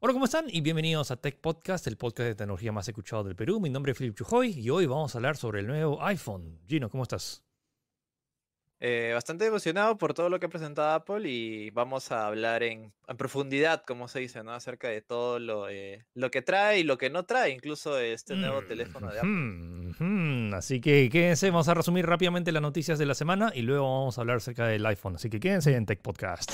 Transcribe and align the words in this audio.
Hola, 0.00 0.12
¿cómo 0.12 0.26
están? 0.26 0.44
Y 0.48 0.60
bienvenidos 0.60 1.10
a 1.10 1.16
Tech 1.16 1.40
Podcast, 1.40 1.88
el 1.88 1.96
podcast 1.96 2.28
de 2.28 2.34
tecnología 2.36 2.70
más 2.70 2.86
escuchado 2.86 3.24
del 3.24 3.34
Perú. 3.34 3.58
Mi 3.58 3.68
nombre 3.68 3.90
es 3.90 3.98
Philip 3.98 4.14
Chujoy 4.14 4.56
y 4.56 4.70
hoy 4.70 4.86
vamos 4.86 5.12
a 5.12 5.18
hablar 5.18 5.36
sobre 5.36 5.58
el 5.58 5.66
nuevo 5.66 6.00
iPhone. 6.04 6.60
Gino, 6.68 6.88
¿cómo 6.88 7.02
estás? 7.02 7.42
Eh, 8.78 9.10
bastante 9.12 9.46
emocionado 9.46 9.98
por 9.98 10.14
todo 10.14 10.28
lo 10.28 10.38
que 10.38 10.46
ha 10.46 10.48
presentado 10.48 10.92
Apple 10.92 11.28
y 11.28 11.70
vamos 11.70 12.12
a 12.12 12.28
hablar 12.28 12.62
en, 12.62 12.92
en 13.08 13.16
profundidad, 13.16 13.82
como 13.84 14.06
se 14.06 14.20
dice, 14.20 14.44
¿no? 14.44 14.52
Acerca 14.52 14.86
de 14.86 15.02
todo 15.02 15.40
lo, 15.40 15.68
eh, 15.68 16.06
lo 16.14 16.30
que 16.30 16.42
trae 16.42 16.78
y 16.78 16.84
lo 16.84 16.96
que 16.96 17.10
no 17.10 17.24
trae, 17.24 17.50
incluso 17.50 17.98
este 17.98 18.36
nuevo 18.36 18.62
teléfono 18.62 19.10
de 19.10 19.18
Apple. 19.18 19.30
Mm, 19.30 19.94
mm, 19.98 20.54
Así 20.54 20.80
que 20.80 21.08
quédense, 21.10 21.50
vamos 21.50 21.66
a 21.66 21.74
resumir 21.74 22.06
rápidamente 22.06 22.52
las 22.52 22.62
noticias 22.62 23.00
de 23.00 23.06
la 23.06 23.14
semana 23.14 23.50
y 23.52 23.62
luego 23.62 23.82
vamos 23.82 24.16
a 24.16 24.20
hablar 24.20 24.36
acerca 24.36 24.68
del 24.68 24.86
iPhone. 24.86 25.16
Así 25.16 25.28
que 25.28 25.40
quédense 25.40 25.74
en 25.74 25.84
Tech 25.84 26.00
Podcast. 26.00 26.52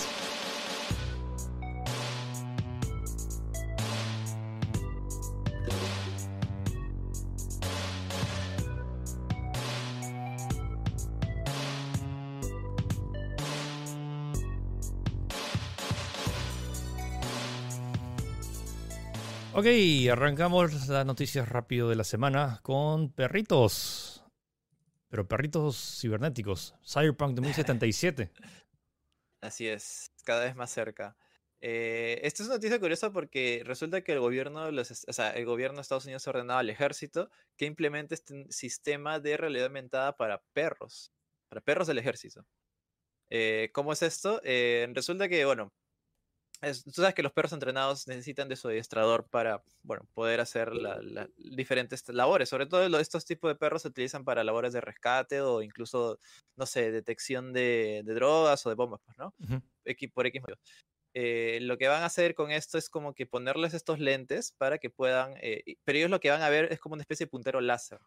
Ok, 19.56 19.66
arrancamos 20.10 20.88
las 20.88 21.06
noticias 21.06 21.48
rápido 21.48 21.88
de 21.88 21.94
la 21.94 22.02
semana 22.02 22.58
con 22.64 23.12
perritos. 23.12 24.24
Pero 25.08 25.28
perritos 25.28 26.00
cibernéticos. 26.00 26.74
Cyberpunk 26.84 27.34
2077. 27.36 28.32
Así 29.40 29.68
es, 29.68 30.10
cada 30.24 30.44
vez 30.44 30.56
más 30.56 30.72
cerca. 30.72 31.16
Eh, 31.60 32.18
esta 32.24 32.42
es 32.42 32.48
una 32.48 32.56
noticia 32.56 32.80
curiosa 32.80 33.12
porque 33.12 33.62
resulta 33.64 34.02
que 34.02 34.14
el 34.14 34.18
gobierno, 34.18 34.64
de 34.64 34.72
los, 34.72 35.04
o 35.06 35.12
sea, 35.12 35.30
el 35.30 35.44
gobierno 35.44 35.76
de 35.76 35.82
Estados 35.82 36.06
Unidos 36.06 36.26
ha 36.26 36.30
ordenado 36.30 36.58
al 36.58 36.68
ejército 36.68 37.30
que 37.56 37.66
implemente 37.66 38.16
este 38.16 38.50
sistema 38.50 39.20
de 39.20 39.36
realidad 39.36 39.66
aumentada 39.66 40.16
para 40.16 40.42
perros, 40.52 41.12
para 41.48 41.60
perros 41.60 41.86
del 41.86 41.98
ejército. 41.98 42.44
Eh, 43.30 43.70
¿Cómo 43.72 43.92
es 43.92 44.02
esto? 44.02 44.40
Eh, 44.42 44.88
resulta 44.94 45.28
que, 45.28 45.44
bueno, 45.44 45.72
es- 46.66 46.84
tú 46.84 46.90
sabes 46.92 47.14
que 47.14 47.22
los 47.22 47.32
perros 47.32 47.52
entrenados 47.52 48.06
necesitan 48.08 48.48
de 48.48 48.56
su 48.56 48.68
adiestrador 48.68 49.28
para, 49.28 49.62
bueno, 49.82 50.08
poder 50.14 50.40
hacer 50.40 50.72
la- 50.74 51.00
la- 51.02 51.28
diferentes 51.36 52.08
labores. 52.08 52.48
Sobre 52.48 52.66
todo 52.66 52.98
estos 52.98 53.24
tipos 53.26 53.50
de 53.50 53.56
perros 53.56 53.82
se 53.82 53.88
utilizan 53.88 54.24
para 54.24 54.44
labores 54.44 54.72
de 54.72 54.80
rescate 54.80 55.40
o 55.40 55.62
incluso, 55.62 56.18
no 56.56 56.66
sé, 56.66 56.90
detección 56.92 57.52
de, 57.52 58.02
de 58.04 58.14
drogas 58.14 58.64
o 58.66 58.70
de 58.70 58.74
bombas, 58.76 59.00
pues, 59.04 59.16
¿no? 59.18 59.34
Ujú. 59.38 59.60
X, 59.84 60.10
por 60.12 60.26
X. 60.26 60.42
Eh, 61.14 61.60
lo 61.62 61.78
que 61.78 61.88
van 61.88 62.02
a 62.02 62.06
hacer 62.06 62.34
con 62.34 62.50
esto 62.50 62.78
es 62.78 62.90
como 62.90 63.14
que 63.14 63.26
ponerles 63.26 63.74
estos 63.74 64.00
lentes 64.00 64.52
para 64.52 64.78
que 64.78 64.90
puedan, 64.90 65.34
eh, 65.40 65.76
pero 65.84 65.98
ellos 65.98 66.10
lo 66.10 66.20
que 66.20 66.30
van 66.30 66.42
a 66.42 66.50
ver 66.50 66.72
es 66.72 66.80
como 66.80 66.94
una 66.94 67.02
especie 67.02 67.26
de 67.26 67.30
puntero 67.30 67.60
láser. 67.60 68.00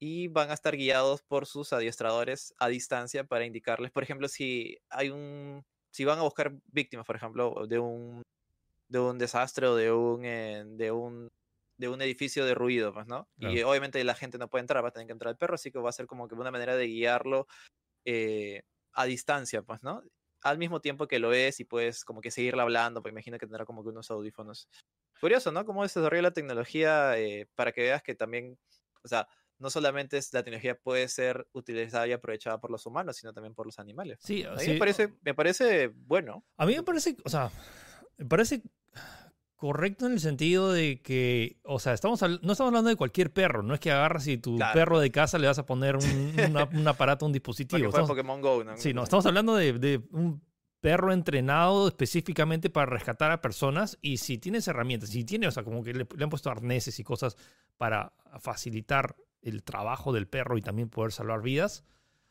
Y 0.00 0.28
van 0.28 0.50
a 0.50 0.54
estar 0.54 0.76
guiados 0.76 1.22
por 1.22 1.46
sus 1.46 1.72
adiestradores 1.72 2.54
a 2.58 2.68
distancia 2.68 3.24
para 3.24 3.46
indicarles, 3.46 3.90
por 3.90 4.02
ejemplo, 4.04 4.28
si 4.28 4.78
hay 4.90 5.10
un, 5.10 5.64
si 5.90 6.04
van 6.04 6.18
a 6.18 6.22
buscar 6.22 6.52
víctimas, 6.66 7.06
por 7.06 7.16
ejemplo, 7.16 7.66
de 7.66 7.78
un, 7.78 8.22
de 8.88 8.98
un 8.98 9.18
desastre 9.18 9.66
o 9.66 9.76
de 9.76 9.92
un, 9.92 10.24
eh, 10.24 10.64
de 10.66 10.92
un, 10.92 11.28
de 11.76 11.88
un 11.88 12.02
edificio 12.02 12.44
derruido, 12.44 12.92
pues, 12.92 13.06
¿no? 13.06 13.28
Y 13.38 13.62
obviamente 13.62 14.02
la 14.04 14.14
gente 14.14 14.38
no 14.38 14.48
puede 14.48 14.62
entrar, 14.62 14.84
va 14.84 14.88
a 14.88 14.92
tener 14.92 15.06
que 15.06 15.12
entrar 15.12 15.30
el 15.30 15.38
perro, 15.38 15.54
así 15.54 15.70
que 15.70 15.78
va 15.78 15.90
a 15.90 15.92
ser 15.92 16.06
como 16.06 16.28
que 16.28 16.34
una 16.34 16.50
manera 16.50 16.76
de 16.76 16.86
guiarlo 16.86 17.46
eh, 18.04 18.62
a 18.92 19.04
distancia, 19.04 19.62
pues, 19.62 19.82
¿no? 19.82 20.02
Al 20.42 20.58
mismo 20.58 20.80
tiempo 20.80 21.08
que 21.08 21.18
lo 21.18 21.30
ves 21.30 21.60
y 21.60 21.64
puedes 21.64 22.04
como 22.04 22.20
que 22.20 22.30
seguirle 22.30 22.62
hablando, 22.62 23.02
pues 23.02 23.12
imagino 23.12 23.38
que 23.38 23.46
tendrá 23.46 23.64
como 23.64 23.82
que 23.82 23.90
unos 23.90 24.10
audífonos. 24.10 24.68
Curioso, 25.20 25.52
¿no? 25.52 25.64
Cómo 25.64 25.86
se 25.88 26.00
desarrolla 26.00 26.22
la 26.22 26.32
tecnología 26.32 27.18
eh, 27.18 27.48
para 27.54 27.72
que 27.72 27.82
veas 27.82 28.02
que 28.02 28.14
también, 28.14 28.56
o 29.02 29.08
sea, 29.08 29.28
no 29.58 29.70
solamente 29.70 30.16
es, 30.18 30.32
la 30.32 30.42
tecnología 30.42 30.76
puede 30.78 31.08
ser 31.08 31.48
utilizada 31.52 32.06
y 32.06 32.12
aprovechada 32.12 32.60
por 32.60 32.70
los 32.70 32.86
humanos, 32.86 33.16
sino 33.16 33.32
también 33.32 33.54
por 33.54 33.66
los 33.66 33.78
animales. 33.78 34.18
Sí, 34.22 34.44
A 34.44 34.52
mí 34.52 34.60
sí, 34.60 34.70
me, 34.72 34.78
parece, 34.78 35.14
me 35.22 35.34
parece 35.34 35.88
bueno. 35.88 36.44
A 36.56 36.66
mí 36.66 36.74
me 36.76 36.82
parece, 36.82 37.16
o 37.24 37.28
sea, 37.28 37.50
me 38.16 38.26
parece 38.26 38.62
correcto 39.56 40.06
en 40.06 40.12
el 40.12 40.20
sentido 40.20 40.72
de 40.72 41.02
que, 41.02 41.58
o 41.64 41.80
sea, 41.80 41.92
estamos 41.92 42.20
no 42.22 42.28
estamos 42.52 42.60
hablando 42.60 42.90
de 42.90 42.96
cualquier 42.96 43.32
perro, 43.32 43.62
no 43.64 43.74
es 43.74 43.80
que 43.80 43.90
agarras 43.90 44.26
y 44.28 44.38
tu 44.38 44.56
Claro. 44.56 44.72
perro 44.74 45.00
de 45.00 45.10
casa 45.10 45.36
le 45.38 45.48
vas 45.48 45.58
a 45.58 45.66
poner 45.66 45.96
un, 45.96 46.34
una- 46.48 46.68
un 46.72 46.86
aparato, 46.86 47.26
un 47.26 47.32
dispositivo. 47.32 47.88
Estamos- 47.88 48.08
Pokémon 48.08 48.40
Go, 48.40 48.62
¿no? 48.62 48.76
Sí, 48.76 48.94
no, 48.94 49.02
estamos 49.02 49.26
hablando 49.26 49.56
de, 49.56 49.72
de 49.72 50.00
un 50.12 50.40
perro 50.80 51.12
entrenado 51.12 51.88
específicamente 51.88 52.70
para 52.70 52.86
rescatar 52.86 53.32
a 53.32 53.40
personas 53.40 53.98
y 54.00 54.18
si 54.18 54.38
tienes 54.38 54.68
herramientas, 54.68 55.10
si 55.10 55.24
tiene, 55.24 55.48
o 55.48 55.50
sea, 55.50 55.64
como 55.64 55.82
que 55.82 55.92
le, 55.92 56.06
le 56.16 56.22
han 56.24 56.30
puesto 56.30 56.50
arneses 56.50 56.96
y 57.00 57.02
cosas 57.02 57.36
para 57.76 58.12
facilitar 58.38 59.16
el 59.42 59.62
trabajo 59.62 60.12
del 60.12 60.26
perro 60.28 60.58
y 60.58 60.62
también 60.62 60.88
poder 60.88 61.12
salvar 61.12 61.42
vidas, 61.42 61.84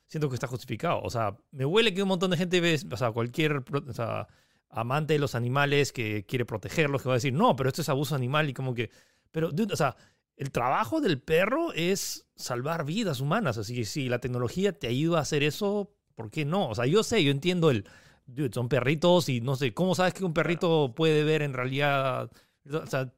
siento 0.07 0.29
que 0.29 0.35
está 0.35 0.47
justificado. 0.47 1.01
O 1.01 1.09
sea, 1.09 1.37
me 1.51 1.65
huele 1.65 1.93
que 1.93 2.01
un 2.03 2.09
montón 2.09 2.31
de 2.31 2.37
gente 2.37 2.61
ve, 2.61 2.79
o 2.91 2.97
sea, 2.97 3.11
cualquier 3.11 3.63
pro- 3.63 3.83
o 3.87 3.93
sea, 3.93 4.27
amante 4.69 5.13
de 5.13 5.19
los 5.19 5.35
animales 5.35 5.91
que 5.93 6.25
quiere 6.25 6.45
protegerlos, 6.45 7.01
que 7.01 7.09
va 7.09 7.15
a 7.15 7.17
decir, 7.17 7.33
no, 7.33 7.55
pero 7.55 7.69
esto 7.69 7.81
es 7.81 7.89
abuso 7.89 8.15
animal 8.15 8.49
y 8.49 8.53
como 8.53 8.73
que, 8.73 8.91
pero, 9.31 9.51
dude, 9.51 9.73
o 9.73 9.77
sea, 9.77 9.95
el 10.35 10.51
trabajo 10.51 11.01
del 11.01 11.19
perro 11.21 11.73
es 11.73 12.27
salvar 12.35 12.85
vidas 12.85 13.21
humanas, 13.21 13.57
así 13.57 13.75
que 13.75 13.85
si 13.85 14.07
la 14.09 14.19
tecnología 14.19 14.77
te 14.77 14.87
ayuda 14.87 15.19
a 15.19 15.21
hacer 15.21 15.43
eso, 15.43 15.93
¿por 16.15 16.29
qué 16.29 16.45
no? 16.45 16.69
O 16.69 16.75
sea, 16.75 16.85
yo 16.85 17.03
sé, 17.03 17.23
yo 17.23 17.31
entiendo 17.31 17.71
el, 17.71 17.85
dude, 18.25 18.51
son 18.53 18.69
perritos 18.69 19.29
y 19.29 19.41
no 19.41 19.55
sé, 19.55 19.73
¿cómo 19.73 19.95
sabes 19.95 20.13
que 20.13 20.25
un 20.25 20.33
perrito 20.33 20.93
puede 20.95 21.23
ver 21.23 21.41
en 21.41 21.53
realidad? 21.53 22.29
O 22.71 22.85
sea, 22.85 23.11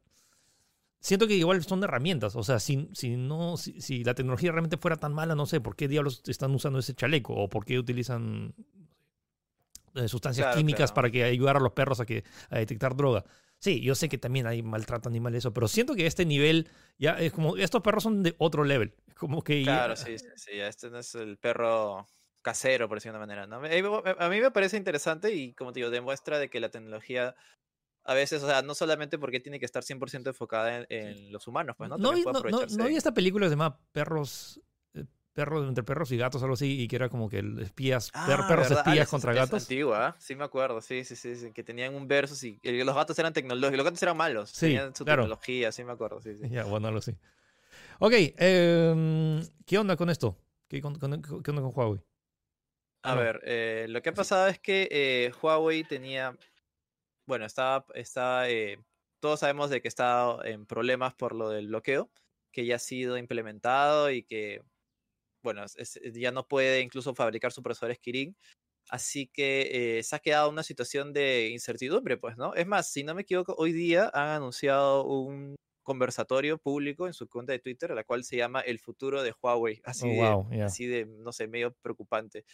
siento 1.00 1.26
que 1.26 1.34
igual 1.34 1.62
son 1.64 1.82
herramientas, 1.84 2.36
o 2.36 2.42
sea, 2.42 2.60
si, 2.60 2.88
si 2.92 3.16
no, 3.16 3.56
si, 3.56 3.80
si 3.80 4.04
la 4.04 4.14
tecnología 4.14 4.52
realmente 4.52 4.76
fuera 4.76 4.96
tan 4.96 5.12
mala, 5.14 5.34
no 5.34 5.46
sé, 5.46 5.60
¿por 5.60 5.76
qué 5.76 5.88
diablos 5.88 6.22
están 6.26 6.54
usando 6.54 6.78
ese 6.78 6.94
chaleco? 6.94 7.34
¿O 7.34 7.48
por 7.48 7.64
qué 7.64 7.78
utilizan 7.78 8.54
eh, 9.94 10.08
sustancias 10.08 10.46
Claro, 10.46 10.56
químicas 10.56 10.90
claro. 10.90 10.94
para 10.94 11.10
que 11.10 11.24
ayudar 11.24 11.56
a 11.56 11.60
los 11.60 11.72
perros 11.72 12.00
a, 12.00 12.06
que, 12.06 12.24
a 12.48 12.58
detectar 12.58 12.94
droga? 12.96 13.24
Sí, 13.58 13.80
yo 13.82 13.94
sé 13.94 14.08
que 14.08 14.16
también 14.18 14.46
hay 14.46 14.62
maltrato 14.62 15.08
animal 15.08 15.34
eso, 15.34 15.52
pero 15.52 15.68
siento 15.68 15.94
que 15.94 16.06
este 16.06 16.24
nivel 16.24 16.68
ya 16.98 17.18
es 17.18 17.32
como, 17.32 17.56
estos 17.56 17.82
perros 17.82 18.02
son 18.02 18.22
de 18.22 18.34
otro 18.38 18.64
level. 18.64 18.94
Como 19.20 19.42
que 19.44 19.62
ya- 19.64 19.64
Claro, 19.64 19.94
sí, 19.96 20.18
sí, 20.18 20.24
sí, 20.36 20.56
ya 20.56 20.68
este 20.68 20.88
no 20.90 20.98
es 20.98 21.14
el 21.14 21.36
perro 21.38 22.06
casero, 22.42 22.88
por 22.88 22.96
decirlo 22.96 23.18
de 23.18 23.24
una 23.24 23.26
manera, 23.26 23.46
¿no? 23.46 23.56
A 24.18 24.28
mí 24.30 24.40
me 24.40 24.50
parece 24.50 24.78
interesante 24.78 25.34
y, 25.34 25.52
como 25.52 25.72
te 25.72 25.80
digo, 25.80 25.90
demuestra 25.90 26.38
de 26.38 26.48
que 26.48 26.60
la 26.60 26.70
tecnología 26.70 27.34
a 28.04 28.14
veces, 28.14 28.42
o 28.42 28.46
sea, 28.46 28.62
no 28.62 28.74
solamente 28.74 29.18
porque 29.18 29.40
tiene 29.40 29.58
que 29.58 29.66
estar 29.66 29.82
100% 29.84 30.30
enfocada 30.30 30.78
en, 30.78 30.86
en 30.90 31.32
los 31.32 31.46
humanos, 31.46 31.76
pues, 31.76 31.90
¿no? 31.90 31.98
no, 31.98 32.12
vi- 32.14 32.24
no, 32.24 32.66
no, 32.76 32.86
vi 32.86 32.96
esta 32.96 33.12
película 33.12 33.46
que 33.46 33.50
se 33.50 33.54
llama 33.56 33.78
Perros, 33.92 34.60
eh, 34.94 35.04
perros 35.32 35.68
entre 35.68 35.84
perros 35.84 36.10
y 36.12 36.16
gatos, 36.16 36.42
algo 36.42 36.54
así, 36.54 36.80
y 36.82 36.88
que 36.88 36.96
era 36.96 37.08
como 37.08 37.28
que 37.28 37.42
espías, 37.60 38.10
per- 38.10 38.40
Ah, 38.40 38.46
perros 38.48 38.70
¿verdad? 38.70 38.82
Ah, 38.86 38.90
espías 38.90 39.08
contra 39.08 39.32
es- 39.32 39.36
es 39.36 39.40
gatos. 39.50 39.62
antigua, 39.62 40.06
¿ah? 40.08 40.16
sí 40.18 40.34
me 40.34 40.44
acuerdo, 40.44 40.80
sí, 40.80 41.04
sí, 41.04 41.14
sí, 41.16 41.36
sí, 41.36 41.52
que 41.52 41.62
tenían 41.62 41.94
un 41.94 42.08
versus 42.08 42.42
y 42.42 42.58
y 42.62 42.82
los 42.84 42.94
gatos 42.94 43.18
eran 43.18 43.32
tecnológicos, 43.32 43.76
los 43.76 43.84
gatos 43.84 44.02
eran 44.02 44.16
malos, 44.16 44.50
Sí, 44.50 44.66
tenían 44.66 44.94
su 44.94 45.04
claro. 45.04 45.22
tecnología, 45.22 45.70
sí 45.72 45.84
me 45.84 45.92
acuerdo, 45.92 46.20
sí, 46.20 46.36
sí. 46.36 46.48
Ya, 46.48 46.64
bueno, 46.64 46.88
algo 46.88 46.98
así. 47.00 47.12
Ok, 47.98 48.12
em, 48.16 49.40
¿qué 49.66 49.78
onda 49.78 49.96
con 49.96 50.10
esto? 50.10 50.36
¿Qué, 50.68 50.80
con- 50.80 50.98
con- 50.98 51.20
qué 51.22 51.50
onda 51.50 51.62
con 51.62 51.72
Huawei? 51.74 52.00
A 53.02 53.14
ver, 53.14 53.40
eh, 53.44 53.86
lo 53.88 54.02
que 54.02 54.10
ha 54.10 54.14
pasado 54.14 54.46
es 54.48 54.58
que 54.58 54.86
eh, 54.90 55.32
Huawei 55.40 55.84
tenía, 55.84 56.36
bueno, 57.30 57.46
estaba, 57.46 57.86
está, 57.94 58.50
eh, 58.50 58.78
todos 59.20 59.40
sabemos 59.40 59.70
de 59.70 59.80
que 59.82 59.88
está 59.88 60.38
en 60.44 60.66
problemas 60.66 61.14
por 61.14 61.34
lo 61.36 61.50
del 61.50 61.68
bloqueo, 61.68 62.10
que 62.52 62.66
ya 62.66 62.76
ha 62.76 62.78
sido 62.80 63.18
implementado 63.18 64.10
y 64.10 64.24
que, 64.24 64.62
bueno, 65.42 65.64
es- 65.64 66.00
ya 66.14 66.32
no 66.32 66.46
puede 66.48 66.80
incluso 66.82 67.14
fabricar 67.14 67.52
sus 67.52 67.64
procesadores 67.64 67.98
Kirin. 68.00 68.36
Así 68.90 69.28
que 69.28 69.98
eh, 70.00 70.04
se 70.04 70.16
ha 70.16 70.20
quedado 70.20 70.50
una 70.50 70.62
situación 70.64 71.12
de 71.14 71.50
incertidumbre, 71.50 72.18
pues, 72.18 72.36
¿no? 72.38 72.54
Es 72.54 72.66
más, 72.68 72.92
si 72.92 73.04
no 73.04 73.14
me 73.14 73.22
equivoco, 73.22 73.54
hoy 73.58 73.72
día 73.72 74.10
han 74.14 74.28
anunciado 74.30 75.06
un 75.06 75.56
conversatorio 75.84 76.58
público 76.58 77.06
en 77.08 77.14
su 77.14 77.28
cuenta 77.28 77.52
de 77.54 77.60
Twitter, 77.60 77.90
la 77.92 78.04
cual 78.04 78.24
se 78.24 78.36
llama 78.38 78.60
El 78.62 78.80
futuro 78.80 79.22
de 79.24 79.34
Huawei. 79.42 79.80
Así 79.84 80.08
Oh, 80.08 80.14
de, 80.14 80.40
wow, 80.40 80.48
ya. 80.52 80.68
así 80.68 80.86
de, 80.86 81.06
no 81.06 81.32
sé, 81.32 81.48
medio 81.48 81.74
preocupante. 81.82 82.44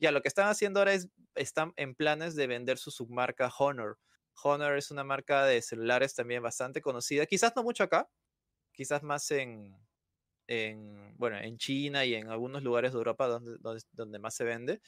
Ya, 0.00 0.10
lo 0.12 0.22
que 0.22 0.28
están 0.28 0.48
haciendo 0.48 0.80
ahora 0.80 0.94
es, 0.94 1.08
están 1.34 1.72
en 1.76 1.94
planes 1.94 2.34
de 2.34 2.46
vender 2.46 2.78
su 2.78 2.90
submarca 2.90 3.50
Honor. 3.58 3.98
Honor 4.44 4.76
es 4.78 4.90
una 4.90 5.04
marca 5.04 5.44
de 5.46 5.62
celulares 5.62 6.14
también 6.14 6.42
bastante 6.42 6.80
conocida, 6.82 7.26
quizás 7.26 7.52
no 7.56 7.62
mucho 7.62 7.84
acá, 7.84 8.10
quizás 8.72 9.02
más 9.02 9.30
en, 9.32 9.76
en, 10.46 11.16
bueno, 11.18 11.38
en 11.38 11.58
China 11.58 12.04
y 12.04 12.14
en 12.14 12.28
algunos 12.28 12.62
lugares 12.62 12.92
de 12.92 12.98
Europa 12.98 13.26
donde, 13.28 13.56
donde, 13.60 13.82
donde 13.92 14.18
más 14.18 14.34
se 14.34 14.44
vende, 14.44 14.80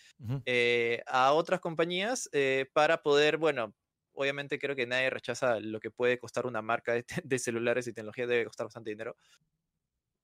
eh, 0.47 1.03
a 1.07 1.33
otras 1.35 1.61
compañías 1.61 2.29
eh, 2.33 2.67
para 2.75 3.03
poder, 3.03 3.39
bueno, 3.39 3.75
obviamente 4.15 4.59
creo 4.59 4.77
que 4.77 4.87
nadie 4.87 5.11
rechaza 5.11 5.61
lo 5.61 5.81
que 5.81 5.91
puede 5.91 6.19
costar 6.19 6.47
una 6.47 6.63
marca 6.63 6.95
de, 6.95 7.05
de 7.25 7.39
celulares 7.39 7.87
y 7.89 7.95
tecnología, 7.95 8.27
debe 8.27 8.47
costar 8.47 8.67
bastante 8.67 8.91
dinero. 8.91 9.17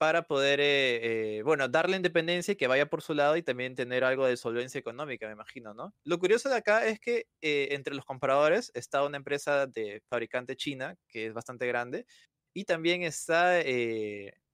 Para 0.01 0.23
poder, 0.23 0.61
eh, 0.61 1.37
eh, 1.37 1.43
bueno, 1.43 1.69
darle 1.69 1.95
independencia 1.95 2.53
y 2.53 2.57
que 2.57 2.67
vaya 2.67 2.89
por 2.89 3.03
su 3.03 3.13
lado 3.13 3.37
y 3.37 3.43
también 3.43 3.75
tener 3.75 4.03
algo 4.03 4.25
de 4.25 4.39
solvencia 4.39 4.79
económica, 4.79 5.27
me 5.27 5.35
imagino, 5.35 5.75
¿no? 5.75 5.93
Lo 6.05 6.19
curioso 6.19 6.49
de 6.49 6.55
acá 6.55 6.87
es 6.87 6.99
que 6.99 7.27
eh, 7.43 7.69
entre 7.73 7.95
los 7.95 8.07
compradores 8.07 8.73
está 8.73 9.05
una 9.05 9.19
empresa 9.19 9.67
de 9.67 10.03
fabricante 10.09 10.57
china, 10.57 10.97
que 11.07 11.27
es 11.27 11.35
bastante 11.35 11.67
grande, 11.67 12.07
y 12.55 12.65
también 12.65 13.03
está 13.03 13.61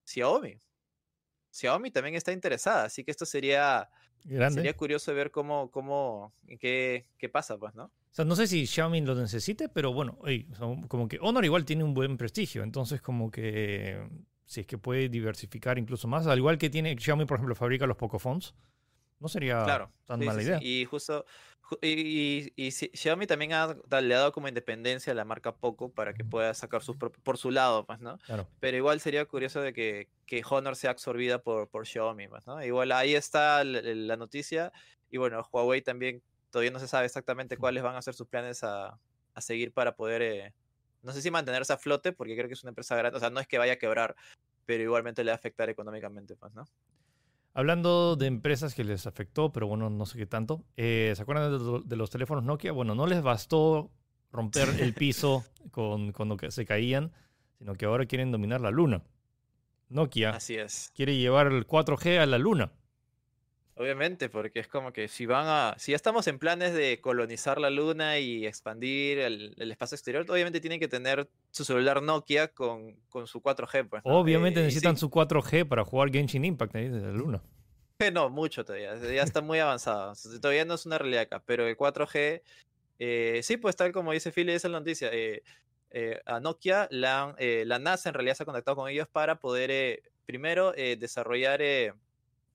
Xiaomi. 0.05 0.59
Xiaomi 1.53 1.93
también 1.93 2.17
está 2.17 2.33
interesada, 2.33 2.83
así 2.87 3.05
que 3.05 3.13
esto 3.13 3.25
sería, 3.25 3.89
sería 4.51 4.77
curioso 4.77 5.15
ver 5.15 5.31
cómo, 5.31 5.71
cómo, 5.71 6.35
qué, 6.59 7.07
qué 7.19 7.29
pasa, 7.29 7.57
pues, 7.57 7.73
¿no? 7.77 7.85
O 7.85 8.15
sea, 8.17 8.25
no 8.25 8.35
sé 8.35 8.49
si 8.49 8.67
Xiaomi 8.67 9.01
lo 9.03 9.15
necesite, 9.15 9.69
pero 9.69 9.93
bueno, 9.93 10.19
como 10.89 11.07
que 11.07 11.21
Honor 11.21 11.45
igual 11.45 11.65
tiene 11.65 11.85
un 11.85 11.95
buen 11.95 12.17
prestigio, 12.17 12.65
entonces 12.65 13.01
como 13.01 13.31
que 13.31 14.09
si 14.47 14.61
es 14.61 14.67
que 14.67 14.79
puede 14.79 15.09
diversificar 15.09 15.79
incluso 15.79 16.09
más, 16.09 16.27
al 16.27 16.39
igual 16.39 16.57
que 16.59 16.71
tiene 16.71 16.97
Xiaomi, 16.97 17.27
por 17.27 17.37
ejemplo, 17.37 17.55
fabrica 17.55 17.87
los 17.87 17.97
Pocophons, 17.97 18.55
no 19.19 19.29
sería 19.29 19.91
tan 20.07 20.25
mala 20.25 20.43
idea. 20.43 20.59
Y 20.63 20.85
justo, 20.85 21.25
y, 21.83 22.53
Xiaomi 22.71 23.27
también 23.27 23.53
ha, 23.53 23.77
le 24.01 24.15
ha 24.15 24.19
dado 24.19 24.33
como 24.33 24.47
independencia 24.47 25.13
a 25.13 25.17
la 25.17 25.25
marca 25.25 25.57
Poco 25.57 25.91
para 25.91 26.15
que 26.15 26.25
pueda 26.25 26.55
sacar 26.55 26.83
sus 26.83 26.97
por 26.97 27.39
su 27.39 27.51
lado, 27.51 27.85
pues, 27.87 27.99
¿no? 28.01 28.19
Pero 28.61 28.77
igual 28.77 29.01
sería 29.01 29.25
curioso 29.25 29.61
de 29.61 29.73
que, 29.73 30.09
que 30.27 30.43
Honor 30.49 30.77
sea 30.77 30.91
absorbida 30.91 31.43
por, 31.43 31.69
por 31.69 31.87
Xiaomi, 31.87 32.29
pues, 32.29 32.47
¿no? 32.47 32.63
Igual 32.63 32.93
ahí 32.93 33.15
está 33.15 33.65
la, 33.65 34.17
noticia. 34.17 34.73
Y 35.11 35.19
bueno, 35.19 35.47
Huawei 35.53 35.83
también 35.83 36.23
todavía 36.51 36.71
no 36.71 36.79
se 36.79 36.89
sabe 36.89 37.07
exactamente 37.07 37.57
cuáles 37.57 37.83
van 37.83 37.97
a 37.97 38.03
ser 38.03 38.15
sus 38.15 38.29
planes 38.29 38.63
a, 38.63 38.99
a 39.35 39.41
seguir 39.41 39.73
para 39.73 39.97
poder 39.97 40.23
eh, 40.23 40.55
no 41.07 41.13
sé 41.13 41.23
si 41.23 41.31
mantenerse 41.31 41.73
a 41.73 41.79
flote, 41.79 42.13
porque 42.13 42.35
creo 42.35 42.49
que 42.49 42.55
es 42.55 42.65
una 42.65 42.71
empresa 42.71 42.97
grande, 42.97 43.17
o 43.17 43.21
sea, 43.21 43.31
no 43.31 43.39
es 43.41 43.47
que 43.47 43.59
vaya 43.59 43.75
a 43.75 43.77
quebrar, 43.77 44.17
pero 44.65 44.83
igualmente 44.83 45.23
le 45.23 45.31
va 45.31 45.35
a 45.35 45.39
afectar 45.39 45.71
económicamente, 45.71 46.35
pues, 46.37 46.53
¿no? 46.53 46.65
Hablando 47.55 48.17
de 48.17 48.27
empresas 48.27 48.75
que 48.75 48.85
les 48.85 49.07
afectó, 49.07 49.53
pero 49.53 49.67
bueno, 49.67 49.89
no 49.89 50.05
sé 50.05 50.19
qué 50.19 50.27
tanto. 50.27 50.65
Eh, 50.77 51.15
¿Se 51.17 51.23
acuerdan 51.23 51.89
de, 51.89 51.97
los 51.97 52.11
teléfonos 52.11 52.45
Nokia? 52.45 52.73
Bueno, 52.73 52.95
no 52.95 53.07
les 53.07 53.23
bastó 53.23 53.91
romper 54.31 54.69
el 54.81 54.93
piso 54.95 55.45
con, 55.71 56.13
cuando 56.13 56.37
se 56.51 56.67
caían, 56.67 57.13
sino 57.57 57.75
que 57.75 57.87
ahora 57.87 58.05
quieren 58.05 58.31
dominar 58.31 58.61
la 58.61 58.71
luna. 58.71 59.03
Nokia 59.89 60.31
Así 60.31 60.57
es. 60.57 60.93
quiere 60.95 61.17
llevar 61.17 61.47
el 61.47 61.67
4G 61.67 62.19
a 62.19 62.27
la 62.27 62.37
luna. 62.37 62.73
Obviamente, 63.79 64.31
porque 64.31 64.61
es 64.61 64.69
como 64.69 64.91
que 64.91 65.07
si 65.07 65.27
van 65.27 65.47
a, 65.49 65.75
si 65.77 65.93
ya 65.93 65.97
estamos 65.97 66.27
en 66.29 66.39
planes 66.39 66.73
de 66.73 66.99
colonizar 67.03 67.61
la 67.61 67.69
luna 67.69 68.19
y 68.19 68.47
expandir 68.47 69.19
el, 69.19 69.55
espacio 69.71 69.97
exterior, 69.97 70.25
obviamente 70.31 70.61
tienen 70.61 70.81
que 70.81 70.89
tener 70.89 71.29
su 71.51 71.63
celular 71.63 72.03
Nokia 72.03 72.49
con, 72.49 72.97
con 73.11 73.27
su 73.27 73.43
4G. 73.43 73.87
Pues, 73.87 74.03
Obviamente 74.07 74.61
eh, 74.61 74.65
necesitan 74.65 74.97
su 74.97 75.11
4G 75.11 75.69
para 75.69 75.85
jugar 75.85 76.11
Genshin 76.11 76.47
Impact 76.47 76.75
ahí 76.75 76.89
desde 76.89 77.09
la 77.09 77.13
luna. 77.13 77.43
No, 78.13 78.29
mucho 78.29 78.63
todavía, 78.63 78.95
ya 78.97 79.23
está 79.23 79.41
muy 79.41 79.59
avanzado. 79.59 80.13
todavía 80.41 80.67
no 80.67 80.75
es 80.75 80.85
una 80.85 80.99
realidad 80.99 81.23
acá, 81.23 81.43
pero 81.47 81.67
el 81.67 81.79
4G, 81.79 82.43
eh, 82.99 83.41
sí, 83.43 83.57
pues 83.57 83.75
tal 83.75 83.93
como 83.93 84.13
dice 84.13 84.33
Philly, 84.33 84.53
esa 84.53 84.69
es 84.69 84.73
la 84.73 84.81
noticia. 84.81 85.11
Eh, 85.13 85.43
a 86.27 86.41
Nokia, 86.41 86.89
la, 86.91 87.35
la 87.39 87.79
NASA 87.79 88.11
en 88.11 88.15
realidad 88.15 88.35
se 88.35 88.43
ha 88.43 88.47
contactado 88.47 88.77
con 88.77 88.91
ellos 88.91 89.09
para 89.09 89.39
poder, 89.39 90.03
primero, 90.27 90.73
desarrollar 90.73 91.63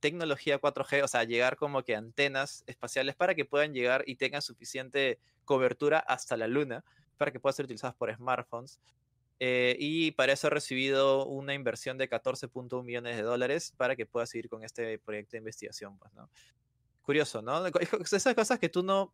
tecnología 0.01 0.59
4G, 0.59 1.03
o 1.03 1.07
sea, 1.07 1.24
llegar 1.24 1.56
como 1.56 1.83
que 1.83 1.95
antenas 1.95 2.65
espaciales 2.68 3.15
para 3.15 3.36
que 3.36 3.45
puedan 3.45 3.74
llegar 3.74 4.03
y 4.06 4.15
tengan 4.15 4.42
suficiente 4.42 5.19
cobertura 5.45 6.00
hasta 6.00 6.36
la 6.36 6.48
Luna, 6.48 6.83
para 7.18 7.31
que 7.31 7.39
puedan 7.39 7.56
ser 7.56 7.65
utilizadas 7.65 7.95
por 7.95 8.13
smartphones. 8.13 8.81
Eh, 9.39 9.75
y 9.80 10.12
para 10.12 10.33
eso 10.33 10.48
ha 10.48 10.50
recibido 10.50 11.25
una 11.25 11.53
inversión 11.53 11.98
de 11.98 12.09
14.1 12.09 12.83
millones 12.83 13.15
de 13.15 13.24
dólares 13.24 13.74
para 13.77 13.95
que 13.95 14.06
pueda 14.06 14.25
seguir 14.25 14.50
con 14.50 14.63
este 14.63 15.00
proyecto 15.00 15.31
de 15.31 15.38
investigación. 15.39 15.98
Pues. 15.98 16.12
Curioso, 17.01 17.42
¿no? 17.42 17.65
Esas 17.65 18.36
cosas 18.36 18.59
que 18.59 18.69
tú 18.69 18.83
no, 18.83 19.12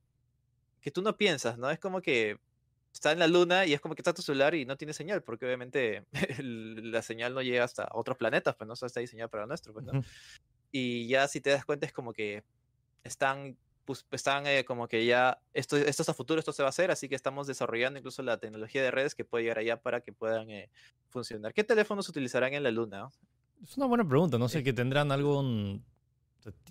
que 0.81 0.91
tú 0.91 1.01
no 1.01 1.15
piensas, 1.15 1.57
¿no? 1.57 1.69
Es 1.69 1.79
como 1.79 2.01
que 2.01 2.39
está 2.91 3.11
en 3.11 3.19
la 3.19 3.27
luna 3.27 3.65
y 3.65 3.73
es 3.73 3.79
como 3.79 3.95
que 3.95 4.01
está 4.01 4.13
tu 4.13 4.21
celular 4.21 4.55
y 4.55 4.65
no 4.65 4.75
tiene 4.75 4.93
señal, 4.93 5.23
porque 5.23 5.45
obviamente 5.45 6.05
la 6.39 7.01
señal 7.01 7.33
no 7.33 7.41
llega 7.41 7.63
hasta 7.63 7.87
otros 7.93 8.17
planetas, 8.17 8.55
pues 8.55 8.67
no 8.67 8.73
está 8.73 8.99
diseñado 8.99 9.29
para 9.29 9.43
el 9.43 9.49
nuestro, 9.49 9.73
pues, 9.73 9.85
¿no? 9.85 10.01
Y 10.77 11.07
ya 11.07 11.27
si 11.27 11.41
te 11.41 11.49
das 11.49 11.65
cuenta 11.65 11.85
es 11.85 11.93
como 11.93 12.13
que 12.13 12.43
están, 13.03 13.57
pues, 13.85 14.05
están 14.11 14.45
eh, 14.45 14.63
como 14.65 14.87
que 14.87 15.05
ya, 15.05 15.39
esto, 15.53 15.77
esto 15.77 16.03
es 16.03 16.09
a 16.09 16.13
futuro, 16.13 16.39
esto 16.39 16.53
se 16.53 16.61
va 16.61 16.67
a 16.67 16.69
hacer, 16.69 16.91
así 16.91 17.09
que 17.09 17.15
estamos 17.15 17.47
desarrollando 17.47 17.99
incluso 17.99 18.21
la 18.21 18.37
tecnología 18.37 18.83
de 18.83 18.91
redes 18.91 19.15
que 19.15 19.25
puede 19.25 19.45
llegar 19.45 19.59
allá 19.59 19.81
para 19.81 20.01
que 20.01 20.13
puedan 20.13 20.49
eh, 20.49 20.69
funcionar. 21.09 21.53
¿Qué 21.53 21.63
teléfonos 21.63 22.07
utilizarán 22.09 22.53
en 22.53 22.63
la 22.63 22.71
Luna? 22.71 23.09
Es 23.63 23.75
una 23.77 23.87
buena 23.87 24.07
pregunta, 24.07 24.37
no 24.37 24.49
sé, 24.49 24.63
que 24.63 24.73
tendrán 24.73 25.11
algo... 25.11 25.43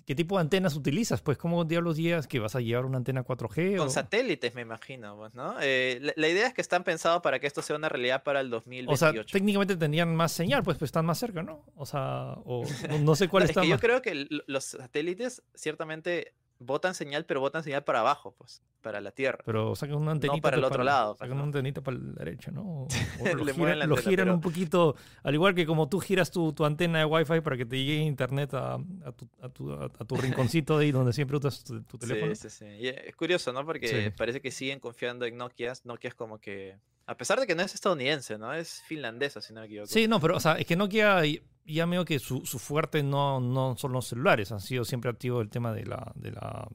¿Qué 0.06 0.14
tipo 0.14 0.36
de 0.36 0.42
antenas 0.42 0.76
utilizas? 0.76 1.20
Pues, 1.20 1.36
¿cómo 1.36 1.64
diablos 1.64 1.96
días 1.96 2.28
que 2.28 2.38
vas 2.38 2.54
a 2.54 2.60
llevar 2.60 2.84
una 2.84 2.98
antena 2.98 3.24
4G? 3.24 3.76
Con 3.76 3.90
satélites, 3.90 4.54
me 4.54 4.62
imagino, 4.62 5.16
pues, 5.16 5.34
¿no? 5.34 5.56
Eh, 5.60 6.12
la, 6.16 6.28
idea 6.28 6.46
es 6.46 6.54
que 6.54 6.60
están 6.60 6.84
pensados 6.84 7.22
para 7.22 7.40
que 7.40 7.46
esto 7.46 7.60
sea 7.60 7.76
una 7.76 7.88
realidad 7.88 8.22
para 8.22 8.40
el 8.40 8.48
2028. 8.48 8.92
O 8.92 8.96
sea, 8.96 9.24
técnicamente 9.24 9.76
tendrían 9.76 10.14
más 10.14 10.32
señal, 10.32 10.62
pues, 10.62 10.78
pues 10.78 10.88
están 10.90 11.06
más 11.06 11.18
cerca, 11.18 11.42
¿no? 11.42 11.64
O 11.74 11.86
sea, 11.86 12.34
o, 12.44 12.64
no 13.00 13.16
sé 13.16 13.28
cuál 13.28 13.42
es 13.44 13.50
está 13.50 13.62
que 13.62 13.68
Yo 13.68 13.78
creo 13.78 14.00
que 14.00 14.28
los 14.46 14.64
satélites 14.64 15.42
ciertamente 15.54 16.34
botan 16.58 16.94
señal, 16.94 17.24
pero 17.26 17.40
botan 17.40 17.62
señal 17.62 17.84
para 17.84 18.00
abajo, 18.00 18.34
pues, 18.36 18.62
para 18.80 19.00
la 19.00 19.10
Tierra. 19.10 19.38
Pero 19.44 19.74
sacan 19.76 19.96
una 19.96 20.12
antenita. 20.12 20.36
No 20.36 20.42
para 20.42 20.56
el 20.56 20.64
otro 20.64 20.84
lado. 20.84 21.12
Pues, 21.12 21.18
sacan 21.18 21.36
una 21.36 21.44
antenita 21.44 21.80
para 21.80 21.98
la 21.98 22.12
derecha, 22.12 22.50
¿no? 22.50 22.62
O, 22.62 22.88
lo, 23.86 23.96
giran, 23.96 24.30
un 24.30 24.40
poquito, 24.40 24.96
al 25.22 25.34
igual 25.34 25.54
que 25.54 25.66
como 25.66 25.88
tú 25.88 26.00
giras 26.00 26.30
tu, 26.30 26.52
tu 26.52 26.64
antena 26.64 27.00
de 27.00 27.04
Wi-Fi 27.04 27.40
para 27.40 27.56
que 27.56 27.66
te 27.66 27.76
llegue 27.76 28.02
internet 28.02 28.54
a, 28.54 28.74
a, 28.74 29.12
tu, 29.12 29.28
a, 29.40 29.48
tu, 29.48 29.72
a, 29.72 29.88
tu, 29.88 30.16
rinconcito 30.16 30.78
ahí 30.78 30.92
donde 30.92 31.12
siempre 31.12 31.36
usas 31.36 31.64
tu, 31.64 31.98
teléfono. 31.98 32.34
Sí, 32.34 32.48
sí, 32.48 32.64
sí. 32.64 32.64
Y 32.64 32.88
es 32.88 33.16
curioso, 33.16 33.52
¿no? 33.52 33.64
Porque 33.64 34.12
parece 34.16 34.40
que 34.40 34.50
siguen 34.50 34.80
confiando 34.80 35.24
en 35.26 35.36
Nokia. 35.36 35.72
Nokia 35.84 36.08
es 36.08 36.14
como 36.14 36.38
que. 36.38 36.76
A 37.08 37.16
pesar 37.16 37.38
de 37.38 37.46
que 37.46 37.54
no 37.54 37.62
es 37.62 37.72
estadounidense, 37.72 38.36
¿no? 38.36 38.52
Es 38.52 38.82
finlandesa, 38.82 39.40
si 39.40 39.52
no 39.52 39.60
me 39.60 39.66
equivoco. 39.66 39.86
Sí, 39.86 40.08
no, 40.08 40.18
pero, 40.18 40.36
o 40.36 40.40
sea, 40.40 40.54
es 40.54 40.66
que 40.66 40.74
Nokia 40.74 41.22
ya 41.66 41.86
veo 41.86 42.04
que 42.04 42.18
su, 42.18 42.44
su 42.46 42.58
fuerte 42.58 43.02
no, 43.02 43.40
no 43.40 43.76
son 43.76 43.92
los 43.92 44.06
celulares, 44.06 44.52
han 44.52 44.60
sido 44.60 44.84
siempre 44.84 45.10
activos 45.10 45.42
el 45.42 45.50
tema 45.50 45.72
de 45.72 45.86
la, 45.86 46.12
de 46.14 46.32
la 46.32 46.68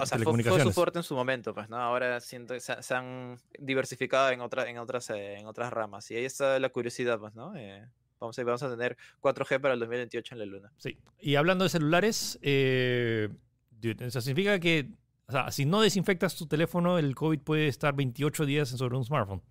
o 0.00 0.06
sea, 0.06 0.18
fue, 0.18 0.62
su 0.62 0.72
fuerte 0.72 0.98
en 0.98 1.02
su 1.02 1.14
momento, 1.14 1.52
pues, 1.54 1.68
¿no? 1.68 1.76
Ahora 1.76 2.20
siento 2.20 2.54
que 2.54 2.60
se, 2.60 2.94
han 2.94 3.38
diversificado 3.58 4.30
en, 4.30 4.40
otra, 4.40 4.68
en, 4.68 4.78
otras, 4.78 5.10
eh, 5.10 5.36
en 5.38 5.46
otras 5.46 5.72
ramas. 5.72 6.10
Y 6.10 6.16
ahí 6.16 6.24
está 6.24 6.58
la 6.58 6.70
curiosidad, 6.70 7.18
pues, 7.18 7.34
¿no? 7.34 7.54
Eh, 7.56 7.86
vamos, 8.18 8.38
a, 8.38 8.44
vamos 8.44 8.62
a 8.62 8.70
tener 8.70 8.96
4G 9.20 9.60
para 9.60 9.74
el 9.74 9.80
2028 9.80 10.34
en 10.34 10.38
la 10.38 10.46
Luna. 10.46 10.72
Sí. 10.78 10.98
Y 11.20 11.34
hablando 11.36 11.64
de 11.64 11.70
celulares, 11.70 12.38
eh, 12.42 13.28
significa 14.08 14.58
que, 14.58 14.88
o 15.26 15.32
sea, 15.32 15.50
si 15.50 15.64
no 15.64 15.80
desinfectas 15.80 16.36
tu 16.36 16.46
teléfono, 16.46 16.98
el 16.98 17.14
COVID 17.14 17.40
puede 17.40 17.68
estar 17.68 17.94
28 17.94 18.46
días 18.46 18.68
sobre 18.70 18.96
un 18.96 19.04
smartphone. 19.04 19.42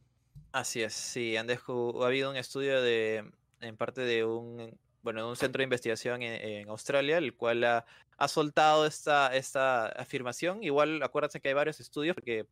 Así 0.52 0.82
es, 0.82 0.94
sí. 0.94 1.38
Han 1.38 1.50
ha 1.50 2.06
habido 2.06 2.30
un 2.30 2.36
estudio 2.36 2.82
de, 2.82 3.32
en 3.62 3.78
parte 3.78 4.02
de 4.02 4.26
un 4.26 4.78
bueno, 5.04 5.28
un 5.28 5.36
centro 5.36 5.60
de 5.60 5.64
investigación 5.64 6.22
en, 6.22 6.70
Australia, 6.70 7.18
el 7.18 7.34
cual 7.34 7.64
ha, 7.64 8.28
soltado 8.28 8.86
esta, 8.86 9.36
esta 9.36 9.88
afirmación. 9.88 10.64
Igual, 10.64 11.02
acuérdense 11.02 11.42
que 11.42 11.48
hay 11.48 11.56
varios 11.56 11.80
estudios, 11.80 12.14
porque, 12.14 12.46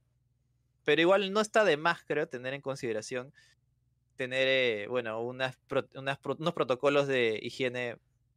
pero 0.84 1.00
igual 1.00 1.32
no 1.32 1.42
está 1.42 1.64
de 1.64 1.78
más, 1.78 2.04
creo, 2.08 2.28
tener 2.28 2.56
en 2.56 2.62
consideración 2.62 3.32
tener, 4.20 4.48
eh, 4.50 4.88
bueno, 4.90 5.22
unas, 5.22 5.58
unos 5.96 6.54
protocolos 6.54 7.08
de 7.08 7.40
higiene 7.42 7.96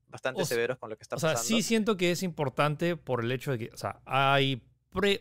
bastante 0.08 0.44
severos 0.44 0.78
con 0.78 0.90
lo 0.90 0.96
que 0.96 1.02
está 1.02 1.16
pasando. 1.16 1.34
O 1.34 1.42
sea, 1.42 1.44
sí 1.44 1.60
siento 1.60 1.96
que 1.96 2.12
es 2.12 2.22
importante 2.22 2.96
por 2.96 3.24
el 3.24 3.32
hecho 3.32 3.50
de 3.50 3.58
que, 3.58 3.70
o 3.74 3.76
sea, 3.76 4.00
hay, 4.04 4.62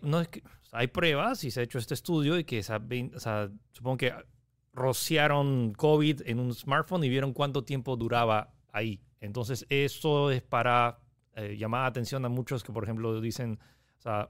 no 0.04 0.22
es 0.22 0.28
que, 0.28 0.44
hay 0.72 0.86
pruebas 0.86 1.44
y 1.46 1.50
se 1.50 1.62
ha 1.62 1.64
hecho 1.64 1.80
este 1.80 1.96
estudio 1.96 2.38
y 2.38 2.44
que, 2.44 2.60
o 2.60 3.20
sea, 3.20 3.50
supongo 3.72 3.98
que 3.98 4.14
rociaron 4.74 5.74
COVID 5.74 6.22
en 6.26 6.40
un 6.40 6.54
smartphone 6.54 7.04
y 7.04 7.10
vieron 7.10 7.34
cuánto 7.34 7.64
tiempo 7.64 7.96
duraba 7.96 8.54
ahí. 8.72 9.02
Entonces, 9.20 9.66
eso 9.70 10.32
es 10.32 10.42
para 10.42 11.00
eh, 11.36 11.56
llamar 11.58 11.86
atención 11.86 12.26
a 12.26 12.30
muchos 12.30 12.64
que, 12.64 12.72
por 12.72 12.84
ejemplo, 12.84 13.20
dicen, 13.22 13.60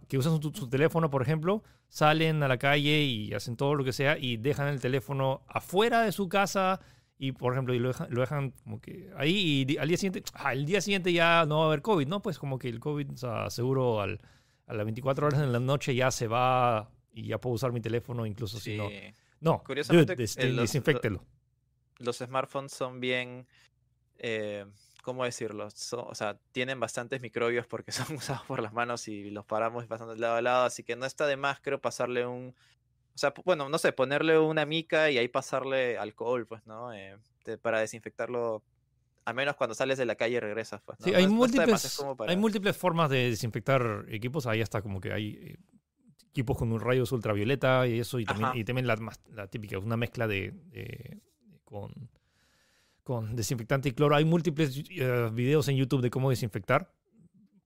que 0.07 0.17
usan 0.17 0.41
su, 0.41 0.69
teléfono, 0.69 1.09
por 1.09 1.21
ejemplo, 1.21 1.63
salen 1.87 2.43
a 2.43 2.47
la 2.47 2.57
calle 2.57 3.03
y 3.03 3.33
hacen 3.33 3.55
todo 3.55 3.75
lo 3.75 3.83
que 3.83 3.93
sea 3.93 4.17
y 4.17 4.37
dejan 4.37 4.67
el 4.67 4.81
teléfono 4.81 5.43
afuera 5.47 6.01
de 6.01 6.11
su 6.11 6.27
casa 6.27 6.81
y, 7.17 7.31
por 7.31 7.53
ejemplo, 7.53 7.73
y 7.73 7.79
lo, 7.79 7.93
dejan, 8.09 8.51
como 8.63 8.81
que 8.81 9.11
ahí 9.15 9.65
y 9.67 9.77
al 9.77 9.87
día 9.87 9.97
siguiente, 9.97 10.23
ah, 10.33 10.53
el 10.53 10.65
día 10.65 10.81
siguiente 10.81 11.13
ya 11.13 11.45
no 11.45 11.59
va 11.59 11.63
a 11.63 11.67
haber 11.67 11.81
COVID, 11.81 12.07
¿no? 12.07 12.21
Pues 12.21 12.37
como 12.37 12.59
que 12.59 12.67
el 12.67 12.79
COVID, 12.79 13.11
o 13.11 13.17
sea, 13.17 13.49
seguro 13.49 14.01
al, 14.01 14.19
a 14.67 14.73
las 14.73 14.85
24 14.85 15.27
horas 15.27 15.39
en 15.39 15.53
la 15.53 15.59
noche 15.59 15.95
ya 15.95 16.11
se 16.11 16.27
va 16.27 16.89
y 17.13 17.27
ya 17.27 17.39
puedo 17.39 17.53
usar 17.53 17.71
mi 17.71 17.81
teléfono 17.81 18.25
incluso 18.25 18.59
si 18.59 18.77
no. 18.77 18.89
No, 19.41 19.61
curiosamente, 19.63 20.23
este, 20.23 20.51
desinfectelo. 20.53 21.25
los 21.97 22.17
smartphones 22.19 22.71
son 22.71 22.99
bien 22.99 23.47
eh, 24.17 24.65
¿cómo 25.01 25.25
decirlo? 25.25 25.67
o 25.67 26.15
sea, 26.15 26.37
tienen 26.51 26.79
bastantes 26.79 27.21
microbios 27.21 27.67
porque 27.67 27.91
son 27.91 28.15
usados 28.15 28.43
por 28.43 28.61
las 28.61 28.73
manos 28.73 29.07
y 29.07 29.31
los 29.31 29.45
paramos 29.45 29.87
bastante 29.87 30.19
lado 30.19 30.35
a 30.35 30.41
lado, 30.41 30.65
así 30.65 30.83
que 30.83 30.95
no 30.95 31.05
está 31.05 31.27
de 31.27 31.37
más, 31.37 31.59
creo, 31.59 31.81
pasarle 31.81 32.25
un... 32.25 32.55
O 33.13 33.17
sea, 33.17 33.33
bueno, 33.43 33.67
no 33.67 33.77
sé, 33.77 33.91
ponerle 33.91 34.39
una 34.39 34.65
mica 34.65 35.11
y 35.11 35.17
ahí 35.17 35.27
pasarle 35.27 35.97
alcohol, 35.97 36.47
pues, 36.47 36.65
¿no? 36.65 36.93
Eh, 36.93 37.17
para 37.61 37.81
desinfectarlo 37.81 38.63
a 39.25 39.33
menos 39.33 39.57
cuando 39.57 39.73
sales 39.73 39.97
de 39.97 40.05
la 40.05 40.15
calle 40.15 40.37
y 40.37 40.39
regresas. 40.39 40.81
Pues, 40.81 40.97
¿no? 41.01 41.05
Sí, 41.05 41.13
hay, 41.13 41.27
no 41.27 41.45
está 41.45 41.65
de 41.65 41.71
múltiples, 41.71 42.05
hay 42.27 42.37
múltiples 42.37 42.77
formas 42.77 43.09
de 43.09 43.31
desinfectar 43.31 44.05
equipos. 44.07 44.47
Ahí 44.47 44.61
hasta 44.61 44.81
como 44.81 45.01
que 45.01 45.11
hay 45.11 45.29
eh, 45.41 45.57
equipos 46.31 46.57
con 46.57 46.71
un 46.71 46.79
rayos 46.79 47.11
ultravioleta 47.11 47.87
y 47.87 47.99
eso, 47.99 48.19
y 48.19 48.25
también, 48.25 48.49
Ajá. 48.49 48.57
y 48.57 48.63
también 48.63 48.87
la, 48.87 49.47
típica, 49.47 49.77
una 49.79 49.97
mezcla 49.97 50.27
de, 50.27 50.51
de- 50.71 51.19
con, 51.63 51.91
con 53.03 53.35
desinfectante 53.35 53.89
y 53.89 53.91
cloro. 53.93 54.15
Hay 54.15 54.25
múltiples 54.25 54.83
eh, 54.89 55.29
videos 55.33 55.67
en 55.67 55.75
YouTube 55.77 56.01
de 56.01 56.09
cómo 56.09 56.29
desinfectar. 56.29 56.93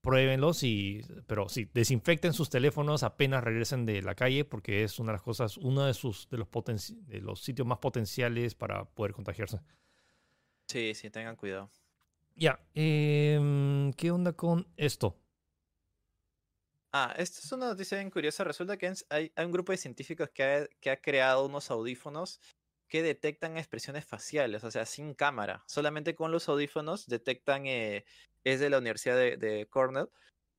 Pruébenlos, 0.00 0.62
y, 0.62 1.00
pero 1.26 1.48
sí, 1.48 1.68
desinfecten 1.74 2.32
sus 2.32 2.48
teléfonos 2.48 3.02
apenas 3.02 3.42
regresen 3.42 3.84
de 3.86 4.02
la 4.02 4.14
calle 4.14 4.44
porque 4.44 4.84
es 4.84 5.00
una 5.00 5.10
de 5.10 5.14
las 5.16 5.22
cosas, 5.22 5.56
uno 5.56 5.84
de, 5.84 5.94
sus, 5.94 6.28
de, 6.30 6.38
los, 6.38 6.48
potenci- 6.48 6.96
de 7.06 7.20
los 7.20 7.40
sitios 7.42 7.66
más 7.66 7.78
potenciales 7.78 8.54
para 8.54 8.84
poder 8.84 9.12
contagiarse. 9.12 9.58
Sí, 10.68 10.94
sí, 10.94 11.10
tengan 11.10 11.36
cuidado. 11.36 11.70
Ya, 12.36 12.60
em, 12.74 13.92
¿qué 13.94 14.10
onda 14.10 14.32
con 14.34 14.66
esto? 14.76 15.16
Ah, 16.92 17.14
esta 17.18 17.40
es 17.40 17.52
una 17.52 17.66
noticia 17.66 17.98
bien 17.98 18.10
curiosa. 18.10 18.44
Resulta 18.44 18.76
que 18.76 18.86
hay, 19.10 19.32
hay 19.34 19.44
un 19.44 19.52
grupo 19.52 19.72
de 19.72 19.78
científicos 19.78 20.30
que 20.30 20.42
ha, 20.44 20.66
que 20.80 20.90
ha 20.90 21.00
creado 21.00 21.44
unos 21.46 21.70
audífonos 21.70 22.40
que 22.88 23.02
detectan 23.02 23.58
expresiones 23.58 24.04
faciales, 24.06 24.64
o 24.64 24.70
sea, 24.70 24.86
sin 24.86 25.14
cámara. 25.14 25.64
Solamente 25.66 26.14
con 26.14 26.30
los 26.32 26.48
audífonos 26.48 27.06
detectan, 27.06 27.66
eh, 27.66 28.04
es 28.44 28.60
de 28.60 28.70
la 28.70 28.78
Universidad 28.78 29.16
de, 29.16 29.36
de 29.36 29.66
Cornell, 29.68 30.08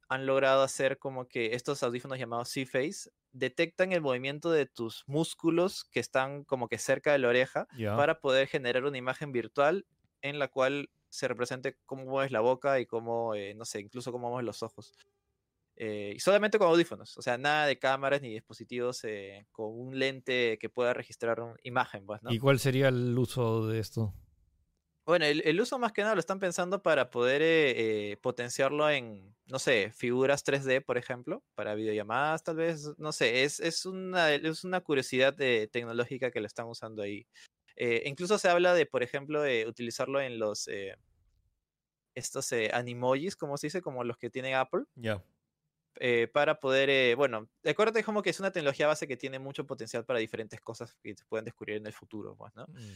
han 0.10 0.26
logrado 0.28 0.64
hacer 0.64 1.00
como 1.00 1.28
que 1.28 1.56
estos 1.56 1.84
audífonos 1.84 2.20
llamados 2.20 2.50
C-Face 2.50 3.12
detectan 3.32 3.94
el 3.94 4.02
movimiento 4.02 4.52
de 4.52 4.66
tus 4.68 5.04
músculos 5.08 5.86
que 5.86 6.00
están 6.02 6.44
como 6.46 6.68
que 6.70 6.80
cerca 6.80 7.14
de 7.14 7.20
la 7.20 7.30
oreja 7.30 7.68
para 7.96 8.20
poder 8.22 8.48
generar 8.48 8.86
una 8.86 8.98
imagen 8.98 9.32
virtual 9.32 9.88
en 10.22 10.40
la 10.40 10.50
cual 10.50 10.92
se 11.10 11.28
represente 11.30 11.78
cómo 11.86 12.06
mueves 12.06 12.32
la 12.32 12.42
boca 12.42 12.80
y 12.82 12.86
cómo, 12.88 13.36
eh, 13.36 13.54
no 13.56 13.66
sé, 13.66 13.80
incluso 13.82 14.12
cómo 14.12 14.30
mueves 14.30 14.46
los 14.46 14.64
ojos. 14.64 14.94
Eh, 15.80 16.14
y 16.16 16.20
solamente 16.20 16.58
con 16.58 16.70
audífonos, 16.70 17.16
o 17.18 17.22
sea, 17.22 17.38
nada 17.38 17.68
de 17.68 17.78
cámaras 17.78 18.22
ni 18.24 18.34
dispositivos 18.34 19.04
eh, 19.04 19.46
con 19.52 19.68
un 19.80 20.00
lente 20.00 20.58
que 20.60 20.70
pueda 20.70 20.94
registrar 20.96 21.40
una 21.40 21.56
imagen, 21.62 22.04
pues, 22.04 22.24
¿no? 22.24 22.32
¿Y 22.32 22.40
cuál 22.40 22.58
sería 22.58 22.88
el 22.88 23.16
uso 23.18 23.68
de 23.68 23.80
esto? 23.80 24.16
Bueno, 25.06 25.26
el, 25.26 25.42
el 25.46 25.62
uso 25.62 25.78
más 25.78 25.94
que 25.94 26.02
nada 26.02 26.16
lo 26.16 26.20
están 26.20 26.40
pensando 26.40 26.82
para 26.82 27.12
poder 27.12 27.42
eh, 27.44 28.18
potenciarlo 28.22 28.90
en, 28.90 29.36
no 29.46 29.60
sé, 29.60 29.92
figuras 29.96 30.44
3D, 30.44 30.82
por 30.82 30.98
ejemplo, 30.98 31.44
para 31.54 31.76
videollamadas, 31.76 32.44
tal 32.44 32.56
vez, 32.56 32.90
no 32.98 33.12
sé, 33.12 33.44
es, 33.44 33.60
es, 33.60 33.86
una, 33.86 34.34
es 34.34 34.64
una 34.64 34.82
curiosidad 34.82 35.40
eh, 35.40 35.70
tecnológica 35.72 36.32
que 36.32 36.42
lo 36.42 36.48
están 36.48 36.68
usando 36.68 37.04
ahí. 37.04 37.28
Incluso 38.06 38.40
se 38.40 38.50
habla 38.50 38.74
de, 38.74 38.88
por 38.88 39.04
ejemplo, 39.04 39.40
de 39.44 39.68
utilizarlo 39.68 40.20
en 40.20 40.40
los, 40.40 40.68
estos 42.16 42.52
animojis, 42.74 43.36
como 43.36 43.58
se 43.58 43.68
dice, 43.68 43.82
como 43.82 44.04
los 44.04 44.18
que 44.18 44.32
tiene 44.32 44.56
Apple, 44.56 44.86
Ya. 44.96 45.24
Eh, 46.00 46.27
para 46.32 46.60
poder, 46.60 46.89
eh, 46.89 47.16
bueno, 47.16 47.50
acuérdate 47.66 48.04
como 48.04 48.22
que 48.22 48.30
es 48.30 48.39
una 48.39 48.51
tecnología 48.51 48.88
base 48.88 49.08
que 49.08 49.18
tiene 49.18 49.39
mucho 49.39 49.66
potencial 49.66 50.06
para 50.06 50.20
diferentes 50.20 50.62
cosas 50.62 50.96
que 51.04 51.16
se 51.16 51.25
pueden 51.25 51.46
descubrir 51.46 51.77
en 51.77 51.88
el 51.88 51.94
futuro, 51.94 52.36
pues, 52.36 52.56
¿no? 52.56 52.66
Mm. 52.68 52.94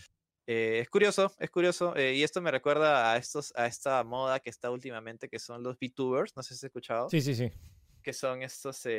Eh, 0.48 0.80
es 0.80 0.90
curioso, 0.90 1.32
es 1.40 1.50
curioso. 1.50 1.96
eh, 1.96 2.16
y 2.16 2.24
esto 2.24 2.42
me 2.42 2.52
recuerda 2.52 3.14
a, 3.14 3.18
estos, 3.18 3.54
a 3.56 3.68
esta 3.68 4.04
moda 4.04 4.40
que 4.40 4.50
está 4.50 4.72
últimamente, 4.72 5.30
que 5.30 5.40
son 5.40 5.64
los 5.64 5.78
VTubers. 5.78 6.36
No 6.36 6.44
sé 6.44 6.50
si 6.50 6.60
has 6.60 6.64
escuchado. 6.66 7.10
Sí, 7.10 7.22
sí, 7.22 7.36
sí. 7.36 7.52
Que 8.02 8.14
son 8.14 8.42
estos. 8.42 8.86
o 8.86 8.90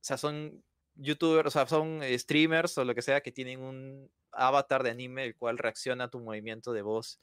sea, 0.00 0.16
son 0.16 0.64
YouTubers, 0.94 1.46
o 1.46 1.50
sea, 1.50 1.66
son 1.66 2.00
streamers 2.18 2.76
o 2.78 2.84
lo 2.84 2.94
que 2.94 3.02
sea 3.02 3.20
que 3.20 3.32
tienen 3.32 3.60
un 3.60 4.10
avatar 4.32 4.82
de 4.82 4.90
anime 4.90 5.24
el 5.24 5.36
cual 5.36 5.58
reacciona 5.58 6.04
a 6.04 6.10
tu 6.10 6.20
movimiento 6.20 6.72
de 6.72 6.82
voz. 6.82 7.18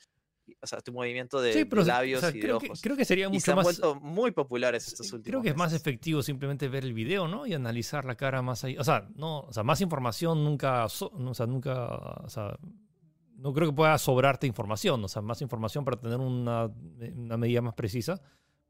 O 0.61 0.67
sea, 0.67 0.79
tu 0.81 0.91
movimiento 0.93 1.41
de, 1.41 1.53
sí, 1.53 1.59
de 1.59 1.65
pero 1.65 1.81
o 1.81 1.85
sea, 1.85 1.95
labios 1.95 2.23
y 2.23 2.25
de 2.33 2.39
creo, 2.39 2.59
que, 2.59 2.67
ojos. 2.67 2.81
creo 2.81 2.95
que 2.97 3.05
sería 3.05 3.25
y 3.25 3.27
se 3.27 3.33
mucho 3.33 3.51
han 3.51 3.55
más. 3.57 3.63
vuelto 3.65 3.95
muy 3.95 4.31
populares 4.31 4.87
estos 4.87 5.07
sí, 5.07 5.15
últimos 5.15 5.31
Creo 5.31 5.41
que 5.41 5.49
es 5.49 5.55
más 5.55 5.71
meses. 5.71 5.81
efectivo 5.81 6.21
simplemente 6.21 6.67
ver 6.67 6.83
el 6.85 6.93
video, 6.93 7.27
¿no? 7.27 7.45
Y 7.47 7.53
analizar 7.53 8.05
la 8.05 8.15
cara 8.15 8.41
más 8.41 8.63
ahí. 8.63 8.77
O 8.77 8.83
sea, 8.83 9.07
no, 9.15 9.41
o 9.41 9.53
sea, 9.53 9.63
más 9.63 9.81
información 9.81 10.43
nunca, 10.43 10.87
so- 10.89 11.11
no, 11.17 11.31
o 11.31 11.33
sea, 11.33 11.45
nunca, 11.47 11.85
o 12.23 12.29
sea, 12.29 12.57
no 13.35 13.53
creo 13.53 13.69
que 13.69 13.75
pueda 13.75 13.97
sobrarte 13.97 14.47
información, 14.47 15.03
o 15.03 15.07
sea, 15.07 15.21
más 15.21 15.41
información 15.41 15.85
para 15.85 15.97
tener 15.97 16.17
una, 16.19 16.69
una 17.15 17.37
medida 17.37 17.61
más 17.61 17.73
precisa. 17.73 18.21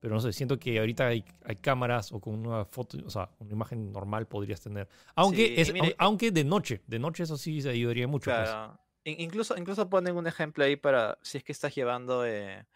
Pero 0.01 0.15
no 0.15 0.21
sé, 0.21 0.31
siento 0.31 0.57
que 0.57 0.79
ahorita 0.79 1.07
hay, 1.07 1.25
hay 1.43 1.57
cámaras 1.57 2.13
o 2.13 2.21
con 2.21 2.33
una 2.48 2.63
foto, 2.63 2.98
o 3.05 3.09
sea, 3.09 3.29
una 3.39 3.51
imagen 3.51 3.91
normal 3.91 4.27
podrías 4.27 4.62
tener. 4.62 4.88
Aunque, 5.13 5.48
Sí, 5.48 5.53
es, 5.57 5.74
mire- 5.74 5.93
aunque 5.98 6.31
de 6.31 6.45
noche, 6.45 6.81
de 6.88 7.00
noche 7.00 7.24
eso 7.24 7.36
sí 7.36 7.62
se 7.62 7.69
ayudaría 7.71 8.07
mucho. 8.07 8.31
pues. 8.31 8.50
Claro. 8.50 8.71
In- 8.74 8.79
Incluso, 9.05 9.57
incluso 9.57 9.89
ponen 9.89 10.15
un 10.15 10.27
ejemplo 10.27 10.63
ahí 10.63 10.75
para 10.75 11.17
si 11.21 11.37
es 11.37 11.43
que 11.43 11.51
estás 11.53 11.73
llevando, 11.73 12.25
eh, 12.25 12.67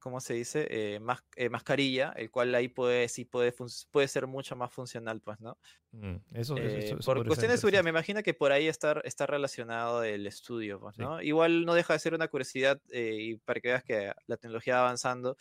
¿cómo 0.00 0.20
se 0.20 0.34
dice? 0.34 0.66
Eh, 0.70 1.00
mas- 1.00 1.24
eh, 1.36 1.50
mascarilla, 1.50 2.12
el 2.16 2.30
cual 2.30 2.54
ahí 2.54 2.68
puede, 2.68 3.08
sí 3.08 3.24
puede, 3.26 3.54
puede 3.90 4.08
ser 4.08 4.26
mucho 4.28 4.56
más 4.56 4.72
funcional, 4.74 5.20
pues, 5.22 5.40
¿no? 5.40 5.58
Mm, 5.92 6.16
eso, 6.34 6.62
eso- 6.62 6.78
Eh, 6.78 6.78
eso- 6.78 6.98
eso 6.98 7.12
por 7.12 7.24
cuestiones 7.26 7.54
de 7.54 7.58
seguridad, 7.58 7.84
me 7.84 7.90
imagino 7.90 8.22
que 8.22 8.34
por 8.34 8.52
ahí 8.52 8.68
está, 8.68 9.00
está 9.04 9.26
relacionado 9.26 10.02
el 10.04 10.26
estudio, 10.26 10.80
pues, 10.80 10.96
Sí. 10.96 11.02
¿no? 11.02 11.22
Igual 11.22 11.64
no 11.66 11.74
deja 11.74 11.92
de 11.94 11.98
ser 12.00 12.14
una 12.14 12.28
curiosidad 12.28 12.80
eh, 12.90 13.16
y 13.18 13.36
para 13.38 13.60
que 13.60 13.68
veas 13.68 13.84
que 13.84 14.12
la 14.26 14.36
tecnología 14.38 14.76
va 14.76 14.80
avanzando 14.82 15.36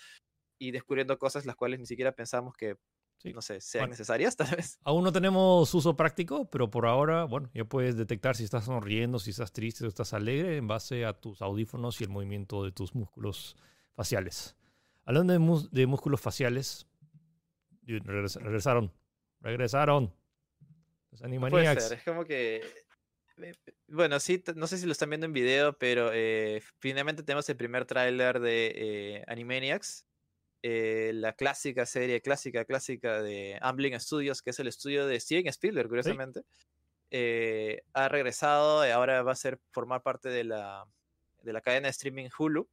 y 0.59 0.71
descubriendo 0.71 1.19
cosas 1.19 1.45
las 1.45 1.55
cuales 1.57 1.79
ni 1.79 1.85
siquiera 1.87 2.13
pensamos 2.13 2.55
que, 2.55 2.77
Sí. 3.17 3.33
no 3.33 3.41
sé, 3.41 3.59
sean 3.61 3.83
Bueno. 3.83 3.91
necesarias, 3.91 4.35
tal 4.37 4.55
vez. 4.55 4.77
Aún 4.83 5.03
no 5.03 5.11
tenemos 5.11 5.73
uso 5.73 5.95
práctico, 5.95 6.49
pero 6.49 6.69
por 6.69 6.85
ahora, 6.85 7.23
bueno, 7.23 7.49
ya 7.53 7.65
puedes 7.65 7.95
detectar 7.97 8.35
si 8.35 8.43
estás 8.43 8.65
sonriendo, 8.65 9.17
si 9.19 9.31
estás 9.31 9.51
triste 9.51 9.85
o 9.85 9.87
estás 9.87 10.13
alegre 10.13 10.57
en 10.57 10.67
base 10.67 11.05
a 11.05 11.13
tus 11.13 11.41
audífonos 11.41 11.99
y 12.01 12.03
el 12.03 12.09
movimiento 12.09 12.63
de 12.63 12.71
tus 12.71 12.93
músculos 12.93 13.55
faciales. 13.95 14.55
Hablando 15.05 15.33
de, 15.33 15.67
de 15.71 15.87
músculos 15.87 16.19
faciales, 16.21 16.87
regres- 17.85 18.35
regresaron. 18.41 18.91
Regresaron. 19.41 20.13
Los 21.11 21.21
No 21.21 21.27
Animaniacs. 21.27 21.87
ser, 21.87 21.97
es 21.99 22.03
como 22.03 22.25
que. 22.25 22.61
eh, 23.37 23.53
Bueno, 23.87 24.19
sí, 24.19 24.43
no 24.55 24.67
sé 24.67 24.77
si 24.77 24.85
lo 24.85 24.91
están 24.91 25.09
viendo 25.09 25.25
en 25.25 25.33
video, 25.33 25.77
pero 25.77 26.09
eh, 26.13 26.61
finalmente 26.79 27.23
tenemos 27.23 27.47
el 27.49 27.55
primer 27.55 27.85
tráiler 27.85 28.39
de 28.39 28.73
eh, 28.75 29.23
Animaniacs, 29.27 30.05
eh, 30.63 31.11
la 31.13 31.33
clásica 31.33 31.85
serie, 31.85 32.21
clásica, 32.21 32.65
clásica 32.65 33.21
de 33.21 33.57
Amblin 33.61 33.99
Studios, 33.99 34.41
que 34.41 34.49
es 34.51 34.59
el 34.59 34.67
estudio 34.67 35.05
de 35.07 35.19
Steven 35.19 35.47
Spielberg, 35.47 35.87
curiosamente. 35.89 36.41
Eh, 37.11 37.83
ha 37.93 38.09
regresado, 38.09 38.85
y 38.85 38.89
ahora 38.89 39.21
va 39.23 39.31
a 39.33 39.35
ser 39.35 39.59
formar 39.71 40.01
parte 40.01 40.29
de 40.29 40.43
la, 40.43 40.85
de 41.43 41.53
la 41.53 41.61
cadena 41.61 41.87
de 41.87 41.91
streaming 41.91 42.29
Hulu. 42.37 42.67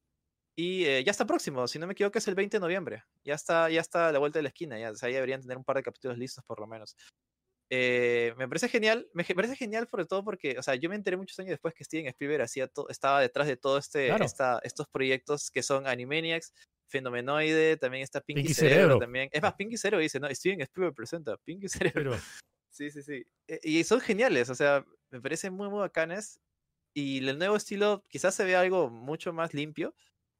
Y 0.54 0.84
eh, 0.84 1.02
ya 1.04 1.10
está 1.10 1.24
próximo, 1.26 1.66
si 1.66 1.78
no 1.78 1.86
me 1.86 1.92
equivoco, 1.94 2.18
es 2.18 2.28
el 2.28 2.34
20 2.34 2.56
de 2.56 2.60
noviembre. 2.60 3.04
Ya 3.24 3.34
está, 3.34 3.70
ya 3.70 3.80
está 3.80 4.08
a 4.08 4.12
la 4.12 4.18
vuelta 4.18 4.38
de 4.38 4.42
la 4.42 4.48
esquina, 4.50 4.78
ya, 4.78 4.90
o 4.90 4.94
sea, 4.94 5.08
ya 5.08 5.14
deberían 5.16 5.40
tener 5.40 5.56
un 5.56 5.64
par 5.64 5.76
de 5.76 5.82
capítulos 5.82 6.18
listos 6.18 6.44
por 6.44 6.60
lo 6.60 6.66
menos. 6.66 6.94
Eh, 7.70 8.34
me 8.36 8.46
parece 8.48 8.68
genial, 8.68 9.08
me 9.14 9.24
parece 9.24 9.56
genial 9.56 9.88
sobre 9.88 10.04
todo 10.04 10.22
porque, 10.22 10.56
o 10.58 10.62
sea, 10.62 10.74
yo 10.74 10.90
me 10.90 10.94
enteré 10.96 11.16
muchos 11.16 11.38
años 11.38 11.50
después 11.52 11.72
que 11.72 11.84
Steven 11.84 12.06
Spielberg 12.08 12.42
hacía 12.42 12.70
estaba 12.90 13.20
detrás 13.22 13.46
de 13.46 13.56
todo 13.56 13.78
este, 13.78 14.08
Claro. 14.08 14.26
esta- 14.26 14.60
estos 14.62 14.88
proyectos 14.88 15.50
que 15.50 15.62
son 15.62 15.86
Animaniacs, 15.86 16.52
Fenomenoide, 16.92 17.76
también 17.76 18.04
está 18.04 18.20
Pinky, 18.20 18.42
Pinky 18.42 18.54
Cerebro, 18.54 18.76
Cerebro. 18.76 18.98
también. 18.98 19.28
Es 19.32 19.42
más, 19.42 19.54
Pinky 19.54 19.76
Cerebro 19.76 20.02
dice, 20.02 20.20
no, 20.20 20.28
Steven 20.32 20.60
Spielberg 20.60 20.94
presenta 20.94 21.36
Pinky 21.38 21.68
Cerebro. 21.68 22.12
Pero, 22.12 22.16
Sí, 22.70 22.90
sí, 22.90 23.02
sí. 23.02 23.22
Eh, 23.48 23.60
Y 23.64 23.84
son 23.84 24.00
geniales, 24.00 24.48
o 24.48 24.54
sea, 24.54 24.84
me 25.10 25.20
parecen 25.20 25.52
muy, 25.52 25.68
muy 25.68 25.80
bacanes. 25.80 26.40
Y 26.94 27.26
el 27.26 27.38
nuevo 27.38 27.56
estilo 27.56 28.04
quizás 28.08 28.34
se 28.34 28.44
vea 28.44 28.60
algo 28.60 28.88
mucho 28.90 29.32
más 29.32 29.52
limpio. 29.54 29.94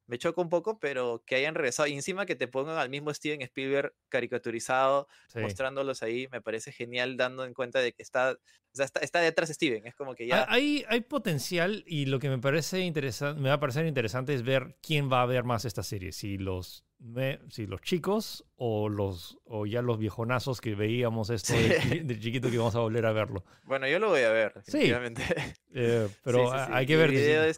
Me 0.07 0.17
choca 0.17 0.41
un 0.41 0.49
poco, 0.49 0.79
pero 0.79 1.23
que 1.25 1.35
hayan 1.35 1.55
regresado. 1.55 1.87
Y 1.87 1.93
encima 1.93 2.25
que 2.25 2.35
te 2.35 2.47
pongan 2.47 2.77
al 2.77 2.89
mismo 2.89 3.13
Steven 3.13 3.41
Spielberg 3.41 3.93
caricaturizado, 4.09 5.07
sí. 5.27 5.39
mostrándolos 5.39 6.03
ahí, 6.03 6.27
me 6.31 6.41
parece 6.41 6.71
genial 6.71 7.15
dando 7.17 7.45
en 7.45 7.53
cuenta 7.53 7.79
de 7.79 7.93
que 7.93 8.03
está, 8.03 8.31
o 8.33 8.37
sea, 8.75 8.85
está, 8.85 8.99
está 8.99 9.19
detrás 9.19 9.49
Steven. 9.49 9.85
Es 9.87 9.95
como 9.95 10.15
que 10.15 10.27
ya... 10.27 10.45
Hay, 10.49 10.83
hay 10.89 11.01
potencial 11.01 11.83
y 11.87 12.05
lo 12.05 12.19
que 12.19 12.29
me 12.29 12.39
parece 12.39 12.79
interesante, 12.81 13.39
me 13.41 13.49
va 13.49 13.55
a 13.55 13.59
parecer 13.59 13.85
interesante 13.85 14.33
es 14.33 14.43
ver 14.43 14.77
quién 14.81 15.11
va 15.11 15.21
a 15.21 15.25
ver 15.25 15.43
más 15.43 15.65
esta 15.65 15.83
serie, 15.83 16.11
si 16.11 16.37
los 16.37 16.83
me- 16.99 17.39
si 17.49 17.67
los 17.67 17.81
chicos 17.81 18.45
o 18.55 18.87
los 18.87 19.37
o 19.43 19.65
ya 19.65 19.81
los 19.81 19.99
viejonazos 19.99 20.61
que 20.61 20.73
veíamos 20.73 21.29
esto 21.29 21.53
de, 21.53 22.17
chiquito 22.19 22.49
que 22.49 22.57
vamos 22.57 22.75
a 22.75 22.79
volver 22.79 23.05
a 23.05 23.11
verlo. 23.11 23.43
Bueno, 23.63 23.87
yo 23.87 23.99
lo 23.99 24.09
voy 24.09 24.21
a 24.21 24.31
ver, 24.31 24.53
Sí. 24.65 24.91
Eh, 25.75 26.07
pero 26.23 26.51
Sí, 26.51 26.57
sí, 26.65 26.71
hay 26.71 26.85
que 26.85 26.97
ver. 26.97 27.55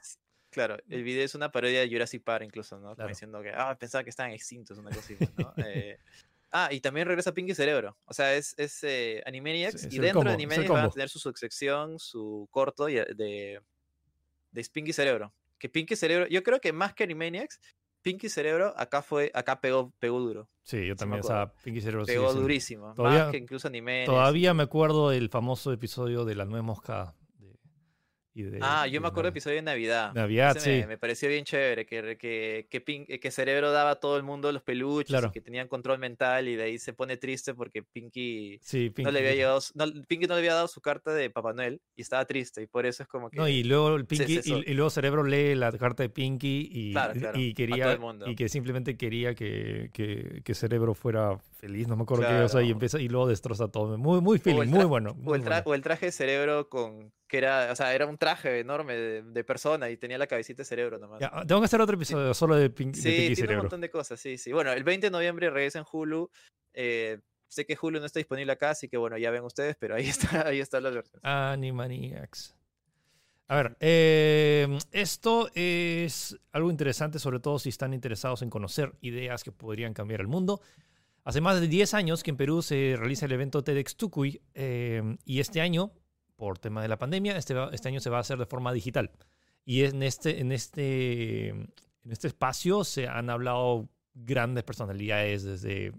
Claro, 0.55 0.77
el 0.87 1.03
video 1.03 1.25
es 1.25 1.35
una 1.35 1.51
parodia 1.51 1.81
de 1.81 1.89
Jurassic 1.89 2.23
Park 2.23 2.45
incluso, 2.45 2.79
¿no? 2.79 2.95
Como 2.95 3.09
diciendo 3.09 3.41
que, 3.41 3.49
ah, 3.53 3.75
pensaba 3.77 4.05
que 4.05 4.09
estaban 4.09 4.31
extintos, 4.31 4.77
una 4.77 4.87
cosa 4.89 5.01
así, 5.01 5.15
pues, 5.15 5.29
¿no? 5.37 5.53
Eh, 5.67 5.97
ah, 6.53 6.69
y 6.71 6.79
también 6.79 7.05
regresa 7.09 7.33
Pinky 7.33 7.53
Cerebro. 7.53 7.97
O 8.05 8.13
sea, 8.13 8.33
es, 8.33 8.55
es 8.57 8.81
eh, 8.85 9.21
Animaniacs 9.25 9.81
Sí, 9.81 9.87
es 9.87 9.93
y 9.95 9.99
dentro 9.99 10.21
combo, 10.21 10.29
de 10.29 10.35
Animaniacs 10.35 10.69
van 10.69 10.85
a 10.85 10.89
tener 10.89 11.09
su 11.09 11.19
sección, 11.19 11.99
su 11.99 12.47
corto 12.51 12.87
eh, 12.87 13.05
de, 13.17 13.59
de 14.51 14.65
Pinky 14.71 14.93
Cerebro. 14.93 15.33
Que 15.59 15.67
Pinky 15.67 15.97
Cerebro, 15.97 16.25
yo 16.27 16.41
creo 16.41 16.61
que 16.61 16.71
más 16.71 16.93
que 16.93 17.03
Animaniacs, 17.03 17.59
Pinky 18.01 18.29
Cerebro 18.29 18.73
acá 18.77 19.01
fue, 19.01 19.31
acá 19.33 19.59
pegó, 19.59 19.91
pegó 19.99 20.21
duro. 20.21 20.47
Sí, 20.63 20.87
yo 20.87 20.95
también, 20.95 21.19
o 21.19 21.27
sea, 21.27 21.51
Pinky 21.65 21.81
Cerebro 21.81 22.05
Pegó 22.05 22.31
sí. 22.31 22.39
durísimo. 22.39 22.93
Todavía- 22.93 23.23
más 23.23 23.31
que 23.33 23.39
incluso 23.39 23.67
Animaniacs. 23.67 24.05
Todavía 24.05 24.53
me 24.53 24.63
acuerdo 24.63 25.09
del 25.09 25.27
famoso 25.27 25.73
episodio 25.73 26.23
de 26.23 26.35
la 26.35 26.45
nuez 26.45 26.63
moscada. 26.63 27.13
De- 28.43 28.59
ah, 28.61 28.87
yo 28.87 29.01
me 29.01 29.07
acuerdo 29.07 29.27
del 29.27 29.33
episodio 29.33 29.57
de 29.57 29.61
Navidad. 29.61 30.13
Navidad, 30.13 30.57
sí. 30.59 30.83
Me, 30.87 30.97
pareció 30.97 31.29
bien 31.29 31.45
chévere 31.45 31.85
que, 31.85 32.17
que, 32.17 32.67
que, 32.69 33.19
que, 33.19 33.31
Cerebro 33.31 33.71
daba 33.71 33.91
a 33.91 33.95
todo 33.95 34.17
el 34.17 34.23
mundo 34.23 34.51
los 34.51 34.61
peluches 34.61 35.23
y 35.23 35.31
que 35.31 35.41
tenían 35.41 35.67
control 35.67 35.99
mental 35.99 36.47
y 36.47 36.55
de 36.55 36.63
ahí 36.63 36.77
se 36.77 36.93
pone 36.93 37.17
triste 37.17 37.53
porque 37.53 37.83
Pinky, 37.83 38.59
no 38.97 39.11
le 39.11 39.19
había 39.19 39.35
llegado, 39.35 39.59
no, 39.75 39.85
Pinky 40.07 40.27
no 40.27 40.35
le 40.35 40.39
había 40.39 40.53
dado 40.53 40.67
su 40.67 40.81
carta 40.81 41.13
de 41.13 41.29
Papá 41.29 41.53
Noel 41.53 41.81
y 41.95 42.01
estaba 42.01 42.25
triste 42.25 42.61
y 42.61 42.67
por 42.67 42.85
eso 42.85 43.03
es 43.03 43.09
como 43.09 43.29
que... 43.29 43.37
No, 43.37 43.47
y 43.47 43.63
luego, 43.63 43.97
Pinky, 44.05 44.41
y, 44.43 44.73
luego 44.73 44.89
Cerebro 44.89 45.23
lee 45.23 45.55
la 45.55 45.71
carta 45.71 46.03
de 46.03 46.09
Pinky 46.09 46.69
y, 46.71 46.95
y 47.35 47.53
quería 47.53 47.97
y 48.25 48.35
que 48.35 48.49
simplemente 48.49 48.97
quería 48.97 49.33
que, 49.35 49.89
que, 49.93 50.53
Cerebro 50.55 50.93
fuera 50.93 51.37
feliz, 51.55 51.87
no 51.87 51.95
me 51.95 52.03
acuerdo 52.03 52.27
qué 52.27 52.41
cosa, 52.43 52.61
y 52.61 52.71
empieza 52.71 52.99
y 52.99 53.07
luego 53.07 53.27
destroza 53.27 53.67
todo. 53.67 53.97
Muy, 53.97 54.21
muy 54.21 54.39
feeling, 54.39 54.69
muy 54.69 54.85
bueno. 54.85 55.15
o, 55.25 55.35
el 55.35 55.43
o 55.65 55.73
el 55.73 55.81
traje 55.81 56.07
de 56.07 56.11
Cerebro 56.11 56.69
con 56.69 57.11
que 57.27 57.39
era, 57.39 57.71
o 57.71 57.75
sea, 57.75 57.93
era 57.93 58.05
un 58.05 58.17
traje 58.17 58.59
enorme 58.59 58.95
de, 58.95 59.43
persona 59.43 59.89
y 59.89 59.97
tenía 59.97 60.17
la 60.17 60.27
cabecita 60.27 60.61
de 60.61 60.65
cerebro 60.65 60.99
nomás. 60.99 61.19
tengo 61.47 61.61
que 61.61 61.65
hacer 61.65 61.81
otro 61.81 61.95
episodio 61.95 62.33
solo 62.33 62.55
de, 62.55 62.69
Pink, 62.69 62.95
sí, 62.95 63.33
tiene 63.35 63.55
un 63.55 63.61
montón 63.61 63.81
de 63.81 63.89
cosas, 63.89 64.19
sí, 64.19 64.37
sí. 64.37 64.51
Bueno, 64.51 64.71
el 64.71 64.83
20 64.83 65.07
de 65.07 65.11
noviembre 65.11 65.49
regresa 65.49 65.79
en 65.79 65.85
Hulu. 65.91 66.29
Eh, 66.73 67.19
sé 67.47 67.65
que 67.65 67.77
Hulu 67.79 67.99
no 67.99 68.05
está 68.05 68.19
disponible 68.19 68.51
acá, 68.51 68.71
así 68.71 68.87
que 68.87 68.97
bueno, 68.97 69.17
ya 69.17 69.31
ven 69.31 69.43
ustedes, 69.43 69.75
pero 69.79 69.95
ahí 69.95 70.07
está, 70.09 70.47
ahí 70.47 70.59
está 70.59 70.79
la 70.79 70.89
versión. 70.91 71.19
Animaniacs. 71.23 72.55
A 73.47 73.55
ver, 73.57 73.77
em, 73.79 74.79
esto 74.91 75.49
es 75.53 76.35
algo 76.51 76.71
interesante, 76.71 77.19
sobre 77.19 77.39
todo 77.39 77.59
si 77.59 77.69
están 77.69 77.93
interesados 77.93 78.41
en 78.41 78.49
conocer 78.49 78.93
ideas 79.01 79.43
que 79.43 79.51
podrían 79.51 79.93
cambiar 79.93 80.21
el 80.21 80.27
mundo. 80.27 80.61
Hace 81.25 81.41
más 81.41 81.59
de 81.59 81.67
10 81.67 81.95
años 81.95 82.21
que 82.21 82.29
en 82.29 82.37
Perú 82.37 82.61
se 82.61 82.95
realiza 82.99 83.25
el 83.25 83.31
evento 83.31 83.63
TEDx 83.63 83.95
Tucuy 83.95 84.39
em, 84.53 85.17
y 85.25 85.39
este 85.39 85.59
año 85.59 85.91
por 86.35 86.59
tema 86.59 86.83
de 86.83 86.87
la 86.87 86.99
pandemia, 86.99 87.35
este, 87.35 87.55
este 87.71 87.87
año 87.87 87.99
se 87.99 88.11
va 88.11 88.17
a 88.17 88.19
hacer 88.19 88.37
de 88.37 88.45
forma 88.45 88.71
digital. 88.71 89.09
Y 89.65 89.85
en 89.85 90.03
este, 90.03 90.39
en, 90.39 90.51
este, 90.51 91.49
en 91.49 91.71
este 92.11 92.27
espacio 92.27 92.83
se 92.83 93.07
han 93.07 93.31
hablado 93.31 93.89
grandes 94.13 94.63
personalidades, 94.63 95.43
desde 95.43 95.93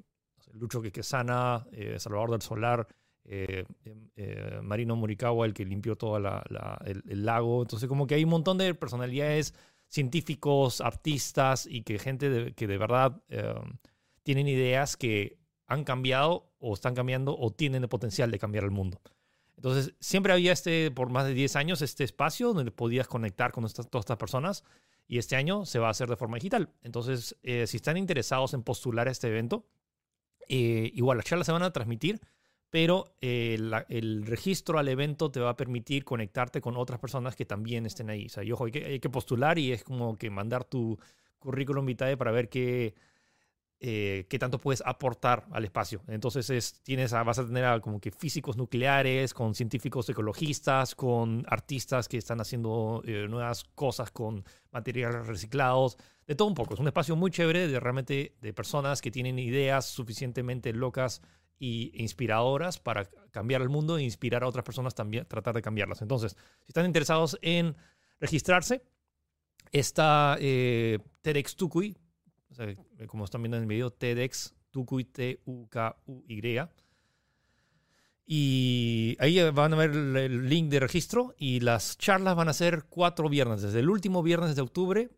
Lucho 0.53 0.81
Quequesana, 0.81 1.67
eh, 1.73 1.97
Salvador 1.99 2.31
del 2.31 2.43
Solar, 2.43 2.87
eh, 3.25 3.65
em, 3.85 4.09
eh, 4.15 4.61
Marino 4.63 4.95
Morikawa, 4.95 5.45
el 5.45 5.55
que 5.55 5.65
limpió 5.65 5.97
todo 5.97 6.19
el, 6.19 7.25
lago. 7.25 7.63
Entonces, 7.63 7.89
como 7.89 8.07
que 8.07 8.15
hay 8.15 8.23
un 8.23 8.31
montón 8.31 8.59
de 8.59 8.73
personalidades, 8.75 9.55
científicos, 9.89 10.81
artistas 10.81 11.67
y 11.67 11.83
que 11.83 11.99
gente 11.99 12.55
que 12.55 12.69
de 12.69 12.79
verdad 12.79 13.21
tienen 14.27 14.49
ideas 14.49 14.97
que 14.97 15.39
han 15.69 15.85
cambiado 15.85 16.53
o 16.59 16.75
están 16.75 16.97
cambiando 16.97 17.39
o 17.39 17.53
tienen 17.53 17.85
el 17.85 17.89
potencial 17.89 18.29
de 18.33 18.41
cambiar 18.41 18.65
el 18.65 18.73
mundo. 18.73 19.01
Entonces, 19.55 19.95
siempre 20.01 20.33
había 20.33 20.53
este, 20.53 20.91
por 20.91 21.11
más 21.11 21.27
de 21.27 21.33
10 21.33 21.55
años, 21.55 21.81
este 21.81 22.03
espacio 22.03 22.53
donde 22.53 22.73
podías 22.73 23.07
conectar 23.07 23.53
con 23.53 23.63
todas 23.63 23.87
estas 23.87 24.17
personas 24.17 24.65
y 25.07 25.19
este 25.19 25.37
año 25.37 25.65
se 25.65 25.79
va 25.79 25.87
a 25.87 25.91
hacer 25.91 26.09
de 26.09 26.17
forma 26.17 26.39
digital. 26.39 26.71
Entonces, 26.83 27.37
eh, 27.45 27.69
si 27.69 27.77
están 27.77 27.97
interesados 27.97 28.53
en 28.53 28.65
postular 28.65 29.07
a 29.07 29.13
este 29.13 29.29
evento, 29.29 29.65
eh, 30.49 30.91
igual 30.93 31.19
las 31.19 31.27
charlas 31.27 31.47
se 31.47 31.53
van 31.53 31.63
a 31.63 31.73
transmitir, 31.73 32.21
pero 32.69 33.15
eh, 33.21 33.57
el 33.89 34.27
registro 34.27 34.81
al 34.81 34.89
evento 34.89 35.31
te 35.31 35.39
va 35.39 35.51
a 35.51 35.57
permitir 35.57 36.05
conectarte 36.05 36.61
con 36.61 36.77
otras 36.77 36.99
personas 36.99 37.37
que 37.37 37.47
también 37.47 37.87
estén 37.87 38.11
ahí. 38.11 38.27
O 38.27 38.29
sea, 38.29 38.43
y 38.43 38.51
ojo, 38.51 38.65
hay 38.65 38.73
que, 38.73 38.85
hay 38.85 38.99
que 38.99 39.09
postular 39.09 39.57
y 39.57 39.71
es 39.71 39.85
como 39.85 40.19
que 40.19 40.31
mandar 40.31 40.65
tu 40.65 40.99
currículum 41.39 41.87
vitae 41.87 42.17
para 42.17 42.33
ver 42.33 42.49
qué 42.49 42.97
eh, 43.79 44.27
qué 44.31 44.39
tanto 44.39 44.59
puedes 44.59 44.83
aportar 44.87 45.47
al 45.51 45.65
espacio. 45.65 46.03
Entonces 46.09 46.49
es, 46.49 46.83
tienes 46.83 47.13
vas 47.13 47.39
a 47.39 47.47
tener 47.47 47.81
como 47.83 48.01
que 48.01 48.11
físicos 48.11 48.57
nucleares, 48.57 49.35
con 49.35 49.55
científicos 49.55 50.09
ecologistas, 50.09 50.95
con 50.95 51.45
artistas 51.47 52.09
que 52.09 52.17
están 52.17 52.41
haciendo 52.41 53.03
eh, 53.05 53.27
nuevas 53.29 53.65
cosas 53.75 54.11
con 54.11 54.45
materiales 54.71 55.27
reciclados, 55.27 55.99
de 56.27 56.35
todo 56.35 56.49
un 56.49 56.55
poco. 56.55 56.75
Es 56.75 56.81
un 56.81 56.87
espacio 56.87 57.17
muy 57.17 57.31
chévere 57.31 57.69
de 57.69 57.79
realmente 57.79 58.37
de 58.41 58.53
personas 58.55 59.03
que 59.03 59.11
tienen 59.11 59.39
ideas 59.39 59.85
suficientemente 59.85 60.73
locas 60.73 61.21
e 61.61 61.91
inspiradoras 61.95 62.79
para 62.79 63.11
cambiar 63.31 63.61
el 63.61 63.69
mundo 63.69 63.99
e 63.99 64.03
inspirar 64.03 64.43
a 64.43 64.49
otras 64.49 64.65
personas 64.65 64.95
también, 64.95 65.27
tratar 65.27 65.55
de 65.55 65.63
cambiarlas. 65.63 66.01
Entonces, 66.01 66.37
si 66.65 66.69
están 66.69 66.87
interesados 66.87 67.39
en 67.43 67.77
registrarse, 68.21 68.83
está 69.71 70.37
eh, 70.41 70.99
eh, 72.59 72.77
como 73.07 73.25
están 73.25 73.43
viendo 73.43 73.57
en 73.57 73.65
el 73.65 73.69
video, 73.69 73.91
TEDx, 73.91 74.55
Tucuy, 74.71 75.05
T-U-K-U-Y. 75.05 76.61
Y 78.29 79.17
ahí 79.21 79.51
van 79.51 79.73
a 79.73 79.77
ver 79.77 79.91
el 79.91 80.49
link 80.49 80.69
de 80.69 80.81
registro 80.81 81.35
y 81.39 81.61
las 81.61 81.97
charlas 81.97 82.35
van 82.35 82.49
a 82.49 82.53
ser 82.53 82.87
cuatro 82.89 83.29
viernes, 83.29 83.63
desde 83.63 83.81
el 83.81 83.89
último 83.89 84.23
viernes 84.23 84.57
de 84.57 84.63
octubre. 84.63 85.11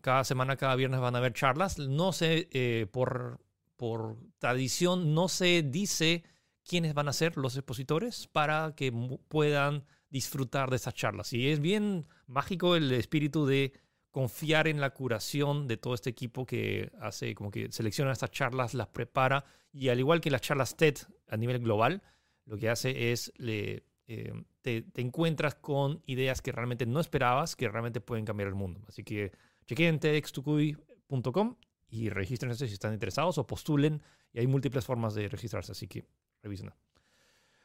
cada 0.00 0.24
semana, 0.24 0.56
cada 0.56 0.74
viernes 0.74 1.00
van 1.00 1.14
a 1.14 1.18
haber 1.18 1.34
charlas. 1.34 1.78
No 1.78 2.12
sé, 2.12 2.48
eh, 2.52 2.86
por, 2.90 3.40
por 3.76 4.16
tradición, 4.38 5.14
no 5.14 5.28
se 5.28 5.62
dice 5.62 6.24
quiénes 6.66 6.94
van 6.94 7.08
a 7.08 7.12
ser 7.12 7.36
los 7.36 7.56
expositores 7.56 8.26
para 8.26 8.74
que 8.74 8.90
puedan 9.28 9.84
disfrutar 10.10 10.70
de 10.70 10.76
esas 10.76 10.94
charlas. 10.94 11.32
Y 11.32 11.50
es 11.50 11.60
bien 11.60 12.06
mágico 12.26 12.76
el 12.76 12.90
espíritu 12.92 13.46
de 13.46 13.72
confiar 14.10 14.68
en 14.68 14.80
la 14.80 14.90
curación 14.90 15.68
de 15.68 15.76
todo 15.76 15.94
este 15.94 16.10
equipo 16.10 16.46
que 16.46 16.90
hace, 17.00 17.34
como 17.34 17.50
que 17.50 17.70
selecciona 17.70 18.12
estas 18.12 18.30
charlas, 18.30 18.74
las 18.74 18.88
prepara 18.88 19.44
y 19.72 19.88
al 19.88 19.98
igual 19.98 20.20
que 20.20 20.30
las 20.30 20.40
charlas 20.40 20.76
TED 20.76 20.96
a 21.28 21.36
nivel 21.36 21.58
global, 21.60 22.02
lo 22.46 22.56
que 22.56 22.70
hace 22.70 23.12
es 23.12 23.32
le, 23.36 23.84
eh, 24.06 24.32
te, 24.62 24.84
encuentras 24.96 25.54
con 25.54 26.02
ideas 26.06 26.40
que 26.40 26.50
realmente 26.50 26.86
no 26.86 26.98
esperabas, 26.98 27.56
que 27.56 27.68
realmente 27.68 28.00
pueden 28.00 28.24
cambiar 28.24 28.48
el 28.48 28.54
mundo. 28.54 28.80
Así 28.88 29.04
que 29.04 29.32
chequen 29.66 30.00
tedxtucuy.com 30.00 31.56
y 31.90 32.08
regístrense 32.08 32.66
si 32.66 32.74
están 32.74 32.94
interesados 32.94 33.36
o 33.38 33.46
postulen 33.46 34.02
y 34.32 34.40
hay 34.40 34.46
múltiples 34.46 34.84
formas 34.84 35.14
de 35.14 35.28
registrarse, 35.28 35.72
así 35.72 35.86
que 35.86 36.06
revisen. 36.42 36.72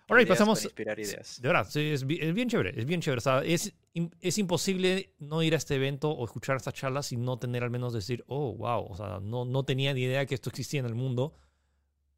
Ahora 0.10 0.26
pasamos. 0.26 0.64
Inspirar 0.64 1.00
ideas. 1.00 1.42
De 1.42 1.48
verdad, 1.48 1.68
es, 1.76 2.06
bien 2.06 2.50
chévere, 2.50 2.78
es 2.78 2.86
bien 2.86 3.02
chévere. 3.02 3.22
es, 3.46 3.74
es 4.20 4.38
imposible 4.38 5.14
no 5.20 5.42
ir 5.44 5.54
a 5.54 5.58
este 5.58 5.76
evento 5.76 6.10
o 6.12 6.26
escuchar 6.26 6.58
estas 6.58 6.74
charlas 6.74 7.12
y 7.12 7.18
no 7.18 7.38
tener 7.38 7.64
al 7.64 7.70
menos 7.70 7.94
decir, 7.94 8.24
oh, 8.28 8.54
wow, 8.54 8.86
o 8.90 8.96
sea, 8.96 9.20
no, 9.22 9.46
no 9.46 9.64
tenía 9.64 9.94
ni 9.94 10.02
idea 10.02 10.26
que 10.26 10.36
esto 10.36 10.50
existía 10.50 10.82
en 10.82 10.88
el 10.88 10.96
mundo. 10.96 11.34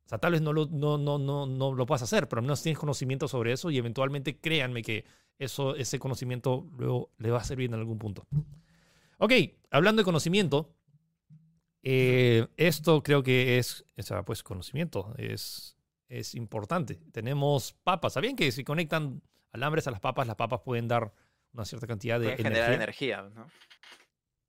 O 0.06 0.08
sea, 0.08 0.18
tal 0.20 0.34
vez 0.34 0.42
no 0.42 0.54
lo, 0.54 0.68
no, 0.68 0.98
no, 0.98 1.18
no, 1.18 1.46
no 1.46 1.74
lo 1.74 1.86
puedas 1.86 2.04
hacer, 2.04 2.28
pero 2.28 2.40
al 2.40 2.44
menos 2.44 2.62
tienes 2.62 2.80
conocimiento 2.80 3.28
sobre 3.28 3.52
eso 3.52 3.72
y 3.72 3.78
eventualmente 3.78 4.38
créanme 4.38 4.84
que 4.84 5.06
eso, 5.40 5.76
ese 5.76 6.00
conocimiento 6.00 6.68
luego 6.78 7.12
le 7.18 7.32
va 7.32 7.40
a 7.40 7.44
servir 7.44 7.70
en 7.70 7.76
algún 7.76 7.98
punto. 7.98 8.28
Ok, 9.18 9.32
hablando 9.72 10.02
de 10.02 10.06
conocimiento, 10.06 10.76
eh, 11.82 12.48
esto 12.58 13.02
creo 13.02 13.24
que 13.24 13.58
es, 13.58 13.86
o 13.98 14.02
sea, 14.04 14.24
pues 14.24 14.44
conocimiento, 14.44 15.14
es 15.18 15.75
es 16.08 16.36
importante. 16.36 16.96
Tenemos 17.12 17.74
papas. 17.84 18.14
¿Sabían 18.14 18.36
que 18.36 18.52
si 18.52 18.64
conectan 18.64 19.22
alambres 19.52 19.88
a 19.88 19.92
las 19.92 20.00
papas, 20.00 20.28
las 20.28 20.36
papas 20.36 20.62
pueden 20.62 20.88
dar 20.88 21.14
una 21.54 21.66
cierta 21.66 21.88
cantidad 21.88 22.20
de 22.20 22.28
energía? 22.28 22.44
generar 22.44 22.74
energía, 22.74 23.22
¿no? 23.34 23.48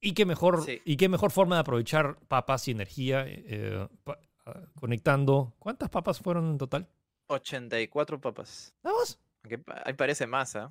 Y 0.01 0.13
qué 0.13 0.27
mejor, 0.27 0.65
y 0.85 0.97
qué 0.97 1.09
mejor 1.09 1.31
forma 1.31 1.57
de 1.57 1.61
aprovechar 1.61 2.19
papas 2.29 2.69
y 2.69 2.71
energía 2.73 3.25
eh, 3.27 3.89
ah, 4.45 4.61
conectando. 4.75 5.55
¿Cuántas 5.59 5.89
papas 5.89 6.21
fueron 6.21 6.51
en 6.51 6.59
total? 6.59 6.89
84 7.29 8.21
papas. 8.21 8.75
¿Nada 8.83 8.97
más? 8.99 9.19
Ahí 9.85 9.95
parece 9.95 10.27
más, 10.27 10.55
¿eh? 10.55 10.67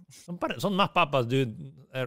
son, 0.57 0.75
más 0.75 0.89
papas, 0.89 1.27
dude. 1.27 1.55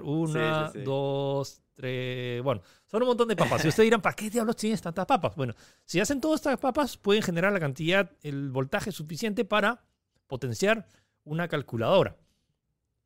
Una, 0.02 0.70
dos, 0.84 1.62
bueno, 1.76 2.62
son 2.86 3.02
un 3.02 3.08
montón 3.08 3.28
de 3.28 3.36
papas. 3.36 3.64
Y 3.64 3.68
ustedes 3.68 3.86
dirán, 3.86 4.00
¿para 4.00 4.14
qué 4.14 4.30
diablos 4.30 4.56
tienes 4.56 4.82
tantas 4.82 5.06
papas? 5.06 5.34
Bueno, 5.36 5.54
si 5.84 6.00
hacen 6.00 6.20
todas 6.20 6.40
estas 6.40 6.58
papas, 6.58 6.96
pueden 6.96 7.22
generar 7.22 7.52
la 7.52 7.60
cantidad, 7.60 8.10
el 8.22 8.50
voltaje 8.50 8.92
suficiente 8.92 9.44
para 9.44 9.84
potenciar 10.26 10.86
una 11.24 11.48
calculadora. 11.48 12.16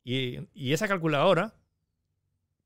Y, 0.03 0.73
esa 0.73 0.87
calculadora, 0.87 1.53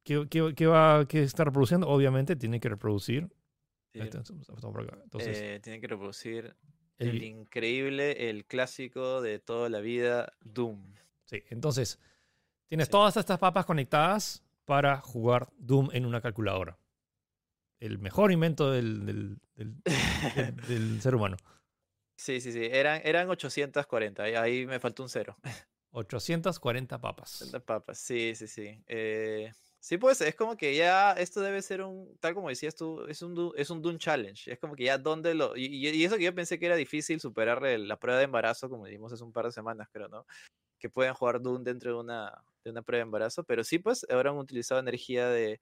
¿qué, 0.03 0.67
va 0.67 0.99
a 0.99 1.01
estar 1.01 1.45
reproduciendo? 1.45 1.87
Obviamente 1.87 2.35
tiene 2.35 2.59
que 2.59 2.69
reproducir. 2.69 3.29
Eh, 3.93 5.59
tiene 5.63 5.81
que 5.81 5.87
reproducir 5.87 6.55
el, 6.97 7.23
increíble, 7.23 8.29
el 8.29 8.45
clásico 8.45 9.21
de 9.21 9.39
toda 9.39 9.69
la 9.69 9.79
vida, 9.79 10.33
Doom. 10.41 10.95
Sí, 11.25 11.43
entonces, 11.49 11.99
tienes 12.67 12.89
todas 12.89 13.17
estas 13.17 13.39
papas 13.39 13.65
conectadas 13.65 14.43
para 14.65 14.99
jugar 14.99 15.49
Doom 15.57 15.89
en 15.93 16.05
una 16.05 16.21
calculadora. 16.21 16.77
El 17.79 17.99
mejor 17.99 18.31
invento 18.31 18.71
del, 18.71 19.39
del, 19.55 19.81
ser 21.01 21.15
humano. 21.15 21.37
Sí, 22.17 22.41
sí, 22.41 22.51
sí. 22.51 22.65
Eran, 22.65 23.01
eran 23.03 23.29
840. 23.29 24.23
Ahí 24.23 24.65
me 24.65 24.79
faltó 24.79 25.03
un 25.03 25.09
cero. 25.09 25.37
840 25.91 26.99
papas. 26.99 27.55
papas, 27.65 27.99
sí, 27.99 28.33
sí, 28.35 28.47
sí. 28.47 28.83
Eh, 28.87 29.51
sí, 29.79 29.97
pues 29.97 30.21
es 30.21 30.35
como 30.35 30.57
que 30.57 30.75
ya 30.75 31.13
esto 31.13 31.41
debe 31.41 31.61
ser 31.61 31.81
un, 31.81 32.17
tal 32.19 32.33
como 32.33 32.49
decías 32.49 32.75
tú, 32.75 33.05
es 33.07 33.21
un, 33.21 33.53
es 33.55 33.69
un 33.69 33.81
Doom 33.81 33.97
Challenge. 33.97 34.51
Es 34.51 34.59
como 34.59 34.75
que 34.75 34.85
ya 34.85 34.97
donde 34.97 35.33
lo... 35.33 35.55
Y, 35.55 36.03
eso 36.03 36.17
que 36.17 36.23
yo 36.23 36.35
pensé 36.35 36.59
que 36.59 36.65
era 36.65 36.75
difícil 36.75 37.19
superar 37.19 37.61
la 37.61 37.99
prueba 37.99 38.19
de 38.19 38.25
embarazo, 38.25 38.69
como 38.69 38.85
dijimos 38.85 39.13
hace 39.13 39.23
un 39.23 39.33
par 39.33 39.45
de 39.45 39.51
semanas, 39.51 39.87
creo, 39.91 40.07
¿no? 40.07 40.25
Que 40.79 40.89
pueden 40.89 41.13
jugar 41.13 41.41
Doom 41.41 41.63
dentro 41.63 41.91
de 41.91 41.99
una, 41.99 42.43
de 42.63 42.71
una 42.71 42.81
prueba 42.81 42.99
de 42.99 43.07
embarazo, 43.07 43.43
pero 43.43 43.63
sí, 43.63 43.79
pues 43.79 44.05
ahora 44.09 44.31
han 44.31 44.37
utilizado 44.37 44.79
energía 44.79 45.27
de, 45.29 45.61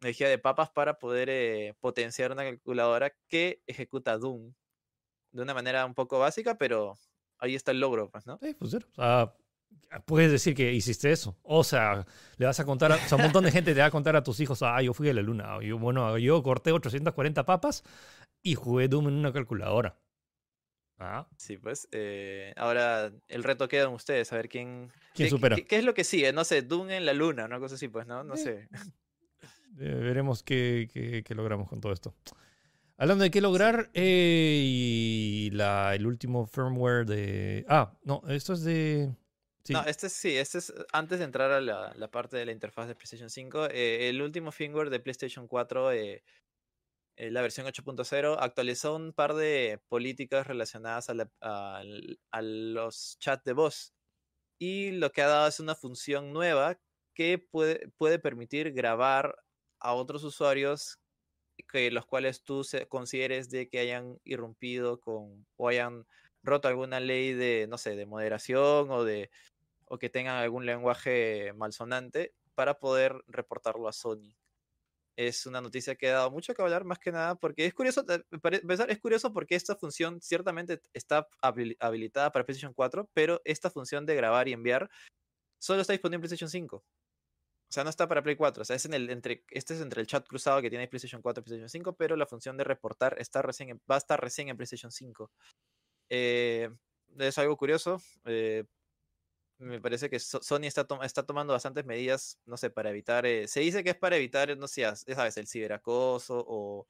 energía 0.00 0.28
de 0.28 0.38
papas 0.38 0.70
para 0.70 0.98
poder 0.98 1.28
eh, 1.30 1.74
potenciar 1.80 2.32
una 2.32 2.44
calculadora 2.44 3.12
que 3.28 3.62
ejecuta 3.66 4.18
Doom 4.18 4.52
de 5.32 5.42
una 5.42 5.54
manera 5.54 5.84
un 5.84 5.94
poco 5.94 6.18
básica, 6.18 6.56
pero 6.56 6.94
ahí 7.38 7.54
está 7.54 7.70
el 7.70 7.80
logro, 7.80 8.10
pues, 8.10 8.26
¿no? 8.26 8.38
Sí, 8.40 8.54
pues 8.54 8.74
o 8.74 9.36
puedes 10.04 10.30
decir 10.30 10.54
que 10.54 10.72
hiciste 10.72 11.10
eso. 11.10 11.36
O 11.42 11.64
sea, 11.64 12.06
le 12.36 12.46
vas 12.46 12.60
a 12.60 12.64
contar, 12.64 12.92
a, 12.92 12.96
o 12.96 13.08
sea, 13.08 13.16
un 13.16 13.24
montón 13.24 13.44
de 13.44 13.52
gente 13.52 13.74
te 13.74 13.80
va 13.80 13.86
a 13.86 13.90
contar 13.90 14.16
a 14.16 14.22
tus 14.22 14.40
hijos, 14.40 14.62
ah, 14.62 14.80
yo 14.82 14.92
fui 14.92 15.08
a 15.08 15.14
la 15.14 15.22
luna, 15.22 15.58
yo, 15.62 15.78
bueno, 15.78 16.18
yo 16.18 16.42
corté 16.42 16.72
840 16.72 17.44
papas 17.44 17.82
y 18.42 18.54
jugué 18.54 18.88
Doom 18.88 19.08
en 19.08 19.14
una 19.14 19.32
calculadora. 19.32 19.96
Ah. 20.98 21.28
Sí, 21.36 21.58
pues. 21.58 21.88
Eh, 21.92 22.54
ahora 22.56 23.12
el 23.28 23.44
reto 23.44 23.68
queda 23.68 23.84
en 23.84 23.90
ustedes, 23.92 24.32
a 24.32 24.36
ver 24.36 24.48
quién. 24.48 24.90
¿Quién 25.14 25.26
qué, 25.26 25.30
supera? 25.30 25.56
Qué, 25.56 25.66
qué, 25.66 25.76
es 25.78 25.84
lo 25.84 25.92
que 25.92 26.04
sigue? 26.04 26.32
No 26.32 26.42
sé, 26.44 26.62
Doom 26.62 26.90
en 26.90 27.04
la 27.04 27.12
luna, 27.12 27.44
una 27.44 27.58
cosa 27.58 27.74
así, 27.74 27.88
pues, 27.88 28.06
¿no? 28.06 28.24
No 28.24 28.34
Eh, 28.34 28.38
sé. 28.38 28.68
Eh, 29.78 29.94
veremos 29.94 30.42
qué, 30.42 30.88
qué, 30.90 31.22
qué, 31.22 31.34
logramos 31.34 31.68
con 31.68 31.82
todo 31.82 31.92
esto. 31.92 32.14
Hablando 32.96 33.24
de 33.24 33.30
qué 33.30 33.42
lograr, 33.42 33.90
eh, 33.92 34.62
y 34.64 35.50
la, 35.50 35.94
el 35.94 36.06
último 36.06 36.46
firmware 36.46 37.04
de... 37.04 37.66
Ah, 37.68 37.92
no, 38.02 38.22
esto 38.28 38.54
es 38.54 38.64
de... 38.64 39.14
Sí. 39.66 39.72
No, 39.72 39.82
este 39.84 40.06
es, 40.06 40.12
sí, 40.12 40.36
este 40.36 40.58
es 40.58 40.72
antes 40.92 41.18
de 41.18 41.24
entrar 41.24 41.50
a 41.50 41.60
la, 41.60 41.92
la 41.96 42.08
parte 42.08 42.36
de 42.36 42.46
la 42.46 42.52
interfaz 42.52 42.86
de 42.86 42.94
PlayStation 42.94 43.28
5. 43.28 43.66
Eh, 43.70 44.08
el 44.08 44.22
último 44.22 44.52
firmware 44.52 44.90
de 44.90 45.00
PlayStation 45.00 45.48
4, 45.48 45.90
eh, 45.90 46.22
la 47.16 47.42
versión 47.42 47.66
8.0, 47.66 48.36
actualizó 48.38 48.94
un 48.94 49.12
par 49.12 49.34
de 49.34 49.80
políticas 49.88 50.46
relacionadas 50.46 51.10
a, 51.10 51.14
la, 51.14 51.30
a, 51.40 51.82
a 52.30 52.42
los 52.42 53.18
chats 53.18 53.44
de 53.44 53.54
voz. 53.54 53.92
Y 54.60 54.92
lo 54.92 55.10
que 55.10 55.22
ha 55.22 55.26
dado 55.28 55.48
es 55.48 55.60
una 55.60 55.74
función 55.74 56.32
nueva 56.32 56.80
que 57.14 57.38
puede, 57.38 57.88
puede 57.98 58.18
permitir 58.20 58.72
grabar 58.72 59.36
a 59.80 59.94
otros 59.94 60.24
usuarios 60.24 61.00
que 61.68 61.90
los 61.90 62.06
cuales 62.06 62.42
tú 62.44 62.64
se, 62.64 62.86
consideres 62.86 63.50
de 63.50 63.68
que 63.68 63.78
hayan 63.80 64.20
irrumpido 64.24 65.00
con 65.00 65.46
o 65.56 65.68
hayan 65.68 66.06
roto 66.42 66.68
alguna 66.68 67.00
ley 67.00 67.32
de 67.32 67.66
no 67.68 67.78
sé 67.78 67.96
de 67.96 68.06
moderación 68.06 68.90
o 68.90 69.04
de 69.04 69.30
o 69.86 69.98
que 69.98 70.10
tengan 70.10 70.36
algún 70.36 70.66
lenguaje 70.66 71.52
malsonante 71.54 72.34
para 72.54 72.78
poder 72.78 73.14
reportarlo 73.26 73.88
a 73.88 73.92
Sony 73.92 74.36
es 75.16 75.46
una 75.46 75.62
noticia 75.62 75.94
que 75.94 76.08
ha 76.10 76.14
dado 76.14 76.30
mucho 76.30 76.54
que 76.54 76.62
hablar 76.62 76.84
más 76.84 76.98
que 76.98 77.10
nada 77.10 77.34
porque 77.36 77.64
es 77.64 77.74
curioso 77.74 78.04
es 78.08 78.98
curioso 78.98 79.32
porque 79.32 79.54
esta 79.54 79.74
función 79.74 80.20
ciertamente 80.20 80.82
está 80.92 81.26
habilitada 81.40 82.30
para 82.32 82.44
PlayStation 82.44 82.74
4 82.74 83.08
pero 83.14 83.40
esta 83.44 83.70
función 83.70 84.04
de 84.04 84.14
grabar 84.14 84.46
y 84.48 84.52
enviar 84.52 84.90
solo 85.58 85.80
está 85.80 85.94
disponible 85.94 86.16
en 86.16 86.20
PlayStation 86.20 86.50
5 86.50 86.84
o 87.68 87.72
sea, 87.72 87.82
no 87.82 87.90
está 87.90 88.06
para 88.06 88.22
Play 88.22 88.36
4. 88.36 88.62
O 88.62 88.64
sea, 88.64 88.76
es 88.76 88.84
en 88.84 88.94
el, 88.94 89.10
entre, 89.10 89.44
este 89.50 89.74
es 89.74 89.80
entre 89.80 90.00
el 90.00 90.06
chat 90.06 90.24
cruzado 90.26 90.62
que 90.62 90.70
tiene 90.70 90.86
PlayStation 90.86 91.20
4 91.20 91.40
y 91.40 91.44
PlayStation 91.44 91.68
5, 91.68 91.96
pero 91.96 92.14
la 92.14 92.26
función 92.26 92.56
de 92.56 92.64
reportar 92.64 93.16
está 93.18 93.42
recién 93.42 93.80
va 93.90 93.96
a 93.96 93.98
estar 93.98 94.20
recién 94.20 94.48
en 94.48 94.56
PlayStation 94.56 94.92
5. 94.92 95.30
Eh, 96.08 96.70
es 97.18 97.38
algo 97.38 97.56
curioso. 97.56 98.00
Eh, 98.24 98.64
me 99.58 99.80
parece 99.80 100.10
que 100.10 100.18
Sony 100.18 100.64
está, 100.64 100.84
to 100.84 101.02
está, 101.02 101.24
tomando 101.24 101.52
bastantes 101.52 101.84
medidas, 101.86 102.38
no 102.46 102.56
sé, 102.56 102.70
para 102.70 102.90
evitar. 102.90 103.26
Eh, 103.26 103.48
se 103.48 103.60
dice 103.60 103.82
que 103.82 103.90
es 103.90 103.96
para 103.96 104.16
evitar, 104.16 104.56
no 104.56 104.68
sé, 104.68 104.82
ya 104.82 104.94
sabes, 104.94 105.36
el 105.36 105.46
ciberacoso 105.46 106.44
o. 106.46 106.86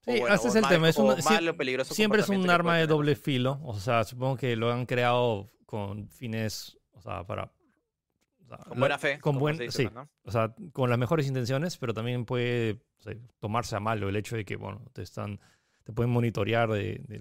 Sí, 0.00 0.20
o 0.20 0.28
ese 0.28 0.48
es 0.48 0.54
el 0.54 0.62
mal, 0.62 0.70
tema. 0.70 0.88
Es 0.88 0.96
un, 0.96 1.16
malo, 1.24 1.56
peligroso 1.56 1.94
siempre 1.94 2.20
es 2.20 2.28
un 2.28 2.48
arma 2.48 2.76
de 2.78 2.86
doble 2.86 3.16
filo. 3.16 3.60
O 3.64 3.78
sea, 3.78 4.04
supongo 4.04 4.36
que 4.36 4.56
lo 4.56 4.72
han 4.72 4.86
creado 4.86 5.48
con 5.64 6.08
fines, 6.08 6.78
o 6.92 7.00
sea, 7.00 7.24
para 7.24 7.44
o 7.44 8.48
sea, 8.48 8.58
con 8.58 8.78
buena 8.78 8.98
fe. 8.98 9.18
Con 9.18 9.38
buen, 9.38 9.58
dice, 9.58 9.84
sí, 9.84 9.88
¿no? 9.92 10.08
o 10.24 10.30
sea, 10.30 10.54
con 10.72 10.90
las 10.90 10.98
mejores 10.98 11.26
intenciones, 11.26 11.76
pero 11.76 11.92
también 11.92 12.24
puede 12.24 12.80
sea, 12.98 13.14
tomarse 13.40 13.76
a 13.76 13.80
mal 13.80 14.02
el 14.02 14.16
hecho 14.16 14.36
de 14.36 14.44
que, 14.44 14.56
bueno, 14.56 14.82
te 14.92 15.02
están, 15.02 15.40
te 15.84 15.92
pueden 15.92 16.12
monitorear 16.12 16.70
de, 16.70 17.00
de, 17.06 17.20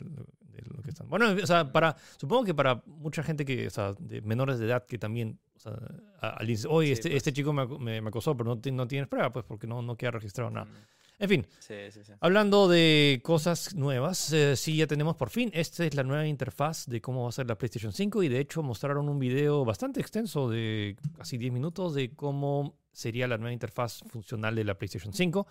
de, 0.55 0.63
lo 0.75 0.81
que 0.81 0.89
están. 0.89 1.09
Bueno, 1.09 1.29
o 1.31 1.47
sea, 1.47 1.71
para, 1.71 1.95
supongo 2.17 2.45
que 2.45 2.53
para 2.53 2.83
mucha 2.85 3.23
gente 3.23 3.45
que, 3.45 3.67
o 3.67 3.69
sea, 3.69 3.93
de 3.99 4.21
menores 4.21 4.59
de 4.59 4.65
edad 4.65 4.85
que 4.85 4.97
también, 4.97 5.39
o 5.55 5.59
sea, 5.59 5.73
al 6.21 6.47
hoy 6.69 6.87
sí, 6.87 6.91
este, 6.91 7.09
pues. 7.09 7.17
este 7.17 7.33
chico 7.33 7.53
me, 7.53 7.65
me, 7.65 8.01
me, 8.01 8.07
acosó, 8.09 8.35
pero 8.35 8.55
no, 8.55 8.61
no 8.71 8.87
tienes 8.87 9.07
prueba, 9.07 9.31
pues 9.31 9.45
porque 9.45 9.67
no, 9.67 9.81
no 9.81 9.95
queda 9.95 10.11
registrado 10.11 10.49
nada. 10.49 10.65
Mm. 10.65 10.95
En 11.17 11.29
fin, 11.29 11.47
sí, 11.59 11.75
sí, 11.91 12.03
sí. 12.03 12.11
hablando 12.19 12.67
de 12.67 13.21
cosas 13.23 13.73
nuevas, 13.73 14.33
eh, 14.33 14.57
sí 14.57 14.75
ya 14.75 14.85
tenemos 14.85 15.15
por 15.15 15.29
fin, 15.29 15.49
esta 15.53 15.85
es 15.85 15.95
la 15.95 16.03
nueva 16.03 16.27
interfaz 16.27 16.87
de 16.87 16.99
cómo 16.99 17.23
va 17.23 17.29
a 17.29 17.31
ser 17.31 17.47
la 17.47 17.57
PlayStation 17.57 17.93
5 17.93 18.21
y 18.23 18.27
de 18.27 18.39
hecho 18.41 18.61
mostraron 18.61 19.07
un 19.07 19.17
video 19.17 19.63
bastante 19.63 20.01
extenso 20.01 20.49
de 20.49 20.97
casi 21.17 21.37
10 21.37 21.53
minutos 21.53 21.93
de 21.93 22.13
cómo 22.13 22.75
sería 22.95 23.27
la 23.27 23.37
nueva 23.37 23.53
interfaz 23.53 23.99
funcional 24.07 24.55
de 24.55 24.63
la 24.63 24.77
PlayStation 24.77 25.13
5. 25.13 25.45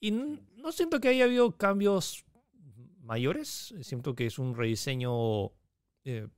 Y 0.00 0.10
no 0.10 0.72
siento 0.72 1.00
que 1.00 1.08
haya 1.08 1.24
habido 1.24 1.56
cambios 1.56 2.24
mayores, 3.02 3.74
siento 3.82 4.14
que 4.14 4.26
es 4.26 4.38
un 4.38 4.54
rediseño... 4.54 5.52
Eh, 6.04 6.28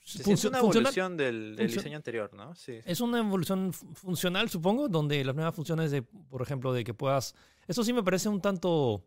es 0.00 0.44
una 0.46 0.58
evolución 0.58 1.18
del, 1.18 1.54
del, 1.54 1.70
diseño 1.70 1.96
anterior, 1.96 2.32
¿no? 2.32 2.54
Sí. 2.54 2.80
Es 2.86 3.02
una 3.02 3.18
evolución 3.18 3.74
funcional, 3.74 4.48
supongo, 4.48 4.88
donde 4.88 5.22
las 5.22 5.34
nuevas 5.34 5.54
funciones 5.54 5.90
de, 5.90 6.00
por 6.02 6.40
ejemplo, 6.40 6.72
de 6.72 6.82
que 6.82 6.94
puedas... 6.94 7.34
Eso 7.66 7.84
sí 7.84 7.92
me 7.92 8.02
parece 8.02 8.30
un 8.30 8.40
tanto 8.40 9.04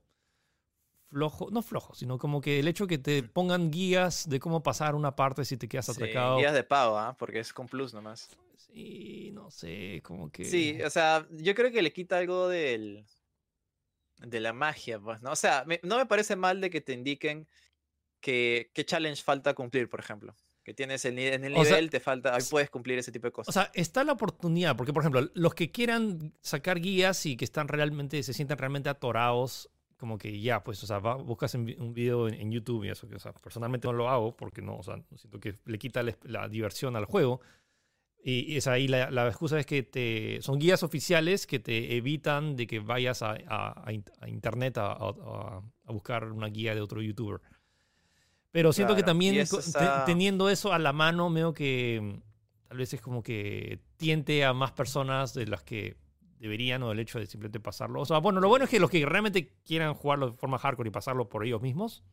flojo, 1.11 1.49
no 1.51 1.61
flojo, 1.61 1.93
sino 1.95 2.17
como 2.17 2.39
que 2.39 2.59
el 2.59 2.67
hecho 2.67 2.87
que 2.87 2.97
te 2.97 3.23
pongan 3.23 3.71
guías 3.71 4.29
de 4.29 4.39
cómo 4.39 4.63
pasar 4.63 4.95
una 4.95 5.15
parte 5.15 5.43
si 5.43 5.57
te 5.57 5.67
quedas 5.67 5.87
sí, 5.87 5.91
atracado. 5.91 6.37
Guías 6.37 6.53
de 6.53 6.63
pago, 6.63 6.99
¿eh? 6.99 7.15
porque 7.17 7.39
es 7.39 7.51
con 7.51 7.67
plus 7.67 7.93
nomás. 7.93 8.29
Sí, 8.57 9.31
no 9.33 9.51
sé, 9.51 10.01
como 10.03 10.31
que... 10.31 10.45
Sí, 10.45 10.81
o 10.83 10.89
sea, 10.89 11.27
yo 11.31 11.53
creo 11.55 11.71
que 11.71 11.81
le 11.81 11.91
quita 11.91 12.17
algo 12.17 12.47
del... 12.47 13.05
de 14.25 14.39
la 14.39 14.53
magia, 14.53 14.99
pues, 14.99 15.21
¿no? 15.21 15.31
O 15.31 15.35
sea, 15.35 15.63
me, 15.65 15.79
no 15.83 15.97
me 15.97 16.05
parece 16.05 16.35
mal 16.35 16.61
de 16.61 16.69
que 16.69 16.81
te 16.81 16.93
indiquen 16.93 17.47
que, 18.19 18.71
qué 18.73 18.85
challenge 18.85 19.23
falta 19.23 19.53
cumplir, 19.53 19.89
por 19.89 19.99
ejemplo 19.99 20.35
que 20.63 20.73
tienes 20.73 21.03
el, 21.05 21.17
en 21.17 21.43
el 21.43 21.53
nivel, 21.53 21.57
o 21.57 21.65
sea, 21.65 21.89
te 21.89 21.99
falta, 21.99 22.35
ahí 22.35 22.43
puedes 22.49 22.69
cumplir 22.69 22.99
ese 22.99 23.11
tipo 23.11 23.27
de 23.27 23.31
cosas. 23.31 23.55
O 23.55 23.59
sea, 23.59 23.71
está 23.73 24.03
la 24.03 24.13
oportunidad, 24.13 24.75
porque 24.75 24.93
por 24.93 25.01
ejemplo, 25.01 25.27
los 25.33 25.55
que 25.55 25.71
quieran 25.71 26.33
sacar 26.41 26.79
guías 26.79 27.25
y 27.25 27.35
que 27.35 27.45
están 27.45 27.67
realmente, 27.67 28.21
se 28.21 28.33
sientan 28.33 28.57
realmente 28.57 28.89
atorados, 28.89 29.69
como 29.97 30.17
que 30.17 30.39
ya, 30.39 30.63
pues, 30.63 30.83
o 30.83 30.87
sea, 30.87 30.99
va, 30.99 31.15
buscas 31.15 31.55
en, 31.55 31.75
un 31.79 31.93
video 31.93 32.27
en, 32.27 32.35
en, 32.35 32.51
YouTube 32.51 32.85
y 32.85 32.89
eso, 32.89 33.07
que, 33.07 33.15
o 33.15 33.19
sea, 33.19 33.33
personalmente 33.33 33.87
no 33.87 33.93
lo 33.93 34.09
hago 34.09 34.35
porque 34.35 34.61
no, 34.61 34.77
o 34.77 34.83
sea, 34.83 34.95
siento 35.15 35.39
que 35.39 35.57
le 35.65 35.79
quita 35.79 36.03
la 36.23 36.47
diversión 36.47 36.95
al 36.95 37.05
juego. 37.05 37.41
Y, 38.23 38.53
y 38.53 38.57
es 38.57 38.67
ahí 38.67 38.87
la, 38.87 39.09
la, 39.09 39.27
excusa 39.27 39.59
es 39.59 39.65
que 39.65 39.81
te, 39.81 40.39
son 40.41 40.59
guías 40.59 40.83
oficiales 40.83 41.47
que 41.47 41.59
te 41.59 41.95
evitan 41.95 42.55
de 42.55 42.67
que 42.67 42.79
vayas 42.79 43.23
a, 43.23 43.35
a, 43.47 43.83
a 44.19 44.29
internet 44.29 44.77
a, 44.77 44.91
a 44.91 45.91
buscar 45.91 46.31
una 46.31 46.47
guía 46.47 46.75
de 46.75 46.81
otro 46.81 47.01
youtuber. 47.01 47.41
Pero 48.51 48.73
siento 48.73 48.93
claro, 48.93 49.03
que 49.03 49.09
también 49.09 49.35
está... 49.35 50.05
teniendo 50.05 50.49
eso 50.49 50.73
a 50.73 50.79
la 50.79 50.93
mano, 50.93 51.31
veo 51.31 51.53
que 51.53 51.99
mm, 52.01 52.67
tal 52.67 52.77
vez 52.77 52.93
es 52.93 53.01
como 53.01 53.23
que 53.23 53.79
tiente 53.97 54.43
a 54.43 54.53
más 54.53 54.71
personas 54.73 55.33
de 55.33 55.47
las 55.47 55.63
que 55.63 55.95
deberían 56.37 56.83
o 56.83 56.91
el 56.91 56.99
hecho 56.99 57.19
de 57.19 57.27
simplemente 57.27 57.59
pasarlo. 57.59 58.01
O 58.01 58.05
sea, 58.05 58.17
bueno, 58.17 58.41
lo 58.41 58.49
bueno 58.49 58.65
es 58.65 58.71
que 58.71 58.79
los 58.79 58.89
que 58.89 59.05
realmente 59.05 59.53
quieran 59.63 59.93
jugarlo 59.93 60.31
de 60.31 60.37
forma 60.37 60.57
hardcore 60.57 60.89
y 60.89 60.91
pasarlo 60.91 61.29
por 61.29 61.45
ellos 61.45 61.61
mismos, 61.61 62.03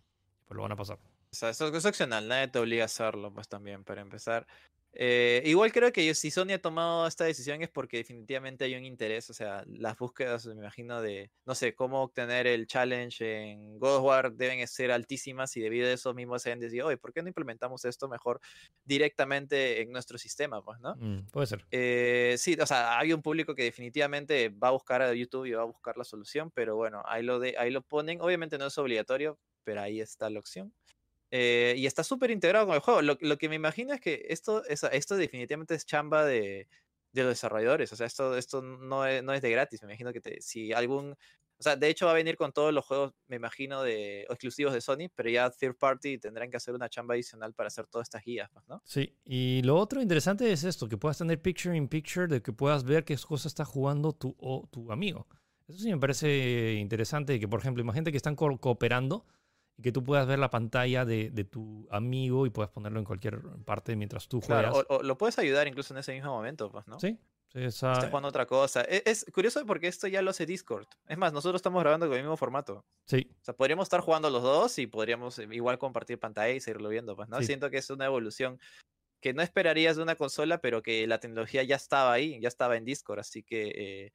pues 0.45 0.57
lo 0.57 0.63
van 0.63 0.73
a 0.73 0.77
pasar. 0.77 0.99
O 1.31 1.37
sea, 1.37 1.51
eso 1.51 1.69
es 1.69 1.85
opcional, 1.85 2.27
nadie 2.27 2.49
te 2.49 2.59
obliga 2.59 2.85
a 2.85 2.87
hacerlo, 2.87 3.33
pues 3.33 3.49
también, 3.49 3.85
para 3.85 4.01
empezar. 4.01 4.47
Eh, 4.93 5.43
igual 5.45 5.71
creo 5.71 5.93
que 5.93 6.15
si 6.15 6.31
Sony 6.31 6.53
ha 6.55 6.59
tomado 6.59 7.07
esta 7.07 7.25
decisión 7.25 7.63
es 7.63 7.69
porque 7.69 7.99
definitivamente 7.99 8.65
hay 8.65 8.75
un 8.75 8.85
interés, 8.85 9.29
o 9.31 9.35
sea, 9.35 9.63
las 9.67 9.97
búsquedas, 9.99 10.47
me 10.47 10.55
imagino, 10.55 11.03
de, 11.03 11.31
no 11.45 11.55
sé, 11.55 11.75
cómo 11.75 12.03
obtener 12.03 12.47
el 12.47 12.67
challenge 12.67 13.51
en 13.53 13.79
God 13.79 13.99
of 13.99 14.05
War 14.05 14.33
deben 14.33 14.67
ser 14.67 14.91
altísimas 14.91 15.57
y 15.57 15.61
debido 15.61 15.87
a 15.89 15.93
eso 15.93 16.15
mismo 16.15 16.39
se 16.39 16.53
han 16.53 16.59
decidido, 16.59 16.87
oye, 16.87 16.97
¿por 16.97 17.13
qué 17.13 17.23
no 17.23 17.29
implementamos 17.29 17.85
esto 17.85 18.09
mejor 18.09 18.41
directamente 18.85 19.83
en 19.83 19.93
nuestro 19.93 20.17
sistema? 20.19 20.63
Pues, 20.65 20.81
¿no? 20.81 20.97
Mm, 20.97 21.27
puede 21.27 21.47
ser. 21.47 21.65
Eh, 21.71 22.35
sí, 22.39 22.57
o 22.61 22.67
sea, 22.67 22.99
hay 22.99 23.13
un 23.13 23.23
público 23.23 23.55
que 23.55 23.65
definitivamente 23.65 24.49
va 24.49 24.69
a 24.69 24.73
buscar 24.73 25.03
a 25.03 25.13
YouTube 25.13 25.45
y 25.47 25.53
va 25.53 25.63
a 25.63 25.67
buscar 25.67 25.97
la 25.97 26.05
solución, 26.05 26.51
pero 26.51 26.77
bueno, 26.77 27.03
ahí 27.07 27.23
lo, 27.23 27.39
de, 27.39 27.55
ahí 27.59 27.71
lo 27.71 27.83
ponen, 27.83 28.21
obviamente 28.21 28.57
no 28.59 28.67
es 28.67 28.79
obligatorio, 28.79 29.39
pero 29.65 29.83
ahí 29.83 30.01
está 30.01 30.31
la 30.31 30.39
opción. 30.39 30.73
Eh, 31.31 31.75
y 31.77 31.87
está 31.87 32.03
súper 32.05 32.31
integrado 32.31 32.67
con 32.67 32.75
el 32.75 32.81
juego. 32.81 33.03
Lo, 33.03 33.19
lo, 33.21 33.37
que 33.39 33.49
me 33.49 33.57
imagino 33.57 33.93
es 33.93 34.01
que 34.01 34.27
esto, 34.29 34.65
es, 34.65 34.83
esto 34.85 35.17
definitivamente 35.17 35.75
es 35.75 35.85
chamba 35.85 36.25
de, 36.25 36.69
de 37.13 37.23
los 37.23 37.31
desarrolladores. 37.31 37.93
O 37.93 37.97
sea, 37.97 38.07
esto, 38.07 38.37
esto 38.37 38.63
no, 38.63 39.07
es, 39.07 39.23
no 39.23 39.33
es 39.33 39.43
de 39.43 39.51
gratis. 39.51 39.83
Me 39.83 39.89
imagino 39.89 40.13
que 40.13 40.21
te, 40.21 40.41
si 40.41 40.73
algún... 40.73 41.15
O 41.61 41.63
sea, 41.63 41.75
de 41.75 41.89
hecho 41.89 42.07
va 42.07 42.13
a 42.13 42.15
venir 42.15 42.37
con 42.37 42.53
todos 42.53 42.73
los 42.73 42.85
juegos, 42.85 43.15
me 43.27 43.35
imagino, 43.35 43.83
de 43.83 44.23
exclusivos 44.23 44.73
de 44.73 44.81
Sony, 44.81 45.11
pero 45.13 45.29
ya 45.29 45.51
third 45.51 45.77
party 45.77 46.17
tendrán 46.19 46.53
que 46.53 46.57
hacer 46.57 46.73
una 46.73 46.89
chamba 46.89 47.15
adicional 47.15 47.53
para 47.53 47.67
hacer 47.67 47.89
todas 47.89 48.07
estas 48.07 48.23
guías, 48.23 48.49
¿no? 48.69 48.81
Sí, 48.85 49.17
y 49.25 49.63
lo 49.63 49.75
otro 49.75 50.01
interesante 50.01 50.53
es 50.53 50.63
esto, 50.63 50.89
que 50.89 50.97
puedas 50.97 51.19
tener 51.19 51.43
picture 51.43 51.77
in 51.77 51.89
picture, 51.89 52.29
de 52.29 52.43
que 52.43 52.53
puedas 52.53 52.85
ver 52.85 53.05
qué 53.05 53.17
cosa 53.17 53.49
está 53.49 53.65
jugando 53.65 54.13
tu, 54.13 54.37
o 54.39 54.69
tu 54.71 54.93
amigo. 54.93 55.27
Eso 55.67 55.81
sí 55.81 55.91
me 55.91 55.99
parece 55.99 56.75
interesante, 56.75 57.41
que 57.41 57.49
por 57.49 57.59
ejemplo, 57.59 57.83
imagínate 57.83 58.13
que 58.13 58.19
están 58.19 58.37
co 58.37 58.57
cooperando 58.59 59.27
y 59.79 59.83
que 59.83 59.93
tú 59.93 60.03
puedas 60.05 60.27
ver 60.27 60.39
la 60.39 60.51
pantalla 60.51 61.05
de, 61.05 61.31
de 61.31 61.45
tu 61.45 61.87
amigo 61.91 62.47
y 62.47 62.51
puedas 62.51 62.71
ponerlo 62.71 62.99
en 62.99 63.05
cualquier 63.05 63.41
parte 63.65 63.97
mientras 63.97 64.29
tú 64.29 64.41
Claro, 64.41 64.73
juegas. 64.73 64.87
o, 64.91 64.97
o 64.99 65.03
lo 65.03 65.17
puedes 65.17 65.39
ayudar 65.39 65.67
incluso 65.69 65.95
en 65.95 65.99
ese 65.99 66.13
mismo 66.13 66.31
momento, 66.31 66.71
pues, 66.71 66.87
¿no? 66.89 66.99
Sí, 66.99 67.19
esa- 67.55 68.09
jugando 68.09 68.29
otra 68.29 68.47
cosa. 68.47 68.83
E- 68.83 69.03
Es, 69.07 69.25
curioso 69.33 69.65
porque 69.67 69.87
esto 69.89 70.09
ya 70.09 70.21
lo 70.21 70.31
hace 70.31 70.47
Discord. 70.47 70.87
Es 71.07 71.17
más, 71.17 71.33
nosotros 71.33 71.59
estamos 71.61 71.81
grabando 71.83 72.07
con 72.09 72.17
el 72.17 72.23
mismo 72.23 72.37
formato. 72.37 72.85
sí, 73.07 73.29
O 73.41 73.45
sea, 73.45 73.55
podríamos 73.55 73.85
estar 73.87 74.01
jugando 74.01 74.29
los 74.31 74.43
dos 74.43 74.79
y 74.79 74.87
podríamos 74.87 75.39
eh, 75.39 75.49
igual 75.53 75.79
compartir 75.79 76.19
pantalla 76.19 76.53
y 76.53 76.61
seguirlo 76.61 76.89
viendo, 76.89 77.17
pues, 77.17 77.29
¿no? 77.29 77.39
Sí. 77.39 77.47
Siento 77.47 77.71
que 77.71 77.79
es 77.79 77.89
una 77.91 78.07
evolución 78.07 78.59
que 79.21 79.33
no 79.35 79.43
esperarías 79.43 79.97
de 79.97 80.03
una 80.03 80.17
consola, 80.17 80.59
pero 80.59 80.83
que 80.83 81.07
la 81.07 81.19
tecnología 81.19 81.63
ya 81.65 81.77
estaba 81.77 82.13
ahí, 82.13 82.41
ya 82.41 82.49
estaba 82.49 82.77
en 82.77 82.85
Discord, 82.85 83.21
así 83.21 83.43
que 83.43 84.07
eh, 84.07 84.13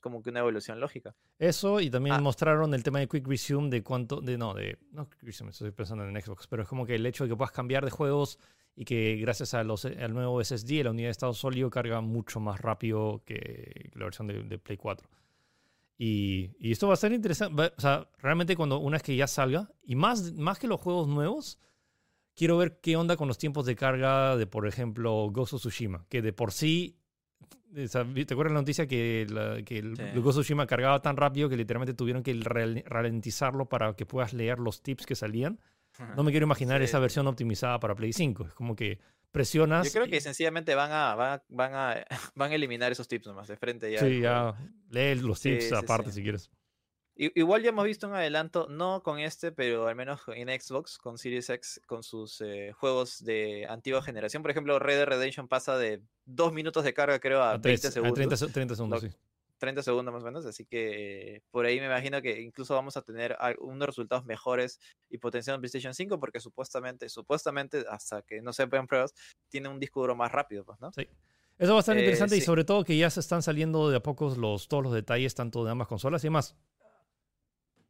como 0.00 0.22
que 0.22 0.30
una 0.30 0.40
evolución 0.40 0.80
lógica. 0.80 1.14
Eso 1.38 1.80
y 1.80 1.90
también 1.90 2.16
Ah. 2.16 2.20
mostraron 2.20 2.72
el 2.74 2.82
tema 2.82 2.98
de 3.00 3.08
Quick 3.08 3.26
Resume 3.26 3.68
de 3.70 3.82
cuánto, 3.82 4.20
de 4.20 4.38
no, 4.38 4.54
de, 4.54 4.78
no 4.92 5.08
Quick 5.08 5.22
Resume, 5.22 5.50
estoy 5.50 5.70
pensando 5.72 6.04
en 6.06 6.20
Xbox, 6.20 6.46
pero 6.46 6.62
es 6.62 6.68
como 6.68 6.86
que 6.86 6.94
el 6.94 7.04
hecho 7.06 7.24
de 7.24 7.30
que 7.30 7.36
puedas 7.36 7.52
cambiar 7.52 7.84
de 7.84 7.90
juegos 7.90 8.38
y 8.74 8.84
que 8.84 9.16
gracias 9.16 9.52
a 9.54 9.62
los, 9.64 9.84
al 9.84 10.14
nuevo 10.14 10.42
SSD, 10.42 10.82
la 10.84 10.90
unidad 10.90 11.08
de 11.08 11.12
estado 11.12 11.34
sólido 11.34 11.68
carga 11.68 12.00
mucho 12.00 12.40
más 12.40 12.60
rápido 12.60 13.22
que 13.26 13.90
la 13.94 14.04
versión 14.06 14.26
de, 14.26 14.42
de 14.42 14.58
Play 14.58 14.78
4. 14.78 15.08
Y, 15.98 16.50
y 16.58 16.72
esto 16.72 16.88
va 16.88 16.94
a 16.94 16.96
ser 16.96 17.12
interesante, 17.12 17.70
o 17.76 17.80
sea, 17.80 18.08
realmente 18.18 18.56
cuando 18.56 18.78
una 18.78 18.96
vez 18.96 19.02
que 19.02 19.14
ya 19.14 19.26
salga, 19.26 19.70
y 19.84 19.94
más, 19.94 20.32
más 20.32 20.58
que 20.58 20.66
los 20.66 20.80
juegos 20.80 21.06
nuevos, 21.06 21.58
quiero 22.34 22.56
ver 22.56 22.80
qué 22.80 22.96
onda 22.96 23.16
con 23.16 23.28
los 23.28 23.38
tiempos 23.38 23.66
de 23.66 23.76
carga 23.76 24.36
de, 24.36 24.46
por 24.46 24.66
ejemplo, 24.66 25.28
Ghost 25.30 25.52
of 25.52 25.60
Tsushima, 25.60 26.06
que 26.08 26.22
de 26.22 26.32
por 26.32 26.50
sí 26.52 26.96
¿Te 27.74 28.34
acuerdas 28.34 28.52
la 28.52 28.60
noticia 28.60 28.86
que, 28.86 29.26
la- 29.30 29.62
que 29.62 29.78
el 29.78 29.96
Sí. 29.96 30.02
Tsushima 30.30 30.66
cargaba 30.66 31.00
tan 31.00 31.16
rápido 31.16 31.48
que 31.48 31.56
literalmente 31.56 31.94
tuvieron 31.94 32.22
que 32.22 32.34
ral- 32.34 32.84
ralentizarlo 32.86 33.66
para 33.68 33.94
que 33.94 34.04
puedas 34.06 34.32
leer 34.34 34.58
los 34.58 34.82
tips 34.82 35.06
que 35.06 35.14
salían? 35.14 35.58
No 36.16 36.22
me 36.22 36.30
quiero 36.30 36.44
imaginar 36.44 36.78
Sí. 36.80 36.84
esa 36.84 36.98
versión 36.98 37.26
optimizada 37.26 37.78
para 37.78 37.94
Play 37.94 38.12
5. 38.12 38.46
Es 38.46 38.54
como 38.54 38.74
que 38.76 38.98
presionas. 39.30 39.86
Yo 39.86 39.92
creo 40.00 40.10
que 40.10 40.16
y- 40.16 40.20
sencillamente 40.20 40.74
van 40.74 40.90
a, 40.92 41.14
van 41.14 41.32
a, 41.38 41.42
van 41.48 41.74
a, 41.74 42.04
van 42.34 42.52
a 42.52 42.54
eliminar 42.54 42.92
esos 42.92 43.08
tips 43.08 43.26
nomás 43.26 43.48
de 43.48 43.56
frente 43.56 43.90
ya. 43.92 43.98
Sí, 44.00 44.20
ya. 44.20 44.54
Lee 44.90 45.14
los 45.16 45.40
tips 45.40 45.68
sí, 45.68 45.74
aparte 45.74 46.10
si 46.12 46.22
quieres. 46.22 46.50
Igual 47.14 47.62
ya 47.62 47.68
hemos 47.68 47.84
visto 47.84 48.08
un 48.08 48.14
adelanto, 48.14 48.66
no 48.70 49.02
con 49.02 49.18
este, 49.18 49.52
pero 49.52 49.86
al 49.86 49.94
menos 49.94 50.22
en 50.28 50.48
Xbox, 50.48 50.96
con 50.96 51.18
Series 51.18 51.50
X, 51.50 51.80
con 51.86 52.02
sus 52.02 52.40
eh, 52.40 52.72
juegos 52.72 53.22
de 53.22 53.66
antigua 53.68 54.02
generación. 54.02 54.42
Por 54.42 54.50
ejemplo, 54.50 54.78
Red 54.78 54.96
Dead 54.96 55.06
Redemption 55.06 55.46
pasa 55.46 55.76
de 55.76 56.00
dos 56.24 56.52
minutos 56.54 56.84
de 56.84 56.94
carga, 56.94 57.18
creo, 57.20 57.42
a, 57.42 57.50
A, 57.50 57.58
20 57.58 57.62
tres- 57.68 57.84
a 57.84 57.90
segundos. 57.90 58.14
30, 58.14 58.36
se- 58.36 58.46
30 58.48 58.74
segundos, 58.76 59.00
sí. 59.02 59.10
30 59.58 59.82
segundos 59.82 60.12
más 60.12 60.22
o 60.22 60.26
menos, 60.26 60.44
así 60.46 60.64
que 60.64 61.36
eh, 61.36 61.42
por 61.52 61.66
ahí 61.66 61.78
me 61.78 61.86
imagino 61.86 62.20
que 62.20 62.40
incluso 62.40 62.74
vamos 62.74 62.96
a 62.96 63.02
tener 63.02 63.36
unos 63.60 63.86
resultados 63.86 64.24
mejores 64.24 64.80
y 65.08 65.18
potenciados 65.18 65.58
en 65.58 65.60
PlayStation 65.60 65.94
5 65.94 66.18
porque 66.18 66.40
supuestamente, 66.40 67.08
supuestamente, 67.08 67.84
hasta 67.88 68.22
que 68.22 68.40
no 68.42 68.52
se 68.52 68.64
vean 68.66 68.88
pruebas, 68.88 69.14
tiene 69.50 69.68
un 69.68 69.78
disco 69.78 70.00
duro 70.00 70.16
más 70.16 70.32
rápido, 70.32 70.64
pues, 70.64 70.80
¿no? 70.80 70.90
Sí. 70.92 71.06
Eso 71.58 71.72
va 71.74 71.78
a 71.78 71.80
estar 71.80 71.96
Eh, 71.96 72.00
interesante 72.00 72.36
y 72.38 72.40
sobre 72.40 72.64
todo 72.64 72.82
que 72.82 72.96
ya 72.96 73.08
se 73.10 73.20
están 73.20 73.42
saliendo 73.42 73.88
de 73.90 73.98
a 73.98 74.00
pocos 74.02 74.36
los, 74.38 74.66
todos 74.66 74.82
los 74.82 74.92
detalles 74.94 75.34
tanto 75.36 75.64
de 75.64 75.70
ambas 75.70 75.86
consolas 75.86 76.24
y 76.24 76.26
demás. 76.26 76.56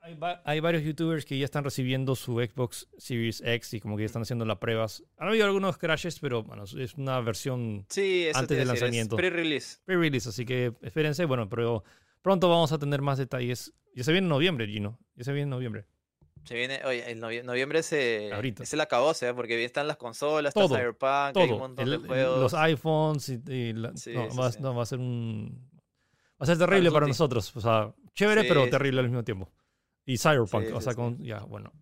Hay, 0.04 0.14
va- 0.14 0.42
hay 0.44 0.58
varios 0.58 0.82
youtubers 0.82 1.24
que 1.24 1.38
ya 1.38 1.44
están 1.44 1.62
recibiendo 1.62 2.16
su 2.16 2.40
Xbox 2.40 2.88
Series 2.98 3.40
X 3.44 3.74
y 3.74 3.80
como 3.80 3.96
que 3.96 4.02
ya 4.02 4.06
están 4.06 4.22
haciendo 4.22 4.44
las 4.44 4.58
pruebas. 4.58 5.04
Han 5.16 5.28
habido 5.28 5.46
algunos 5.46 5.78
crashes, 5.78 6.18
pero 6.18 6.42
bueno, 6.42 6.64
es 6.64 6.94
una 6.94 7.20
versión 7.20 7.86
Sí, 7.88 8.26
Antes 8.34 8.58
del 8.58 8.66
lanzamiento. 8.68 9.14
Pre-release. 9.16 9.78
pre-release, 9.84 10.28
así 10.28 10.44
que 10.44 10.72
espérense. 10.82 11.24
Bueno, 11.24 11.48
pero 11.48 11.84
pronto 12.20 12.48
vamos 12.48 12.72
a 12.72 12.78
tener 12.78 13.00
más 13.00 13.16
detalles. 13.18 13.72
Ya 13.94 14.02
se 14.02 14.10
viene 14.10 14.24
en 14.24 14.30
noviembre, 14.30 14.66
Gino. 14.66 14.98
Ya 15.14 15.22
se 15.24 15.32
viene 15.32 15.44
en 15.44 15.50
noviembre. 15.50 15.86
Se 16.44 16.56
viene, 16.56 16.80
oye, 16.84 17.14
novie- 17.16 17.44
noviembre 17.44 17.84
se, 17.84 18.32
Ahorita. 18.32 18.64
es 18.64 18.72
el 18.72 18.80
acabose, 18.80 19.28
¿eh? 19.28 19.34
porque 19.34 19.64
están 19.64 19.86
las 19.86 19.96
consolas, 19.98 20.52
Todo, 20.52 20.64
está 20.64 20.78
Cyberpunk, 20.78 21.36
hay 21.36 21.42
un 21.44 21.48
Todo. 21.50 21.58
montón 21.60 21.84
El- 21.84 21.90
de 21.90 21.96
el- 21.98 22.06
juegos. 22.08 22.40
los 22.40 22.54
iPhones 22.54 23.28
y, 23.28 23.40
y 23.48 23.72
la- 23.74 23.96
Sí, 23.96 24.12
no, 24.12 24.28
sí, 24.28 24.36
va, 24.36 24.50
sí. 24.50 24.58
no, 24.60 24.74
va 24.74 24.82
a 24.82 24.86
ser 24.86 24.98
un... 24.98 25.70
Va 26.40 26.44
a 26.44 26.46
ser 26.46 26.58
terrible 26.58 26.90
para 26.90 27.06
nosotros. 27.06 27.54
O 27.54 27.60
sea, 27.60 27.94
chévere, 28.14 28.42
pero 28.42 28.68
terrible 28.68 28.98
al 28.98 29.06
mismo 29.06 29.22
tiempo. 29.22 29.48
Y 30.04 30.18
Cyberpunk, 30.18 30.66
Sí, 30.66 30.72
o 30.72 30.80
sea, 30.80 30.94
con... 30.94 31.22
Ya, 31.22 31.40
bueno. 31.40 31.72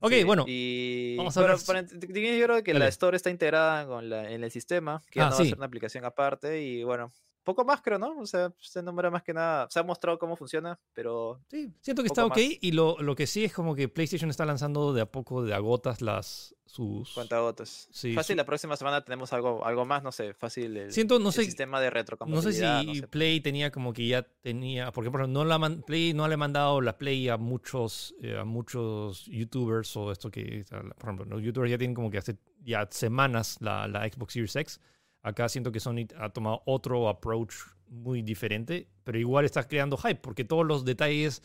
Ok, 0.00 0.12
Sí, 0.12 0.24
bueno. 0.24 0.44
Y 0.46 1.16
vamos 1.16 1.36
a 1.36 1.40
t- 1.84 1.98
t- 2.06 2.38
yo 2.38 2.44
creo 2.44 2.62
que 2.62 2.72
Dale. 2.72 2.84
la 2.84 2.88
Store 2.88 3.16
está 3.16 3.30
integrada 3.30 3.86
con 3.86 4.08
la, 4.08 4.30
en 4.30 4.44
el 4.44 4.50
sistema, 4.50 5.02
que 5.10 5.20
Ah, 5.20 5.24
no 5.24 5.30
va 5.30 5.36
a 5.36 5.44
ser 5.44 5.56
una 5.56 5.66
aplicación 5.66 6.04
aparte 6.04 6.62
y 6.62 6.84
bueno, 6.84 7.12
poco 7.48 7.64
más 7.64 7.80
creo, 7.80 7.98
¿no? 7.98 8.18
O 8.18 8.26
sea, 8.26 8.52
se 8.60 8.82
nombra 8.82 9.10
más 9.10 9.22
que 9.22 9.32
nada, 9.32 9.66
se 9.70 9.78
ha 9.80 9.82
mostrado 9.82 10.18
cómo 10.18 10.36
funciona, 10.36 10.78
pero 10.92 11.40
Sí, 11.50 11.72
siento 11.80 12.02
que 12.02 12.08
está 12.08 12.24
ok. 12.26 12.30
más. 12.36 12.38
Y 12.60 12.72
lo, 12.72 12.98
lo 13.00 13.14
que 13.16 13.26
sí 13.26 13.44
es 13.44 13.52
como 13.54 13.74
que 13.74 13.88
PlayStation 13.88 14.28
está 14.30 14.44
lanzando 14.44 14.92
de 14.92 15.00
a 15.00 15.06
poco, 15.06 15.42
de 15.42 15.54
a 15.54 15.58
gotas, 15.58 16.02
las 16.02 16.54
sus... 16.66 17.10
cuentagotas. 17.14 17.88
Sí, 17.90 18.12
fácil, 18.12 18.34
su- 18.34 18.36
la 18.36 18.44
próxima 18.44 18.76
semana 18.76 19.02
tenemos 19.02 19.32
algo, 19.32 19.64
algo 19.64 19.86
más, 19.86 20.02
no 20.02 20.12
sé, 20.12 20.34
fácil 20.34 20.76
el, 20.76 20.92
Siento, 20.92 21.18
no 21.18 21.28
el 21.28 21.32
sé, 21.34 21.44
sistema 21.44 21.80
de 21.80 21.86
No 21.86 21.92
retrocompatibilidad. 21.94 22.78
sé 22.80 22.82
si 22.84 22.86
no 22.88 22.94
sé. 22.96 23.08
Play 23.08 23.40
tenía 23.40 23.70
como 23.72 23.94
que 23.94 24.06
ya 24.06 24.22
tenía, 24.22 24.92
porque 24.92 25.10
por 25.10 25.20
ejemplo, 25.22 25.40
no 25.42 25.46
la 25.48 25.58
man- 25.58 25.82
Play 25.86 26.12
no 26.12 26.28
le 26.28 26.34
ha 26.34 26.36
mandado 26.36 26.82
la 26.82 26.98
Play 26.98 27.28
a 27.30 27.38
muchos 27.38 28.14
eh, 28.20 28.36
a 28.38 28.44
muchos 28.44 29.24
YouTubers 29.24 29.96
o 29.96 30.12
esto 30.12 30.30
que, 30.30 30.66
por 30.70 31.08
ejemplo, 31.08 31.24
los 31.24 31.42
YouTubers 31.42 31.70
ya 31.70 31.78
tienen 31.78 31.94
como 31.94 32.10
que 32.10 32.18
hace 32.18 32.36
ya 32.62 32.86
semanas 32.90 33.56
la, 33.60 33.88
la 33.88 34.06
Xbox 34.06 34.34
Series 34.34 34.54
X. 34.56 34.80
Acá 35.22 35.48
siento 35.48 35.72
que 35.72 35.80
Sony 35.80 36.06
ha 36.18 36.30
tomado 36.30 36.62
otro 36.64 37.08
approach 37.08 37.54
muy 37.88 38.22
diferente, 38.22 38.88
pero 39.04 39.18
igual 39.18 39.44
está 39.44 39.66
creando 39.66 39.96
hype 39.96 40.16
porque 40.20 40.44
todos 40.44 40.64
los 40.66 40.84
detalles 40.84 41.42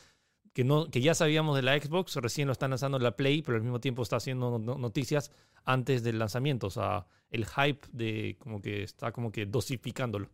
que, 0.53 0.63
no, 0.63 0.87
que 0.89 1.01
ya 1.01 1.15
sabíamos 1.15 1.55
de 1.55 1.63
la 1.63 1.79
Xbox 1.79 2.15
recién 2.17 2.47
lo 2.47 2.51
están 2.51 2.69
lanzando 2.69 2.97
en 2.97 3.03
la 3.03 3.15
Play, 3.15 3.41
pero 3.41 3.55
al 3.57 3.63
mismo 3.63 3.79
tiempo 3.79 4.03
está 4.03 4.17
haciendo 4.17 4.59
no- 4.59 4.77
noticias 4.77 5.31
antes 5.65 6.03
del 6.03 6.19
lanzamiento. 6.19 6.67
O 6.67 6.69
sea, 6.69 7.07
el 7.31 7.45
hype 7.47 7.87
de 7.91 8.35
como 8.39 8.61
que 8.61 8.83
está 8.83 9.11
como 9.11 9.31
que 9.31 9.45
dosificándolo. 9.47 10.29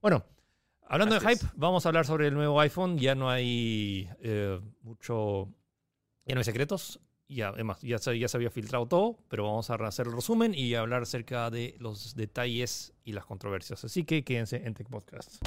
Bueno, 0.00 0.24
hablando 0.86 1.16
Así 1.16 1.26
de 1.26 1.32
es. 1.32 1.40
hype, 1.40 1.50
vamos 1.56 1.84
a 1.84 1.88
hablar 1.88 2.06
sobre 2.06 2.28
el 2.28 2.34
nuevo 2.34 2.60
iPhone. 2.60 2.98
Ya 2.98 3.14
no 3.16 3.28
hay 3.30 4.08
eh, 4.20 4.60
mucho, 4.82 5.48
ya 6.24 6.34
no 6.34 6.38
hay 6.40 6.44
secretos. 6.44 7.00
Y 7.28 7.40
además, 7.40 7.80
ya 7.80 7.98
se, 7.98 8.18
ya 8.18 8.28
se 8.28 8.36
había 8.36 8.50
filtrado 8.50 8.86
todo, 8.86 9.18
pero 9.28 9.44
vamos 9.44 9.70
a 9.70 9.74
hacer 9.74 10.06
el 10.06 10.12
resumen 10.12 10.54
y 10.54 10.74
hablar 10.74 11.02
acerca 11.02 11.50
de 11.50 11.74
los 11.78 12.14
detalles 12.14 12.92
y 13.04 13.12
las 13.12 13.24
controversias. 13.24 13.84
Así 13.84 14.04
que 14.04 14.22
quédense 14.22 14.56
en 14.64 14.74
Tech 14.74 14.88
Podcast. 14.88 15.42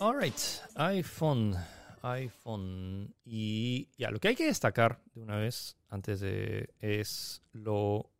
Alright, 0.00 0.62
iPhone, 0.76 1.56
iPhone. 2.02 3.14
Y 3.24 3.88
ya, 3.96 4.10
lo 4.10 4.18
que 4.20 4.28
hay 4.28 4.34
que 4.36 4.46
destacar 4.46 5.00
de 5.14 5.20
una 5.22 5.36
vez 5.36 5.76
antes 5.88 6.20
de 6.20 6.70
es 6.80 7.42
lo 7.52 8.10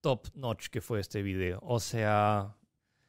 top 0.00 0.28
notch 0.34 0.68
que 0.68 0.80
fue 0.80 1.00
este 1.00 1.22
video. 1.22 1.58
O 1.62 1.80
sea, 1.80 2.56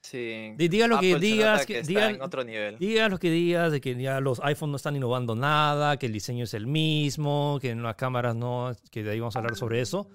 Sí. 0.02 0.54
lo 0.88 1.00
que 1.00 1.14
Apple 1.14 1.20
digas, 1.20 1.66
que, 1.66 1.82
que 1.82 2.20
otro 2.22 2.44
nivel. 2.44 2.78
diga 2.78 3.08
lo 3.08 3.18
que 3.20 3.32
digas 3.32 3.72
de 3.72 3.80
que 3.80 3.96
ya 3.96 4.20
los 4.20 4.42
iPhones 4.42 4.72
no 4.72 4.76
están 4.76 4.96
innovando 4.98 5.34
nada, 5.34 5.98
que 5.98 6.08
el 6.08 6.12
diseño 6.12 6.44
es 6.44 6.54
el 6.54 6.68
mismo, 6.68 7.58
que 7.62 7.70
en 7.70 7.82
las 7.82 7.96
cámaras 7.96 8.36
no, 8.36 8.74
que 8.92 9.02
de 9.02 9.12
ahí 9.12 9.20
vamos 9.22 9.36
a 9.36 9.40
hablar 9.40 9.56
sobre 9.56 9.80
eso. 9.80 10.10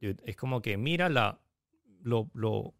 Es 0.00 0.36
como 0.36 0.60
que 0.60 0.76
mira 0.76 1.08
la 1.08 1.40
lo, 2.02 2.30
lo 2.34 2.74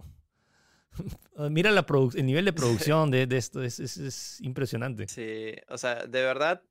mira 1.50 1.70
la 1.70 1.84
el 2.14 2.26
nivel 2.26 2.44
de 2.44 2.52
producción 2.52 3.10
de, 3.10 3.26
de 3.26 3.36
esto 3.36 3.62
es, 3.62 3.80
es- 3.80 3.96
es 3.96 4.40
impresionante. 4.40 5.08
Sí, 5.08 5.54
o 5.68 5.78
sea, 5.78 6.06
de 6.06 6.22
verdad, 6.22 6.62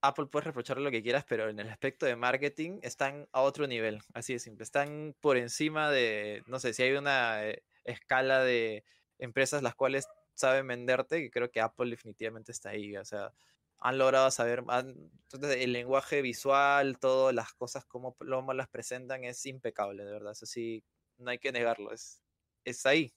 Apple 0.00 0.26
puedes 0.26 0.46
reprocharle 0.46 0.84
lo 0.84 0.90
que 0.90 1.02
quieras, 1.02 1.24
pero 1.28 1.48
en 1.48 1.58
el 1.58 1.68
aspecto 1.68 2.06
de 2.06 2.16
marketing 2.16 2.78
están 2.82 3.28
a 3.32 3.42
otro 3.42 3.66
nivel, 3.66 4.00
así 4.14 4.34
de 4.34 4.38
simple. 4.38 4.64
Están 4.64 5.14
por 5.20 5.36
encima 5.36 5.90
de, 5.90 6.42
no 6.46 6.58
sé, 6.60 6.72
si 6.74 6.82
hay 6.82 6.92
una 6.92 7.46
eh, 7.46 7.62
escala 7.84 8.42
de 8.42 8.84
empresas 9.18 9.62
las 9.62 9.74
cuales 9.74 10.06
saben 10.34 10.66
venderte, 10.66 11.20
que 11.22 11.30
creo 11.30 11.50
que 11.50 11.60
Apple 11.60 11.90
definitivamente 11.90 12.52
está 12.52 12.70
ahí. 12.70 12.96
O 12.96 13.04
sea, 13.04 13.32
han 13.78 13.98
logrado 13.98 14.30
saber, 14.30 14.62
han- 14.68 15.10
entonces, 15.32 15.56
el 15.62 15.72
lenguaje 15.72 16.22
visual, 16.22 16.98
todas 16.98 17.34
las 17.34 17.52
cosas, 17.54 17.84
como 17.86 18.14
cómo 18.14 18.52
las 18.52 18.68
presentan, 18.68 19.24
es 19.24 19.44
impecable, 19.46 20.04
de 20.04 20.12
verdad. 20.12 20.32
Eso 20.32 20.46
sí, 20.46 20.84
no 21.18 21.30
hay 21.30 21.38
que 21.38 21.52
negarlo, 21.52 21.92
es, 21.92 22.22
es 22.64 22.84
ahí. 22.86 23.12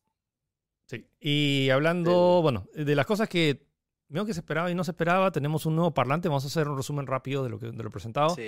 Sí. 0.90 1.06
Y 1.20 1.70
hablando, 1.70 2.42
bueno, 2.42 2.66
de 2.74 2.96
las 2.96 3.06
cosas 3.06 3.30
que 3.30 3.68
veo 4.12 4.26
que 4.26 4.34
se 4.34 4.40
esperaba 4.40 4.72
y 4.72 4.74
no 4.76 4.84
se 4.84 4.90
esperaba, 4.90 5.32
tenemos 5.32 5.68
un 5.68 5.76
nuevo 5.76 5.94
parlante. 5.94 6.28
Vamos 6.30 6.44
a 6.44 6.48
hacer 6.48 6.68
un 6.68 6.76
resumen 6.76 7.06
rápido 7.06 7.44
de 7.44 7.50
lo 7.52 7.60
que 7.60 7.68
de 7.68 7.84
lo 7.84 7.92
presentado. 7.92 8.32
Sí, 8.32 8.42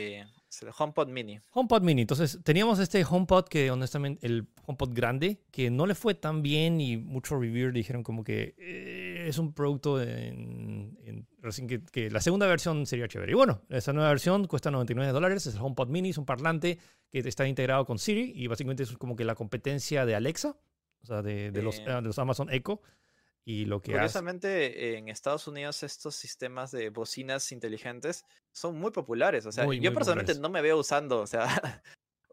es 0.49 0.61
el 0.63 0.69
HomePod 0.75 1.07
Mini. 1.09 1.39
HomePod 1.53 1.83
Mini. 1.83 2.01
Entonces, 2.01 2.39
teníamos 2.43 2.79
este 2.79 3.05
HomePod 3.07 3.45
que 3.47 3.69
honestamente, 3.69 4.25
el 4.25 4.47
HomePod 4.65 4.89
grande, 4.91 5.39
que 5.51 5.69
no 5.69 5.85
le 5.85 5.93
fue 5.93 6.15
tan 6.15 6.41
bien 6.41 6.81
y 6.81 6.97
muchos 6.97 7.39
reviewers 7.39 7.75
dijeron 7.75 8.01
como 8.01 8.23
que, 8.23 8.55
es 9.27 9.37
un 9.37 9.53
producto 9.53 10.01
en, 10.01 10.97
en- 11.05 11.27
recién 11.43 11.67
que, 11.67 11.83
que 11.83 12.09
la 12.09 12.21
segunda 12.21 12.47
versión 12.47 12.87
sería 12.87 13.07
chévere. 13.07 13.31
Y 13.31 13.35
bueno, 13.35 13.61
esa 13.69 13.93
nueva 13.93 14.09
versión 14.09 14.47
cuesta 14.47 14.71
99 14.71 15.13
dólares, 15.13 15.45
es 15.45 15.53
el 15.53 15.61
HomePod 15.61 15.89
Mini, 15.89 16.09
es 16.09 16.17
un 16.17 16.25
parlante 16.25 16.79
que 17.11 17.19
está 17.19 17.47
integrado 17.47 17.85
con 17.85 17.99
Siri 17.99 18.33
y 18.35 18.47
básicamente 18.47 18.81
es 18.81 18.97
como 18.97 19.15
que 19.15 19.25
la 19.25 19.35
competencia 19.35 20.07
de 20.07 20.15
Alexa, 20.15 20.57
o 21.03 21.05
sea, 21.05 21.21
de, 21.21 21.51
de 21.51 21.61
los, 21.61 21.79
eh, 21.79 21.83
de 21.85 22.01
los 22.01 22.19
Amazon 22.19 22.49
Echo. 22.51 22.81
Y 23.43 23.65
lo 23.65 23.81
que 23.81 23.91
hace... 23.93 23.97
Curiosamente, 23.97 24.97
en 24.97 25.09
Estados 25.09 25.47
Unidos 25.47 25.81
estos 25.83 26.15
sistemas 26.15 26.71
de 26.71 26.89
bocinas 26.91 27.51
inteligentes 27.51 28.23
son 28.51 28.79
muy 28.79 28.91
populares. 28.91 29.45
O 29.47 29.51
sea, 29.51 29.65
Muy, 29.65 29.79
yo 29.79 29.89
muy 29.89 29.95
personalmente 29.95 30.33
populares. 30.33 30.41
no 30.41 30.49
me 30.49 30.61
veo 30.61 30.77
usando, 30.77 31.21
o 31.21 31.27
sea, 31.27 31.81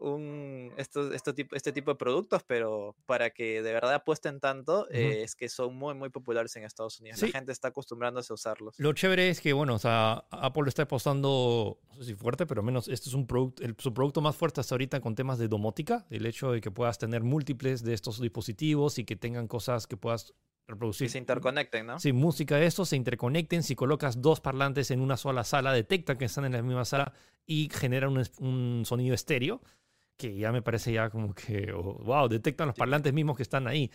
un, 0.00 0.72
esto, 0.76 1.12
esto 1.12 1.34
tipo, 1.34 1.56
este 1.56 1.72
tipo 1.72 1.90
de 1.92 1.96
productos, 1.96 2.42
pero 2.46 2.96
para 3.06 3.30
que 3.30 3.62
de 3.62 3.72
verdad 3.72 3.94
apuesten 3.94 4.40
tanto, 4.40 4.88
eh, 4.90 5.22
es 5.22 5.34
que 5.34 5.48
son 5.48 5.76
muy, 5.76 5.94
muy 5.94 6.08
populares 6.08 6.54
en 6.56 6.64
Estados 6.64 7.00
Unidos. 7.00 7.20
Sí. 7.20 7.26
La 7.26 7.32
gente 7.32 7.52
está 7.52 7.68
acostumbrándose 7.68 8.32
a 8.32 8.34
usarlos. 8.34 8.74
Lo 8.78 8.92
chévere 8.92 9.28
es 9.28 9.40
que, 9.40 9.52
bueno, 9.52 9.74
o 9.74 9.78
sea, 9.78 10.24
Apple 10.30 10.64
está 10.66 10.82
apostando, 10.82 11.78
no 11.88 11.96
sé 11.96 12.04
si 12.04 12.14
fuerte, 12.14 12.46
pero 12.46 12.60
al 12.60 12.66
menos 12.66 12.88
este 12.88 13.08
es 13.08 13.14
un 13.14 13.26
producto, 13.26 13.62
su 13.78 13.92
producto 13.92 14.20
más 14.20 14.36
fuerte 14.36 14.60
hasta 14.60 14.74
ahorita 14.74 15.00
con 15.00 15.14
temas 15.14 15.38
de 15.38 15.48
domótica, 15.48 16.06
el 16.10 16.26
hecho 16.26 16.52
de 16.52 16.60
que 16.60 16.70
puedas 16.70 16.98
tener 16.98 17.22
múltiples 17.22 17.82
de 17.82 17.94
estos 17.94 18.20
dispositivos 18.20 18.98
y 18.98 19.04
que 19.04 19.16
tengan 19.16 19.48
cosas 19.48 19.86
que 19.86 19.96
puedas 19.96 20.34
reproducir. 20.68 21.06
Que 21.06 21.12
se 21.12 21.18
interconecten, 21.18 21.86
¿no? 21.86 21.98
Sí, 21.98 22.12
música 22.12 22.56
de 22.56 22.66
estos 22.66 22.90
se 22.90 22.96
interconecten. 22.96 23.62
Si 23.62 23.74
colocas 23.74 24.20
dos 24.20 24.40
parlantes 24.40 24.90
en 24.90 25.00
una 25.00 25.16
sola 25.16 25.44
sala, 25.44 25.72
detecta 25.72 26.16
que 26.16 26.26
están 26.26 26.44
en 26.44 26.52
la 26.52 26.62
misma 26.62 26.84
sala 26.84 27.12
y 27.46 27.70
genera 27.72 28.08
un, 28.08 28.22
un 28.40 28.82
sonido 28.84 29.14
estéreo, 29.14 29.62
que 30.18 30.36
ya 30.36 30.52
me 30.52 30.60
parece 30.60 30.92
ya 30.92 31.08
como 31.08 31.32
que, 31.34 31.72
oh, 31.72 31.94
wow, 32.04 32.28
detectan 32.28 32.66
los 32.66 32.76
parlantes 32.76 33.12
mismos 33.14 33.36
que 33.36 33.42
están 33.44 33.66
ahí. 33.66 33.90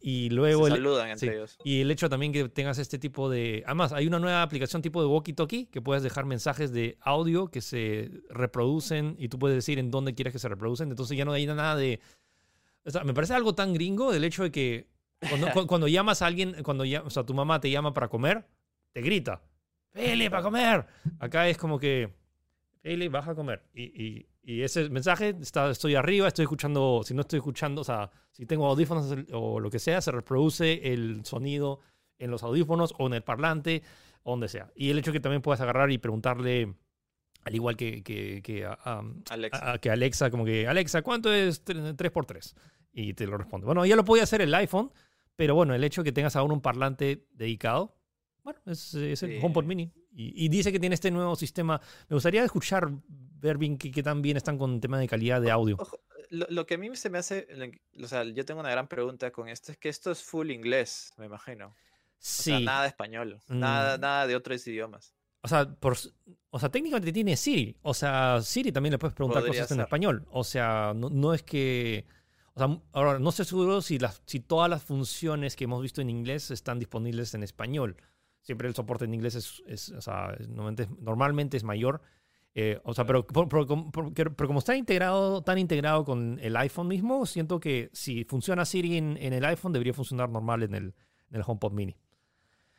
Y 0.00 0.28
Se 0.28 0.34
luego... 0.34 0.66
el- 0.66 0.74
saludan 0.74 1.08
entre 1.10 1.28
sí. 1.28 1.34
ellos. 1.34 1.58
y 1.64 1.80
el 1.80 1.90
hecho 1.90 2.08
también 2.08 2.32
que 2.32 2.48
tengas 2.48 2.78
este 2.78 2.98
tipo 2.98 3.28
de... 3.28 3.62
Además, 3.66 3.92
hay 3.92 4.06
una 4.06 4.18
nueva 4.18 4.42
aplicación 4.42 4.82
tipo 4.82 5.02
de 5.02 5.08
walkie-talkie 5.08 5.68
que 5.70 5.80
puedes 5.82 6.02
dejar 6.02 6.26
mensajes 6.26 6.72
de 6.72 6.96
audio 7.00 7.48
que 7.48 7.60
se 7.60 8.10
reproducen 8.30 9.16
y 9.18 9.28
tú 9.28 9.38
puedes 9.38 9.56
decir 9.56 9.78
en 9.78 9.90
dónde 9.90 10.14
quieres 10.14 10.32
que 10.32 10.38
se 10.38 10.48
reproducen. 10.48 10.90
Entonces 10.90 11.16
ya 11.18 11.24
no 11.24 11.32
hay 11.32 11.46
nada 11.46 11.74
de... 11.76 12.00
O 12.84 12.90
sea, 12.90 13.02
me 13.02 13.14
parece 13.14 13.34
algo 13.34 13.54
tan 13.54 13.72
gringo 13.72 14.12
del 14.12 14.24
hecho 14.24 14.42
de 14.42 14.50
que 14.52 14.88
cuando, 15.28 15.50
cu- 15.52 15.66
cuando 15.66 15.88
llamas 15.88 16.22
a 16.22 16.26
alguien, 16.26 16.54
cuando 16.62 16.84
ya, 16.84 17.02
o 17.02 17.10
sea, 17.10 17.24
tu 17.24 17.32
mamá 17.34 17.60
te 17.60 17.70
llama 17.70 17.94
para 17.94 18.08
comer, 18.08 18.46
te 18.92 19.00
grita, 19.00 19.42
Pele, 19.90 20.30
para 20.30 20.42
comer. 20.42 20.86
Acá 21.18 21.48
es 21.48 21.56
como 21.56 21.78
que, 21.78 22.12
Pele, 22.84 23.08
baja 23.08 23.30
a 23.30 23.34
comer. 23.34 23.62
Y, 23.72 23.82
y- 24.04 24.26
y 24.42 24.60
ese 24.60 24.90
mensaje, 24.90 25.34
está, 25.40 25.70
estoy 25.70 25.94
arriba, 25.94 26.28
estoy 26.28 26.42
escuchando, 26.42 27.00
si 27.02 27.14
no 27.14 27.22
estoy 27.22 27.38
escuchando, 27.38 27.80
o 27.80 27.84
sea, 27.84 28.10
si 28.30 28.44
tengo 28.44 28.66
audífonos 28.66 29.10
o 29.32 29.58
lo 29.58 29.70
que 29.70 29.78
sea, 29.78 30.02
se 30.02 30.12
reproduce 30.12 30.92
el 30.92 31.24
sonido 31.24 31.80
en 32.18 32.30
los 32.30 32.42
audífonos 32.42 32.92
o 32.98 33.06
en 33.06 33.14
el 33.14 33.22
parlante, 33.22 33.82
o 34.22 34.32
donde 34.32 34.48
sea. 34.48 34.70
Y 34.76 34.90
el 34.90 34.98
hecho 34.98 35.12
que 35.12 35.20
también 35.20 35.40
puedas 35.40 35.62
agarrar 35.62 35.90
y 35.92 35.96
preguntarle, 35.96 36.74
al 37.44 37.54
igual 37.54 37.74
que, 37.78 38.02
que, 38.02 38.42
que 38.42 38.66
a- 38.66 39.02
Alexa. 39.30 39.72
a- 39.72 39.78
que 39.78 39.88
Alexa, 39.90 40.30
como 40.30 40.44
que, 40.44 40.68
Alexa, 40.68 41.00
¿cuánto 41.00 41.32
es 41.32 41.64
3x3? 41.64 42.54
Y 42.92 43.14
te 43.14 43.26
lo 43.26 43.38
responde. 43.38 43.64
Bueno, 43.64 43.86
ya 43.86 43.96
lo 43.96 44.04
podía 44.04 44.24
hacer 44.24 44.42
el 44.42 44.54
iPhone, 44.54 44.92
pero 45.36 45.54
bueno, 45.54 45.74
el 45.74 45.82
hecho 45.84 46.02
de 46.02 46.08
que 46.10 46.12
tengas 46.12 46.36
ahora 46.36 46.52
un 46.52 46.60
parlante 46.60 47.26
dedicado, 47.32 47.96
bueno, 48.44 48.60
es, 48.66 48.94
es 48.94 49.22
el 49.22 49.30
Sí. 49.32 49.38
HomePod 49.42 49.64
Mini. 49.64 49.90
Y, 50.12 50.44
y 50.44 50.48
dice 50.48 50.70
que 50.70 50.78
tiene 50.78 50.94
este 50.94 51.10
nuevo 51.10 51.34
sistema. 51.34 51.80
Me 52.08 52.14
gustaría 52.14 52.44
escuchar, 52.44 52.88
ver 53.08 53.58
bien 53.58 53.76
qué, 53.78 54.02
tan 54.02 54.22
bien 54.22 54.36
están 54.36 54.56
con 54.58 54.74
el 54.74 54.80
tema 54.80 54.98
de 54.98 55.08
calidad 55.08 55.40
de 55.40 55.50
audio. 55.50 55.76
Ojo, 55.80 55.98
lo, 56.30 56.46
lo 56.50 56.66
que 56.66 56.74
a 56.74 56.78
mí 56.78 56.94
se 56.94 57.10
me 57.10 57.18
hace, 57.18 57.48
o 58.02 58.06
sea, 58.06 58.22
yo 58.24 58.44
tengo 58.44 58.60
una 58.60 58.70
gran 58.70 58.86
pregunta 58.86 59.30
con 59.32 59.48
esto, 59.48 59.72
es 59.72 59.78
que 59.78 59.88
esto 59.88 60.10
es 60.12 60.22
full 60.22 60.50
inglés, 60.50 61.12
me 61.18 61.26
imagino. 61.26 61.68
O 61.68 61.74
sea, 62.18 62.58
Sí. 62.58 62.64
nada 62.64 62.82
de 62.82 62.88
español, 62.88 63.40
nada, 63.48 63.96
Mm. 63.96 64.00
nada 64.00 64.26
de 64.26 64.36
otros 64.36 64.66
idiomas. 64.66 65.14
O 65.42 65.48
sea, 65.48 65.68
por, 65.74 65.94
o 66.50 66.58
sea, 66.58 66.70
técnicamente 66.70 67.12
tiene 67.12 67.36
Siri. 67.36 67.76
O 67.82 67.92
sea, 67.92 68.40
Siri 68.40 68.72
también 68.72 68.92
le 68.92 68.98
puedes 68.98 69.14
preguntar 69.14 69.42
Podría 69.42 69.60
cosas 69.62 69.76
en 69.76 69.82
español. 69.82 70.26
O 70.30 70.42
sea, 70.42 70.92
no, 70.96 71.10
no 71.10 71.34
es 71.34 71.42
que. 71.42 72.06
O 72.54 72.58
sea, 72.60 72.80
ahora 72.92 73.18
no 73.18 73.28
estoy 73.28 73.44
seguro 73.44 73.82
si, 73.82 73.98
las, 73.98 74.22
si 74.24 74.40
todas 74.40 74.70
las 74.70 74.82
funciones 74.82 75.54
que 75.56 75.64
hemos 75.64 75.82
visto 75.82 76.00
en 76.00 76.08
inglés 76.08 76.50
están 76.50 76.78
disponibles 76.78 77.34
en 77.34 77.42
español. 77.42 77.96
Siempre 78.44 78.68
el 78.68 78.74
soporte 78.74 79.04
en 79.06 79.12
inglés 79.14 79.34
es, 79.34 79.62
es- 79.66 79.88
o 79.90 80.00
sea, 80.00 80.36
normalmente, 80.48 80.84
es- 80.84 80.90
normalmente 81.00 81.56
es 81.56 81.64
mayor. 81.64 82.00
Eh, 82.54 82.78
o 82.84 82.94
sea, 82.94 83.04
pero, 83.04 83.26
por- 83.26 83.48
por- 83.48 83.66
por- 83.90 84.12
pero 84.14 84.46
como 84.46 84.60
está 84.60 84.76
integrado, 84.76 85.42
tan 85.42 85.58
integrado 85.58 86.04
con 86.04 86.38
el 86.40 86.56
iPhone 86.56 86.86
mismo, 86.86 87.26
siento 87.26 87.58
que 87.58 87.90
si 87.92 88.22
funciona 88.24 88.64
Siri 88.64 88.96
en, 88.96 89.16
en 89.16 89.32
el 89.32 89.44
iPhone, 89.44 89.72
debería 89.72 89.92
funcionar 89.92 90.28
normal 90.30 90.62
en 90.62 90.74
el, 90.76 90.84
en 91.30 91.36
el 91.36 91.42
HomePod 91.44 91.72
Mini. 91.72 91.96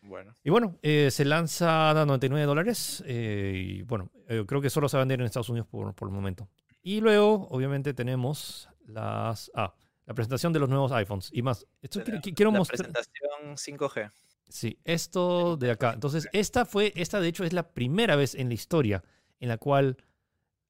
Bueno, 0.04 0.34
Y 0.44 0.50
bueno, 0.52 0.78
eh, 0.84 1.10
se 1.12 1.26
lanza 1.26 1.90
a 1.90 2.06
99 2.06 2.46
dólares. 2.46 3.04
eh, 3.08 3.54
y 3.80 3.82
bueno, 3.82 4.12
eh, 4.30 4.44
creo 4.48 4.62
que 4.62 4.70
solo 4.70 4.88
se 4.88 4.96
va 4.98 5.02
a 5.02 5.04
vender 5.06 5.20
en 5.20 5.26
Estados 5.26 5.50
Unidos 5.50 5.68
por, 5.68 5.94
por 5.96 6.08
el 6.08 6.14
momento. 6.14 6.48
Y 6.84 7.02
luego, 7.02 7.48
obviamente, 7.50 7.94
tenemos 7.96 8.70
las. 8.86 9.52
Ah, 9.56 9.74
la 10.06 10.14
presentación 10.14 10.54
de 10.54 10.60
los 10.60 10.70
nuevos 10.70 10.92
iPhones. 10.92 11.32
Y 11.34 11.42
más. 11.42 11.66
Esto 11.82 12.04
quiero, 12.04 12.22
quiero 12.22 12.52
la 12.52 12.60
mostrar. 12.60 12.92
presentación 12.92 13.58
5G. 13.58 14.12
Sí, 14.48 14.80
esto 14.84 15.58
de 15.58 15.72
acá. 15.72 15.94
Entonces, 15.94 16.28
esta 16.34 16.66
fue. 16.66 16.94
Esta, 16.96 17.20
de 17.20 17.28
hecho, 17.28 17.44
es 17.44 17.54
la 17.54 17.74
primera 17.74 18.16
vez 18.16 18.36
en 18.36 18.48
la 18.50 18.54
historia 18.54 19.04
en 19.40 19.50
la 19.50 19.58
cual 19.58 19.98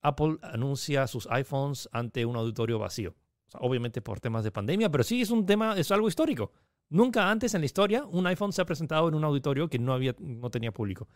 Apple 0.01 0.38
anuncia 0.41 1.07
sus 1.07 1.27
iPhones 1.29 1.89
ante 1.91 2.25
un 2.25 2.35
auditorio 2.35 2.79
vacío. 2.79 3.15
O 3.47 3.51
sea, 3.51 3.61
obviamente 3.61 4.01
por 4.01 4.19
temas 4.19 4.43
de 4.43 4.51
pandemia, 4.51 4.89
pero 4.89 5.03
sí 5.03 5.21
es 5.21 5.29
un 5.29 5.45
tema, 5.45 5.77
es 5.77 5.91
algo 5.91 6.07
histórico. 6.07 6.51
Nunca 6.89 7.29
antes 7.29 7.53
en 7.53 7.61
la 7.61 7.65
historia 7.65 8.05
un 8.05 8.27
iPhone 8.27 8.53
se 8.53 8.61
ha 8.61 8.65
presentado 8.65 9.07
en 9.07 9.15
un 9.15 9.23
auditorio 9.23 9.67
que 9.67 9.79
no, 9.79 9.93
había, 9.93 10.15
no 10.19 10.49
tenía 10.49 10.71
público. 10.71 11.07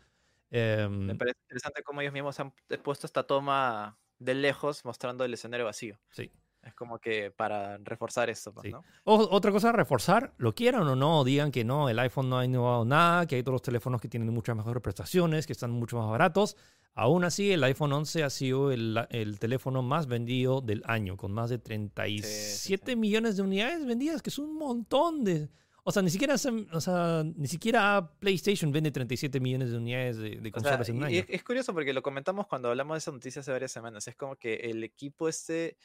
Em, 0.50 1.06
Me 1.06 1.15
parece 1.15 1.38
interesante 1.43 1.84
cómo 1.84 2.02
ellos 2.02 2.13
mismos 2.13 2.39
han 2.39 2.52
puesto 2.84 3.06
esta 3.06 3.24
toma 3.24 4.00
de 4.17 4.34
lejos 4.34 4.84
mostrando 4.84 5.24
el 5.24 5.34
escenario 5.34 5.65
vacío. 5.65 6.00
sí. 6.12 6.32
Es 6.62 6.74
como 6.74 7.00
que 7.00 7.32
para 7.32 7.78
reforzar 7.78 8.30
esto, 8.30 8.54
pues, 8.54 8.65
Sí. 8.65 8.72
¿no? 8.72 8.84
O- 9.06 9.30
otra 9.32 9.52
cosa 9.52 9.69
a 9.69 9.72
reforzar, 9.72 10.34
lo 10.38 10.54
quieran 10.54 10.84
o 10.88 10.95
no, 10.95 11.24
digan 11.24 11.52
que 11.52 11.63
no, 11.63 11.88
el 11.89 11.98
iPhone 12.00 12.30
no 12.30 12.38
ha 12.38 12.45
innovado 12.45 12.84
nada, 12.86 13.26
que 13.26 13.36
hay 13.36 13.41
otros 13.41 13.62
teléfonos 13.62 14.02
que 14.02 14.10
tienen 14.10 14.30
muchas 14.34 14.56
mejores 14.56 14.82
prestaciones, 14.84 15.48
que 15.48 15.54
están 15.54 15.72
mucho 15.72 15.98
más 15.98 16.10
baratos. 16.10 16.58
Aún 16.95 17.24
así, 17.24 17.52
el 17.54 17.63
iPhone 17.63 17.93
11 17.93 18.24
ha 18.24 18.30
sido 18.30 18.72
el, 18.72 19.00
el 19.10 19.39
teléfono 19.39 19.82
más 19.82 20.08
vendido 20.08 20.60
del 20.60 20.82
año, 20.86 21.15
con 21.15 21.32
más 21.32 21.50
de 21.50 21.60
37 21.60 22.91
sí. 22.91 22.95
millones 22.95 23.38
de 23.38 23.43
unidades 23.43 23.86
vendidas, 23.86 24.22
que 24.22 24.30
es 24.30 24.39
un 24.39 24.56
montón 24.58 25.24
de... 25.24 25.50
O 25.84 25.91
sea, 25.91 26.04
ni 26.04 26.10
siquiera, 26.10 26.36
o 26.36 26.82
sea, 26.82 27.24
ni 27.36 27.48
siquiera 27.48 28.12
PlayStation 28.19 28.72
vende 28.72 28.91
37 28.91 29.39
millones 29.39 29.72
de 29.72 29.78
unidades 29.78 30.17
de, 30.17 30.30
de 30.32 30.38
O 30.38 30.41
sea, 30.41 30.52
consolas 30.52 30.89
en 30.89 30.98
un 30.98 31.04
y 31.04 31.06
año. 31.06 31.19
es, 31.22 31.26
es 31.30 31.43
curioso 31.43 31.74
porque 31.74 31.93
lo 31.93 32.04
comentamos 32.04 32.45
cuando 32.48 32.69
hablamos 32.69 32.95
de 32.95 32.98
esa 33.00 33.12
noticia 33.12 33.39
hace 33.39 33.52
varias 33.52 33.72
semanas. 33.72 34.08
Es 34.08 34.15
como 34.15 34.36
que 34.36 34.56
el 34.56 34.84
equipo 34.84 35.30
este, 35.30 35.78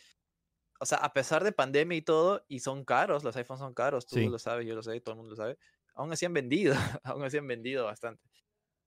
o 0.80 0.86
sea, 0.86 0.98
a 0.98 1.12
pesar 1.12 1.44
de 1.44 1.52
pandemia 1.52 1.96
y 1.96 2.02
todo, 2.02 2.44
y 2.48 2.60
son 2.60 2.84
caros, 2.84 3.24
los 3.24 3.36
iPhones 3.36 3.60
son 3.60 3.74
caros, 3.74 4.06
tú 4.06 4.16
Sí. 4.16 4.28
lo 4.28 4.38
sabes, 4.38 4.66
yo 4.66 4.74
lo 4.74 4.82
sé, 4.82 5.00
todo 5.00 5.12
el 5.14 5.18
mundo 5.18 5.30
lo 5.30 5.36
sabe, 5.36 5.56
aún 5.94 6.12
así 6.12 6.26
han 6.26 6.34
vendido, 6.34 6.74
aún 7.04 7.22
así 7.24 7.38
han 7.38 7.46
vendido 7.46 7.84
bastante. 7.84 8.22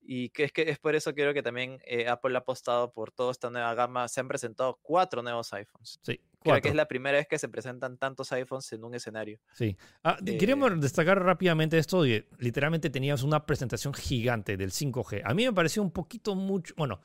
Y 0.10 0.30
que 0.30 0.45
es 0.45 0.52
que 0.54 0.69
es 0.69 0.80
por 0.80 0.95
eso 0.95 1.13
creo 1.13 1.34
que 1.34 1.43
también 1.43 1.80
eh, 1.86 2.08
Apple 2.08 2.34
ha 2.36 2.39
apostado 2.39 2.93
por 2.93 3.12
toda 3.12 3.32
esta 3.32 3.50
nueva 3.50 3.73
gama. 3.73 4.08
Se 4.08 4.21
han 4.21 4.28
presentado 4.30 4.80
cuatro 4.82 5.21
nuevos 5.21 5.52
iPhones. 5.52 6.00
Sí, 6.02 6.21
Creo 6.41 6.62
que 6.62 6.69
es 6.69 6.76
la 6.76 6.88
primera 6.88 7.17
vez 7.17 7.28
que 7.28 7.38
se 7.38 7.50
presentan 7.50 7.97
tantos 7.97 8.32
iPhones 8.32 8.71
en 8.71 8.86
un 8.86 8.95
escenario. 8.95 9.38
Sí. 9.52 9.76
Ah, 10.06 10.17
Eh, 10.26 10.38
queríamos 10.38 10.80
destacar 10.80 11.21
rápidamente 11.21 11.78
esto. 11.78 12.06
literalmente 12.38 12.89
tenías 12.89 13.21
una 13.23 13.45
presentación 13.45 13.93
gigante 13.93 14.56
del 14.56 14.71
5G. 14.71 15.23
A 15.26 15.34
mí 15.34 15.43
me 15.45 15.52
pareció 15.52 15.82
un 15.82 15.91
poquito 15.91 16.36
mucho. 16.36 16.73
Bueno, 16.78 17.02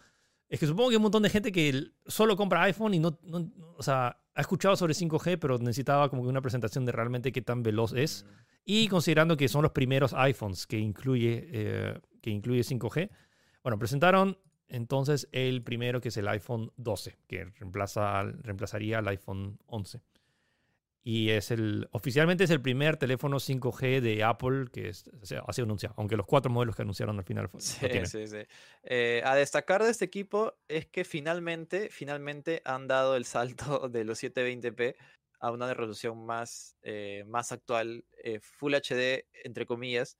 es 0.53 0.61
que 0.61 0.67
supongo 0.67 0.91
que 0.91 0.93
hay 0.93 0.97
un 0.97 1.03
montón 1.05 1.23
de 1.23 1.31
gente 1.31 1.51
que 1.51 1.93
solo 2.07 2.37
compra 2.37 2.65
iPhone 2.65 2.93
y 2.93 2.99
no, 2.99 3.19
O 3.79 3.83
sea, 3.83 4.21
ha 4.35 4.41
escuchado 4.43 4.77
sobre 4.77 4.93
5G, 4.93 5.39
pero 5.39 5.57
necesitaba 5.57 6.11
como 6.11 6.25
que 6.25 6.29
una 6.29 6.43
presentación 6.43 6.85
de 6.85 6.93
realmente 6.93 7.33
qué 7.33 7.41
tan 7.41 7.63
veloz 7.63 7.95
es. 7.95 8.27
Y 8.63 8.87
considerando 8.89 9.39
que 9.39 9.49
son 9.49 9.63
los 9.63 9.73
primeros 9.73 10.13
iPhones 10.13 10.67
que 10.67 10.79
incluye, 10.79 11.49
eh, 11.51 12.01
que 12.21 12.29
incluye 12.29 12.61
5G, 12.61 13.09
bueno, 13.63 13.79
presentaron 13.79 14.37
entonces 14.69 15.27
el 15.33 15.63
primero 15.63 16.03
que 16.03 16.09
es 16.11 16.19
el 16.19 16.29
iPhone 16.29 16.71
12, 16.77 17.17
que 17.27 17.47
reemplaza, 17.47 18.23
reemplazaría 18.23 18.99
al 18.99 19.09
iPhone 19.09 19.59
11. 19.65 20.03
Y 21.05 21.31
es 21.31 21.51
el, 21.51 21.89
oficialmente 21.91 22.45
es 22.45 22.51
el 22.51 22.63
primer 22.63 22.97
teléfono 22.97 23.41
5G 23.41 24.01
de 24.01 24.23
Apple 24.23 24.67
que 24.73 24.89
es, 24.89 25.05
ha 25.47 25.53
sido 25.53 25.65
anunciado, 25.65 25.95
aunque 25.99 26.17
los 26.17 26.27
cuatro 26.27 26.51
modelos 26.51 26.77
que 26.77 26.83
anunciaron 26.83 27.19
al 27.19 27.25
final 27.25 27.49
fue- 27.49 27.61
lo 27.61 27.61
Sí, 27.61 27.89
sí, 28.07 28.27
sí. 28.29 28.37
Eh, 28.85 29.21
a 29.25 29.35
destacar 29.35 29.83
de 29.83 29.91
este 29.91 30.05
equipo 30.05 30.55
es 30.69 30.87
que 30.87 31.05
finalmente, 31.05 31.89
finalmente 31.91 32.63
han 32.65 32.87
dado 32.87 33.17
el 33.17 33.25
salto 33.25 33.89
de 33.91 34.05
los 34.05 34.19
720p 34.19 34.97
a 35.41 35.51
una 35.51 35.67
resolución 35.75 36.25
más, 36.25 36.77
eh, 36.83 37.25
más 37.27 37.51
actual, 37.51 38.05
eh, 38.23 38.39
Full 38.41 38.75
HD, 38.75 39.27
entre 39.45 39.67
comillas. 39.67 40.19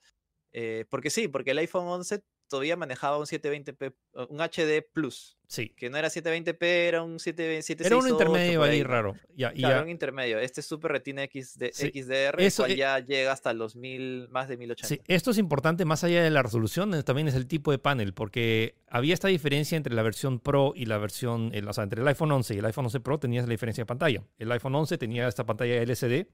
Porque 0.91 1.11
sí, 1.11 1.29
porque 1.29 1.53
el 1.53 1.59
iPhone 1.59 1.87
11 1.87 2.23
todavía 2.53 2.77
manejaba 2.77 3.19
un 3.19 3.25
720p, 3.25 3.95
uh, 4.15 4.23
un 4.29 4.41
HD 4.41 4.83
Plus. 4.93 5.39
Sí. 5.47 5.71
Que 5.71 5.91
no 5.91 5.97
era 5.97 6.09
720p, 6.09 6.63
era 6.63 7.03
un 7.03 7.19
720 7.19 7.87
Era 7.87 7.97
un 7.97 8.09
intermedio 8.09 8.63
ahí, 8.63 8.83
raro. 8.83 9.15
Ya, 9.35 9.53
Claro, 9.53 9.77
ya. 9.79 9.83
un 9.83 9.89
intermedio. 9.89 10.39
Este 10.39 10.61
es 10.61 10.67
Super 10.67 10.93
Retina 10.93 11.23
XD, 11.25 11.71
Sí, 11.73 11.91
XDR, 11.95 12.41
eso, 12.43 12.63
cual 12.63 12.73
eh, 12.73 12.77
ya 12.77 12.99
llega 13.01 13.33
hasta 13.33 13.53
los 13.53 13.75
mil, 13.77 14.29
más 14.31 14.49
de 14.49 14.57
1080. 14.57 14.87
Sí, 14.89 15.01
esto 15.07 15.31
es 15.31 15.39
importante 15.39 15.85
más 15.85 16.05
allá 16.05 16.23
de 16.23 16.31
la 16.31 16.43
resolución, 16.43 16.95
eh, 16.95 17.03
también 17.03 17.29
es 17.29 17.35
el 17.35 17.47
tipo 17.47 17.71
de 17.71 17.79
panel, 17.79 18.13
porque 18.15 18.77
había 18.89 19.15
esta 19.15 19.29
diferencia 19.29 19.77
entre 19.77 19.95
la 19.95 20.03
versión 20.03 20.39
Pro 20.39 20.73
y 20.77 20.85
la 20.87 20.99
versión, 20.99 21.51
el- 21.55 21.67
o 21.69 21.73
sea, 21.73 21.85
entre 21.85 22.01
el 22.03 22.09
iPhone 22.09 22.33
11 22.33 22.55
y 22.55 22.59
el 22.59 22.65
iPhone 22.67 22.85
11 22.87 23.01
Pro 23.01 23.19
tenías 23.19 23.47
la 23.47 23.51
diferencia 23.53 23.83
de 23.83 23.87
pantalla. 23.87 24.23
El 24.39 24.53
iPhone 24.53 24.75
11 24.75 24.99
tenía 24.99 25.27
esta 25.27 25.45
pantalla 25.47 25.75
LCD 25.83 26.27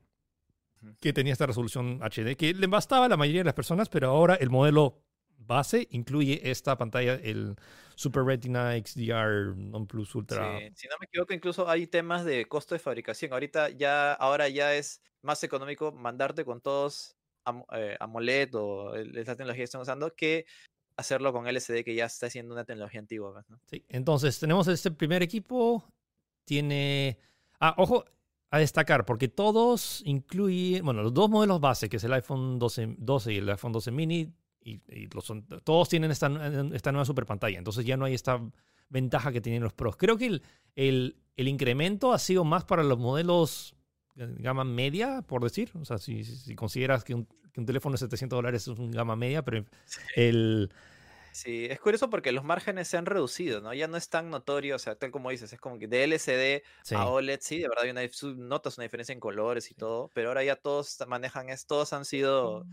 que 1.00 1.12
tenía 1.12 1.32
esta 1.32 1.46
resolución 1.46 2.00
HD, 2.02 2.36
que 2.36 2.54
le 2.54 2.66
bastaba 2.68 3.06
a 3.06 3.08
la 3.08 3.16
mayoría 3.16 3.40
de 3.40 3.46
las 3.46 3.54
personas, 3.54 3.88
pero 3.88 4.10
ahora 4.10 4.36
el 4.36 4.48
modelo 4.50 5.02
base 5.38 5.86
incluye 5.90 6.40
esta 6.50 6.76
pantalla, 6.76 7.14
el 7.14 7.56
Super 7.94 8.22
Retina 8.24 8.72
XDR 8.76 9.56
Non 9.56 9.86
Plus 9.86 10.14
Ultra. 10.14 10.58
Sí, 10.58 10.66
Si 10.74 10.88
no 10.88 10.94
me 11.00 11.06
equivoco, 11.06 11.32
incluso 11.32 11.68
hay 11.68 11.86
temas 11.86 12.24
de 12.24 12.46
costo 12.46 12.74
de 12.74 12.78
fabricación. 12.78 13.32
Ahorita 13.32 13.70
ya, 13.70 14.12
ahora 14.12 14.48
ya 14.48 14.74
es 14.74 15.00
más 15.22 15.42
económico 15.42 15.90
mandarte 15.92 16.44
con 16.44 16.60
todos 16.60 17.16
Am- 17.44 17.64
eh, 17.72 17.96
AMOLED 17.98 18.54
o 18.54 18.94
esa 18.94 19.34
tecnología 19.34 19.60
que 19.62 19.64
están 19.64 19.80
usando 19.80 20.14
que 20.14 20.44
hacerlo 20.96 21.32
con 21.32 21.46
LCD, 21.46 21.82
que 21.84 21.94
ya 21.94 22.04
está 22.06 22.28
siendo 22.28 22.52
una 22.52 22.64
tecnología 22.64 23.00
antigua. 23.00 23.32
pues, 23.32 23.48
¿no? 23.48 23.58
Sí, 23.70 23.84
entonces 23.88 24.38
tenemos 24.38 24.68
este 24.68 24.90
primer 24.90 25.22
equipo. 25.22 25.84
Tiene. 26.44 27.18
Ah, 27.60 27.74
ojo 27.78 28.04
a 28.50 28.58
destacar, 28.58 29.04
porque 29.04 29.28
todos 29.28 30.02
incluyen. 30.04 30.84
Bueno, 30.84 31.02
los 31.02 31.12
dos 31.14 31.28
modelos 31.30 31.60
base, 31.60 31.88
que 31.88 31.96
es 31.98 32.04
el 32.04 32.12
iPhone 32.12 32.58
12, 32.58 32.96
12 32.98 33.32
y 33.32 33.38
el 33.38 33.48
iPhone 33.50 33.72
12 33.72 33.90
mini, 33.90 34.32
y, 34.68 34.82
y 34.88 35.06
los 35.08 35.24
son- 35.24 35.46
todos 35.64 35.88
tienen 35.88 36.10
esta, 36.10 36.26
esta 36.74 36.92
nueva 36.92 37.04
super 37.04 37.26
pantalla. 37.26 37.58
Entonces 37.58 37.84
ya 37.84 37.96
no 37.96 38.04
hay 38.04 38.14
esta 38.14 38.40
ventaja 38.88 39.32
que 39.32 39.40
tienen 39.40 39.62
los 39.62 39.72
pros. 39.72 39.96
Creo 39.96 40.16
que 40.16 40.26
el, 40.26 40.42
el, 40.76 41.16
el 41.36 41.48
incremento 41.48 42.12
ha 42.12 42.18
sido 42.18 42.44
más 42.44 42.64
para 42.64 42.82
los 42.82 42.98
modelos 42.98 43.74
gama 44.14 44.64
media, 44.64 45.22
por 45.22 45.42
decir. 45.42 45.70
O 45.80 45.84
sea, 45.84 45.98
si, 45.98 46.24
si- 46.24 46.36
si 46.36 46.54
consideras 46.54 47.04
que 47.04 47.14
un, 47.14 47.26
que 47.52 47.60
un 47.60 47.66
teléfono 47.66 47.94
de 47.94 47.98
700 47.98 48.36
dólares 48.36 48.62
es 48.62 48.78
un 48.78 48.90
gama 48.90 49.16
media, 49.16 49.42
pero 49.44 49.64
el. 50.16 50.70
Sí, 51.30 51.66
es 51.66 51.78
curioso 51.78 52.10
porque 52.10 52.32
los 52.32 52.42
márgenes 52.42 52.88
se 52.88 52.96
han 52.96 53.06
reducido, 53.06 53.60
¿no? 53.60 53.72
Ya 53.72 53.86
no 53.86 53.96
es 53.96 54.08
tan 54.08 54.28
notorio, 54.28 54.74
o 54.74 54.78
sea, 54.78 54.96
tal 54.96 55.12
como 55.12 55.30
dices, 55.30 55.52
es 55.52 55.60
como 55.60 55.78
que 55.78 55.86
de 55.86 56.02
LCD 56.04 56.64
Sí. 56.82 56.94
a 56.96 57.06
OLED, 57.06 57.38
sí, 57.40 57.58
de 57.60 57.68
verdad 57.68 57.84
hay 57.84 57.90
una, 57.90 58.02
notas 58.48 58.76
una 58.76 58.84
diferencia 58.84 59.12
en 59.12 59.20
colores 59.20 59.70
y 59.70 59.74
todo, 59.74 60.10
pero 60.14 60.28
ahora 60.28 60.42
ya 60.42 60.56
todos 60.56 60.96
manejan 61.06 61.48
es, 61.50 61.66
todos 61.66 61.92
han 61.92 62.04
sido, 62.06 62.64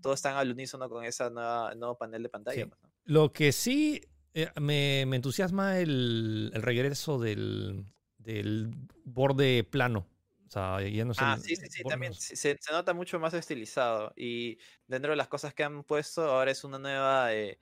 todos 0.00 0.16
están 0.18 0.36
al 0.36 0.50
unísono 0.52 0.88
con 0.88 1.04
ese 1.04 1.28
nuevo 1.30 1.96
panel 1.98 2.22
de 2.22 2.28
pantalla. 2.28 2.62
Sí. 2.64 2.68
pues, 2.68 2.82
¿no? 2.82 2.90
Lo 3.04 3.32
que 3.32 3.52
sí 3.52 4.00
eh, 4.34 4.48
me, 4.60 5.04
me 5.06 5.16
entusiasma 5.16 5.78
el, 5.78 6.50
el 6.54 6.62
regreso 6.62 7.18
del, 7.18 7.86
del 8.18 8.70
borde 9.04 9.64
plano. 9.64 10.06
O 10.46 10.50
sea, 10.50 10.80
ya 10.82 11.04
no 11.04 11.12
es 11.12 11.18
Ah, 11.20 11.34
el- 11.36 11.42
sí, 11.42 11.56
sí, 11.56 11.66
sí, 11.68 11.82
también 11.84 12.14
se, 12.14 12.34
se 12.36 12.58
nota 12.72 12.94
mucho 12.94 13.18
más 13.20 13.34
estilizado 13.34 14.12
y 14.16 14.58
dentro 14.86 15.10
de 15.10 15.16
las 15.16 15.28
cosas 15.28 15.52
que 15.52 15.62
han 15.64 15.84
puesto 15.84 16.22
ahora 16.22 16.50
es 16.50 16.64
una 16.64 16.78
nueva, 16.78 17.34
eh, 17.34 17.58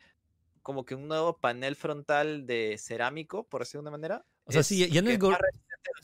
como 0.62 0.84
que 0.84 0.94
un 0.94 1.08
nuevo 1.08 1.38
panel 1.38 1.74
frontal 1.76 2.46
de 2.46 2.76
cerámico, 2.78 3.44
por 3.48 3.62
decirlo 3.62 3.80
de 3.82 3.88
una 3.88 3.90
manera. 3.92 4.26
O 4.44 4.52
sea, 4.52 4.62
sí, 4.62 4.78
ya- 4.78 4.86
ya 4.86 5.02
no 5.02 5.10
es 5.10 5.18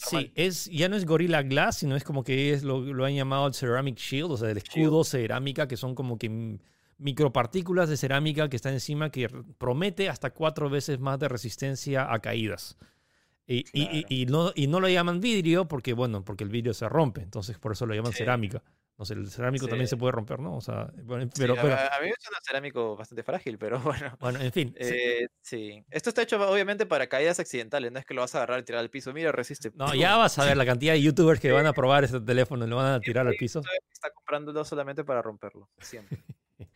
Sí, 0.09 0.33
es, 0.35 0.67
ya 0.67 0.89
no 0.89 0.97
es 0.97 1.05
Gorilla 1.07 1.43
Glass, 1.43 1.79
sino 1.79 1.97
es 1.97 2.05
como 2.05 2.25
que 2.25 2.53
es 2.53 2.63
lo, 2.65 2.81
lo 2.81 3.05
han 3.05 3.15
llamado 3.15 3.47
el 3.47 3.55
Ceramic 3.55 3.97
Shield, 3.99 4.33
o 4.33 4.37
sea, 4.37 4.51
el 4.51 4.59
escudo 4.59 5.05
cerámica, 5.05 5.69
que 5.69 5.77
son 5.77 5.95
como 5.95 6.19
que 6.19 6.59
micropartículas 6.99 7.89
de 7.89 7.97
cerámica 7.97 8.49
que 8.49 8.57
están 8.57 8.75
encima 8.75 9.11
que 9.11 9.29
promete 9.59 10.09
hasta 10.09 10.31
cuatro 10.31 10.71
veces 10.71 10.99
más 11.01 11.19
de 11.19 11.29
resistencia 11.29 12.13
a 12.13 12.19
caídas. 12.21 12.77
Y, 13.47 13.65
y- 13.73 13.83
y- 13.83 13.87
Claro. 14.03 14.07
y 14.09 14.27
no, 14.27 14.53
y 14.55 14.67
no 14.69 14.81
lo 14.81 14.89
llaman 14.89 15.21
vidrio 15.21 15.67
porque, 15.67 15.93
bueno, 15.95 16.25
porque 16.25 16.45
el 16.45 16.51
vidrio 16.51 16.75
se 16.75 16.89
rompe, 16.89 17.23
entonces 17.23 17.59
por 17.59 17.73
eso 17.73 17.87
lo 17.87 17.95
llaman 17.95 18.13
Sí. 18.13 18.19
cerámica. 18.19 18.63
No 19.03 19.07
sé, 19.07 19.15
el 19.15 19.29
cerámico 19.29 19.67
también 19.67 19.89
Sí. 19.89 19.91
se 19.91 19.97
puede 19.97 20.13
romper, 20.13 20.39
¿no? 20.39 20.55
O 20.57 20.61
sea, 20.61 20.93
bueno, 21.03 21.25
Sí, 21.25 21.31
pero, 21.41 21.55
a- 21.55 21.61
pero- 21.61 21.75
a, 21.75 22.01
mí 22.01 22.07
me 22.07 22.15
suena 22.21 22.39
cerámico 22.47 22.95
bastante 22.97 23.25
frágil, 23.25 23.59
pero 23.59 23.81
bueno. 24.13 24.17
bueno, 24.21 24.39
en 24.41 24.53
fin. 24.53 24.73
sí. 24.81 24.95
eh, 24.95 25.27
sí. 25.41 25.85
Esto 25.91 26.11
está 26.11 26.23
hecho 26.23 26.37
obviamente 26.49 26.87
para 26.87 27.09
caídas 27.09 27.41
accidentales, 27.41 27.91
no 27.91 27.99
es 27.99 28.05
que 28.07 28.15
lo 28.15 28.21
vas 28.21 28.33
a 28.37 28.39
agarrar 28.39 28.61
y 28.61 28.63
tirar 28.63 28.81
al 28.81 28.91
piso. 28.91 29.13
Mira, 29.13 29.33
resiste. 29.33 29.73
No, 29.75 29.93
ya 29.93 30.17
vas 30.17 30.39
a 30.39 30.45
ver 30.45 30.57
la 30.57 30.65
cantidad 30.65 30.93
de 30.93 31.03
youtubers 31.03 31.41
que 31.41 31.51
van 31.51 31.67
a 31.67 31.73
probar 31.75 32.05
este 32.05 32.21
teléfono 32.21 32.65
y 32.65 32.69
lo 32.69 32.77
van 32.77 32.93
a 32.95 33.01
tirar 33.01 33.27
al 33.27 33.35
piso. 33.35 33.61
Está 33.93 34.11
comprándolo 34.13 34.65
solamente 34.65 35.03
para 35.03 35.21
romperlo, 35.21 35.69
siempre. 35.81 36.23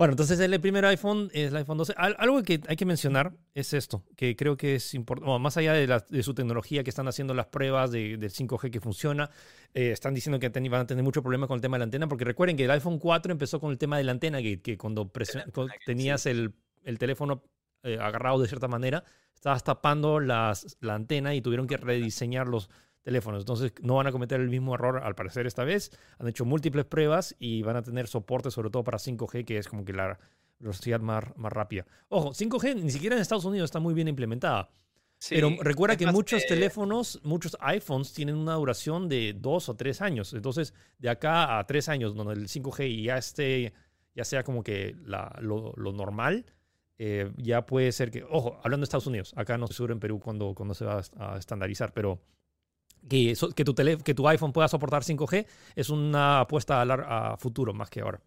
Bueno, 0.00 0.12
entonces 0.14 0.40
el 0.40 0.58
primer 0.62 0.82
iPhone 0.86 1.28
es 1.34 1.50
el 1.50 1.56
iPhone 1.58 1.76
12. 1.76 1.92
Al- 1.94 2.16
algo 2.18 2.42
que 2.42 2.58
hay 2.68 2.74
que 2.76 2.86
mencionar 2.86 3.34
es 3.52 3.74
esto, 3.74 4.02
que 4.16 4.34
creo 4.34 4.56
que 4.56 4.76
es 4.76 4.94
importante, 4.94 5.38
más 5.38 5.58
allá 5.58 5.74
de, 5.74 5.86
la- 5.86 6.02
de 6.08 6.22
su 6.22 6.32
tecnología, 6.32 6.82
que 6.82 6.88
están 6.88 7.06
haciendo 7.06 7.34
las 7.34 7.48
pruebas 7.48 7.90
de, 7.90 8.16
del 8.16 8.30
5G 8.30 8.70
que 8.70 8.80
funciona, 8.80 9.28
eh, 9.74 9.90
están 9.90 10.14
diciendo 10.14 10.38
que 10.38 10.48
ten- 10.48 10.70
van 10.70 10.80
a 10.80 10.86
tener 10.86 11.04
mucho 11.04 11.20
problema 11.20 11.46
con 11.46 11.56
el 11.56 11.60
tema 11.60 11.76
de 11.76 11.80
la 11.80 11.84
antena, 11.84 12.08
porque 12.08 12.24
recuerden 12.24 12.56
que 12.56 12.64
el 12.64 12.70
iPhone 12.70 12.98
4 12.98 13.30
empezó 13.30 13.60
con 13.60 13.72
el 13.72 13.76
tema 13.76 13.98
de 13.98 14.04
la 14.04 14.12
antena 14.12 14.38
gate, 14.38 14.62
que 14.62 14.78
cuando 14.78 15.12
antena 15.12 15.44
sí. 15.44 15.50
tenías 15.84 16.24
el, 16.24 16.54
el 16.82 16.98
teléfono 16.98 17.42
eh, 17.82 17.98
agarrado 18.00 18.40
de 18.40 18.48
cierta 18.48 18.68
manera, 18.68 19.04
estabas 19.34 19.64
tapando 19.64 20.18
las, 20.18 20.78
la 20.80 20.94
antena 20.94 21.34
y 21.34 21.42
tuvieron 21.42 21.66
que 21.66 21.76
rediseñar 21.76 22.48
los 22.48 22.70
teléfonos. 23.02 23.42
Entonces 23.42 23.72
no 23.82 23.94
van 23.96 24.06
a 24.06 24.12
cometer 24.12 24.40
el 24.40 24.48
mismo 24.48 24.74
error 24.74 25.00
al 25.02 25.14
parecer 25.14 25.46
esta 25.46 25.64
vez. 25.64 25.90
Han 26.18 26.28
hecho 26.28 26.44
múltiples 26.44 26.84
pruebas 26.84 27.34
y 27.38 27.62
van 27.62 27.76
a 27.76 27.82
tener 27.82 28.06
soporte 28.06 28.50
sobre 28.50 28.70
todo 28.70 28.84
para 28.84 28.98
5G, 28.98 29.44
que 29.44 29.58
es 29.58 29.68
como 29.68 29.84
que 29.84 29.92
la 29.92 30.18
velocidad 30.58 31.00
más, 31.00 31.24
más 31.36 31.52
rápida. 31.52 31.86
Ojo, 32.08 32.30
5G 32.34 32.74
ni 32.82 32.90
siquiera 32.90 33.16
en 33.16 33.22
Estados 33.22 33.44
Unidos 33.44 33.66
está 33.66 33.80
muy 33.80 33.94
bien 33.94 34.08
implementada. 34.08 34.68
Pero 35.28 35.48
Sí, 35.50 35.58
recuerda 35.60 35.92
es 35.94 35.98
que 35.98 36.06
muchos 36.06 36.42
eh, 36.44 36.46
teléfonos, 36.48 37.20
muchos 37.24 37.54
iPhones 37.60 38.12
tienen 38.14 38.36
una 38.36 38.54
duración 38.54 39.06
de 39.08 39.34
dos 39.38 39.68
o 39.68 39.76
tres 39.76 40.00
años. 40.00 40.32
Entonces, 40.32 40.72
de 40.98 41.10
acá 41.10 41.58
a 41.58 41.66
tres 41.66 41.90
años, 41.90 42.14
donde 42.14 42.32
el 42.34 42.48
5G 42.48 43.02
ya 43.04 43.18
esté, 43.18 43.74
ya 44.14 44.24
sea 44.24 44.42
como 44.44 44.62
que 44.62 44.96
la- 45.04 45.36
lo, 45.42 45.74
lo 45.76 45.92
normal, 45.92 46.46
eh, 46.98 47.30
ya 47.36 47.66
puede 47.66 47.92
ser 47.92 48.10
que, 48.10 48.24
ojo, 48.24 48.58
hablando 48.64 48.82
de 48.82 48.84
Estados 48.84 49.06
Unidos, 49.06 49.32
acá 49.36 49.58
no 49.58 49.66
seguro 49.66 49.92
en 49.92 50.00
Perú 50.00 50.20
cuando, 50.20 50.54
cuando 50.54 50.74
se 50.74 50.84
va 50.86 51.02
a 51.18 51.36
estandarizar, 51.38 51.92
pero 51.92 52.20
que, 53.08 53.64
tu 53.64 53.74
tele- 53.74 54.02
que 54.02 54.14
tu 54.14 54.26
iPhone 54.28 54.52
pueda 54.52 54.68
soportar 54.68 55.02
5G 55.02 55.46
es 55.74 55.90
una 55.90 56.40
apuesta 56.40 56.80
a, 56.80 56.84
lar- 56.84 57.04
a 57.06 57.36
futuro 57.36 57.72
más 57.72 57.90
que 57.90 58.00
ahora. 58.00 58.20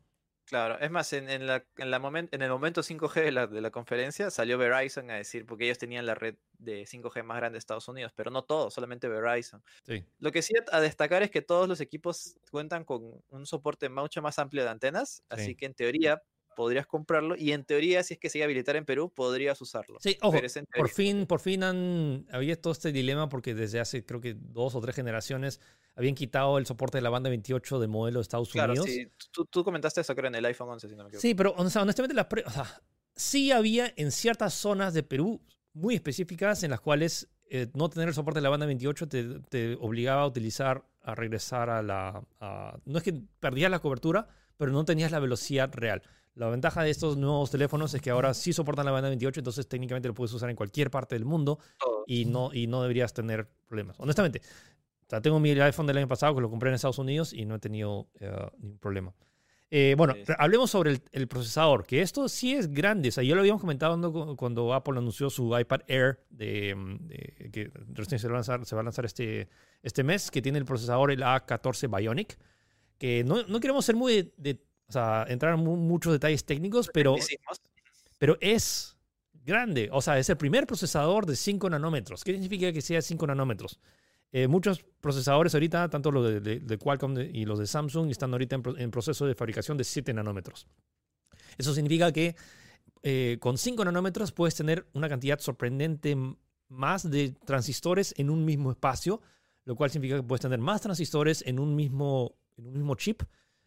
Claro, 0.45 0.77
es 0.79 0.91
más, 0.91 1.13
en, 1.13 1.29
en 1.29 1.47
la, 1.47 1.65
en, 1.77 1.89
la 1.89 1.99
momen- 2.01 2.27
en 2.31 2.41
el 2.41 2.49
momento 2.49 2.81
5G 2.83 3.13
de 3.23 3.31
la, 3.31 3.47
de 3.47 3.61
la 3.61 3.71
conferencia 3.71 4.29
salió 4.29 4.57
Verizon 4.57 5.09
a 5.09 5.15
decir, 5.15 5.45
porque 5.45 5.63
ellos 5.63 5.77
tenían 5.77 6.05
la 6.05 6.15
red 6.15 6.35
de 6.57 6.83
5G 6.85 7.23
más 7.23 7.37
grande 7.37 7.53
de 7.55 7.59
Estados 7.59 7.87
Unidos, 7.87 8.11
pero 8.13 8.29
no 8.29 8.43
todos, 8.43 8.73
solamente 8.73 9.07
Verizon. 9.07 9.63
Sí. 9.83 10.03
Lo 10.19 10.31
que 10.33 10.41
sí 10.41 10.53
a 10.71 10.79
destacar 10.81 11.23
es 11.23 11.31
que 11.31 11.41
todos 11.41 11.69
los 11.69 11.79
equipos 11.79 12.35
cuentan 12.51 12.83
con 12.83 13.21
un 13.29 13.45
soporte 13.45 13.87
mucho 13.87 14.21
más 14.21 14.37
amplio 14.37 14.63
de 14.63 14.69
antenas, 14.69 15.23
así 15.29 15.45
Sí. 15.45 15.55
que 15.55 15.65
en 15.65 15.73
teoría 15.75 16.21
podrías 16.55 16.85
comprarlo 16.87 17.35
y 17.35 17.51
en 17.51 17.63
teoría 17.63 18.03
si 18.03 18.15
es 18.15 18.19
que 18.19 18.29
se 18.29 18.37
iba 18.39 18.43
a 18.43 18.47
habilitar 18.47 18.75
en 18.75 18.85
Perú 18.85 19.11
podrías 19.13 19.59
usarlo. 19.61 19.97
Sí, 19.99 20.17
ojo, 20.21 20.39
por 20.75 20.89
fin, 20.89 21.25
por 21.25 21.39
fin 21.39 21.63
han, 21.63 22.25
había 22.31 22.59
todo 22.61 22.73
este 22.73 22.91
dilema 22.91 23.29
porque 23.29 23.53
desde 23.53 23.79
hace 23.79 24.05
creo 24.05 24.21
que 24.21 24.35
dos 24.37 24.75
o 24.75 24.81
tres 24.81 24.95
generaciones 24.95 25.59
habían 25.95 26.15
quitado 26.15 26.57
el 26.57 26.65
soporte 26.65 26.97
de 26.97 27.01
la 27.03 27.09
banda 27.09 27.29
28 27.29 27.79
del 27.79 27.89
modelo 27.89 28.19
de 28.19 28.23
Estados 28.23 28.49
Claro, 28.49 28.71
Unidos. 28.71 28.89
sí, 28.89 29.07
tú, 29.31 29.45
tú 29.45 29.63
comentaste 29.63 30.01
eso 30.01 30.15
creo 30.15 30.27
en 30.27 30.35
el 30.35 30.45
iPhone 30.45 30.69
11, 30.69 30.89
si 30.89 30.95
no 30.95 31.03
me 31.03 31.09
equivoco. 31.09 31.21
Sí, 31.21 31.35
pero 31.35 31.53
o 31.55 31.69
sea, 31.69 31.83
honestamente 31.83 32.15
las 32.15 32.27
o 32.45 32.49
sea, 32.51 32.81
sí 33.15 33.51
había 33.51 33.93
en 33.95 34.11
ciertas 34.11 34.53
zonas 34.53 34.93
de 34.93 35.03
Perú 35.03 35.41
muy 35.73 35.95
específicas 35.95 36.63
en 36.63 36.71
las 36.71 36.81
cuales 36.81 37.29
eh, 37.49 37.67
no 37.75 37.89
tener 37.89 38.07
el 38.07 38.13
soporte 38.15 38.39
de 38.39 38.43
la 38.43 38.49
banda 38.49 38.65
28 38.65 39.07
te, 39.07 39.39
te 39.49 39.75
obligaba 39.79 40.23
a 40.23 40.27
utilizar, 40.27 40.85
a 41.01 41.13
regresar 41.15 41.69
a 41.69 41.83
la... 41.83 42.23
a- 42.39 42.79
no 42.85 42.97
es 42.97 43.03
que 43.03 43.13
perdías 43.39 43.69
la 43.69 43.79
cobertura, 43.79 44.27
pero 44.57 44.71
no 44.71 44.85
tenías 44.85 45.11
la 45.11 45.19
velocidad 45.19 45.71
real. 45.73 46.01
La 46.35 46.49
ventaja 46.49 46.81
de 46.83 46.89
estos 46.89 47.15
nuevos 47.17 47.51
teléfonos 47.51 47.93
es 47.93 48.01
que 48.01 48.09
ahora 48.09 48.33
sí 48.33 48.53
soportan 48.53 48.85
la 48.85 48.91
banda 48.91 49.09
28, 49.09 49.39
entonces 49.41 49.67
técnicamente 49.67 50.07
lo 50.07 50.13
puedes 50.15 50.33
usar 50.33 50.49
en 50.49 50.55
cualquier 50.55 50.89
parte 50.89 51.13
del 51.15 51.25
mundo 51.25 51.59
y 52.07 52.25
no, 52.25 52.49
y 52.53 52.65
no 52.67 52.81
deberías 52.81 53.13
tener 53.13 53.47
problemas. 53.67 53.99
Honestamente, 53.99 54.41
o 55.05 55.09
sea, 55.09 55.21
tengo 55.21 55.39
mi 55.39 55.51
iPhone 55.51 55.85
del 55.85 55.97
año 55.97 56.07
pasado 56.07 56.33
que 56.33 56.41
lo 56.41 56.49
compré 56.49 56.69
en 56.69 56.75
Estados 56.75 56.97
Unidos 56.97 57.33
y 57.33 57.45
no 57.45 57.55
he 57.55 57.59
tenido 57.59 58.07
eh, 58.19 58.31
ningún 58.57 58.79
problema. 58.79 59.13
Eh, 59.75 59.95
bueno, 59.97 60.13
Sí. 60.15 60.33
hablemos 60.37 60.69
sobre 60.71 60.91
el, 60.91 61.01
el 61.11 61.27
procesador, 61.27 61.85
que 61.85 62.01
esto 62.01 62.27
sí 62.29 62.53
es 62.53 62.71
grande. 62.71 63.09
O 63.09 63.11
sea, 63.11 63.23
ya 63.23 63.33
lo 63.33 63.41
habíamos 63.41 63.59
comentado 63.61 63.91
cuando, 63.99 64.35
cuando 64.35 64.73
Apple 64.73 64.97
anunció 64.99 65.29
su 65.31 65.57
iPad 65.57 65.81
Air, 65.87 66.19
de, 66.29 66.75
mm, 66.75 67.07
de- 67.07 67.49
que 67.51 67.71
recién 67.91 68.19
se 68.19 68.27
va 68.27 68.33
a 68.33 68.37
lanzar, 68.37 68.65
se 68.65 68.75
va 68.75 68.81
a 68.81 68.83
lanzar 68.83 69.05
este, 69.05 69.49
este 69.81 70.03
mes, 70.03 70.29
que 70.29 70.41
tiene 70.43 70.59
el 70.59 70.65
procesador 70.65 71.11
el 71.11 71.21
A14 71.23 71.87
Bionic, 71.95 72.37
que 72.99 73.23
no, 73.23 73.43
no 73.47 73.59
queremos 73.59 73.83
ser 73.85 73.95
muy 73.95 74.13
de, 74.13 74.33
de- 74.37 74.63
o 74.87 74.91
sea, 74.91 75.25
entrar 75.27 75.53
en 75.57 75.63
mu- 75.63 75.75
muchos 75.77 76.13
detalles 76.13 76.43
técnicos, 76.45 76.89
pero, 76.93 77.15
pero 78.19 78.37
es 78.41 78.95
grande. 79.45 79.89
O 79.91 80.01
sea, 80.01 80.17
es 80.19 80.29
el 80.29 80.37
primer 80.37 80.65
procesador 80.67 81.25
de 81.25 81.35
5 81.35 81.69
nanómetros. 81.69 82.23
¿Qué 82.23 82.31
significa 82.33 82.71
que 82.71 82.81
sea 82.81 83.01
5 83.01 83.27
nanómetros? 83.27 83.79
Eh, 84.31 84.47
muchos 84.47 84.83
procesadores 85.01 85.53
ahorita, 85.53 85.89
tanto 85.89 86.11
los 86.11 86.25
de, 86.25 86.39
de- 86.39 86.59
de 86.59 86.77
Qualcomm 86.77 87.17
y 87.19 87.45
los 87.45 87.59
de 87.59 87.67
Samsung, 87.67 88.09
están 88.09 88.31
ahorita 88.31 88.55
en, 88.55 88.63
en 88.77 88.91
proceso 88.91 89.25
de 89.25 89.35
fabricación 89.35 89.77
de 89.77 89.83
7 89.83 90.13
nanómetros. 90.13 90.65
Eso 91.57 91.73
significa 91.73 92.11
que 92.11 92.35
eh, 93.03 93.37
con 93.39 93.57
5 93.57 93.85
nanómetros 93.85 94.31
puedes 94.31 94.55
tener 94.55 94.87
una 94.93 95.07
cantidad 95.09 95.39
sorprendente 95.39 96.15
más 96.69 97.09
de 97.09 97.31
transistores 97.45 98.13
en 98.17 98.29
un 98.31 98.43
mismo 98.45 98.71
espacio, 98.71 99.21
lo 99.65 99.75
cual 99.75 99.91
significa 99.91 100.17
que 100.17 100.23
puedes 100.23 100.41
tener 100.41 100.59
más 100.59 100.81
transistores 100.81 101.43
en 101.45 101.59
un 101.59 101.75
mismo, 101.75 102.35
en 102.57 102.67
un 102.67 102.73
mismo 102.73 102.95
chip. 102.95 103.21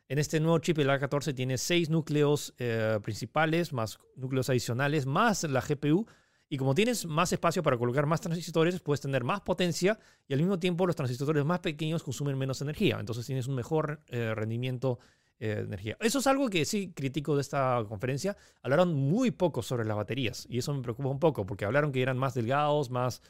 En 0.08 0.18
este 0.18 0.38
nuevo 0.38 0.58
chip, 0.60 0.78
el 0.78 0.88
A14 0.88 1.34
tiene 1.34 1.58
6 1.58 1.90
núcleos 1.90 2.54
eh, 2.58 3.00
principales, 3.02 3.72
más 3.72 3.98
núcleos 4.14 4.48
adicionales, 4.48 5.04
más 5.04 5.42
la 5.44 5.60
GPU. 5.60 6.06
Y 6.48 6.58
como 6.58 6.76
tienes 6.76 7.06
más 7.06 7.32
espacio 7.32 7.60
para 7.64 7.76
colocar 7.76 8.06
más 8.06 8.20
transistores, 8.20 8.78
puedes 8.80 9.00
tener 9.00 9.24
más 9.24 9.40
potencia 9.40 9.98
y 10.28 10.32
al 10.34 10.38
mismo 10.38 10.60
tiempo 10.60 10.86
los 10.86 10.94
transistores 10.94 11.44
más 11.44 11.58
pequeños 11.58 12.04
consumen 12.04 12.38
menos 12.38 12.62
energía. 12.62 12.98
Entonces 13.00 13.26
tienes 13.26 13.48
un 13.48 13.56
mejor 13.56 14.00
eh, 14.06 14.32
rendimiento 14.32 15.00
eh, 15.40 15.56
de 15.56 15.62
energía. 15.62 15.96
Eso 15.98 16.20
es 16.20 16.26
algo 16.28 16.48
que 16.48 16.64
sí 16.64 16.92
critico 16.94 17.34
de 17.34 17.40
esta 17.40 17.82
conferencia. 17.88 18.36
Hablaron 18.62 18.94
muy 18.94 19.32
poco 19.32 19.60
sobre 19.60 19.84
las 19.84 19.96
baterías 19.96 20.46
y 20.48 20.58
eso 20.58 20.72
me 20.72 20.82
preocupa 20.82 21.08
un 21.08 21.18
poco 21.18 21.44
porque 21.46 21.64
hablaron 21.64 21.90
que 21.90 22.00
eran 22.00 22.16
más 22.16 22.34
delgados, 22.34 22.90
más, 22.90 23.22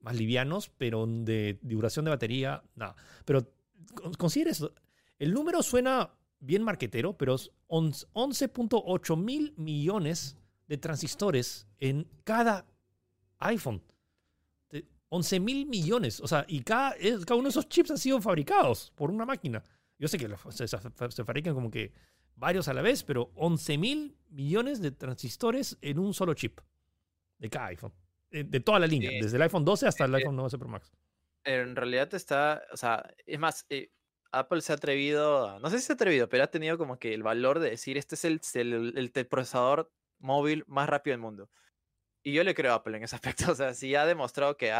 más 0.00 0.16
livianos, 0.16 0.70
pero 0.76 1.06
de 1.06 1.58
duración 1.62 2.04
de 2.04 2.10
batería, 2.10 2.62
nada. 2.74 2.94
Pero 3.24 3.50
considera 4.18 4.50
eso. 4.50 4.74
El 5.20 5.34
número 5.34 5.62
suena 5.62 6.10
bien 6.40 6.62
marquetero, 6.62 7.16
pero 7.16 7.36
11.8 7.36 9.16
mil 9.16 9.54
millones 9.58 10.38
de 10.66 10.78
transistores 10.78 11.68
en 11.78 12.08
cada 12.24 12.66
iPhone. 13.38 13.82
11 15.10 15.40
mil 15.40 15.66
millones. 15.66 16.20
O 16.20 16.26
sea, 16.26 16.46
y 16.48 16.62
cada, 16.62 16.94
cada, 17.26 17.34
uno 17.34 17.44
de 17.44 17.50
esos 17.50 17.68
chips 17.68 17.90
han 17.90 17.98
sido 17.98 18.20
fabricados 18.22 18.92
por 18.94 19.10
una 19.10 19.26
máquina. 19.26 19.62
Yo 19.98 20.08
sé 20.08 20.16
que 20.16 20.28
se, 20.50 20.66
se 20.66 21.24
fabrican 21.24 21.52
como 21.52 21.70
que 21.70 21.92
varios 22.34 22.68
a 22.68 22.72
la 22.72 22.80
vez, 22.80 23.04
pero 23.04 23.30
11 23.34 23.76
mil 23.76 24.16
millones 24.30 24.80
de 24.80 24.92
transistores 24.92 25.76
en 25.82 25.98
un 25.98 26.14
solo 26.14 26.32
chip 26.32 26.60
de 27.38 27.50
cada 27.50 27.66
iPhone. 27.66 27.92
De, 28.30 28.60
toda 28.60 28.78
la 28.78 28.86
línea, 28.86 29.10
desde 29.20 29.36
el 29.36 29.42
iPhone 29.42 29.64
12 29.64 29.88
hasta 29.88 30.04
el 30.04 30.14
iPhone 30.14 30.36
12 30.36 30.56
Pro 30.56 30.68
Max. 30.68 30.92
En 31.42 31.74
realidad 31.74 32.14
está, 32.14 32.62
o 32.72 32.76
sea, 32.76 33.12
es 33.26 33.38
más, 33.38 33.66
eh, 33.68 33.90
Apple 34.32 34.60
se 34.60 34.72
ha 34.72 34.76
atrevido, 34.76 35.58
no 35.60 35.70
sé 35.70 35.78
si 35.78 35.86
se 35.86 35.92
ha 35.92 35.94
atrevido, 35.94 36.28
pero 36.28 36.44
ha 36.44 36.48
tenido 36.48 36.78
como 36.78 36.98
que 36.98 37.14
el 37.14 37.22
valor 37.22 37.58
de 37.58 37.70
decir, 37.70 37.98
este 37.98 38.14
es 38.14 38.24
el, 38.24 38.40
el, 38.54 39.10
el, 39.14 39.26
procesador 39.26 39.90
móvil 40.18 40.64
más 40.66 40.88
rápido 40.88 41.14
del 41.14 41.20
mundo. 41.20 41.48
Y 42.22 42.32
yo 42.32 42.44
le 42.44 42.54
creo 42.54 42.72
a 42.72 42.76
Apple 42.76 42.96
en 42.96 43.04
ese 43.04 43.16
aspecto. 43.44 43.50
O 43.52 43.54
sea, 43.54 43.74
si 43.74 43.94
ha 43.94 44.04
demostrado 44.06 44.56
que 44.56 44.72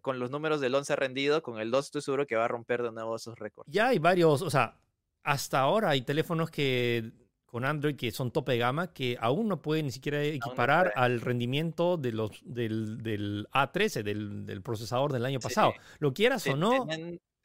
con 0.00 0.18
los 0.18 0.30
números 0.30 0.60
del 0.60 0.74
11 0.74 0.96
rendido, 0.96 1.42
con 1.42 1.60
el 1.60 1.70
2 1.70 1.86
estoy 1.86 2.02
seguro 2.02 2.26
que 2.26 2.36
va 2.36 2.44
a 2.44 2.48
romper 2.48 2.82
de 2.82 2.92
nuevo 2.92 3.16
esos 3.16 3.38
récords. 3.38 3.70
Ya 3.70 3.88
hay 3.88 3.98
varios, 3.98 4.42
o 4.42 4.50
sea, 4.50 4.78
hasta 5.22 5.60
ahora 5.60 5.90
hay 5.90 6.02
teléfonos 6.02 6.50
que 6.50 7.12
con 7.46 7.64
Android 7.64 7.94
que 7.94 8.10
son 8.10 8.32
tope 8.32 8.52
de 8.52 8.58
gama 8.58 8.92
que 8.92 9.16
aún 9.20 9.46
no 9.46 9.62
pueden 9.62 9.86
ni 9.86 9.92
siquiera 9.92 10.20
equiparar 10.24 10.92
al 10.96 11.20
rendimiento 11.20 11.96
de 11.96 12.10
los, 12.10 12.42
del, 12.44 13.00
del 13.00 13.46
A13, 13.52 14.02
del, 14.02 14.44
del, 14.44 14.60
procesador 14.60 15.12
del 15.12 15.24
año 15.24 15.38
pasado. 15.38 15.72
Lo 16.00 16.12
quieras 16.12 16.44
o 16.48 16.56
no, 16.56 16.84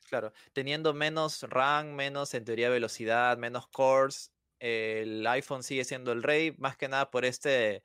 Claro, 0.09 0.33
teniendo 0.53 0.95
menos 0.95 1.43
RAM, 1.43 1.93
menos 1.93 2.33
en 2.33 2.43
teoría 2.43 2.69
velocidad, 2.69 3.37
menos 3.37 3.67
cores, 3.67 4.33
el 4.57 5.25
iPhone 5.27 5.61
sigue 5.61 5.85
siendo 5.85 6.11
el 6.11 6.23
rey, 6.23 6.51
más 6.57 6.77
que 6.77 6.87
nada 6.87 7.11
por 7.11 7.25
este, 7.25 7.83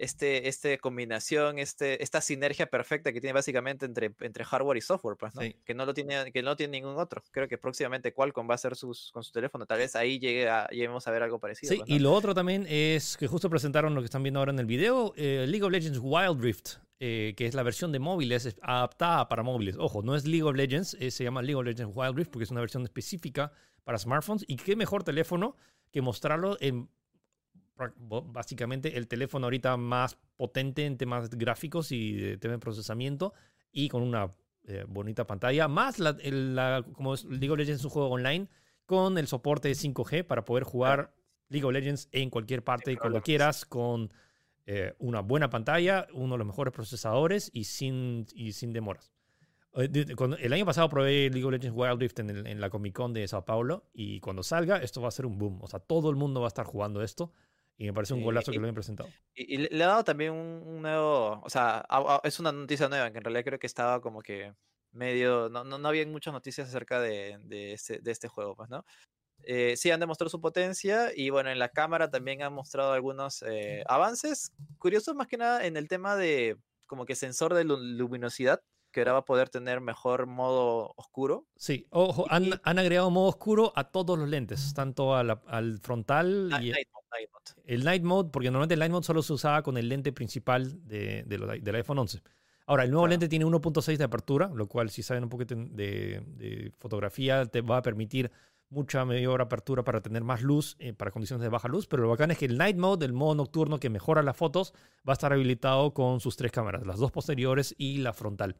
este, 0.00 0.48
este 0.48 0.78
combinación, 0.78 1.58
este, 1.58 2.02
esta 2.02 2.22
sinergia 2.22 2.66
perfecta 2.66 3.12
que 3.12 3.20
tiene 3.20 3.34
básicamente 3.34 3.84
entre, 3.84 4.14
entre 4.20 4.44
hardware 4.44 4.78
y 4.78 4.80
software, 4.80 5.16
pues, 5.18 5.34
¿no? 5.34 5.42
Que 5.64 5.74
no 5.74 5.84
lo 5.84 5.92
tiene, 5.92 6.32
que 6.32 6.42
no 6.42 6.56
tiene 6.56 6.80
ningún 6.80 6.98
otro. 6.98 7.22
Creo 7.30 7.48
que 7.48 7.58
próximamente 7.58 8.14
Qualcomm 8.14 8.48
va 8.48 8.52
a 8.52 8.56
hacer 8.56 8.76
sus, 8.76 9.12
con 9.12 9.22
su 9.22 9.30
teléfono. 9.30 9.66
Tal 9.66 9.78
vez 9.78 9.94
ahí 9.96 10.18
llegue 10.18 10.48
a, 10.48 10.68
lleguemos 10.68 11.06
a 11.06 11.10
ver 11.10 11.22
algo 11.22 11.38
parecido. 11.38 11.72
Sí, 11.72 11.78
pues, 11.78 11.90
y 11.90 11.98
lo 11.98 12.14
otro 12.14 12.34
también 12.34 12.66
es 12.68 13.18
que 13.18 13.26
justo 13.26 13.50
presentaron 13.50 13.94
lo 13.94 14.00
que 14.00 14.06
están 14.06 14.22
viendo 14.22 14.40
ahora 14.40 14.52
en 14.52 14.58
el 14.58 14.66
video, 14.66 15.12
eh, 15.16 15.44
League 15.46 15.64
of 15.64 15.70
Legends 15.70 15.98
Wild 16.02 16.40
Rift. 16.42 16.76
Eh, 17.02 17.32
que 17.34 17.46
es 17.46 17.54
la 17.54 17.62
versión 17.62 17.92
de 17.92 17.98
móviles 17.98 18.54
adaptada 18.60 19.26
para 19.26 19.42
móviles. 19.42 19.76
Ojo, 19.78 20.02
no 20.02 20.14
es 20.14 20.26
League 20.26 20.42
of 20.42 20.54
Legends, 20.54 20.98
eh, 21.00 21.10
se 21.10 21.24
llama 21.24 21.40
League 21.40 21.54
of 21.54 21.64
Legends 21.64 21.96
Wild 21.96 22.14
Rift 22.14 22.30
porque 22.30 22.44
es 22.44 22.50
una 22.50 22.60
versión 22.60 22.82
específica 22.82 23.52
para 23.84 23.98
smartphones. 23.98 24.44
Y 24.46 24.56
qué 24.56 24.76
mejor 24.76 25.02
teléfono 25.02 25.56
que 25.90 26.02
mostrarlo 26.02 26.58
en 26.60 26.90
básicamente 27.98 28.96
el 28.96 29.08
teléfono 29.08 29.46
ahorita 29.46 29.76
más 29.76 30.16
potente 30.36 30.86
en 30.86 30.96
temas 30.96 31.30
gráficos 31.30 31.92
y 31.92 32.12
de 32.12 32.36
tema 32.36 32.52
de 32.52 32.58
procesamiento 32.58 33.32
y 33.72 33.88
con 33.88 34.02
una 34.02 34.32
eh, 34.64 34.84
bonita 34.86 35.26
pantalla, 35.26 35.68
más 35.68 35.98
la, 35.98 36.84
como 36.92 37.14
League 37.16 37.50
of 37.50 37.58
Legends 37.58 37.80
es 37.80 37.84
un 37.84 37.90
juego 37.90 38.10
online 38.10 38.48
con 38.86 39.18
el 39.18 39.26
soporte 39.26 39.68
de 39.68 39.74
5G 39.74 40.24
para 40.24 40.44
poder 40.44 40.64
jugar 40.64 41.12
League 41.48 41.64
of 41.64 41.72
Legends 41.72 42.08
en 42.12 42.30
cualquier 42.30 42.62
parte 42.62 42.92
y 42.92 42.96
cuando 42.96 43.22
quieras 43.22 43.64
con 43.64 44.12
eh, 44.66 44.94
una 44.98 45.20
buena 45.20 45.50
pantalla, 45.50 46.06
uno 46.12 46.34
de 46.34 46.38
los 46.38 46.46
mejores 46.46 46.72
procesadores 46.72 47.50
y 47.52 47.64
sin, 47.64 48.26
y 48.34 48.52
sin 48.52 48.72
demoras. 48.72 49.12
Eh, 49.74 50.06
el 50.40 50.52
año 50.52 50.66
pasado 50.66 50.88
probé 50.88 51.30
League 51.30 51.44
of 51.44 51.52
Legends 51.52 51.76
Wild 51.76 52.00
Rift 52.00 52.18
en, 52.20 52.46
en, 52.46 52.60
la 52.60 52.70
Comic 52.70 52.94
Con 52.94 53.12
de 53.12 53.26
Sao 53.26 53.44
Paulo 53.44 53.88
y 53.92 54.20
cuando 54.20 54.42
salga 54.42 54.78
esto 54.78 55.00
va 55.00 55.08
a 55.08 55.12
ser 55.12 55.26
un 55.26 55.38
boom. 55.38 55.62
O 55.62 55.66
sea, 55.66 55.80
todo 55.80 56.10
el 56.10 56.16
mundo 56.16 56.40
va 56.40 56.46
a 56.46 56.48
estar 56.48 56.66
jugando 56.66 57.02
esto 57.02 57.32
y 57.80 57.86
me 57.86 57.94
parece 57.94 58.12
un 58.12 58.22
golazo 58.22 58.52
que 58.52 58.58
lo 58.58 58.64
hayan 58.64 58.74
presentado. 58.74 59.08
Y, 59.34 59.56
le 59.56 59.84
ha 59.84 59.86
dado 59.86 60.04
también 60.04 60.32
un, 60.32 60.82
nuevo, 60.82 61.40
o 61.42 61.48
sea, 61.48 61.82
es 62.22 62.38
una 62.38 62.52
noticia 62.52 62.90
nueva 62.90 63.10
que 63.10 63.16
en 63.16 63.24
realidad 63.24 63.42
creo 63.42 63.58
que 63.58 63.66
estaba 63.66 64.02
como 64.02 64.20
que 64.20 64.52
medio, 64.92 65.48
no, 65.48 65.64
no, 65.64 65.78
no 65.78 65.88
había 65.88 66.06
muchas 66.06 66.34
noticias 66.34 66.68
acerca 66.68 67.00
de, 67.00 67.38
de, 67.44 67.72
este, 67.72 68.00
de 68.00 68.10
este 68.10 68.28
juego, 68.28 68.54
pues, 68.54 68.68
¿no? 68.68 68.84
Eh, 69.44 69.78
sí 69.78 69.90
han 69.90 69.98
demostrado 69.98 70.28
su 70.28 70.42
potencia 70.42 71.10
y 71.16 71.30
bueno, 71.30 71.48
en 71.48 71.58
la 71.58 71.70
cámara 71.70 72.10
también 72.10 72.42
han 72.42 72.52
mostrado 72.52 72.92
algunos 72.92 73.42
eh, 73.48 73.82
avances 73.86 74.52
curiosos 74.76 75.14
más 75.14 75.26
que 75.26 75.38
nada 75.38 75.64
en 75.64 75.78
el 75.78 75.88
tema 75.88 76.16
de 76.16 76.58
como 76.86 77.06
que 77.06 77.16
sensor 77.16 77.54
de 77.54 77.64
luminosidad 77.64 78.60
que 78.90 79.00
ahora 79.00 79.12
va 79.12 79.18
a 79.20 79.24
poder 79.24 79.48
tener 79.48 79.80
mejor 79.80 80.26
modo 80.26 80.94
oscuro. 80.96 81.46
Sí, 81.56 81.86
ojo, 81.90 82.26
han, 82.28 82.60
han, 82.62 82.78
agregado 82.78 83.10
modo 83.10 83.28
oscuro 83.28 83.72
a 83.76 83.84
todos 83.84 84.18
los 84.18 84.28
lentes, 84.28 84.74
tanto 84.74 85.14
al 85.14 85.78
frontal 85.80 86.50
y 86.60 86.70
night 86.70 86.88
mode, 86.92 87.06
night 87.12 87.30
mode. 87.32 87.62
el 87.66 87.84
night 87.84 88.02
mode, 88.02 88.30
porque 88.30 88.50
normalmente 88.50 88.74
el 88.74 88.80
night 88.80 88.92
mode 88.92 89.04
solo 89.04 89.22
se 89.22 89.32
usaba 89.32 89.62
con 89.62 89.76
el 89.76 89.88
lente 89.88 90.12
principal 90.12 90.86
de, 90.86 91.22
de 91.24 91.60
del 91.60 91.74
iPhone 91.74 91.98
11. 91.98 92.20
Ahora, 92.66 92.84
el 92.84 92.92
nuevo 92.92 93.08
lente 93.08 93.28
tiene 93.28 93.44
1.6 93.44 93.96
de 93.96 94.04
apertura, 94.04 94.48
lo 94.54 94.68
cual 94.68 94.90
si 94.90 95.02
saben 95.02 95.24
un 95.24 95.28
poquito 95.28 95.56
de, 95.56 96.22
de, 96.24 96.72
fotografía 96.78 97.44
te 97.46 97.62
va 97.62 97.78
a 97.78 97.82
permitir 97.82 98.30
mucha 98.68 99.04
mayor 99.04 99.42
apertura 99.42 99.82
para 99.82 100.00
tener 100.00 100.22
más 100.22 100.42
luz, 100.42 100.76
eh, 100.78 100.92
para 100.92 101.10
condiciones 101.10 101.42
de 101.42 101.48
baja 101.48 101.66
luz, 101.66 101.88
pero 101.88 102.04
lo 102.04 102.08
bacán 102.08 102.30
es 102.30 102.38
que 102.38 102.46
el 102.46 102.56
Night 102.56 102.76
Mode, 102.76 103.04
el 103.04 103.12
modo 103.12 103.34
nocturno 103.34 103.80
que 103.80 103.90
mejora 103.90 104.22
las 104.22 104.36
fotos, 104.36 104.72
va 104.98 105.12
a 105.12 105.14
estar 105.14 105.32
habilitado 105.32 105.92
con 105.92 106.20
sus 106.20 106.36
tres 106.36 106.52
cámaras, 106.52 106.86
las 106.86 106.98
dos 106.98 107.10
posteriores 107.10 107.74
y 107.76 107.98
la 107.98 108.12
frontal. 108.12 108.56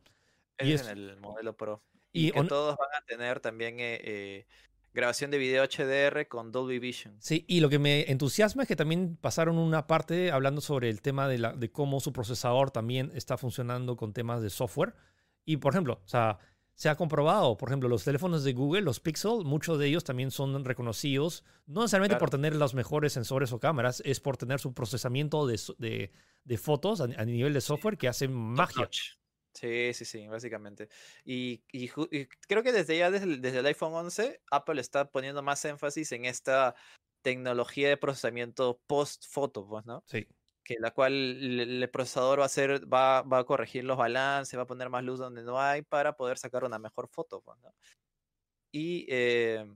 Y 0.61 0.73
es 0.73 0.83
en 0.83 0.99
el 0.99 1.17
modelo 1.17 1.57
Pro. 1.57 1.83
Y, 2.13 2.33
que 2.33 2.45
todos 2.45 2.77
van 2.77 2.89
a 2.97 3.05
tener 3.07 3.41
también 3.41 3.79
eh, 3.79 4.01
eh, 4.03 4.47
grabación 4.93 5.31
de 5.31 5.39
video 5.39 5.65
HDR 5.65 6.27
con 6.27 6.51
Dolby 6.51 6.79
Vision. 6.79 7.17
Sí, 7.21 7.45
y 7.47 7.61
lo 7.61 7.69
que 7.69 7.79
me 7.79 8.11
entusiasma 8.11 8.63
es 8.63 8.69
que 8.69 8.77
también 8.77 9.17
pasaron 9.17 9.59
una 9.59 9.87
parte 9.87 10.33
hablando 10.33 10.61
sobre 10.61 10.91
el 10.91 11.03
tema 11.03 11.29
de, 11.29 11.39
la, 11.39 11.53
de 11.53 11.71
cómo 11.71 12.01
su 12.01 12.13
procesador 12.13 12.71
también 12.71 13.13
está 13.15 13.37
funcionando 13.37 13.97
con 13.97 14.13
temas 14.13 14.43
de 14.43 14.51
software. 14.51 14.95
Y 15.45 15.59
por 15.59 15.73
ejemplo, 15.73 16.01
o 16.05 16.09
sea, 16.09 16.39
se 16.81 16.89
ha 16.89 16.97
comprobado, 16.97 17.59
por 17.59 17.69
ejemplo, 17.69 17.91
los 17.91 18.05
teléfonos 18.05 18.43
de 18.43 18.55
Google, 18.55 18.81
los 18.81 19.01
Pixel, 19.01 19.45
muchos 19.45 19.79
de 19.79 19.87
ellos 19.87 20.03
también 20.03 20.31
son 20.31 20.65
reconocidos, 20.65 21.45
no 21.67 21.83
necesariamente 21.83 22.17
por 22.17 22.31
tener 22.31 22.57
los 22.57 22.73
mejores 22.73 23.13
sensores 23.13 23.53
o 23.53 23.61
cámaras, 23.61 24.03
es 24.07 24.19
por 24.19 24.39
tener 24.39 24.61
su 24.61 24.73
procesamiento 24.73 25.47
de, 25.47 26.11
de, 26.45 26.57
fotos 26.57 27.03
a, 27.03 27.07
nivel 27.27 27.53
de 27.53 27.61
software 27.61 27.99
que 27.99 28.09
hace 28.09 28.29
magia. 28.29 28.89
Sí, 29.61 29.93
sí, 29.93 30.05
sí, 30.07 30.27
básicamente. 30.27 30.89
Y, 31.25 31.63
y, 31.71 31.89
creo 31.89 32.63
que 32.63 32.73
desde 32.73 32.97
ya, 32.97 33.11
desde, 33.11 33.37
desde, 33.37 33.59
el 33.59 33.67
iPhone 33.67 33.93
11, 33.93 34.41
Apple 34.51 34.81
está 34.81 35.11
poniendo 35.11 35.43
más 35.43 35.63
énfasis 35.67 36.13
en 36.13 36.25
esta 36.25 36.75
tecnología 37.23 37.91
de 37.91 37.99
procesamiento 37.99 38.81
post-foto, 38.87 39.67
pues, 39.69 39.85
¿no? 39.85 40.03
Sí 40.07 40.27
que 40.63 40.77
la 40.79 40.93
cual 40.93 41.13
el, 41.13 41.91
procesador 41.91 42.39
va 42.39 42.45
a 42.45 42.47
hacer, 42.47 42.93
va, 42.93 43.23
va, 43.23 43.39
a 43.39 43.45
corregir 43.45 43.83
los 43.83 43.97
balances, 43.97 44.57
va 44.57 44.63
a 44.63 44.67
poner 44.67 44.89
más 44.89 45.03
luz 45.03 45.19
donde 45.19 45.43
no 45.43 45.61
hay 45.61 45.83
para 45.83 46.17
poder 46.17 46.39
sacar 46.39 46.65
una 46.65 46.79
mejor 46.79 47.09
foto. 47.09 47.41
Pues, 47.41 47.59
y 48.73 49.05
eh, 49.09 49.67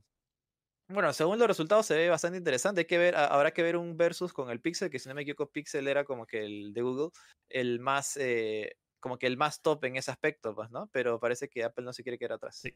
bueno, 0.88 1.12
según 1.12 1.38
los 1.38 1.48
resultados 1.48 1.86
se 1.86 1.96
ve 1.96 2.08
bastante 2.10 2.38
interesante. 2.38 2.82
Hay 2.82 2.86
que 2.86 2.98
ver, 2.98 3.16
habrá 3.16 3.52
que 3.52 3.62
ver 3.62 3.76
un 3.76 3.96
versus 3.96 4.32
con 4.32 4.50
el 4.50 4.60
Pixel, 4.60 4.90
que 4.90 4.98
si 4.98 5.08
no 5.08 5.14
me 5.14 5.22
equivoco, 5.22 5.50
Pixel 5.50 5.88
era 5.88 6.04
como 6.04 6.26
que 6.26 6.44
el 6.44 6.72
de 6.72 6.82
Google, 6.82 7.10
el 7.48 7.80
más, 7.80 8.16
eh, 8.16 8.76
como 9.04 9.18
que 9.18 9.26
el 9.26 9.36
más 9.36 9.60
top 9.60 9.84
en 9.84 9.96
ese 9.96 10.10
aspecto, 10.10 10.54
pues, 10.54 10.70
¿no? 10.70 10.88
Pero 10.90 11.20
parece 11.20 11.50
que 11.50 11.62
Apple 11.62 11.84
no 11.84 11.92
se 11.92 12.02
quiere 12.02 12.16
quedar 12.16 12.32
atrás. 12.32 12.56
Sí. 12.56 12.72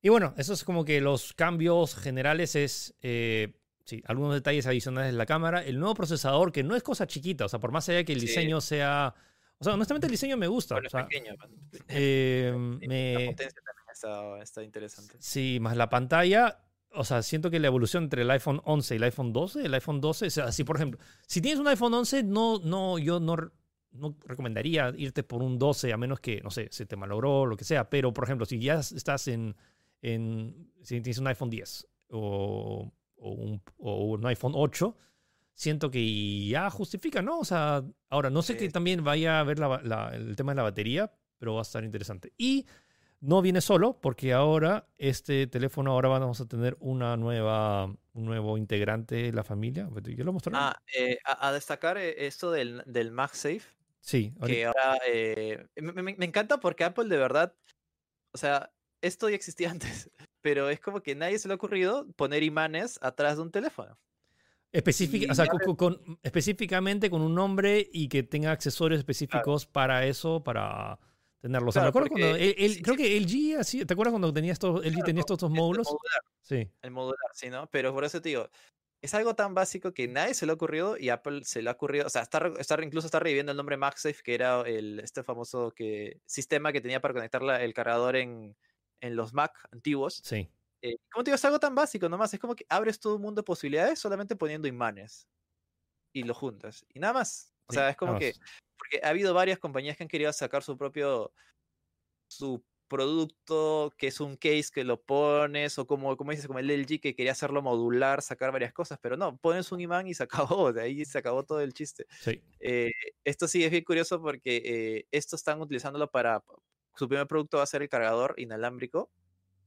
Y 0.00 0.08
bueno, 0.08 0.32
eso 0.38 0.54
es 0.54 0.64
como 0.64 0.86
que 0.86 1.02
los 1.02 1.34
cambios 1.34 1.94
generales 1.94 2.56
es 2.56 2.96
eh, 3.02 3.60
Sí, 3.84 4.02
algunos 4.06 4.32
detalles 4.32 4.66
adicionales 4.66 5.12
de 5.12 5.18
la 5.18 5.26
cámara. 5.26 5.62
El 5.62 5.78
nuevo 5.78 5.94
procesador, 5.94 6.50
que 6.50 6.62
no 6.62 6.76
es 6.76 6.82
cosa 6.82 7.06
chiquita, 7.06 7.44
o 7.44 7.48
sea, 7.50 7.60
por 7.60 7.72
más 7.72 7.86
allá 7.90 8.04
que 8.04 8.14
el 8.14 8.20
diseño 8.20 8.62
sea. 8.62 9.14
O 9.58 9.64
sea, 9.64 9.74
honestamente 9.74 10.06
el 10.06 10.12
diseño 10.12 10.38
me 10.38 10.48
gusta. 10.48 10.76
Bueno, 10.76 10.86
o 10.86 10.90
sea, 10.90 11.00
es 11.02 11.06
pequeño. 11.06 11.34
Eh, 11.88 12.52
me... 12.56 13.12
La 13.12 13.26
potencia 13.26 13.62
también 13.64 13.86
está, 13.92 14.42
está, 14.42 14.62
interesante. 14.62 15.16
Sí, 15.20 15.58
más 15.60 15.76
la 15.76 15.90
pantalla. 15.90 16.64
o 16.94 17.04
sea, 17.04 17.22
siento 17.22 17.50
que 17.50 17.60
la 17.60 17.66
evolución 17.66 18.04
entre 18.04 18.22
el 18.22 18.30
iPhone 18.30 18.62
11 18.64 18.94
y 18.94 18.96
el 18.96 19.04
iPhone 19.04 19.32
12, 19.34 19.66
el 19.66 19.74
iPhone 19.74 20.00
12, 20.00 20.26
o 20.26 20.30
sea, 20.30 20.52
si 20.52 20.64
por 20.64 20.76
ejemplo, 20.76 20.98
si 21.26 21.42
tienes 21.42 21.60
un 21.60 21.68
iPhone 21.68 21.92
11, 21.92 22.22
no, 22.22 22.58
no, 22.64 22.98
yo 22.98 23.20
no, 23.20 23.36
no 23.98 24.16
recomendaría 24.24 24.92
irte 24.96 25.22
por 25.22 25.42
un 25.42 25.58
12 25.58 25.92
a 25.92 25.96
menos 25.96 26.20
que, 26.20 26.40
no 26.40 26.50
sé, 26.50 26.68
se 26.70 26.86
te 26.86 26.96
malogró, 26.96 27.46
lo 27.46 27.56
que 27.56 27.64
sea. 27.64 27.88
Pero, 27.90 28.12
por 28.12 28.24
ejemplo, 28.24 28.46
si 28.46 28.58
ya 28.58 28.80
estás 28.80 29.28
en, 29.28 29.56
en 30.02 30.70
si 30.82 31.00
tienes 31.00 31.18
un 31.18 31.26
iPhone 31.26 31.50
10 31.50 31.86
o, 32.10 32.92
o, 33.16 33.30
un, 33.30 33.62
o 33.78 34.04
un 34.04 34.26
iPhone 34.26 34.52
8, 34.54 34.96
siento 35.56 35.90
que 35.90 36.46
ya 36.46 36.70
justifica, 36.70 37.22
¿no? 37.22 37.40
O 37.40 37.44
sea, 37.44 37.82
ahora, 38.10 38.30
no 38.30 38.42
sé 38.42 38.56
que 38.56 38.68
también 38.68 39.02
vaya 39.02 39.40
a 39.40 39.44
ver 39.44 39.58
la, 39.58 40.12
el 40.14 40.36
tema 40.36 40.52
de 40.52 40.56
la 40.56 40.62
batería, 40.62 41.12
pero 41.38 41.54
va 41.54 41.60
a 41.60 41.62
estar 41.62 41.82
interesante. 41.82 42.32
Y 42.36 42.66
no 43.20 43.42
viene 43.42 43.60
solo, 43.60 43.98
porque 44.00 44.34
ahora 44.34 44.86
este 44.98 45.46
teléfono, 45.46 45.92
ahora 45.92 46.10
vamos 46.10 46.40
a 46.40 46.46
tener 46.46 46.76
una 46.78 47.16
nueva, 47.16 47.86
un 47.86 48.24
nuevo 48.24 48.58
integrante 48.58 49.14
de 49.16 49.32
la 49.32 49.42
familia. 49.42 49.88
¿Yo 50.04 50.24
lo 50.24 50.32
mostré? 50.34 50.52
Ah, 50.54 50.76
eh, 50.94 51.18
a, 51.24 51.50
destacar 51.52 51.96
eh, 51.96 52.26
esto 52.26 52.50
del, 52.50 52.82
del 52.86 53.10
MagSafe. 53.10 53.75
Sí. 54.06 54.32
Que 54.46 54.64
ahora 54.64 55.00
eh, 55.08 55.66
me, 55.74 56.00
me, 56.00 56.24
encanta 56.24 56.60
porque 56.60 56.84
Apple 56.84 57.08
de 57.08 57.16
verdad, 57.16 57.52
o 58.32 58.38
sea, 58.38 58.72
esto 59.02 59.28
ya 59.28 59.34
existía 59.34 59.68
antes, 59.72 60.12
pero 60.42 60.70
es 60.70 60.78
como 60.78 61.02
que 61.02 61.16
nadie 61.16 61.40
se 61.40 61.48
le 61.48 61.54
ha 61.54 61.56
ocurrido 61.56 62.06
poner 62.12 62.44
imanes 62.44 63.00
atrás 63.02 63.36
de 63.36 63.42
un 63.42 63.50
teléfono. 63.50 63.98
Específica, 64.70 65.32
o 65.32 65.34
sea, 65.34 65.46
con, 65.48 66.20
específicamente 66.22 67.10
con 67.10 67.20
un 67.20 67.34
nombre 67.34 67.88
y 67.92 68.08
que 68.08 68.22
tenga 68.22 68.52
accesorios 68.52 69.00
específicos 69.00 69.66
para 69.66 70.06
eso, 70.06 70.44
para 70.44 71.00
tenerlos. 71.40 71.74
me 71.74 71.82
acuerdo 71.82 72.10
cuando 72.10 72.36
creo 72.36 72.96
que 72.96 73.16
LG 73.16 73.58
así, 73.58 73.84
¿te 73.84 73.92
acuerdas 73.92 74.12
cuando 74.12 74.32
tenía 74.32 74.52
estos, 74.52 74.84
LG 74.84 75.02
tenía 75.02 75.20
estos, 75.20 75.36
estos 75.36 75.50
módulos? 75.50 75.88
sí. 76.42 76.70
El 76.80 76.92
modular, 76.92 77.30
sí, 77.32 77.48
¿no? 77.48 77.68
Pero 77.72 77.92
por 77.92 78.04
eso 78.04 78.20
te 78.22 78.28
digo, 78.28 78.48
es 79.02 79.14
algo 79.14 79.34
tan 79.34 79.54
básico 79.54 79.92
que 79.92 80.08
nadie 80.08 80.34
se 80.34 80.46
le 80.46 80.52
ha 80.52 80.54
ocurrido 80.54 80.96
y 80.98 81.10
Apple 81.10 81.44
se 81.44 81.62
le 81.62 81.70
ha 81.70 81.74
ocurrido, 81.74 82.06
o 82.06 82.10
sea, 82.10 82.22
está, 82.22 82.52
está, 82.58 82.82
incluso 82.82 83.06
está 83.06 83.20
reviviendo 83.20 83.52
el 83.52 83.56
nombre 83.56 83.76
MagSafe, 83.76 84.22
que 84.22 84.34
era 84.34 84.62
el, 84.62 85.00
este 85.00 85.22
famoso 85.22 85.72
que, 85.72 86.20
sistema 86.26 86.72
que 86.72 86.80
tenía 86.80 87.00
para 87.00 87.14
conectar 87.14 87.42
el 87.60 87.74
cargador 87.74 88.16
en, 88.16 88.56
en 89.00 89.16
los 89.16 89.32
Mac 89.32 89.68
antiguos. 89.70 90.22
Sí. 90.24 90.50
Eh, 90.82 90.96
como 91.10 91.24
te 91.24 91.30
digo, 91.30 91.36
es 91.36 91.44
algo 91.44 91.60
tan 91.60 91.74
básico 91.74 92.08
nomás, 92.08 92.32
es 92.34 92.40
como 92.40 92.54
que 92.54 92.66
abres 92.68 93.00
todo 93.00 93.16
un 93.16 93.22
mundo 93.22 93.40
de 93.40 93.46
posibilidades 93.46 93.98
solamente 93.98 94.36
poniendo 94.36 94.68
imanes 94.68 95.28
y 96.12 96.22
lo 96.22 96.34
juntas. 96.34 96.86
Y 96.92 96.98
nada 96.98 97.12
más. 97.12 97.52
O 97.68 97.72
sea, 97.72 97.90
es 97.90 97.96
como 97.96 98.18
que, 98.18 98.32
porque 98.78 99.00
ha 99.02 99.08
habido 99.08 99.34
varias 99.34 99.58
compañías 99.58 99.96
que 99.96 100.04
han 100.04 100.08
querido 100.08 100.32
sacar 100.32 100.62
su 100.62 100.76
propio, 100.78 101.32
su 102.28 102.64
producto 102.88 103.92
que 103.98 104.08
es 104.08 104.20
un 104.20 104.36
case 104.36 104.70
que 104.72 104.84
lo 104.84 105.00
pones, 105.00 105.78
o 105.78 105.86
como, 105.86 106.16
como 106.16 106.30
dices, 106.30 106.46
como 106.46 106.58
el 106.58 106.70
LG 106.70 107.00
que 107.00 107.14
quería 107.14 107.32
hacerlo 107.32 107.62
modular, 107.62 108.22
sacar 108.22 108.52
varias 108.52 108.72
cosas, 108.72 108.98
pero 109.00 109.16
no, 109.16 109.36
pones 109.38 109.72
un 109.72 109.80
imán 109.80 110.06
y 110.06 110.14
se 110.14 110.22
acabó, 110.62 110.72
de 110.72 110.82
ahí 110.82 111.04
se 111.04 111.18
acabó 111.18 111.44
todo 111.44 111.60
el 111.60 111.72
chiste. 111.72 112.06
Sí. 112.20 112.42
Eh, 112.60 112.90
esto 113.24 113.48
sí 113.48 113.64
es 113.64 113.70
bien 113.70 113.84
curioso 113.84 114.20
porque 114.20 114.62
eh, 114.64 115.06
esto 115.10 115.36
están 115.36 115.60
utilizándolo 115.60 116.10
para, 116.10 116.42
su 116.94 117.08
primer 117.08 117.26
producto 117.26 117.58
va 117.58 117.64
a 117.64 117.66
ser 117.66 117.82
el 117.82 117.88
cargador 117.88 118.34
inalámbrico, 118.38 119.10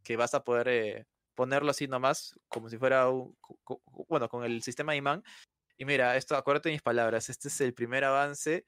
que 0.04 0.18
vas 0.18 0.34
a 0.34 0.44
poder 0.44 0.68
eh, 0.70 1.06
ponerlo 1.36 1.72
así 1.72 1.88
nomás, 1.88 2.36
como 2.48 2.70
si 2.70 2.78
fuera, 2.78 3.10
un, 3.10 3.38
bueno, 4.08 4.28
con 4.30 4.44
el 4.44 4.62
sistema 4.64 4.94
de 4.94 4.98
imán. 4.98 5.24
Y 5.78 5.86
mira, 5.86 6.18
esto, 6.18 6.36
acuérdate 6.36 6.70
de 6.70 6.76
mis 6.76 6.82
palabras, 6.82 7.30
este 7.30 7.48
es 7.48 7.62
el 7.62 7.74
primer 7.74 8.04
avance 8.04 8.66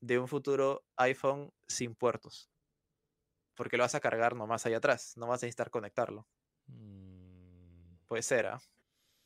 de 0.00 0.18
un 0.18 0.28
futuro 0.28 0.84
iPhone 0.96 1.50
sin 1.66 1.94
puertos. 1.94 2.50
Porque 3.54 3.76
lo 3.76 3.84
vas 3.84 3.94
a 3.94 4.00
cargar 4.00 4.34
nomás 4.34 4.66
ahí 4.66 4.74
atrás, 4.74 5.16
no 5.16 5.26
vas 5.26 5.42
a 5.42 5.46
necesitar 5.46 5.70
conectarlo. 5.70 6.26
Mm. 6.66 7.96
Puede 8.06 8.22
ser, 8.22 8.46
¿ah? 8.46 8.62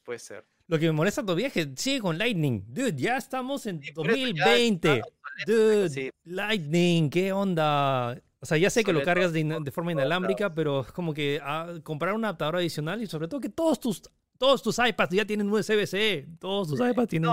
Puede 0.05 0.19
ser. 0.19 0.47
Lo 0.67 0.79
que 0.79 0.87
me 0.87 0.93
molesta 0.93 1.23
todavía 1.23 1.47
es 1.47 1.53
que 1.53 1.73
sigue 1.77 2.01
con 2.01 2.19
Lightning. 2.19 2.65
Dude, 2.69 2.95
ya 2.95 3.17
estamos 3.17 3.67
en 3.67 3.81
2020. 3.95 5.03
Dude, 5.47 6.13
Lightning, 6.25 7.09
¿qué 7.11 7.33
onda? 7.33 8.21
O 8.41 8.47
sea, 8.47 8.57
ya 8.57 8.71
sé 8.71 8.85
que 8.85 8.93
lo 8.93 9.03
cargas 9.03 9.33
de, 9.33 9.71
forma 9.73 9.93
inalámbrica, 9.93 10.55
pero 10.55 10.83
es 10.83 10.93
como 10.93 11.13
que 11.13 11.41
ah, 11.43 11.75
comprar 11.83 12.15
un 12.15 12.25
adaptador 12.25 12.57
adicional 12.57 13.03
y 13.03 13.07
sobre 13.07 13.29
todo 13.29 13.41
que 13.41 13.49
todos 13.49 13.81
tus, 13.81 14.03
todos 14.37 14.63
tus 14.63 14.79
iPads 14.79 15.15
ya 15.15 15.25
tienen 15.25 15.51
USB-C. 15.51 16.29
Todos 16.39 16.69
tus 16.69 16.81
iPads 16.81 17.09
tienen. 17.09 17.31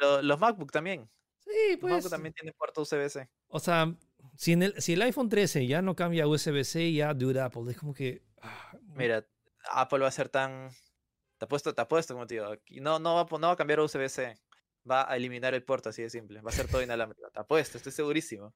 No, 0.00 0.22
los 0.22 0.40
MacBook 0.40 0.70
también. 0.70 1.10
Sí, 1.38 1.76
pues. 1.78 1.82
Los 1.82 1.90
MacBook 1.90 2.10
también 2.10 2.34
tienen 2.34 2.54
puerto 2.56 2.82
USB-C. 2.82 3.28
O 3.48 3.60
sea, 3.60 3.94
si, 4.40 4.52
el, 4.52 5.02
iPhone 5.02 5.28
13 5.28 5.66
ya 5.66 5.82
no 5.82 5.94
cambia 5.94 6.26
USB-C, 6.26 6.94
ya 6.94 7.12
dude 7.12 7.42
Apple. 7.42 7.70
Es 7.70 7.76
como 7.76 7.92
que. 7.92 8.22
Ah, 8.40 8.72
Mira, 8.94 9.26
Apple 9.70 9.98
va 9.98 10.08
a 10.08 10.10
ser 10.10 10.30
tan. 10.30 10.70
Te 11.36 11.44
apuesto, 11.44 11.74
te 11.74 11.82
apuesto, 11.82 12.14
como 12.14 12.26
te. 12.26 12.40
No, 12.80 12.98
no, 12.98 13.14
va, 13.16 13.38
no 13.38 13.46
va 13.48 13.52
a 13.52 13.56
cambiar 13.56 13.80
USB-C. 13.80 14.34
Va 14.90 15.12
a 15.12 15.14
eliminar 15.14 15.52
el 15.52 15.62
puerto, 15.62 15.90
así 15.90 16.00
de 16.00 16.08
simple. 16.08 16.40
Va 16.40 16.48
a 16.48 16.54
ser 16.54 16.68
todo 16.68 16.82
inalámbrico. 16.82 17.30
Te 17.30 17.38
apuesto, 17.38 17.76
estoy 17.76 17.92
segurísimo. 17.92 18.54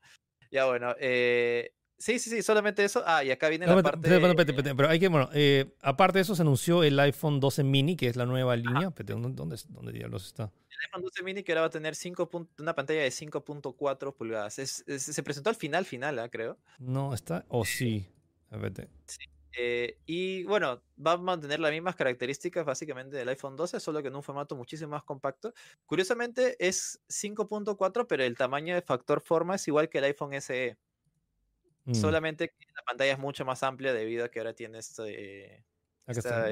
Ya 0.51 0.65
bueno, 0.65 0.95
eh, 0.99 1.75
sí, 1.99 2.19
sí, 2.19 2.31
sí, 2.31 2.43
solamente 2.43 2.85
eso. 2.85 3.03
Ah, 3.07 3.25
y 3.25 3.31
acá 3.31 3.49
viene 3.49 3.67
la 3.67 3.83
parte... 3.83 4.09
Pero, 4.09 4.89
hay 4.89 4.99
que, 4.99 5.09
bueno, 5.09 5.29
eh, 5.33 5.75
aparte 5.83 6.19
de 6.19 6.23
eso 6.23 6.35
se 6.35 6.43
anunció 6.43 6.83
el 6.83 6.99
iPhone 6.99 7.41
12 7.41 7.65
mini, 7.65 7.97
que 7.97 8.09
es 8.09 8.17
la 8.17 8.27
nueva 8.27 8.57
línea. 8.57 8.93
¿Dónde, 8.95 9.33
dónde, 9.35 9.57
dónde 9.69 9.93
diablos 9.93 10.27
está? 10.27 10.45
El 10.71 10.79
iPhone 10.87 11.03
12 11.03 11.23
mini 11.23 11.43
que 11.43 11.53
ahora 11.53 11.63
va 11.63 11.67
a 11.69 11.71
tener 11.71 11.95
5 11.95 12.49
una 12.59 12.75
pantalla 12.75 13.03
de 13.03 13.11
5.4 13.11 14.15
pulgadas. 14.15 14.55
se 14.55 15.23
presentó 15.23 15.51
al 15.51 15.57
final, 15.57 15.85
final, 15.85 16.19
¿eh? 16.19 16.29
creo. 16.31 16.59
No, 16.79 17.15
está, 17.15 17.45
o 17.49 17.65
sí. 17.65 18.07
A 18.51 18.57
ver, 18.57 18.89
sí. 19.07 19.25
Eh, 19.57 19.99
y 20.05 20.43
bueno, 20.45 20.83
va 21.05 21.13
a 21.13 21.17
mantener 21.17 21.61
las 21.61 21.71
mismas 21.71 21.95
características 21.95 22.65
básicamente 22.65 23.17
del 23.17 23.29
iPhone 23.29 23.57
12, 23.57 23.79
solo 23.79 24.03
que 24.03 24.09
en 24.09 24.17
un 24.17 24.23
formato 24.23 24.57
muchísimo 24.57 24.91
más 24.91 25.05
compacto. 25.05 25.53
Curiosamente 25.87 26.57
es 26.59 27.01
5.4, 27.09 28.07
pero 28.09 28.25
el 28.25 28.37
tamaño 28.37 28.75
de 28.75 28.83
factor 28.83 29.21
forma 29.21 29.55
es 29.55 29.69
igual 29.69 29.89
que 29.89 29.99
el 29.99 30.05
iPhone 30.05 30.41
SE. 30.41 30.77
Mm. 31.85 31.95
Solamente 31.95 32.49
que 32.49 32.67
la 32.75 32.83
pantalla 32.83 33.13
es 33.13 33.19
mucho 33.19 33.45
más 33.45 33.63
amplia 33.63 33.93
debido 33.93 34.25
a 34.25 34.29
que 34.29 34.39
ahora 34.41 34.55
tiene 34.55 34.79
este... 34.79 35.65
está, 36.07 36.49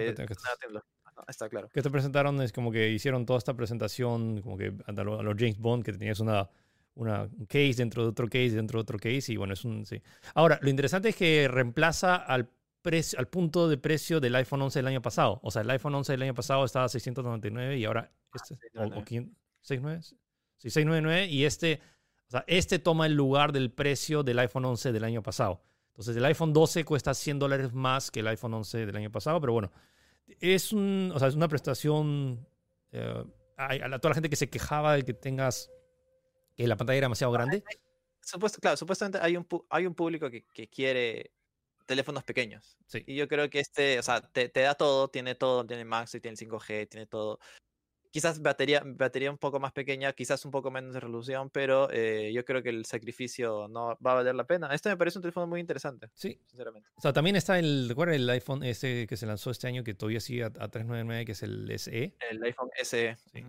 está, 1.28 1.48
claro. 1.48 1.68
Que 1.72 1.82
te 1.82 1.90
presentaron 1.90 2.40
es 2.42 2.52
como 2.52 2.70
que 2.70 2.90
hicieron 2.90 3.24
toda 3.26 3.38
esta 3.38 3.54
presentación, 3.54 4.42
como 4.42 4.56
que 4.56 4.72
a 4.86 4.92
los 4.92 5.36
James 5.38 5.58
Bond, 5.58 5.84
que 5.84 5.92
tenías 5.92 6.20
una, 6.20 6.48
una 6.94 7.28
case 7.48 7.74
dentro 7.76 8.02
de 8.02 8.08
otro 8.10 8.26
case, 8.26 8.50
dentro 8.50 8.78
de 8.78 8.82
otro 8.82 8.98
case, 8.98 9.32
y 9.32 9.36
bueno, 9.36 9.54
es 9.54 9.64
un... 9.64 9.86
Sí. 9.86 10.02
Ahora, 10.34 10.58
lo 10.62 10.68
interesante 10.68 11.10
es 11.10 11.16
que 11.16 11.48
reemplaza 11.48 12.16
al 12.16 12.50
precio, 12.82 13.18
al 13.18 13.28
punto 13.28 13.68
de 13.68 13.78
precio 13.78 14.20
del 14.20 14.34
iPhone 14.34 14.62
11 14.62 14.80
del 14.80 14.86
año 14.88 15.02
pasado. 15.02 15.40
O 15.42 15.50
sea, 15.50 15.62
el 15.62 15.70
iPhone 15.70 15.94
11 15.94 16.12
del 16.12 16.22
año 16.22 16.34
pasado 16.34 16.64
estaba 16.64 16.84
a 16.84 16.88
699 16.88 17.78
y 17.78 17.84
ahora 17.84 18.10
ah, 18.10 18.36
este, 18.36 18.54
o, 18.76 19.04
699, 19.62 20.02
sí, 20.02 20.70
699 20.70 21.26
y 21.26 21.44
este, 21.44 21.80
o 22.32 22.36
sea, 22.36 22.44
este 22.46 22.78
toma 22.78 23.04
el 23.04 23.12
lugar 23.12 23.52
del 23.52 23.70
precio 23.70 24.22
del 24.22 24.38
iPhone 24.38 24.64
11 24.64 24.90
del 24.90 25.04
año 25.04 25.22
pasado. 25.22 25.60
Entonces, 25.88 26.16
el 26.16 26.24
iPhone 26.24 26.54
12 26.54 26.82
cuesta 26.86 27.12
100 27.12 27.38
dólares 27.38 27.74
más 27.74 28.10
que 28.10 28.20
el 28.20 28.26
iPhone 28.28 28.54
11 28.54 28.86
del 28.86 28.96
año 28.96 29.12
pasado, 29.12 29.38
pero 29.38 29.52
bueno, 29.52 29.70
es, 30.40 30.72
un, 30.72 31.12
o 31.14 31.18
sea, 31.18 31.28
es 31.28 31.34
una 31.34 31.46
prestación 31.46 32.48
eh, 32.90 33.22
a, 33.58 33.98
toda 33.98 34.12
la 34.12 34.14
gente 34.14 34.30
que 34.30 34.36
se 34.36 34.48
quejaba 34.48 34.94
de 34.94 35.02
que 35.02 35.12
tengas 35.12 35.70
que 36.56 36.66
la 36.66 36.78
pantalla 36.78 36.96
era 36.96 37.04
demasiado 37.04 37.34
grande. 37.34 37.62
Supuesto, 38.22 38.60
claro, 38.60 38.78
supuestamente 38.78 39.18
hay 39.20 39.36
un, 39.36 39.46
hay 39.68 39.86
un 39.86 39.94
público 39.94 40.30
que, 40.30 40.46
que 40.54 40.68
quiere 40.68 41.32
teléfonos 41.84 42.24
pequeños. 42.24 42.78
Sí. 42.86 43.04
Y 43.06 43.14
yo 43.14 43.28
creo 43.28 43.50
que 43.50 43.60
este, 43.60 43.98
o 43.98 44.02
sea, 44.02 44.22
te, 44.22 44.48
te, 44.48 44.60
da 44.60 44.74
todo, 44.74 45.08
tiene 45.08 45.34
todo, 45.34 45.66
tiene 45.66 45.84
Max, 45.84 46.12
tiene 46.22 46.38
5G, 46.38 46.88
tiene 46.88 47.06
todo. 47.06 47.40
Quizás 48.12 48.42
batería, 48.42 48.82
batería 48.84 49.30
un 49.30 49.38
poco 49.38 49.58
más 49.58 49.72
pequeña, 49.72 50.12
quizás 50.12 50.44
un 50.44 50.50
poco 50.50 50.70
menos 50.70 50.92
de 50.92 51.00
resolución, 51.00 51.48
pero 51.48 51.90
eh, 51.90 52.30
yo 52.34 52.44
creo 52.44 52.62
que 52.62 52.68
el 52.68 52.84
sacrificio 52.84 53.68
no 53.68 53.96
va 54.06 54.12
a 54.12 54.14
valer 54.16 54.34
la 54.34 54.44
pena. 54.44 54.68
Este 54.74 54.90
me 54.90 54.98
parece 54.98 55.18
un 55.18 55.22
teléfono 55.22 55.46
muy 55.46 55.60
interesante. 55.60 56.10
Sí. 56.12 56.38
Sinceramente. 56.46 56.90
O 56.94 57.00
sea, 57.00 57.14
también 57.14 57.36
está 57.36 57.58
el, 57.58 57.88
recuerda 57.88 58.14
el 58.14 58.28
iPhone 58.28 58.64
ese 58.64 59.06
que 59.08 59.16
se 59.16 59.24
lanzó 59.24 59.50
este 59.50 59.66
año 59.66 59.82
que 59.82 59.94
todavía 59.94 60.20
sigue 60.20 60.44
a, 60.44 60.50
399, 60.50 61.24
que 61.24 61.32
es 61.32 61.42
el 61.42 61.78
SE. 61.78 62.14
El 62.30 62.42
iPhone 62.44 62.68
SE. 62.82 63.16
Sí. 63.32 63.44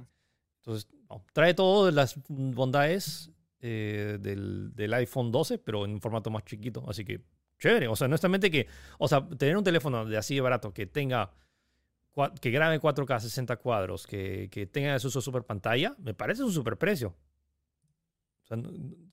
Entonces, 0.60 0.90
trae 1.34 1.54
todas 1.54 1.94
las 1.94 2.16
bondades 2.30 3.32
eh, 3.60 4.18
del, 4.22 4.74
del, 4.74 4.94
iPhone 4.94 5.30
12, 5.30 5.58
pero 5.58 5.84
en 5.84 5.92
un 5.92 6.00
formato 6.00 6.30
más 6.32 6.46
chiquito. 6.46 6.86
Así 6.88 7.04
que 7.04 7.22
chévere. 7.64 7.88
O 7.88 7.96
sea, 7.96 8.06
honestamente 8.06 8.52
que, 8.52 8.68
o 8.98 9.08
sea, 9.08 9.28
tener 9.38 9.58
un 9.58 9.64
teléfono 9.64 10.06
de 10.06 10.18
así 10.18 10.36
de 10.36 10.42
barato 10.42 10.74
que 10.74 10.86
tenga, 10.86 11.32
que 12.40 12.52
grabe 12.52 12.80
4K 12.80 13.20
60 13.20 13.58
cuadros, 13.58 14.06
que, 14.06 14.50
que 14.52 14.66
tenga 14.66 14.98
su 15.00 15.10
super 15.10 15.44
pantalla, 15.44 15.96
me 16.00 16.14
parece 16.14 16.44
un 16.44 16.52
super 16.52 16.78
precio. 16.78 17.16
O 18.44 18.48
sea, 18.48 18.58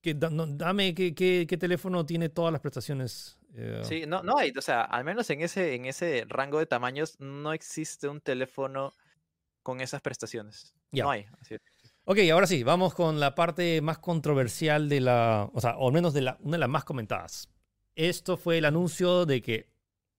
que, 0.02 0.14
dame 0.14 0.94
qué, 0.94 1.14
qué, 1.14 1.56
teléfono 1.56 2.04
tiene 2.04 2.28
todas 2.28 2.52
las 2.52 2.60
prestaciones. 2.60 3.38
Eh? 3.54 3.80
Sí, 3.84 4.04
no, 4.06 4.22
no 4.22 4.36
hay, 4.38 4.52
o 4.56 4.62
sea, 4.62 4.82
al 4.82 5.04
menos 5.04 5.30
en 5.30 5.40
ese, 5.40 5.74
en 5.74 5.86
ese 5.86 6.24
rango 6.28 6.58
de 6.58 6.66
tamaños 6.66 7.18
no 7.20 7.52
existe 7.52 8.08
un 8.08 8.20
teléfono 8.20 8.92
con 9.62 9.80
esas 9.80 10.02
prestaciones. 10.02 10.74
No 10.92 11.10
hay. 11.10 11.26
Ok, 12.04 12.18
ahora 12.32 12.46
sí, 12.46 12.64
vamos 12.64 12.94
con 12.94 13.20
la 13.20 13.34
parte 13.34 13.80
más 13.80 13.98
controversial 13.98 14.88
de 14.88 15.00
la, 15.00 15.48
o 15.52 15.60
sea, 15.60 15.76
o 15.76 15.86
al 15.86 15.92
menos 15.92 16.12
de 16.12 16.22
la, 16.22 16.38
una 16.40 16.56
de 16.56 16.60
las 16.60 16.68
más 16.68 16.84
comentadas 16.84 17.48
esto 18.08 18.36
fue 18.36 18.58
el 18.58 18.64
anuncio 18.64 19.26
de 19.26 19.42
que 19.42 19.69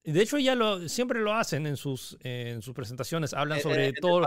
De 0.04 0.20
hecho, 0.22 0.40
ya 0.40 0.56
lo, 0.56 0.90
siempre 0.90 1.20
lo 1.22 1.34
hacen 1.34 1.68
en 1.68 1.78
sus, 1.78 2.18
en 2.22 2.62
sus 2.64 2.74
presentaciones. 2.74 3.34
Hablan 3.36 3.60
Eh, 3.60 3.62
sobre 3.62 3.88
eh, 3.90 3.94
todo, 4.02 4.20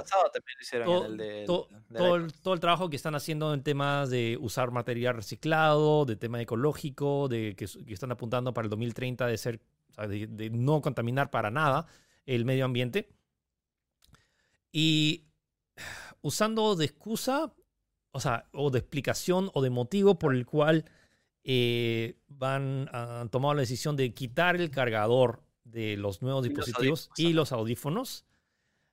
el 1.07 1.17
de- 1.17 1.45
todo- 1.47 1.69
del 1.69 1.97
todo 1.97 2.05
iPhone. 2.15 2.25
el, 2.27 2.33
todo 2.43 2.55
el 2.55 2.61
trabajo 2.61 2.91
que 2.91 2.97
están 2.97 3.17
haciendo 3.17 3.53
en 3.53 3.63
temas 3.65 4.09
de 4.09 4.39
usar 4.41 4.71
material 4.71 5.17
reciclado, 5.17 6.05
de 6.05 6.15
tema 6.17 6.41
ecológico, 6.41 7.27
de 7.29 7.57
que, 7.57 7.65
están 7.93 8.13
apuntando 8.13 8.55
para 8.55 8.67
el 8.67 8.71
2030 8.71 9.27
de 9.27 9.37
ser, 9.37 9.61
de 10.09 10.51
no 10.53 10.81
contaminar 10.81 11.31
para 11.31 11.51
nada 11.51 11.87
el 12.25 12.45
medio 12.45 12.65
ambiente. 12.67 13.09
Y 14.71 15.25
usando 16.21 16.77
de 16.77 16.85
excusa, 16.85 17.53
o 18.13 18.21
sea, 18.21 18.49
o 18.53 18.71
de 18.71 18.79
explicación 18.79 19.51
o 19.55 19.63
de 19.63 19.71
motivo 19.71 20.19
por 20.19 20.35
el 20.35 20.47
cual 20.47 20.85
eh, 21.45 22.17
van 22.29 22.89
han 22.93 23.29
tomado 23.29 23.55
la 23.55 23.61
decisión 23.61 23.97
de 23.97 24.15
quitar 24.15 24.57
el 24.57 24.71
cargador 24.71 25.43
de 25.65 25.97
los 25.97 26.23
nuevos 26.23 26.47
Y 26.47 26.51
dispositivos 26.51 27.11
y 27.17 27.33
los 27.33 27.53
audífonos. 27.53 28.25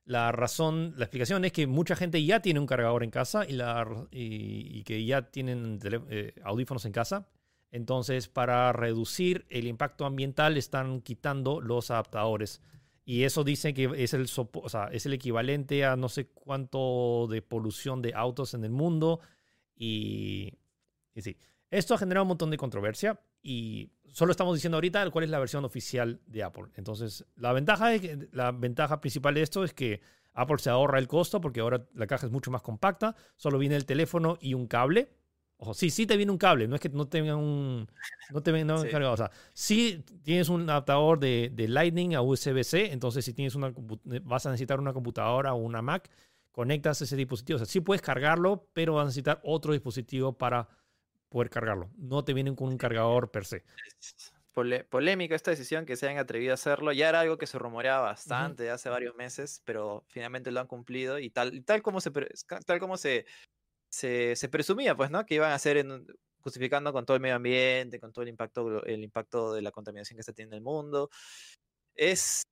La 0.04 0.32
razón, 0.32 0.94
la 0.96 1.04
explicación 1.04 1.44
es 1.44 1.52
que 1.52 1.68
mucha 1.68 1.94
gente 1.94 2.24
ya 2.24 2.40
tiene 2.42 2.58
un 2.58 2.66
cargador 2.66 3.04
en 3.04 3.10
casa 3.10 3.44
y, 3.48 3.52
la, 3.52 3.80
r- 3.82 4.08
y, 4.10 4.78
y 4.78 4.82
que 4.82 5.04
ya 5.04 5.30
tienen 5.30 5.78
tele- 5.78 6.02
eh, 6.10 6.34
audífonos 6.42 6.84
en 6.86 6.92
casa. 6.92 7.28
Entonces, 7.70 8.28
para 8.28 8.72
reducir 8.72 9.46
el 9.48 9.66
impacto 9.68 10.04
ambiental, 10.04 10.56
están 10.56 11.00
quitando 11.02 11.60
los 11.60 11.90
adaptadores. 11.92 12.60
Y 13.04 13.22
eso 13.22 13.44
dice 13.44 13.74
que 13.74 13.90
es 13.96 14.12
el, 14.12 14.26
sopo- 14.26 14.62
o 14.64 14.68
sea, 14.68 14.86
es 14.92 15.06
el 15.06 15.12
equivalente 15.12 15.84
a 15.84 15.96
no 15.96 16.08
sé 16.08 16.26
cuánto 16.26 17.28
de 17.30 17.40
polución 17.42 18.02
de 18.02 18.12
autos 18.14 18.54
en 18.54 18.64
el 18.64 18.70
mundo. 18.72 19.20
Y, 19.76 20.52
y 21.14 21.22
sí, 21.22 21.36
esto 21.70 21.94
ha 21.94 21.98
generado 21.98 22.24
un 22.24 22.28
montón 22.28 22.50
de 22.50 22.56
controversia 22.56 23.20
y 23.42 23.90
solo 24.12 24.30
estamos 24.30 24.54
diciendo 24.54 24.76
ahorita 24.76 25.10
cuál 25.10 25.24
es 25.24 25.30
la 25.30 25.38
versión 25.38 25.64
oficial 25.64 26.20
de 26.26 26.42
Apple. 26.42 26.66
Entonces, 26.76 27.24
la 27.36 27.52
ventaja, 27.52 27.94
es 27.94 28.00
que- 28.00 28.28
la 28.32 28.52
ventaja 28.52 29.00
principal 29.00 29.34
de 29.34 29.42
esto 29.42 29.64
es 29.64 29.72
que 29.72 30.00
Apple 30.34 30.58
se 30.58 30.70
ahorra 30.70 30.98
el 30.98 31.08
costo 31.08 31.40
porque 31.40 31.60
ahora 31.60 31.86
la 31.94 32.06
caja 32.06 32.26
es 32.26 32.32
mucho 32.32 32.50
más 32.50 32.62
compacta, 32.62 33.16
solo 33.36 33.58
viene 33.58 33.76
el 33.76 33.84
teléfono 33.86 34.38
y 34.40 34.54
un 34.54 34.66
cable. 34.66 35.10
Ojo, 35.58 35.74
sí, 35.74 35.90
sí 35.90 36.06
te 36.06 36.16
viene 36.16 36.32
un 36.32 36.38
cable, 36.38 36.66
no 36.66 36.74
es 36.74 36.80
que 36.80 36.88
no 36.88 37.06
tenga 37.06 37.36
un... 37.36 37.86
No 38.30 38.42
te 38.42 38.50
venga 38.50 38.78
Sí. 38.78 38.88
cargado, 38.88 39.12
o 39.12 39.16
sea, 39.16 39.30
sí 39.52 40.02
tienes 40.24 40.48
un 40.48 40.68
adaptador 40.68 41.18
de, 41.20 41.50
de 41.54 41.68
Lightning 41.68 42.14
a 42.14 42.22
USB-C, 42.22 42.92
entonces 42.92 43.24
si 43.24 43.32
tienes 43.32 43.54
una, 43.54 43.72
vas 44.24 44.46
a 44.46 44.50
necesitar 44.50 44.80
una 44.80 44.92
computadora 44.92 45.52
o 45.54 45.58
una 45.58 45.80
Mac, 45.82 46.10
conectas 46.50 47.00
ese 47.02 47.14
dispositivo. 47.16 47.56
O 47.56 47.58
sea, 47.58 47.66
sí 47.66 47.80
puedes 47.80 48.02
cargarlo, 48.02 48.66
pero 48.72 48.94
vas 48.94 49.02
a 49.02 49.06
necesitar 49.06 49.40
otro 49.44 49.72
dispositivo 49.72 50.32
para 50.36 50.68
poder 51.32 51.50
cargarlo. 51.50 51.90
No 51.96 52.24
te 52.24 52.34
vienen 52.34 52.54
con 52.54 52.68
un 52.68 52.78
cargador 52.78 53.30
per 53.30 53.44
se. 53.44 53.64
Pole- 54.52 54.84
polémica 54.84 55.34
esta 55.34 55.50
decisión 55.50 55.86
que 55.86 55.96
se 55.96 56.06
hayan 56.06 56.18
atrevido 56.18 56.52
a 56.52 56.54
hacerlo. 56.54 56.92
Ya 56.92 57.08
era 57.08 57.20
algo 57.20 57.38
que 57.38 57.46
se 57.46 57.58
rumoreaba 57.58 58.02
bastante 58.02 58.70
hace 58.70 58.90
varios 58.90 59.16
meses, 59.16 59.62
pero 59.64 60.04
finalmente 60.08 60.50
lo 60.50 60.60
han 60.60 60.66
cumplido 60.66 61.18
y 61.18 61.30
tal, 61.30 61.64
tal 61.64 61.82
como 61.82 62.00
se 62.00 62.10
tal 62.66 62.78
como 62.78 62.96
se, 62.96 63.24
se, 63.90 64.36
se 64.36 64.48
presumía, 64.48 64.94
pues, 64.94 65.10
¿no? 65.10 65.24
Que 65.26 65.36
iban 65.36 65.52
a 65.52 65.56
hacer 65.56 65.78
en 65.78 66.06
justificando 66.40 66.92
con 66.92 67.06
todo 67.06 67.16
el 67.16 67.22
medio 67.22 67.36
ambiente, 67.36 68.00
con 68.00 68.12
todo 68.12 68.24
el 68.24 68.28
impacto, 68.28 68.84
el 68.84 69.02
impacto 69.04 69.54
de 69.54 69.62
la 69.62 69.70
contaminación 69.70 70.16
que 70.16 70.24
se 70.24 70.32
tiene 70.32 70.50
en 70.50 70.54
el 70.54 70.62
mundo. 70.62 71.08
Es, 71.94 72.42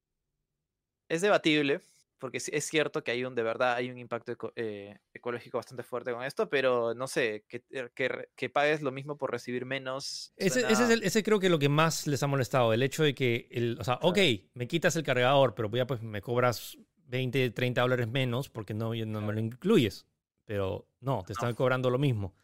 es 1.09 1.21
debatible, 1.21 1.81
porque 2.21 2.39
es 2.39 2.65
cierto 2.65 3.03
que 3.03 3.11
hay 3.11 3.25
un, 3.25 3.35
de 3.35 3.43
verdad, 3.43 3.75
hay 3.75 3.91
un 3.91 3.99
impacto 3.99 4.31
eco- 4.31 4.53
eh, 4.55 4.97
ecológico 5.13 5.59
bastante 5.59 5.83
fuerte 5.83 6.13
con 6.13 6.23
esto, 6.23 6.49
pero 6.49 6.95
no 6.95 7.09
sé, 7.09 7.45
que, 7.49 7.65
que, 7.95 8.09
re- 8.09 8.29
que 8.37 8.49
pagues 8.49 8.83
lo 8.83 8.93
mismo 8.93 9.19
por 9.19 9.33
recibir 9.33 9.67
menos. 9.67 10.33
Ese, 10.37 10.61
ese, 10.61 10.71
es 10.73 10.79
suena- 10.79 10.95
el- 10.95 11.03
ese 11.03 11.23
creo 11.25 11.41
que 11.41 11.47
es 11.47 11.51
lo 11.53 11.59
que 11.59 11.69
más 11.69 12.07
les 12.07 12.23
ha 12.23 12.29
molestado. 12.29 12.73
El 12.73 12.85
hecho 12.85 13.03
de 13.03 13.15
que, 13.15 13.49
el, 13.51 13.77
o 13.81 13.85
sea, 13.85 13.99
ok, 14.03 14.19
me 14.55 14.69
quitas 14.69 14.95
el 14.95 15.03
cargador, 15.03 15.57
pero 15.57 15.69
ya 15.73 15.87
pues 15.87 16.01
me 16.03 16.21
cobras 16.21 16.79
20, 17.07 17.51
30 17.51 17.81
dólares 17.81 18.07
menos 18.07 18.49
porque 18.49 18.73
no, 18.75 18.95
no 18.95 19.21
me 19.21 19.33
lo 19.33 19.41
incluyes. 19.41 20.07
Pero 20.45 20.87
no, 21.01 21.23
te 21.27 21.33
están 21.33 21.55
cobrando 21.55 21.91
lo 21.91 21.99
mismo. 21.99 22.35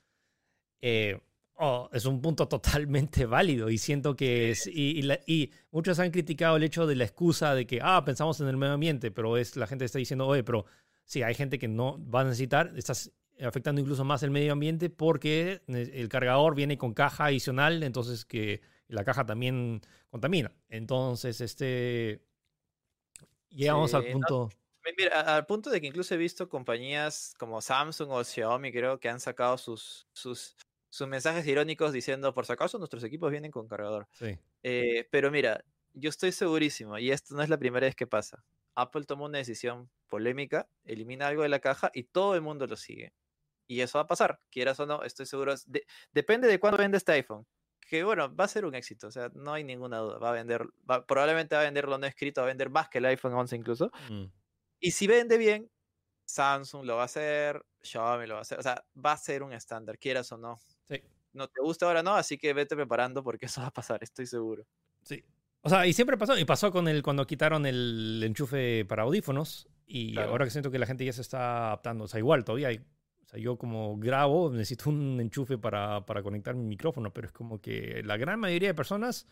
Eh, 0.80 1.20
oh, 1.56 1.88
es 1.92 2.04
un 2.04 2.20
punto 2.20 2.48
totalmente 2.48 3.26
válido 3.26 3.70
y 3.70 3.78
siento 3.78 4.14
que 4.16 4.50
es, 4.50 4.66
y, 4.66 4.98
y 4.98 5.02
la- 5.02 5.20
y 5.26 5.50
muchos 5.70 5.98
han 5.98 6.10
criticado 6.10 6.56
el 6.56 6.62
hecho 6.64 6.86
de 6.86 6.96
la 6.96 7.04
excusa 7.04 7.54
de 7.54 7.66
que, 7.66 7.80
ah, 7.82 8.04
pensamos 8.04 8.40
en 8.40 8.48
el 8.48 8.56
medio 8.56 8.74
ambiente, 8.74 9.10
pero 9.10 9.36
es 9.36 9.56
la 9.56 9.66
gente 9.66 9.84
está 9.84 9.98
diciendo, 9.98 10.26
oye, 10.26 10.44
pero 10.44 10.66
sí, 11.04 11.22
hay 11.22 11.34
gente 11.34 11.58
que 11.58 11.68
no 11.68 11.98
va 12.10 12.20
a 12.22 12.24
necesitar, 12.24 12.72
estás 12.76 13.12
afectando 13.40 13.80
incluso 13.80 14.04
más 14.04 14.22
el 14.22 14.30
medio 14.30 14.52
ambiente 14.52 14.88
porque 14.90 15.60
el 15.68 16.08
cargador 16.08 16.54
viene 16.54 16.78
con 16.78 16.94
caja 16.94 17.26
adicional, 17.26 17.82
entonces 17.82 18.24
que 18.24 18.62
la 18.88 19.04
caja 19.04 19.26
también 19.26 19.82
contamina. 20.10 20.52
Entonces, 20.68 21.40
este, 21.40 22.22
llegamos 23.50 23.90
Sí, 23.90 23.96
al 23.96 24.10
punto... 24.10 24.48
Mi- 24.48 24.92
Mira, 24.96 25.20
al 25.36 25.46
punto 25.46 25.68
de 25.68 25.80
que 25.80 25.88
incluso 25.88 26.14
he 26.14 26.16
visto 26.16 26.48
compañías 26.48 27.34
como 27.40 27.60
Samsung 27.60 28.08
o 28.12 28.22
Xiaomi, 28.22 28.70
creo 28.70 29.00
que 29.00 29.08
han 29.08 29.18
sacado 29.18 29.58
sus, 29.58 30.06
sus, 30.12 30.54
sus 30.96 31.06
mensajes 31.08 31.46
irónicos 31.46 31.92
diciendo, 31.92 32.32
por 32.34 32.46
si 32.46 32.52
acaso, 32.52 32.78
nuestros 32.78 33.04
equipos 33.04 33.30
vienen 33.30 33.50
con 33.50 33.68
cargador. 33.68 34.08
Sí. 34.12 34.38
Eh, 34.62 35.06
pero 35.10 35.30
mira, 35.30 35.64
yo 35.92 36.08
estoy 36.10 36.32
segurísimo, 36.32 36.98
y 36.98 37.10
esto 37.10 37.34
no 37.34 37.42
es 37.42 37.48
la 37.48 37.58
primera 37.58 37.86
vez 37.86 37.94
que 37.94 38.06
pasa. 38.06 38.44
Apple 38.74 39.04
toma 39.04 39.24
una 39.26 39.38
decisión 39.38 39.90
polémica, 40.08 40.68
elimina 40.84 41.26
algo 41.28 41.42
de 41.42 41.48
la 41.48 41.60
caja 41.60 41.90
y 41.94 42.04
todo 42.04 42.34
el 42.34 42.42
mundo 42.42 42.66
lo 42.66 42.76
sigue. 42.76 43.12
Y 43.68 43.80
eso 43.80 43.98
va 43.98 44.02
a 44.04 44.06
pasar, 44.06 44.40
quieras 44.50 44.78
o 44.80 44.86
no, 44.86 45.02
estoy 45.02 45.26
seguro. 45.26 45.54
de- 45.66 45.86
depende 46.12 46.46
de 46.48 46.58
cuándo 46.60 46.78
vende 46.78 46.98
este 46.98 47.12
iPhone. 47.12 47.46
Que 47.80 48.02
bueno, 48.04 48.34
va 48.34 48.44
a 48.44 48.48
ser 48.48 48.64
un 48.64 48.74
éxito, 48.74 49.06
o 49.08 49.10
sea, 49.10 49.30
no 49.34 49.52
hay 49.52 49.64
ninguna 49.64 49.98
duda. 49.98 50.18
Va 50.18 50.30
a 50.30 50.32
vender, 50.32 50.66
va- 50.90 51.06
probablemente 51.06 51.54
va 51.56 51.62
a 51.62 51.64
vender 51.64 51.86
lo 51.88 51.98
no 51.98 52.06
escrito, 52.06 52.40
va 52.40 52.46
a 52.46 52.48
vender 52.48 52.68
más 52.70 52.88
que 52.88 52.98
el 52.98 53.04
iPhone 53.06 53.34
11 53.34 53.54
incluso. 53.56 53.90
Mm. 54.10 54.24
Y 54.80 54.90
si 54.92 55.06
vende 55.06 55.38
bien, 55.38 55.70
Samsung 56.26 56.84
lo 56.84 56.96
va 56.96 57.02
a 57.02 57.04
hacer, 57.06 57.64
Xiaomi 57.82 58.26
lo 58.26 58.34
va 58.34 58.40
a 58.40 58.42
hacer. 58.42 58.58
O 58.58 58.62
sea, 58.62 58.84
va 59.04 59.12
a 59.12 59.16
ser 59.16 59.42
un 59.44 59.52
estándar, 59.52 59.98
quieras 59.98 60.30
o 60.32 60.36
no. 60.38 60.58
No 61.36 61.48
te 61.48 61.60
gusta 61.62 61.86
ahora, 61.86 62.02
no, 62.02 62.14
así 62.14 62.38
que 62.38 62.52
vete 62.54 62.74
preparando 62.74 63.22
porque 63.22 63.46
eso 63.58 63.60
va 63.60 63.68
a 63.68 63.72
pasar, 63.72 64.02
estoy 64.02 64.26
seguro. 64.26 64.66
Sí. 65.02 65.22
O 65.62 65.68
sea, 65.68 65.86
y 65.86 65.92
siempre 65.92 66.16
pasó. 66.16 66.38
Y 66.38 66.44
pasó 66.44 66.70
con 66.70 66.86
el 66.88 67.02
cuando 67.02 67.26
quitaron 67.26 67.66
el 67.66 68.22
enchufe 68.24 68.84
para 68.84 69.02
audífonos. 69.02 69.68
Y 69.86 70.12
Claro. 70.12 70.30
ahora 70.30 70.44
que 70.44 70.50
siento 70.50 70.70
que 70.70 70.78
la 70.78 70.86
gente 70.86 71.04
ya 71.04 71.12
se 71.12 71.20
está 71.22 71.66
adaptando. 71.68 72.04
O 72.04 72.08
sea, 72.08 72.18
igual 72.18 72.44
todavía 72.44 72.68
hay. 72.68 72.78
O 72.78 73.28
sea, 73.28 73.40
yo 73.40 73.56
como 73.58 73.96
grabo 73.98 74.50
necesito 74.50 74.90
un 74.90 75.20
enchufe 75.20 75.58
para, 75.58 76.06
para 76.06 76.22
conectar 76.22 76.54
mi 76.54 76.64
micrófono. 76.64 77.12
Pero 77.12 77.26
es 77.26 77.32
como 77.32 77.60
que 77.60 78.02
la 78.04 78.16
gran 78.16 78.38
mayoría 78.38 78.68
de 78.68 78.74
personas 78.74 79.26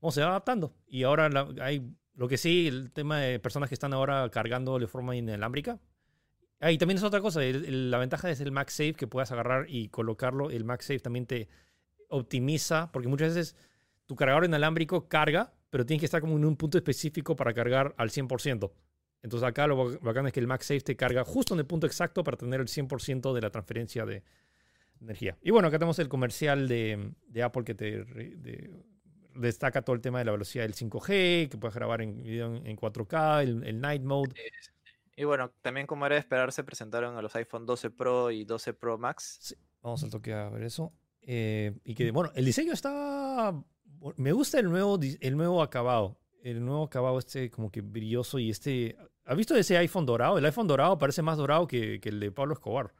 bueno, 0.00 0.12
se 0.12 0.20
va 0.22 0.28
adaptando. 0.28 0.72
Y 0.86 1.02
ahora 1.02 1.28
la- 1.28 1.48
hay. 1.60 1.82
Lo 2.14 2.28
que 2.28 2.36
sí, 2.36 2.68
el 2.68 2.92
tema 2.92 3.18
de 3.18 3.40
personas 3.40 3.68
que 3.68 3.74
están 3.74 3.92
ahora 3.94 4.28
cargando 4.30 4.78
de 4.78 4.86
forma 4.86 5.16
inalámbrica. 5.16 5.80
Ah, 6.62 6.70
y 6.70 6.78
también 6.78 6.96
es 6.98 7.02
otra 7.02 7.20
cosa. 7.20 7.40
la 7.42 7.98
ventaja 7.98 8.30
es 8.30 8.40
el 8.40 8.52
MagSafe 8.52 8.94
que 8.94 9.08
puedas 9.08 9.32
agarrar 9.32 9.66
y 9.68 9.88
colocarlo. 9.88 10.48
El 10.50 10.64
MagSafe 10.64 11.00
también 11.00 11.26
te 11.26 11.48
optimiza. 12.08 12.90
Porque 12.92 13.08
muchas 13.08 13.34
veces 13.34 13.56
tu 14.06 14.14
cargador 14.14 14.44
inalámbrico 14.44 15.08
carga, 15.08 15.52
pero 15.70 15.84
tienes 15.84 16.00
que 16.00 16.06
estar 16.06 16.20
como 16.20 16.36
en 16.36 16.44
un 16.44 16.56
punto 16.56 16.78
específico 16.78 17.34
para 17.34 17.52
cargar 17.52 17.94
al 17.98 18.10
100%. 18.10 18.72
Entonces 19.22 19.48
acá 19.48 19.66
lo 19.66 19.76
ba- 19.76 19.98
bacán 20.02 20.26
es 20.28 20.32
que 20.32 20.40
el 20.40 20.46
MagSafe 20.46 20.80
te 20.82 20.96
carga 20.96 21.24
justo 21.24 21.54
en 21.54 21.60
el 21.60 21.66
punto 21.66 21.86
exacto 21.86 22.22
para 22.24 22.36
tener 22.36 22.60
el 22.60 22.68
100% 22.68 23.34
de 23.34 23.40
la 23.40 23.50
transferencia 23.50 24.06
de 24.06 24.22
energía. 25.00 25.36
Y 25.42 25.50
bueno, 25.50 25.68
acá 25.68 25.78
tenemos 25.78 25.98
el 25.98 26.08
comercial 26.08 26.68
de, 26.68 27.12
Apple 27.42 27.64
que 27.64 27.74
te 27.74 28.04
de- 28.04 28.70
destaca 29.34 29.82
todo 29.82 29.96
el 29.96 30.02
tema 30.02 30.18
de 30.20 30.26
la 30.26 30.32
velocidad 30.32 30.64
del 30.64 30.74
5G, 30.74 31.48
que 31.48 31.58
puedes 31.58 31.74
grabar 31.74 32.02
en 32.02 32.22
video 32.22 32.54
en 32.54 32.76
4K, 32.76 33.42
el, 33.42 33.64
el 33.64 33.80
Night 33.80 34.02
Mode. 34.02 34.34
Y 35.16 35.24
bueno, 35.24 35.52
también 35.62 35.86
como 35.86 36.06
era 36.06 36.14
de 36.14 36.20
esperar, 36.20 36.52
se 36.52 36.64
presentaron 36.64 37.16
a 37.16 37.22
los 37.22 37.34
iPhone 37.36 37.66
12 37.66 37.90
Pro 37.90 38.30
y 38.30 38.44
12 38.44 38.72
Pro 38.74 38.96
Max. 38.98 39.54
Vamos 39.82 40.02
al 40.04 40.10
toque 40.10 40.32
a 40.32 40.48
ver 40.48 40.62
eso. 40.62 40.92
Eh, 41.20 41.72
y 41.84 41.94
que, 41.94 42.10
bueno, 42.10 42.30
el 42.34 42.44
diseño 42.44 42.72
está... 42.72 43.54
Me 44.16 44.32
gusta 44.32 44.58
el 44.58 44.68
nuevo, 44.70 44.98
el 45.20 45.36
nuevo 45.36 45.62
acabado. 45.62 46.18
El 46.42 46.64
nuevo 46.64 46.84
acabado 46.84 47.18
este 47.18 47.50
como 47.50 47.70
que 47.70 47.80
brilloso 47.82 48.38
y 48.38 48.50
este... 48.50 48.96
¿Has 49.24 49.36
visto 49.36 49.54
ese 49.54 49.76
iPhone 49.76 50.06
dorado? 50.06 50.38
El 50.38 50.44
iPhone 50.46 50.66
dorado 50.66 50.98
parece 50.98 51.22
más 51.22 51.36
dorado 51.38 51.66
que, 51.68 52.00
que 52.00 52.08
el 52.08 52.18
de 52.18 52.32
Pablo 52.32 52.54
Escobar. 52.54 52.92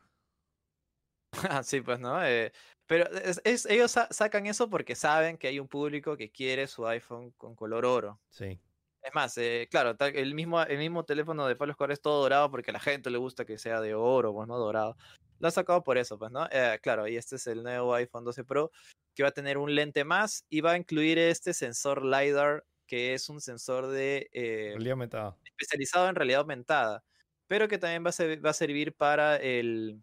Ah, 1.48 1.62
sí, 1.64 1.80
pues, 1.80 1.98
¿no? 1.98 2.24
Eh, 2.24 2.52
pero 2.86 3.10
es- 3.10 3.40
es- 3.44 3.66
ellos 3.66 3.90
sa- 3.90 4.08
sacan 4.10 4.46
eso 4.46 4.68
porque 4.68 4.94
saben 4.94 5.38
que 5.38 5.48
hay 5.48 5.58
un 5.58 5.66
público 5.68 6.16
que 6.16 6.30
quiere 6.30 6.66
su 6.68 6.86
iPhone 6.86 7.32
con 7.32 7.56
color 7.56 7.84
oro. 7.86 8.20
Sí. 8.30 8.60
Es 9.02 9.12
más, 9.14 9.36
eh, 9.38 9.66
claro, 9.70 9.96
el 9.98 10.34
mismo, 10.34 10.62
el 10.62 10.78
mismo 10.78 11.04
teléfono 11.04 11.46
de 11.48 11.56
Pablo 11.56 11.72
Escobar 11.72 11.90
es 11.90 12.00
todo 12.00 12.22
dorado 12.22 12.50
porque 12.52 12.70
a 12.70 12.74
la 12.74 12.80
gente 12.80 13.10
le 13.10 13.18
gusta 13.18 13.44
que 13.44 13.58
sea 13.58 13.80
de 13.80 13.94
oro, 13.94 14.32
pues 14.32 14.46
no 14.46 14.56
dorado. 14.58 14.96
Lo 15.40 15.48
han 15.48 15.52
sacado 15.52 15.82
por 15.82 15.98
eso, 15.98 16.18
pues, 16.18 16.30
¿no? 16.30 16.46
Eh, 16.52 16.78
claro, 16.80 17.08
y 17.08 17.16
este 17.16 17.34
es 17.36 17.46
el 17.48 17.64
nuevo 17.64 17.94
iPhone 17.94 18.24
12 18.24 18.44
Pro 18.44 18.70
que 19.14 19.24
va 19.24 19.30
a 19.30 19.32
tener 19.32 19.58
un 19.58 19.74
lente 19.74 20.04
más 20.04 20.46
y 20.48 20.60
va 20.60 20.72
a 20.72 20.76
incluir 20.76 21.18
este 21.18 21.52
sensor 21.52 22.04
LiDAR, 22.04 22.64
que 22.86 23.12
es 23.14 23.28
un 23.28 23.40
sensor 23.40 23.88
de 23.88 24.30
eh, 24.32 24.74
aumentada. 24.90 25.36
especializado 25.44 26.08
en 26.08 26.14
realidad 26.14 26.40
aumentada, 26.40 27.04
pero 27.48 27.66
que 27.68 27.78
también 27.78 28.04
va 28.04 28.10
a, 28.10 28.12
ser- 28.12 28.44
va 28.44 28.50
a 28.50 28.54
servir 28.54 28.94
para 28.94 29.36
el, 29.36 30.00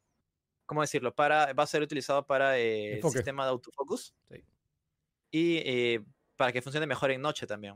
¿cómo 0.66 0.82
decirlo? 0.82 1.16
Para, 1.16 1.54
va 1.54 1.64
a 1.64 1.68
ser 1.68 1.82
utilizado 1.84 2.26
para 2.28 2.60
eh, 2.60 2.88
el 2.90 2.96
Enfoque. 2.98 3.18
sistema 3.20 3.46
de 3.46 3.52
autofocus 3.52 4.14
Sí. 4.30 4.44
y 5.32 5.58
eh, 5.58 6.06
para 6.36 6.52
que 6.52 6.62
funcione 6.62 6.88
mejor 6.88 7.12
en 7.12 7.22
noche 7.22 7.48
también. 7.48 7.76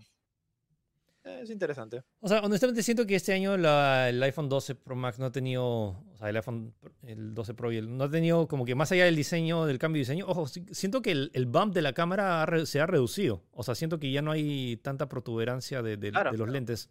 Es 1.24 1.50
interesante. 1.50 2.04
O 2.20 2.28
sea, 2.28 2.40
honestamente 2.42 2.84
siento 2.84 3.06
que 3.06 3.16
este 3.16 3.34
año 3.34 3.56
la- 3.58 4.10
el 4.10 4.22
iPhone 4.24 4.50
12 4.50 4.76
Pro 4.76 4.96
Max 4.96 5.20
no 5.20 5.26
ha 5.26 5.32
tenido, 5.32 5.64
o 5.66 6.16
sea, 6.18 6.30
el 6.30 6.36
iPhone, 6.36 6.74
el 7.04 7.34
12 7.34 7.54
Pro 7.54 7.72
y 7.72 7.78
el, 7.78 7.96
no 7.98 8.04
ha 8.06 8.10
tenido 8.10 8.48
como 8.48 8.66
que 8.66 8.76
más 8.76 8.92
allá 8.92 9.06
del 9.06 9.16
diseño, 9.16 9.66
del 9.66 9.80
cambio 9.80 10.00
de 10.00 10.02
diseño, 10.02 10.26
ojo, 10.28 10.48
siento 10.48 11.02
que 11.02 11.12
el, 11.12 11.32
el 11.34 11.46
bump 11.46 11.74
de 11.74 11.82
la 11.82 11.94
cámara 11.94 12.44
ha 12.44 12.66
se 12.66 12.80
ha 12.82 12.86
reducido. 12.86 13.42
O 13.52 13.64
sea, 13.64 13.74
siento 13.76 14.00
que 14.00 14.12
ya 14.12 14.22
no 14.22 14.32
hay 14.32 14.78
tanta 14.78 15.08
protuberancia 15.08 15.82
de, 15.82 15.98
de- 15.98 16.12
Claro, 16.12 16.32
de 16.32 16.38
los 16.38 16.46
claro. 16.46 16.54
lentes. 16.54 16.90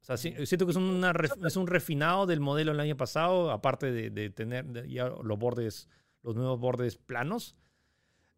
O 0.00 0.04
sea, 0.04 0.16
sí- 0.16 0.34
siento 0.46 0.64
que 0.66 0.70
es, 0.72 0.76
una 0.76 1.12
es 1.46 1.56
un 1.56 1.66
refinado 1.66 2.26
del 2.26 2.40
modelo 2.40 2.72
del 2.72 2.80
año 2.80 2.96
pasado, 2.96 3.50
aparte 3.50 3.92
de, 3.92 4.10
de 4.10 4.30
tener 4.30 4.86
ya 4.88 5.08
los 5.10 5.38
bordes, 5.38 5.88
los 6.22 6.34
nuevos 6.34 6.58
bordes 6.58 6.96
planos. 6.96 7.54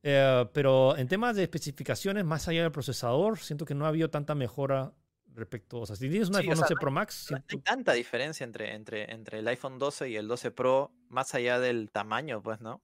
Eh, 0.02 0.44
pero 0.52 0.96
en 0.96 1.06
temas 1.06 1.36
de 1.36 1.44
especificaciones, 1.44 2.24
más 2.24 2.48
allá 2.48 2.62
del 2.62 2.72
procesador, 2.72 3.38
siento 3.38 3.64
que 3.64 3.74
no 3.74 3.84
ha 3.84 3.88
habido 3.88 4.10
tanta 4.10 4.34
mejora 4.34 4.92
respecto. 5.34 5.80
O 5.80 5.86
sea, 5.86 5.96
si 5.96 6.08
tienes 6.08 6.28
un 6.28 6.34
Sí, 6.34 6.40
o 6.40 6.42
iPhone 6.42 6.56
sea, 6.56 6.64
11 6.64 6.74
no 6.74 6.80
Pro 6.80 6.90
Max, 6.90 7.28
No 7.30 7.38
hay 7.48 7.58
tanta 7.58 7.92
diferencia 7.92 8.44
entre, 8.44 8.74
entre, 8.74 9.12
entre 9.12 9.38
el 9.38 9.48
iPhone 9.48 9.78
12 9.78 10.10
y 10.10 10.16
el 10.16 10.28
12 10.28 10.50
Pro, 10.50 10.92
más 11.08 11.34
allá 11.34 11.58
del 11.58 11.90
tamaño, 11.90 12.42
pues, 12.42 12.60
¿no? 12.60 12.82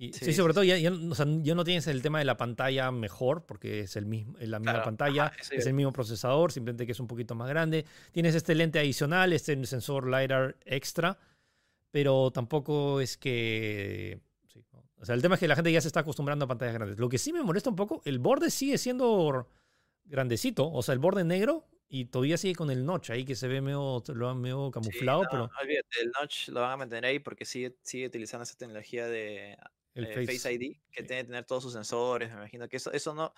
Y, 0.00 0.12
sí, 0.12 0.26
Sí, 0.26 0.32
sobre 0.32 0.54
todo 0.54 0.64
ya, 0.64 0.78
ya, 0.78 0.92
o 0.92 1.14
sea, 1.14 1.26
ya 1.26 1.54
no 1.54 1.64
tienes 1.64 1.86
el 1.88 2.02
tema 2.02 2.20
de 2.20 2.24
la 2.24 2.36
pantalla 2.36 2.90
mejor, 2.92 3.44
porque 3.46 3.80
es, 3.80 3.96
el 3.96 4.06
mismo, 4.06 4.38
es 4.38 4.48
la 4.48 4.60
misma 4.60 4.72
Claro, 4.72 4.84
pantalla, 4.84 5.26
ajá, 5.26 5.36
es 5.50 5.66
el 5.66 5.74
mismo 5.74 5.92
procesador, 5.92 6.52
simplemente 6.52 6.86
que 6.86 6.92
es 6.92 7.00
un 7.00 7.08
poquito 7.08 7.34
más 7.34 7.48
grande. 7.48 7.84
Tienes 8.12 8.34
este 8.34 8.54
lente 8.54 8.78
adicional, 8.78 9.32
este 9.32 9.64
sensor 9.66 10.06
LiDAR 10.06 10.56
extra, 10.64 11.18
pero 11.90 12.30
tampoco 12.30 13.00
es 13.00 13.16
que... 13.16 14.20
O 15.00 15.04
sea, 15.04 15.14
el 15.14 15.22
tema 15.22 15.36
es 15.36 15.40
que 15.40 15.46
la 15.46 15.54
gente 15.54 15.70
ya 15.70 15.80
se 15.80 15.86
está 15.86 16.00
acostumbrando 16.00 16.44
a 16.44 16.48
pantallas 16.48 16.74
grandes. 16.74 16.98
Lo 16.98 17.08
que 17.08 17.18
sí 17.18 17.32
me 17.32 17.40
molesta 17.42 17.70
un 17.70 17.76
poco, 17.76 18.02
el 18.04 18.18
borde 18.18 18.50
sigue 18.50 18.78
siendo 18.78 19.48
grandecito, 20.08 20.70
o 20.70 20.82
sea, 20.82 20.94
el 20.94 20.98
borde 21.00 21.24
negro 21.24 21.68
y 21.88 22.06
todavía 22.06 22.36
sigue 22.38 22.54
con 22.54 22.70
el 22.70 22.84
notch 22.84 23.10
ahí 23.10 23.24
que 23.24 23.34
se 23.34 23.48
ve 23.48 23.60
medio, 23.60 24.02
lo 24.08 24.28
han 24.30 24.40
medio 24.40 24.70
Sí, 24.80 24.80
camuflado, 24.80 25.22
no, 25.22 25.28
pero 25.30 25.50
olvídate, 25.60 26.00
el 26.02 26.10
notch 26.20 26.48
lo 26.48 26.60
van 26.60 26.72
a 26.72 26.76
mantener 26.76 27.04
ahí 27.06 27.18
porque 27.18 27.44
sigue, 27.44 27.76
sigue 27.82 28.06
utilizando 28.06 28.44
esa 28.44 28.56
tecnología 28.56 29.06
de 29.08 29.56
el 29.94 30.06
eh, 30.06 30.12
face, 30.12 30.38
Face 30.38 30.52
ID, 30.52 30.76
que 30.90 31.02
sí. 31.02 31.06
tiene 31.06 31.22
que 31.22 31.26
tener 31.28 31.44
todos 31.44 31.62
sus 31.64 31.72
sensores, 31.72 32.30
me 32.30 32.36
imagino 32.36 32.68
que 32.68 32.76
eso, 32.76 32.92
eso 32.92 33.14
no... 33.14 33.32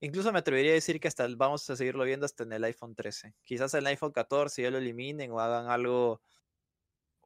Incluso 0.00 0.32
me 0.32 0.40
atrevería 0.40 0.72
a 0.72 0.74
decir 0.74 1.00
que 1.00 1.08
hasta 1.08 1.26
vamos 1.36 1.68
a 1.70 1.76
seguirlo 1.76 2.04
viendo 2.04 2.26
hasta 2.26 2.44
en 2.44 2.52
el 2.52 2.64
iPhone 2.64 2.94
13. 2.94 3.34
Quizás 3.44 3.74
el 3.74 3.86
iPhone 3.86 4.12
14 4.12 4.62
ya 4.62 4.70
lo 4.70 4.78
eliminen 4.78 5.30
o 5.32 5.40
hagan 5.40 5.68
algo 5.70 6.20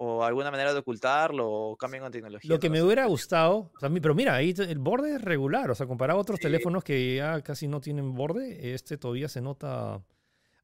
o 0.01 0.23
alguna 0.25 0.51
manera 0.51 0.73
de 0.73 0.79
ocultarlo 0.79 1.51
o 1.51 1.77
cambien 1.77 2.03
con 2.05 2.13
tecnología. 2.13 2.49
Lo 2.49 2.59
que 2.61 2.69
no 2.69 2.75
me 2.75 2.83
hubiera 2.83 3.07
gustado, 3.07 3.71
o 3.75 3.81
sea, 3.81 3.89
mi- 3.89 4.01
pero 4.01 4.15
mira, 4.15 4.35
ahí 4.35 4.55
el 4.57 4.79
borde 4.79 5.17
es 5.17 5.21
regular, 5.23 5.71
o 5.71 5.75
sea, 5.75 5.87
comparado 5.87 6.19
a 6.19 6.23
otros 6.23 6.39
Sí. 6.39 6.43
teléfonos 6.45 6.85
que 6.85 7.17
ya 7.17 7.41
casi 7.43 7.67
no 7.69 7.81
tienen 7.81 8.15
borde, 8.15 8.75
este 8.75 8.97
todavía 8.97 9.29
se 9.29 9.41
nota. 9.41 10.03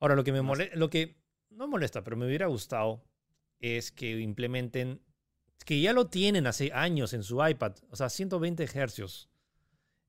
Ahora, 0.00 0.14
lo 0.14 0.22
que 0.24 0.32
me 0.32 0.40
molesta, 0.42 0.76
lo 0.76 0.88
que 0.88 1.16
no 1.50 1.66
molesta, 1.68 2.02
pero 2.04 2.16
me 2.16 2.26
hubiera 2.26 2.46
gustado 2.46 3.02
es 3.60 3.90
que 3.92 4.20
implementen, 4.20 5.00
que 5.64 5.80
ya 5.80 5.92
lo 5.92 6.06
tienen 6.08 6.46
hace 6.46 6.70
años 6.72 7.12
en 7.12 7.22
su 7.22 7.44
iPad, 7.46 7.74
o 7.90 7.96
sea, 7.96 8.08
120 8.10 8.68
hercios. 8.74 9.28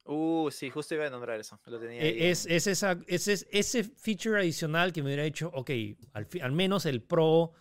Uh, 0.04 0.52
sí, 0.52 0.70
justo 0.70 0.94
iba 0.94 1.08
a 1.08 1.10
nombrar 1.10 1.40
eso. 1.40 1.60
Lo 1.66 1.80
tenía 1.80 2.00
E- 2.04 2.30
Es, 2.30 2.46
es 2.46 2.68
esa, 2.68 3.00
es, 3.08 3.28
es- 3.28 3.48
ese 3.52 3.84
feature 3.84 4.40
adicional 4.40 4.94
que 4.94 5.02
me 5.02 5.08
hubiera 5.08 5.24
hecho, 5.24 5.50
ok, 5.54 5.72
al 6.14 6.52
menos 6.52 6.86
el 6.86 7.02
Pro 7.02 7.54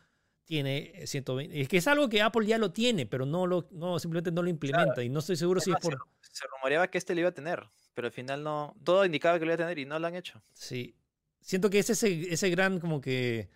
tiene 0.45 1.07
120. 1.07 1.61
Es 1.61 1.68
que 1.68 1.78
es 1.78 1.88
algo 1.88 2.09
que 2.09 2.22
Apple 2.22 2.47
ya 2.47 2.59
lo 2.59 2.72
tiene, 2.72 3.07
pero 3.07 3.26
no 3.26 3.47
lo, 3.47 3.68
no, 3.70 3.99
simplemente 3.99 4.30
no 4.30 4.42
lo 4.42 4.49
implementa. 4.49 5.03
Y 5.03 5.09
no 5.09 5.20
estoy 5.20 5.36
seguro 5.36 5.61
si 5.61 5.70
es 5.70 5.76
Además, 5.76 5.99
por. 5.99 6.09
se, 6.20 6.36
se 6.36 6.47
rumoreaba 6.47 6.88
que 6.88 6.99
este 6.99 7.14
lo 7.14 7.20
iba 7.20 7.30
a 7.30 7.34
tener, 7.34 7.68
pero 7.95 8.07
al 8.07 8.12
final 8.12 8.42
no. 8.42 8.76
Todo 8.84 9.05
indicaba 9.05 9.38
que 9.38 9.45
lo 9.45 9.53
iba 9.53 9.55
a 9.55 9.66
tener 9.66 9.78
y 9.78 9.84
no 9.86 9.99
lo 9.99 10.07
han 10.07 10.14
hecho. 10.14 10.42
Sí. 10.53 10.97
Siento 11.40 11.68
que 11.68 11.78
es 11.78 11.90
ese, 11.90 12.32
ese 12.32 12.49
gran 12.51 12.80
como 12.80 13.01
que... 13.01 13.51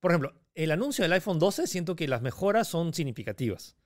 Por 0.00 0.10
ejemplo, 0.10 0.34
el 0.54 0.70
anuncio 0.70 1.02
del 1.02 1.12
iPhone 1.14 1.38
12 1.38 1.66
siento 1.66 1.96
que 1.96 2.08
las 2.08 2.20
mejoras 2.20 2.68
son 2.68 2.92
significativas. 2.92 3.76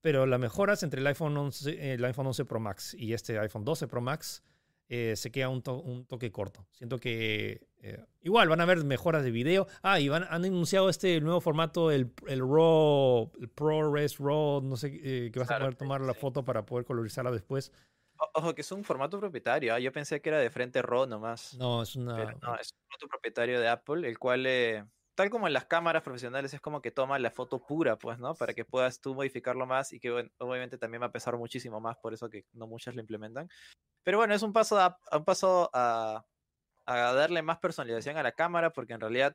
Pero 0.00 0.24
las 0.24 0.38
mejoras 0.38 0.84
entre 0.84 1.00
el 1.00 1.06
iPhone 1.08 1.36
11, 1.36 1.94
el 1.94 2.04
iPhone 2.04 2.28
11 2.28 2.44
Pro 2.44 2.60
Max 2.60 2.94
y 2.96 3.12
este 3.12 3.38
iPhone 3.40 3.64
12 3.64 3.88
Pro 3.88 4.00
Max 4.00 4.44
eh, 4.88 5.14
se 5.16 5.30
queda 5.32 5.48
un, 5.48 5.62
to- 5.62 5.80
un 5.82 6.06
toque 6.06 6.30
corto. 6.30 6.66
Siento 6.72 6.98
que 6.98 7.66
eh, 7.82 8.04
igual 8.22 8.48
van 8.48 8.60
a 8.60 8.62
haber 8.64 8.84
mejoras 8.84 9.22
de 9.24 9.30
video. 9.30 9.66
Ah, 9.82 9.98
y 10.00 10.08
van, 10.08 10.24
han 10.24 10.44
anunciado 10.44 10.88
este 10.88 11.20
nuevo 11.20 11.40
formato, 11.40 11.90
el, 11.90 12.12
el 12.26 12.40
RAW, 12.40 13.32
el 13.40 13.48
ProRes 13.48 14.18
RAW, 14.18 14.60
no 14.62 14.76
sé, 14.76 14.88
eh, 15.02 15.30
que 15.32 15.38
vas 15.38 15.46
a 15.48 15.56
Claro, 15.56 15.64
poder 15.66 15.76
tomar 15.76 16.00
la 16.00 16.12
sí. 16.14 16.20
foto 16.20 16.44
para 16.44 16.64
poder 16.64 16.84
colorizarla 16.84 17.30
después. 17.30 17.72
Ojo, 18.34 18.54
que 18.54 18.62
es 18.62 18.72
un 18.72 18.82
formato 18.82 19.20
propietario. 19.20 19.74
ah, 19.74 19.78
Yo 19.78 19.92
pensé 19.92 20.20
que 20.22 20.30
era 20.30 20.38
de 20.38 20.50
frente 20.50 20.80
RAW 20.80 21.06
nomás. 21.06 21.54
No, 21.58 21.82
es 21.82 21.96
una... 21.96 22.16
Pero 22.16 22.38
no, 22.40 22.56
es 22.56 22.72
un 22.72 22.78
formato 22.86 23.08
propietario 23.08 23.60
de 23.60 23.68
Apple, 23.68 24.08
el 24.08 24.18
cual, 24.18 24.46
eh, 24.46 24.84
tal 25.16 25.30
como 25.30 25.46
en 25.46 25.52
las 25.54 25.64
cámaras 25.64 26.02
profesionales, 26.02 26.54
es 26.54 26.60
como 26.60 26.80
que 26.82 26.92
toma 26.92 27.18
la 27.18 27.30
foto 27.30 27.58
pura, 27.64 27.98
pues, 27.98 28.18
¿no? 28.18 28.34
Para 28.34 28.54
que 28.54 28.64
puedas 28.64 29.00
tú 29.00 29.14
modificarlo 29.14 29.66
más 29.66 29.92
y 29.92 29.98
que 29.98 30.10
bueno, 30.10 30.30
obviamente 30.38 30.78
también 30.78 31.02
va 31.02 31.06
a 31.06 31.12
pesar 31.12 31.36
muchísimo 31.36 31.80
más, 31.80 31.96
por 31.96 32.14
eso 32.14 32.28
que 32.30 32.44
no 32.52 32.66
muchas 32.66 32.94
lo 32.94 33.00
implementan. 33.00 33.48
Pero 34.04 34.18
bueno, 34.18 34.34
es 34.34 34.42
un 34.42 34.52
paso 34.52 34.78
a, 34.78 34.98
un 35.12 35.24
paso 35.24 35.70
a, 35.72 36.24
a 36.84 37.12
darle 37.14 37.42
más 37.42 37.58
personalización 37.58 38.18
a 38.18 38.22
la 38.22 38.32
cámara, 38.32 38.72
porque 38.72 38.92
en 38.92 39.00
realidad 39.00 39.34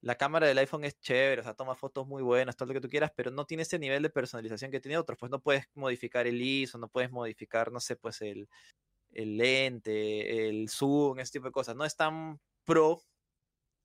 la 0.00 0.16
cámara 0.16 0.46
del 0.46 0.58
iPhone 0.58 0.84
es 0.84 0.98
chévere, 0.98 1.42
o 1.42 1.44
sea, 1.44 1.54
toma 1.54 1.76
fotos 1.76 2.06
muy 2.06 2.22
buenas, 2.22 2.56
todo 2.56 2.68
lo 2.68 2.74
que 2.74 2.80
tú 2.80 2.88
quieras, 2.88 3.12
pero 3.14 3.30
no 3.30 3.44
tiene 3.44 3.64
ese 3.64 3.78
nivel 3.78 4.02
de 4.02 4.10
personalización 4.10 4.70
que 4.70 4.80
tiene 4.80 4.96
otros, 4.96 5.18
pues 5.18 5.30
no 5.30 5.40
puedes 5.40 5.66
modificar 5.74 6.26
el 6.26 6.40
ISO, 6.40 6.78
no 6.78 6.88
puedes 6.88 7.10
modificar, 7.10 7.70
no 7.70 7.80
sé, 7.80 7.96
pues 7.96 8.22
el, 8.22 8.48
el 9.12 9.36
lente, 9.36 10.48
el 10.48 10.70
zoom, 10.70 11.18
ese 11.18 11.32
tipo 11.32 11.46
de 11.46 11.52
cosas. 11.52 11.76
No 11.76 11.84
es 11.84 11.94
tan 11.94 12.40
pro 12.64 13.02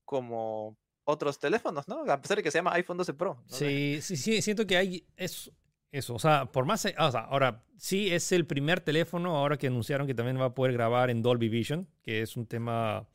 como 0.06 0.78
otros 1.06 1.40
teléfonos, 1.40 1.88
¿no? 1.88 2.04
A 2.12 2.22
pesar 2.22 2.38
de 2.38 2.44
que 2.44 2.52
se 2.52 2.58
llama 2.58 2.74
iPhone 2.74 2.98
12 2.98 3.14
Pro. 3.14 3.36
no. 3.50 3.56
Sí, 3.56 4.00
sí, 4.02 4.18
sí, 4.18 4.42
siento 4.42 4.68
que 4.68 4.76
hay 4.78 5.06
es, 5.16 5.52
eso. 5.92 6.14
O 6.16 6.20
sea, 6.20 6.46
por 6.52 6.66
más. 6.66 6.86
ah, 6.98 7.08
o 7.08 7.12
sea, 7.12 7.22
ahora, 7.22 7.64
sí 7.78 8.12
es 8.12 8.32
el 8.32 8.46
primer 8.46 8.82
teléfono 8.82 9.36
ahora 9.38 9.58
que 9.58 9.68
anunciaron 9.68 10.08
que 10.08 10.14
también 10.14 10.40
va 10.40 10.46
a 10.46 10.54
poder 10.54 10.74
grabar 10.74 11.10
en 11.10 11.22
Dolby 11.22 11.48
Vision, 11.50 11.88
que 12.04 12.22
es 12.22 12.36
un 12.36 12.46
tema. 12.46 13.08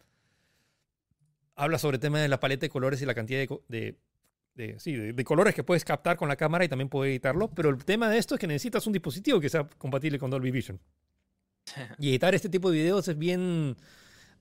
Habla 1.57 1.79
sobre 1.79 1.97
el 1.97 2.01
tema 2.01 2.19
de 2.21 2.29
la 2.29 2.41
paleta 2.41 2.63
de 2.63 2.71
colores 2.71 3.03
y 3.03 3.07
la 3.07 3.15
cantidad 3.15 3.39
de. 3.41 3.49
de- 3.69 3.99
de- 4.55 4.79
sí, 4.81 4.95
de, 4.95 5.13
de 5.13 5.25
colores 5.25 5.55
que 5.55 5.63
puedes 5.63 5.85
captar 5.85 6.17
con 6.17 6.29
la 6.29 6.37
cámara 6.37 6.65
y 6.65 6.69
también 6.69 6.89
poder 6.89 7.11
editarlo. 7.13 7.49
Pero 7.51 7.71
el 7.71 7.85
tema 7.85 8.09
de 8.11 8.19
esto 8.19 8.35
es 8.35 8.41
que 8.41 8.47
necesitas 8.47 8.87
un 8.87 8.93
dispositivo 8.93 9.41
que 9.41 9.49
sea 9.49 9.67
compatible 9.79 10.19
con 10.19 10.31
Dolby 10.31 10.51
Vision. 10.51 10.81
Y 11.99 12.11
editar 12.11 12.35
este 12.35 12.49
tipo 12.49 12.71
de 12.71 12.79
videos 12.79 13.07
es 13.09 13.17
bien. 13.19 13.77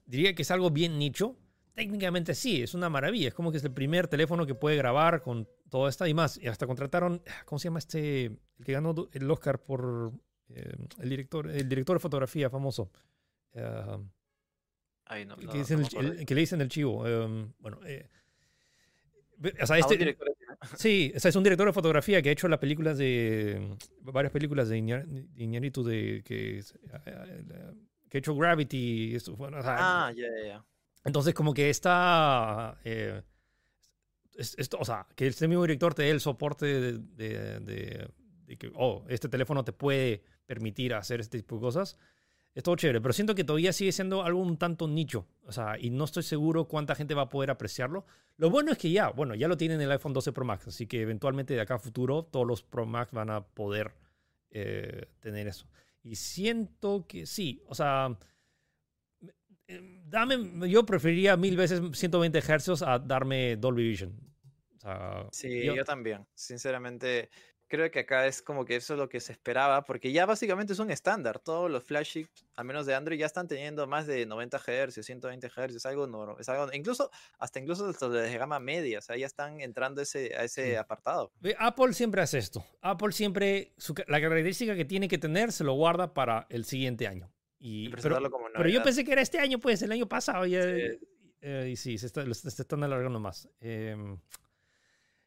Diría 0.06 0.34
que 0.34 0.42
es 0.42 0.50
algo 0.50 0.70
bien 0.70 0.98
nicho. 0.98 1.36
Técnicamente 1.80 2.34
sí, 2.34 2.62
es 2.62 2.74
una 2.74 2.90
maravilla. 2.90 3.28
Es 3.28 3.34
como 3.34 3.50
que 3.50 3.56
es 3.58 3.64
el 3.64 3.72
primer 3.72 4.06
teléfono 4.06 4.44
que 4.44 4.54
puede 4.54 4.76
grabar 4.76 5.22
con 5.22 5.48
todo 5.70 5.88
esto 5.88 6.06
y 6.06 6.12
más. 6.12 6.36
Y 6.36 6.46
hasta 6.46 6.66
contrataron, 6.66 7.22
¿cómo 7.46 7.58
se 7.58 7.64
llama 7.68 7.78
este? 7.78 8.26
El 8.26 8.64
que 8.64 8.72
ganó 8.72 8.94
el 9.12 9.30
Oscar 9.30 9.62
por 9.62 10.12
eh, 10.50 10.74
el 10.98 11.08
director, 11.08 11.48
el 11.50 11.68
director 11.68 11.96
de 11.96 12.00
fotografía 12.00 12.50
famoso. 12.50 12.90
Eh, 13.54 13.96
Ay, 15.06 15.24
no, 15.24 15.36
que, 15.36 15.46
dicen 15.58 15.80
no 15.80 16.00
el- 16.00 16.18
el- 16.18 16.26
que 16.26 16.34
le 16.34 16.40
dicen 16.42 16.60
el 16.60 16.68
chivo. 16.68 17.06
eh, 17.08 17.46
bueno, 17.58 17.78
eh, 17.86 18.06
o 19.62 19.66
sea, 19.66 19.76
Ah, 19.76 19.78
este. 19.78 20.18
Sí, 20.76 21.12
o 21.16 21.18
sea, 21.18 21.30
es 21.30 21.36
un 21.36 21.42
director 21.44 21.66
de 21.66 21.72
fotografía 21.72 22.20
que 22.20 22.28
ha 22.28 22.32
hecho 22.32 22.46
las 22.46 22.58
películas 22.58 22.98
de. 22.98 23.76
varias 24.02 24.32
películas 24.32 24.68
de 24.68 24.76
Iñárritu 25.36 25.82
de. 25.82 26.22
que, 26.26 26.62
ha 26.92 28.18
hecho 28.18 28.34
Gravity. 28.36 29.14
Esto, 29.14 29.34
bueno, 29.36 29.58
o 29.58 29.62
sea, 29.62 29.76
Ah, 30.08 30.12
ya, 30.12 30.26
ya, 30.42 30.46
ya. 30.46 30.64
Entonces, 31.04 31.34
como 31.34 31.54
que 31.54 31.70
está. 31.70 32.78
eh, 32.84 33.22
o 34.78 34.84
sea, 34.84 35.06
que 35.14 35.26
este 35.26 35.48
mismo 35.48 35.62
director 35.62 35.94
te 35.94 36.02
dé 36.04 36.10
el 36.10 36.20
soporte 36.20 36.66
de, 36.66 36.92
de- 36.98 37.60
de- 37.60 38.08
de 38.46 38.56
que, 38.56 38.72
oh, 38.74 39.04
este 39.08 39.28
teléfono 39.28 39.64
te 39.64 39.72
puede 39.72 40.22
permitir 40.46 40.94
hacer 40.94 41.20
este 41.20 41.38
tipo 41.38 41.56
de 41.56 41.60
cosas. 41.62 41.96
Es 42.52 42.64
todo 42.64 42.74
chévere, 42.74 43.00
pero 43.00 43.12
siento 43.12 43.34
que 43.36 43.44
todavía 43.44 43.72
sigue 43.72 43.92
siendo 43.92 44.24
algo 44.24 44.40
un 44.40 44.56
tanto 44.56 44.88
nicho. 44.88 45.28
O 45.44 45.52
sea, 45.52 45.78
y 45.78 45.90
no 45.90 46.04
estoy 46.04 46.24
seguro 46.24 46.66
cuánta 46.66 46.96
gente 46.96 47.14
va 47.14 47.22
a 47.22 47.28
poder 47.28 47.50
apreciarlo. 47.50 48.06
Lo 48.38 48.50
bueno 48.50 48.72
es 48.72 48.78
que 48.78 48.90
ya, 48.90 49.10
bueno, 49.10 49.36
ya 49.36 49.46
lo 49.46 49.56
tienen 49.56 49.80
en 49.80 49.84
el 49.86 49.92
iPhone 49.92 50.12
12 50.12 50.32
Pro 50.32 50.44
Max, 50.44 50.66
así 50.66 50.86
que 50.88 51.00
eventualmente 51.02 51.54
de 51.54 51.60
acá 51.60 51.74
a 51.76 51.78
futuro 51.78 52.24
todos 52.24 52.46
los 52.46 52.62
Pro 52.64 52.86
Max 52.86 53.12
van 53.12 53.30
a 53.30 53.46
poder 53.46 53.94
eh, 54.50 55.06
tener 55.20 55.46
eso. 55.46 55.68
Y 56.02 56.16
siento 56.16 57.06
que 57.06 57.26
sí, 57.26 57.62
o 57.68 57.74
sea, 57.76 58.18
dame, 60.06 60.68
yo 60.68 60.84
preferiría 60.84 61.36
mil 61.36 61.56
veces 61.56 61.80
120 61.92 62.40
Hz 62.40 62.82
a 62.82 62.98
darme 62.98 63.56
Dolby 63.56 63.88
Vision. 63.88 64.12
O 64.76 64.80
sea, 64.80 65.26
Sí, 65.32 65.64
yo- 65.64 65.74
yo 65.74 65.84
también. 65.84 66.26
Sinceramente, 66.34 67.30
creo 67.68 67.88
que 67.90 68.00
acá 68.00 68.26
es 68.26 68.42
como 68.42 68.64
que 68.64 68.76
eso 68.76 68.94
es 68.94 68.98
lo 68.98 69.08
que 69.08 69.20
se 69.20 69.30
esperaba, 69.32 69.84
porque 69.84 70.10
ya 70.10 70.26
básicamente 70.26 70.72
es 70.72 70.78
un 70.80 70.90
estándar. 70.90 71.38
Todos 71.38 71.70
los 71.70 71.84
flagships, 71.84 72.44
al 72.56 72.64
menos 72.64 72.84
de 72.86 72.94
Android, 72.94 73.18
ya 73.18 73.26
están 73.26 73.46
teniendo 73.46 73.86
más 73.86 74.06
de 74.06 74.26
90 74.26 74.58
Hz, 74.58 75.04
120 75.04 75.48
Hz, 75.48 75.76
es 75.76 75.86
algo 75.86 76.06
normal. 76.06 76.36
Es 76.40 76.48
algo, 76.48 76.68
incluso, 76.72 77.10
hasta 77.38 77.60
incluso 77.60 77.86
los 77.86 78.12
de 78.12 78.36
gama 78.38 78.58
media, 78.58 78.98
o 78.98 79.02
sea, 79.02 79.16
ya 79.16 79.26
están 79.26 79.60
entrando 79.60 80.02
ese, 80.02 80.34
a 80.34 80.44
ese 80.44 80.76
apartado. 80.78 81.30
Apple 81.58 81.92
siempre 81.92 82.22
hace 82.22 82.38
esto. 82.38 82.64
Apple 82.80 83.12
siempre, 83.12 83.72
su 83.76 83.94
la 84.08 84.20
característica 84.20 84.74
que 84.74 84.84
tiene 84.84 85.06
que 85.06 85.18
tener 85.18 85.52
se 85.52 85.62
lo 85.62 85.74
guarda 85.74 86.12
para 86.14 86.46
el 86.50 86.64
siguiente 86.64 87.06
año. 87.06 87.30
Y, 87.60 87.86
Y 87.86 87.88
pero, 87.90 88.30
como 88.30 88.46
pero 88.52 88.68
yo 88.68 88.82
pensé 88.82 89.04
que 89.04 89.12
era 89.12 89.20
este 89.22 89.38
año, 89.38 89.58
pues, 89.58 89.82
el 89.82 89.92
año 89.92 90.08
pasado. 90.08 90.46
Ya, 90.46 90.62
Sí. 90.62 90.98
Eh, 91.42 91.68
y 91.72 91.76
sí, 91.76 91.96
se, 91.96 92.06
está- 92.06 92.34
se 92.34 92.48
están 92.62 92.82
alargando 92.82 93.18
más. 93.20 93.48
Em, 93.60 94.18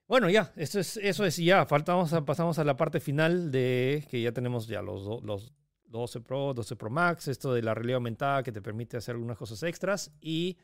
bueno, 0.08 0.30
ya, 0.30 0.52
eso 0.56 0.80
es, 0.80 0.98
eso 0.98 1.26
es 1.26 1.38
ya. 1.38 1.66
Faltamos 1.66 2.14
a- 2.14 2.24
pasamos 2.26 2.60
a 2.60 2.64
la 2.64 2.76
parte 2.78 3.00
final 3.00 3.52
de 3.52 4.06
que 4.12 4.22
ya 4.22 4.32
tenemos 4.32 4.68
ya 4.68 4.82
los, 4.84 5.04
do- 5.06 5.22
los 5.24 5.54
12 5.86 6.22
Pro, 6.22 6.54
12 6.54 6.76
Pro 6.76 6.90
Max, 6.92 7.28
esto 7.30 7.54
de 7.54 7.62
la 7.64 7.74
realidad 7.74 7.96
aumentada 7.96 8.44
que 8.44 8.52
te 8.52 8.62
permite 8.62 8.98
hacer 8.98 9.14
algunas 9.16 9.38
cosas 9.38 9.62
extras 9.64 10.12
y 10.22 10.58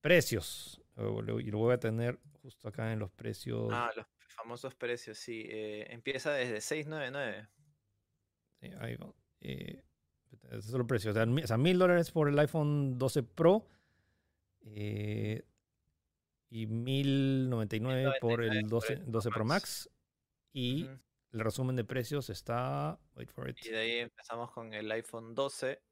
precios. 0.00 0.80
Y 0.96 1.50
lo 1.50 1.58
voy 1.58 1.74
a 1.74 1.78
tener 1.78 2.18
justo 2.42 2.66
acá 2.68 2.92
en 2.92 2.98
los 2.98 3.10
precios. 3.12 3.68
Ah, 3.72 3.90
los 3.94 4.06
famosos 4.34 4.74
precios, 4.74 5.16
sí. 5.18 5.46
eh, 5.48 5.86
empieza 5.90 6.32
desde 6.32 6.60
699. 6.60 7.48
Sí, 8.60 8.70
ahí 8.80 8.96
va. 8.96 9.12
Eh, 9.40 9.84
esos 10.50 10.66
son 10.66 10.78
los 10.78 10.86
precios. 10.88 11.14
O 11.16 11.18
sea, 11.18 11.30
o 11.30 11.46
sea, 11.46 11.56
mil 11.58 11.78
dólares 11.78 12.10
por 12.10 12.28
el 12.28 12.38
iPhone 12.38 12.98
12 12.98 13.22
Pro 13.22 13.66
eh, 14.62 15.42
y 16.50 16.66
1099 16.66 18.12
por 18.20 18.42
el 18.42 18.50
1099 18.50 18.68
por 18.68 18.70
12, 18.70 18.92
el 18.92 18.98
Pro 19.00 19.12
12 19.12 19.30
Pro 19.30 19.44
Max. 19.44 19.90
Y 20.52 20.84
Ujú. 20.84 20.98
el 21.32 21.40
resumen 21.40 21.76
de 21.76 21.84
precios 21.84 22.30
está. 22.30 22.98
Wait 23.14 23.30
for 23.30 23.48
it. 23.48 23.56
Y 23.64 23.68
de 23.70 23.78
ahí 23.78 23.92
empezamos 23.98 24.50
con 24.52 24.72
el 24.74 24.90
iPhone 24.92 25.34
12, 25.34 25.82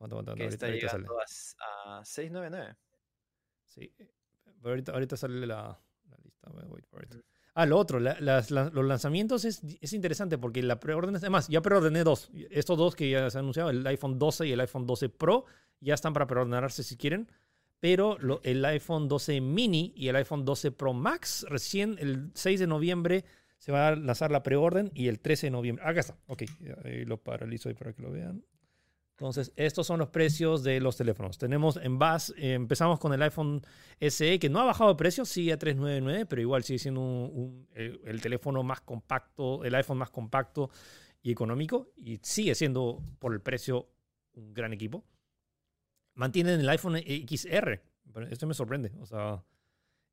Aguanta, 0.00 0.14
aguanta, 0.14 0.34
que 0.34 0.42
ahorita, 0.44 0.54
está 0.54 0.66
ahorita 0.66 0.88
sale. 0.88 1.02
llegando 1.02 1.20
a, 1.20 1.98
a 2.00 2.04
699. 2.04 2.76
Sí. 3.66 3.92
eh, 3.98 4.10
pero 4.62 4.70
ahorita, 4.70 4.92
ahorita 4.92 5.16
sale 5.16 5.46
la, 5.46 5.78
la 6.08 6.16
lista. 6.22 6.50
Wait 6.50 6.86
for 6.86 7.04
it. 7.04 7.14
Ujú. 7.14 7.22
Ah, 7.60 7.66
lo 7.66 7.76
otro, 7.76 7.98
la- 7.98 8.16
las- 8.20 8.52
la- 8.52 8.70
los 8.70 8.84
lanzamientos 8.84 9.44
es, 9.44 9.62
es 9.80 9.92
interesante 9.92 10.38
porque 10.38 10.62
la 10.62 10.78
preorden, 10.78 11.16
además, 11.16 11.48
ya 11.48 11.60
preordené 11.60 12.04
dos. 12.04 12.30
Estos 12.50 12.78
dos 12.78 12.94
que 12.94 13.10
ya 13.10 13.28
se 13.30 13.38
han 13.38 13.44
anunciado, 13.46 13.70
el 13.70 13.84
iPhone 13.86 14.16
12 14.16 14.46
y 14.46 14.52
el 14.52 14.60
iPhone 14.60 14.86
12 14.86 15.08
Pro, 15.08 15.44
ya 15.80 15.94
están 15.94 16.12
para 16.12 16.26
preordenarse 16.28 16.84
si 16.84 16.96
quieren. 16.96 17.28
Pero 17.80 18.16
lo- 18.20 18.40
el 18.44 18.64
iPhone 18.64 19.08
12 19.08 19.40
mini 19.40 19.92
y 19.96 20.06
el 20.08 20.14
iPhone 20.16 20.44
12 20.44 20.70
Pro 20.70 20.92
Max, 20.92 21.44
recién 21.48 21.96
el 21.98 22.30
6 22.34 22.60
de 22.60 22.66
noviembre 22.68 23.24
se 23.58 23.72
va 23.72 23.88
a 23.88 23.96
lanzar 23.96 24.30
la 24.30 24.44
preorden 24.44 24.92
y 24.94 25.08
el 25.08 25.18
13 25.18 25.48
de 25.48 25.50
noviembre. 25.50 25.84
Acá 25.84 25.98
está. 26.00 26.16
Ok, 26.28 26.44
ahí 26.84 27.04
lo 27.04 27.16
paralizo 27.16 27.68
ahí 27.68 27.74
para 27.74 27.92
que 27.92 28.02
lo 28.02 28.12
vean. 28.12 28.44
Entonces, 29.18 29.52
estos 29.56 29.84
son 29.84 29.98
los 29.98 30.10
precios 30.10 30.62
de 30.62 30.78
los 30.78 30.96
teléfonos. 30.96 31.38
Tenemos 31.38 31.76
en 31.76 31.98
base, 31.98 32.32
eh, 32.36 32.54
empezamos 32.54 33.00
con 33.00 33.12
el 33.12 33.20
iPhone 33.22 33.60
SE, 33.98 34.38
que 34.38 34.48
no 34.48 34.60
ha 34.60 34.64
bajado 34.64 34.90
de 34.90 34.96
precio, 34.96 35.24
sigue 35.24 35.52
a 35.52 35.58
399, 35.58 36.24
pero 36.26 36.40
igual 36.40 36.62
sigue 36.62 36.78
siendo 36.78 37.00
un- 37.00 37.30
un- 37.34 37.68
el, 37.74 38.00
el 38.04 38.20
teléfono 38.20 38.62
más 38.62 38.80
compacto, 38.80 39.64
el 39.64 39.74
iPhone 39.74 39.98
más 39.98 40.10
compacto 40.10 40.70
y 41.20 41.32
económico, 41.32 41.90
y 41.96 42.18
sigue 42.22 42.54
siendo 42.54 43.02
por 43.18 43.32
el 43.34 43.40
precio 43.40 43.88
un 44.34 44.54
gran 44.54 44.72
equipo. 44.72 45.04
Mantienen 46.14 46.60
el 46.60 46.68
iPhone 46.68 46.96
XR, 46.98 47.80
pero 48.12 48.26
esto 48.28 48.46
me 48.46 48.54
sorprende, 48.54 48.92
o 49.00 49.06
sea, 49.06 49.42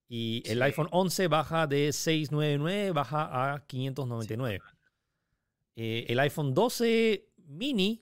y 0.08 0.41
el 0.47 0.58
Sí. 0.58 0.64
iPhone 0.64 0.88
11 0.91 1.28
baja 1.28 1.68
de 1.68 1.93
699, 1.93 2.91
baja 2.91 3.53
a 3.53 3.66
599. 3.68 4.62
Eh, 5.76 6.06
el 6.10 6.20
iPhone 6.20 6.56
12 6.56 7.30
mini, 7.47 8.01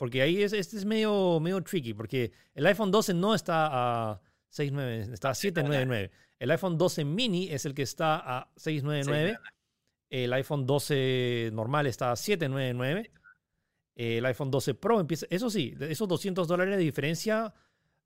porque 0.00 0.22
ahí 0.22 0.42
es, 0.42 0.54
este 0.54 0.78
es 0.78 0.86
medio, 0.86 1.38
medio 1.40 1.62
tricky, 1.62 1.92
porque 1.92 2.32
el 2.54 2.64
iPhone 2.64 2.90
12 2.90 3.12
no 3.12 3.34
está 3.34 3.68
a 3.70 4.22
699, 4.48 5.12
está 5.12 5.28
a 5.28 5.34
799. 5.34 6.10
El 6.38 6.50
iPhone 6.52 6.78
12 6.78 7.04
mini 7.04 7.50
es 7.50 7.66
el 7.66 7.74
que 7.74 7.82
está 7.82 8.16
a 8.16 8.50
699. 8.56 9.38
El 10.08 10.32
iPhone 10.32 10.64
12 10.64 11.50
normal 11.52 11.86
está 11.86 12.12
a 12.12 12.16
799. 12.16 13.10
El 13.94 14.24
iPhone 14.24 14.50
12 14.50 14.72
Pro 14.72 15.00
empieza, 15.00 15.26
eso 15.28 15.50
sí, 15.50 15.74
esos 15.78 16.08
200 16.08 16.48
dólares 16.48 16.78
de 16.78 16.82
diferencia, 16.82 17.52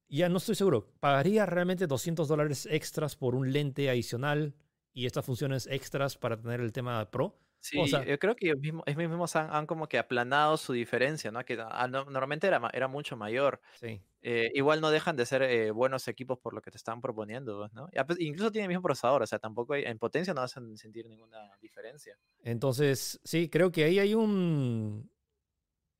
ya 0.08 0.28
no 0.28 0.38
estoy 0.38 0.56
seguro. 0.56 0.90
¿Pagaría 0.98 1.46
realmente 1.46 1.86
200 1.86 2.26
dólares 2.26 2.66
extras 2.72 3.14
por 3.14 3.36
un 3.36 3.52
lente 3.52 3.88
adicional 3.88 4.56
y 4.92 5.06
estas 5.06 5.24
funciones 5.24 5.68
extras 5.70 6.18
para 6.18 6.40
tener 6.40 6.60
el 6.60 6.72
tema 6.72 7.08
Pro? 7.12 7.38
Sí, 7.64 7.78
O 7.80 7.86
sea- 7.86 8.04
yo 8.04 8.18
creo 8.18 8.36
que 8.36 8.44
ellos 8.48 8.58
mismos, 8.60 8.82
ellos 8.86 8.98
mismos 9.08 9.34
han, 9.36 9.48
han 9.50 9.64
como 9.66 9.88
que 9.88 9.96
aplanado 9.96 10.58
su 10.58 10.74
diferencia, 10.74 11.30
¿no? 11.30 11.42
Que 11.46 11.56
no- 11.56 12.04
normalmente 12.04 12.46
era, 12.46 12.60
era 12.74 12.88
mucho 12.88 13.16
mayor. 13.16 13.58
Sí. 13.80 14.02
Eh, 14.20 14.50
igual 14.52 14.82
no 14.82 14.90
dejan 14.90 15.16
de 15.16 15.24
ser 15.24 15.40
eh, 15.42 15.70
buenos 15.70 16.06
equipos 16.06 16.38
por 16.38 16.52
lo 16.52 16.60
que 16.60 16.70
te 16.70 16.76
están 16.76 17.00
proponiendo, 17.00 17.56
pues, 17.60 17.72
¿no? 17.72 17.88
Incluso 18.18 18.52
tienen 18.52 18.66
el 18.70 18.76
mismo 18.76 18.82
procesador, 18.82 19.22
o 19.22 19.26
sea, 19.26 19.38
tampoco 19.38 19.72
hay- 19.72 19.84
en 19.84 19.98
potencia 19.98 20.34
no 20.34 20.42
hacen 20.42 20.76
sentir 20.76 21.06
ninguna 21.06 21.56
diferencia. 21.62 22.18
Entonces, 22.42 23.18
sí, 23.24 23.48
creo 23.48 23.72
que 23.72 23.84
ahí 23.84 23.98
hay 23.98 24.12
un... 24.14 25.10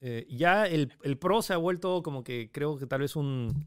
eh, 0.03 0.27
ya 0.29 0.67
el, 0.67 0.93
el 1.03 1.17
Pro 1.17 1.41
se 1.41 1.55
ha 1.55 1.57
vuelto 1.57 2.03
como 2.03 2.23
que 2.25 2.51
creo 2.53 2.77
que 2.77 2.87
tal 2.87 3.01
vez 3.01 3.17
un... 3.17 3.67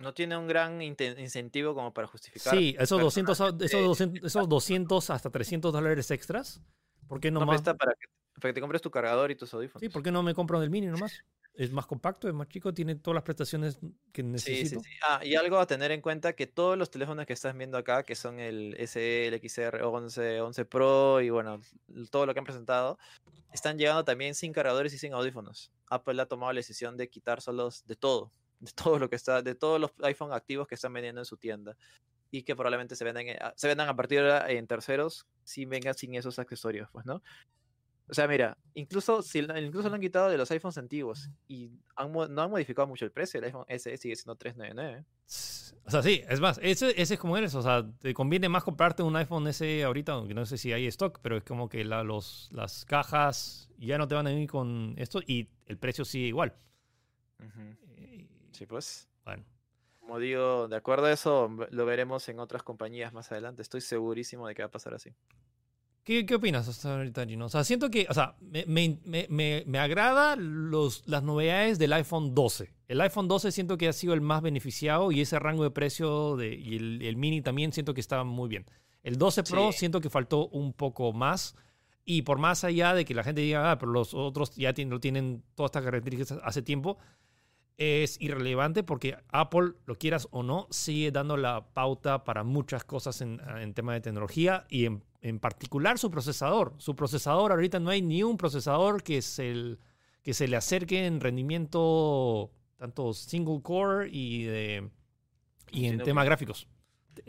No 0.00 0.14
tiene 0.14 0.36
un 0.36 0.48
gran 0.48 0.80
incentivo 0.80 1.74
como 1.74 1.92
para 1.92 2.06
justificar. 2.08 2.54
Sí, 2.56 2.74
esos 2.78 3.00
200, 3.00 3.40
a- 3.40 3.48
esos, 3.48 3.58
personalmente 3.58 3.88
200, 3.88 4.22
esos 4.26 4.48
200 4.48 5.10
hasta 5.10 5.30
300 5.30 5.72
dólares 5.72 6.10
extras. 6.10 6.60
¿Por 7.06 7.20
qué 7.20 7.30
no, 7.30 7.40
No 7.40 7.46
más? 7.46 7.56
presta 7.56 7.74
para 7.76 7.92
que, 7.92 8.06
para 8.40 8.50
que 8.50 8.54
te 8.54 8.60
compres 8.60 8.80
tu 8.80 8.90
cargador 8.90 9.30
y 9.30 9.36
tus 9.36 9.52
audífonos. 9.52 9.80
Sí, 9.80 9.88
¿por 9.88 10.02
qué 10.02 10.10
no 10.10 10.22
me 10.22 10.34
compro 10.34 10.62
el 10.62 10.70
mini 10.70 10.86
nomás? 10.86 11.22
Es 11.54 11.70
más 11.70 11.84
compacto, 11.86 12.28
es 12.28 12.34
más 12.34 12.48
chico, 12.48 12.72
tiene 12.72 12.94
todas 12.94 13.16
las 13.16 13.24
prestaciones 13.24 13.78
que 14.12 14.22
Sí, 14.22 14.28
necesito. 14.32 14.80
sí, 14.80 14.86
sí. 14.88 14.96
Ah, 15.06 15.20
y 15.22 15.34
algo 15.34 15.58
a 15.58 15.66
tener 15.66 15.90
en 15.90 16.00
cuenta 16.00 16.32
que 16.34 16.46
todos 16.46 16.78
los 16.78 16.90
teléfonos 16.90 17.26
que 17.26 17.32
estás 17.34 17.54
viendo 17.54 17.76
acá, 17.76 18.04
que 18.04 18.14
son 18.14 18.40
el 18.40 18.74
SE, 18.78 19.26
el 19.26 19.34
XR 19.34 19.82
11, 19.82 20.40
11 20.40 20.64
Pro 20.64 21.20
y 21.20 21.28
bueno, 21.28 21.60
todo 22.10 22.24
lo 22.24 22.32
que 22.32 22.38
han 22.38 22.44
presentado, 22.46 22.98
están 23.52 23.78
llegando 23.78 24.04
también 24.04 24.34
sin 24.34 24.52
cargadores 24.52 24.94
y 24.94 24.98
sin 24.98 25.12
audífonos. 25.12 25.72
Apple 25.90 26.22
ha 26.22 26.26
tomado 26.26 26.52
la 26.52 26.58
decisión 26.58 26.96
de 26.96 27.10
quitárselos 27.10 27.84
de 27.86 27.96
todo, 27.96 28.32
de 28.60 28.72
todo 28.72 28.98
lo 28.98 29.08
que 29.10 29.16
está, 29.16 29.42
de 29.42 29.54
todos 29.54 29.80
los 29.80 29.90
iPhone 30.02 30.32
activos 30.32 30.66
que 30.68 30.74
están 30.76 30.92
vendiendo 30.92 31.20
en 31.20 31.24
su 31.24 31.36
tienda 31.36 31.76
y 32.30 32.42
que 32.42 32.54
probablemente 32.54 32.94
se 32.94 33.04
vendan, 33.04 33.26
en- 33.26 33.42
a- 33.42 33.52
se 33.56 33.66
vendan 33.68 33.88
a 33.88 33.96
partir 33.96 34.20
de 34.22 34.30
ahora 34.32 34.50
en 34.50 34.66
terceros 34.66 35.26
si 35.44 35.64
vengan 35.64 35.94
sin 35.94 36.14
esos 36.14 36.38
accesorios, 36.38 36.88
pues, 36.92 37.04
¿no? 37.06 37.22
O 38.08 38.14
sea, 38.14 38.26
mira, 38.26 38.58
incluso 38.74 39.22
si 39.22 39.40
lo- 39.42 39.56
incluso 39.56 39.88
lo 39.88 39.94
han 39.94 40.00
quitado 40.00 40.28
de 40.30 40.36
los 40.36 40.50
iPhones 40.50 40.78
antiguos 40.78 41.30
y 41.46 41.70
han 41.94 42.10
no 42.12 42.42
han 42.42 42.50
modificado 42.50 42.88
mucho 42.88 43.04
el 43.04 43.12
precio, 43.12 43.38
el 43.38 43.44
iPhone 43.44 43.64
SE 43.68 43.96
sigue 43.96 44.16
siendo 44.16 44.34
399. 44.34 45.04
O 45.86 45.90
sea, 45.92 46.02
sí, 46.02 46.20
es 46.28 46.40
más, 46.40 46.58
ese, 46.62 46.90
ese 47.00 47.14
es 47.14 47.20
como 47.20 47.36
eres. 47.36 47.54
O 47.54 47.62
sea, 47.62 47.88
te 48.00 48.12
conviene 48.12 48.48
más 48.48 48.64
comprarte 48.64 49.02
un 49.04 49.14
iPhone 49.16 49.46
S 49.46 49.84
ahorita, 49.84 50.12
aunque 50.12 50.34
no 50.34 50.44
sé 50.44 50.58
si 50.58 50.72
hay 50.72 50.86
stock, 50.88 51.20
pero 51.22 51.36
es 51.36 51.44
como 51.44 51.68
que 51.68 51.84
la- 51.84 52.02
los, 52.02 52.48
las 52.52 52.84
cajas 52.84 53.70
ya 53.78 53.96
no 53.96 54.06
te 54.08 54.16
van 54.16 54.26
a 54.26 54.30
venir 54.30 54.48
con 54.50 54.94
esto 54.98 55.20
y 55.24 55.48
el 55.66 55.78
precio 55.78 56.04
sigue 56.04 56.26
igual. 56.26 56.52
Eh, 57.40 57.89
Sí, 58.60 58.66
pues. 58.66 59.08
Bueno, 59.24 59.42
Como 60.00 60.18
digo, 60.18 60.68
de 60.68 60.76
acuerdo 60.76 61.06
a 61.06 61.12
eso, 61.12 61.48
lo 61.70 61.86
veremos 61.86 62.28
en 62.28 62.40
otras 62.40 62.62
compañías 62.62 63.14
más 63.14 63.32
adelante. 63.32 63.62
Estoy 63.62 63.80
segurísimo 63.80 64.46
de 64.46 64.54
que 64.54 64.60
va 64.60 64.66
a 64.66 64.70
pasar 64.70 64.92
así. 64.92 65.14
¿Qué, 66.04 66.26
qué 66.26 66.34
opinas 66.34 66.68
hasta 66.68 66.94
ahorita, 66.98 67.24
Gino? 67.24 67.46
O 67.46 67.48
sea, 67.48 67.64
siento 67.64 67.90
que, 67.90 68.06
o 68.10 68.12
sea, 68.12 68.36
me, 68.40 68.66
me, 68.66 68.98
me, 69.06 69.26
me- 69.30 69.64
me 69.66 69.78
agrada 69.78 70.36
los, 70.36 71.08
las 71.08 71.22
novedades 71.22 71.78
del 71.78 71.94
iPhone 71.94 72.34
12. 72.34 72.70
El 72.86 73.00
iPhone 73.00 73.28
12 73.28 73.50
siento 73.50 73.78
que 73.78 73.88
ha 73.88 73.94
sido 73.94 74.12
el 74.12 74.20
más 74.20 74.42
beneficiado 74.42 75.10
y 75.10 75.22
ese 75.22 75.38
rango 75.38 75.62
de 75.62 75.70
precio 75.70 76.36
de, 76.36 76.54
y 76.54 76.76
el, 76.76 77.00
el 77.00 77.16
mini 77.16 77.40
también 77.40 77.72
siento 77.72 77.94
que 77.94 78.02
está 78.02 78.22
muy 78.24 78.50
bien. 78.50 78.66
El 79.02 79.16
12 79.16 79.42
Pro 79.44 79.72
Sí. 79.72 79.78
siento 79.78 80.02
que 80.02 80.10
faltó 80.10 80.48
un 80.48 80.74
poco 80.74 81.14
más. 81.14 81.54
Y 82.04 82.22
por 82.22 82.38
más 82.38 82.62
allá 82.64 82.92
de 82.92 83.06
que 83.06 83.14
la 83.14 83.22
gente 83.24 83.40
diga, 83.40 83.70
ah, 83.70 83.78
pero 83.78 83.90
los 83.92 84.12
otros 84.12 84.54
ya 84.54 84.74
tienen, 84.74 84.90
lo 84.90 85.00
tienen 85.00 85.42
todas 85.54 85.68
estas 85.70 85.84
características 85.84 86.38
hace 86.42 86.60
tiempo, 86.60 86.98
es 87.80 88.20
irrelevante 88.20 88.82
porque 88.82 89.16
Apple, 89.28 89.72
lo 89.86 89.96
quieras 89.96 90.28
o 90.30 90.42
no, 90.42 90.68
sigue 90.70 91.10
dando 91.10 91.38
la 91.38 91.72
pauta 91.72 92.24
para 92.24 92.44
muchas 92.44 92.84
cosas 92.84 93.22
en, 93.22 93.40
en 93.56 93.72
tema 93.72 93.94
de 93.94 94.02
tecnología 94.02 94.66
y 94.68 94.84
en, 94.84 95.02
en 95.22 95.38
particular 95.40 95.98
su 95.98 96.10
procesador. 96.10 96.74
Su 96.76 96.94
procesador, 96.94 97.52
ahorita 97.52 97.80
no 97.80 97.88
hay 97.88 98.02
ni 98.02 98.22
un 98.22 98.36
procesador 98.36 99.02
que 99.02 99.22
se, 99.22 99.78
que 100.22 100.34
se 100.34 100.46
le 100.46 100.56
acerque 100.56 101.06
en 101.06 101.20
rendimiento 101.20 102.52
tanto 102.76 103.14
single 103.14 103.62
core 103.62 104.10
y, 104.10 104.44
de, 104.44 104.90
y 105.70 105.86
en 105.86 106.02
temas 106.02 106.26
gráficos. 106.26 106.68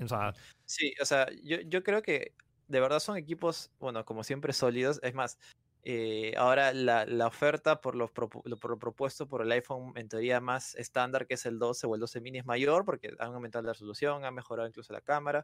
O 0.02 0.08
sea, 0.08 0.34
Sí, 0.66 0.93
o 1.02 1.06
sea, 1.06 1.28
yo, 1.43 1.62
yo 1.62 1.82
creo 1.84 2.02
que 2.02 2.36
de 2.68 2.80
verdad 2.80 2.99
son 2.99 3.18
equipos, 3.18 3.72
bueno, 3.80 4.04
como 4.06 4.24
siempre 4.24 4.52
sólidos. 4.52 4.99
Es 5.02 5.14
más, 5.14 5.38
eh, 5.84 6.34
ahora 6.38 6.74
la, 6.74 7.06
la 7.06 7.28
oferta 7.28 7.82
por, 7.82 7.96
lo, 7.96 8.08
por 8.08 8.48
lo 8.48 8.80
propuesto 8.80 9.28
por 9.28 9.42
el 9.42 9.52
iPhone 9.52 9.94
en 9.96 10.08
teoría 10.08 10.40
más 10.40 10.76
estándar, 10.76 11.26
que 11.26 11.34
es 11.34 11.46
el 11.48 11.58
12 11.58 11.88
o 11.88 11.96
el 11.96 12.02
12 12.02 12.22
mini, 12.22 12.38
es 12.38 12.46
mayor 12.46 12.86
porque 12.86 13.16
han 13.18 13.34
aumentado 13.34 13.66
la 13.66 13.74
resolución, 13.74 14.24
han 14.24 14.36
mejorado 14.36 14.68
incluso 14.68 14.94
la 14.94 15.02
cámara, 15.02 15.44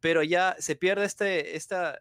pero 0.00 0.22
ya 0.22 0.56
se 0.58 0.74
pierde 0.76 1.04
este, 1.04 1.56
esta, 1.56 2.00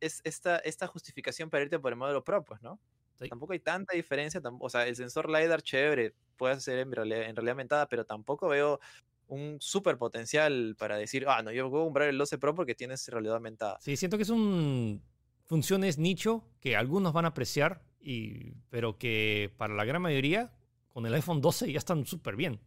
es, 0.00 0.20
esta, 0.22 0.58
esta 0.58 0.86
justificación 0.86 1.50
para 1.50 1.64
irte 1.64 1.80
por 1.80 1.92
el 1.92 1.98
modelo 1.98 2.22
Pro, 2.22 2.44
pues, 2.44 2.62
¿no? 2.62 2.78
Sí. 3.18 3.28
Tampoco 3.28 3.54
hay 3.54 3.60
tanta 3.60 3.96
diferencia, 3.96 4.40
o 4.60 4.68
sea, 4.68 4.86
el 4.86 4.94
sensor 4.94 5.28
LiDAR 5.28 5.62
chévere, 5.62 6.14
puede 6.36 6.60
ser 6.60 6.78
en 6.78 6.92
realidad, 6.92 7.22
en 7.22 7.34
realidad 7.34 7.52
aumentada, 7.52 7.88
pero 7.88 8.04
tampoco 8.04 8.46
veo 8.48 8.78
un 9.26 9.56
super 9.60 9.98
potencial 9.98 10.76
para 10.78 10.96
decir, 10.96 11.24
ah, 11.26 11.42
no, 11.42 11.50
yo 11.50 11.68
voy 11.68 11.80
a 11.80 11.84
comprar 11.84 12.08
el 12.08 12.18
12 12.18 12.38
Pro 12.38 12.54
porque 12.54 12.76
tienes 12.76 13.08
realidad 13.08 13.36
aumentada. 13.36 13.78
sí, 13.80 13.96
siento 13.96 14.16
que 14.16 14.22
es 14.22 14.30
un 14.30 15.02
funciones 15.46 15.98
nicho 15.98 16.44
que 16.60 16.76
algunos 16.76 17.12
van 17.12 17.24
a 17.24 17.28
apreciar, 17.28 17.82
y, 18.00 18.52
pero 18.70 18.98
que 18.98 19.52
para 19.56 19.74
la 19.74 19.84
gran 19.84 20.02
mayoría 20.02 20.52
con 20.90 21.06
el 21.06 21.14
iPhone 21.14 21.40
12 21.40 21.72
ya 21.72 21.78
están 21.78 22.06
súper 22.06 22.36
bien. 22.36 22.60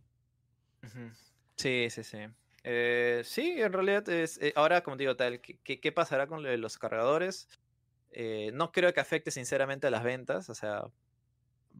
Sí, 1.56 1.88
sí, 1.90 2.04
sí. 2.04 2.20
Eh, 2.64 3.22
sí, 3.24 3.56
en 3.58 3.72
realidad 3.72 4.08
es, 4.10 4.38
eh, 4.42 4.54
ahora, 4.56 4.82
como 4.84 4.98
digo, 4.98 5.16
tal, 5.16 5.42
¿qué, 5.42 5.80
qué 5.80 5.92
pasará 5.92 6.28
con 6.28 6.44
los 6.62 6.78
cargadores? 6.78 7.48
Eh, 8.12 8.52
no 8.54 8.72
creo 8.72 8.94
que 8.94 9.00
afecte 9.00 9.32
sinceramente 9.32 9.88
a 9.88 9.92
las 9.92 10.04
ventas, 10.04 10.50
o 10.50 10.56
sea, 10.56 10.84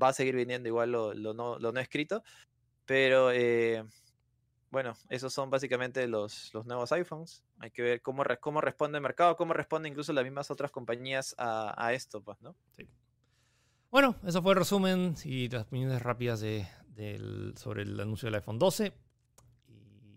va 0.02 0.10
a 0.10 0.14
seguir 0.14 0.36
viniendo 0.36 0.70
igual 0.70 0.92
lo, 0.92 1.14
lo, 1.14 1.34
no, 1.34 1.60
lo 1.60 1.72
no, 1.72 1.80
escrito, 1.80 2.24
pero 2.86 3.32
bueno, 4.72 4.94
esos 5.10 5.34
son 5.34 5.50
básicamente 5.50 6.08
los, 6.08 6.54
los 6.54 6.66
nuevos 6.66 6.92
iPhones. 6.92 7.44
Hay 7.60 7.72
que 7.72 7.82
ver 7.82 8.02
cómo, 8.02 8.24
cómo 8.40 8.62
responde 8.62 8.98
el 8.98 9.02
mercado, 9.02 9.36
cómo 9.36 9.54
responden 9.54 9.92
incluso 9.92 10.14
las 10.14 10.24
mismas 10.24 10.52
otras 10.52 10.72
compañías 10.72 11.36
a, 11.38 11.74
a 11.78 11.94
esto, 11.94 12.22
pues, 12.22 12.42
¿no? 12.42 12.56
Sí. 12.78 12.88
Bueno, 13.92 14.16
eso 14.24 14.42
fue 14.44 14.54
el 14.54 14.60
resumen 14.60 15.16
y 15.24 15.50
las 15.50 15.64
opiniones 15.64 16.02
rápidas 16.02 16.42
de, 16.42 16.68
sobre 17.56 17.84
el 17.84 18.00
anuncio 18.00 18.28
del 18.28 18.36
iPhone 18.36 18.60
12. 18.60 18.94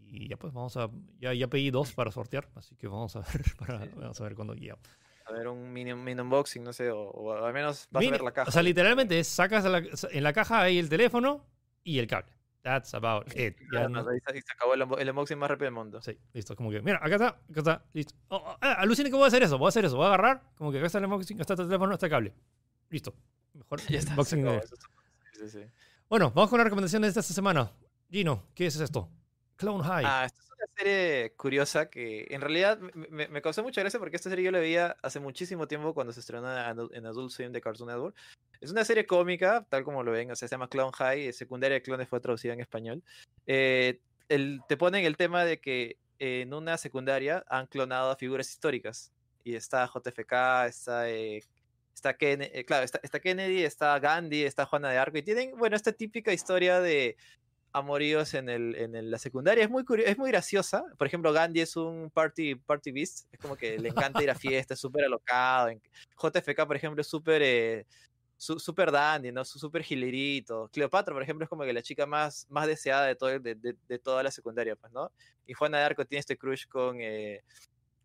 Y 0.09 0.29
ya 0.29 0.37
pues 0.37 0.53
vamos 0.53 0.77
a. 0.77 0.91
Ya, 1.19 1.33
ya 1.33 1.49
pedí 1.49 1.71
dos 1.71 1.93
para 1.93 2.11
sortear, 2.11 2.51
así 2.55 2.77
que 2.77 2.87
vamos 2.87 3.17
a 3.17 3.21
ver, 3.21 3.43
para, 3.59 3.79
vamos 3.97 4.21
a 4.21 4.25
ver 4.25 4.35
cuándo 4.35 4.55
guía. 4.55 4.77
A 5.25 5.33
ver, 5.33 5.49
un 5.49 5.73
mini, 5.73 5.95
mini 5.95 6.21
unboxing, 6.21 6.63
no 6.63 6.75
sé, 6.75 6.91
o, 6.91 7.33
al 7.33 7.53
menos 7.55 7.89
vas 7.91 8.07
a 8.07 8.11
ver 8.11 8.21
la 8.21 8.33
caja. 8.33 8.51
O 8.51 8.53
sea, 8.53 8.63
literalmente 8.63 9.19
es, 9.19 9.29
sacas 9.29 9.65
en 10.11 10.23
la 10.23 10.33
caja 10.35 10.61
ahí 10.61 10.79
el 10.79 10.91
teléfono 10.91 11.47
y 11.83 11.99
el 11.99 12.07
cable. 12.07 12.31
That's 12.63 12.95
about 12.95 13.27
it. 13.37 13.57
Ya 13.73 13.89
no, 13.89 14.07
ahí 14.09 14.41
se 14.41 14.53
acabó 14.53 14.75
el, 14.75 15.11
unboxing 15.11 15.37
más 15.37 15.51
rápido 15.51 15.67
del 15.67 15.75
mundo. 15.75 16.01
Sí, 16.01 16.17
listo. 16.33 16.55
Como 16.55 16.71
que, 16.71 16.81
mira, 16.81 16.99
acá 16.99 17.15
está, 17.17 17.29
acá 17.29 17.41
está, 17.57 17.85
listo. 17.93 18.15
Oh, 18.29 18.37
oh 18.37 18.59
ah, 18.61 18.75
alucine 18.75 19.11
que 19.11 19.17
voy 19.17 19.25
a 19.25 19.29
hacer 19.29 19.43
eso, 19.43 19.59
voy 19.59 19.67
a 19.67 19.69
hacer 19.71 19.85
eso. 19.85 19.97
Voy 19.97 20.05
a 20.05 20.09
agarrar, 20.09 20.43
como 20.57 20.71
que 20.71 20.79
acá 20.79 20.87
está 20.87 20.99
el 20.99 21.05
unboxing, 21.07 21.37
acá 21.37 21.43
está 21.43 21.63
el 21.63 21.69
teléfono, 21.69 21.95
está 21.95 22.07
el 22.07 22.11
cable. 22.11 22.33
Listo. 22.89 23.15
Mejor 23.55 23.81
ya 23.89 23.99
está, 23.99 24.13
unboxing. 24.13 24.61
Sí, 25.33 25.49
sí. 25.49 25.61
Bueno, 26.09 26.31
vamos 26.31 26.51
con 26.51 26.59
las 26.59 26.65
recomendaciones 26.65 27.15
de 27.15 27.21
esta 27.21 27.35
semana. 27.35 27.73
Gino, 28.11 28.47
¿qué 28.55 28.67
es 28.67 28.77
esto? 28.77 29.09
Clone 29.63 29.85
High. 29.85 30.05
Ah, 30.05 30.25
esta 30.27 30.41
es 30.41 30.51
una 30.51 30.67
serie 30.77 31.33
curiosa 31.37 31.89
que 31.89 32.27
en 32.31 32.41
realidad 32.41 32.79
me, 32.81 33.29
me, 33.29 33.43
causó 33.43 33.63
mucha 33.63 33.81
gracia 33.81 34.01
porque 34.01 34.17
esta 34.17 34.29
serie 34.29 34.45
yo 34.45 34.51
la 34.51 34.59
veía 34.59 34.97
hace 35.03 35.21
muchísimo 35.21 35.69
tiempo 35.69 35.95
cuando 35.95 36.13
se 36.13 36.19
estrenó 36.19 36.49
en 36.93 37.07
Adult 37.07 37.31
Swim 37.31 37.53
de 37.53 37.61
Cartoon 37.61 37.89
Network. 37.89 38.17
Es 38.61 38.73
una 38.73 38.85
serie 38.85 39.07
cómica, 39.07 39.65
tal 39.69 39.85
como 39.85 40.03
lo 40.03 40.11
ven, 40.11 40.33
o 40.33 40.37
sea, 40.37 40.49
se 40.49 40.55
llama 40.55 40.69
Clone 40.69 40.93
High, 40.93 41.33
secundaria 41.33 41.77
de 41.77 41.83
clones 41.83 42.09
fue 42.09 42.19
traducida 42.19 42.53
en 42.55 42.61
español. 42.61 43.03
Eh, 43.47 44.01
el, 44.29 44.61
te 44.69 44.77
ponen 44.77 45.05
el 45.05 45.17
tema 45.17 45.45
de 45.45 45.61
que 45.61 45.97
en 46.19 46.53
una 46.53 46.77
secundaria 46.77 47.45
han 47.49 47.67
clonado 47.67 48.11
a 48.11 48.17
figuras 48.17 48.51
históricas. 48.51 49.13
Y 49.45 49.55
está 49.55 49.87
JFK, 49.87 50.67
está 50.67 51.09
eh, 51.09 51.43
está, 51.95 52.17
Kennedy, 52.17 52.51
eh, 52.53 52.65
claro, 52.65 52.85
está, 52.85 52.99
está, 53.03 53.21
Kennedy, 53.21 53.63
está 53.63 53.99
Gandhi, 53.99 54.43
está 54.43 54.67
Juana 54.67 54.91
de 54.91 54.99
Arco, 54.99 55.19
y 55.19 55.23
tienen, 55.23 55.57
bueno, 55.57 55.77
esta 55.77 55.93
típica 55.93 56.33
historia 56.33 56.81
de 56.81 57.17
amoríos 57.73 58.35
en, 58.35 58.49
el, 58.49 58.75
en 58.77 59.11
la 59.11 59.19
secundaria. 59.19 59.65
Es 59.65 59.71
muy, 59.71 59.85
es 60.05 60.19
muy 60.19 60.31
graciosa. 60.31 60.85
Por 60.99 61.07
ejemplo, 61.07 61.33
Gandhi 61.33 61.61
es 61.61 61.77
un 61.77 62.11
party, 62.11 62.55
party 62.55 62.93
beast, 62.93 63.27
es 63.33 63.41
como 63.41 63.57
que 63.57 63.79
le 63.79 63.89
encanta 63.89 64.23
ir 64.23 64.31
a 64.31 64.35
fiestas, 64.35 64.79
súper 64.79 65.05
alocado. 65.05 65.71
JFK, 66.21 66.67
por 66.67 66.77
ejemplo, 66.77 67.01
es 67.01 67.07
súper... 67.07 67.43
Eh, 67.43 67.87
súper 68.37 68.91
dandy, 68.91 69.31
¿no? 69.31 69.45
Súper 69.45 69.85
gilerito. 69.85 70.69
Cleopatra, 70.73 71.15
por 71.15 71.23
ejemplo, 71.23 71.45
es 71.45 71.49
como 71.49 71.63
que 71.63 71.73
la 71.73 71.81
chica 71.81 72.07
más, 72.07 72.45
más 72.51 72.67
deseada 72.67 73.07
de, 73.07 73.15
todo, 73.15 73.39
de, 73.39 73.55
de, 73.55 73.99
toda 74.01 74.25
la 74.25 74.33
secundaria, 74.33 74.75
pues, 74.75 74.93
¿no? 74.93 75.13
Y 75.47 75.53
Juana 75.53 75.79
de 75.79 75.85
Arco 75.85 76.05
tiene 76.05 76.19
este 76.19 76.37
crush 76.37 76.67
con, 76.67 77.01
eh, 77.01 77.45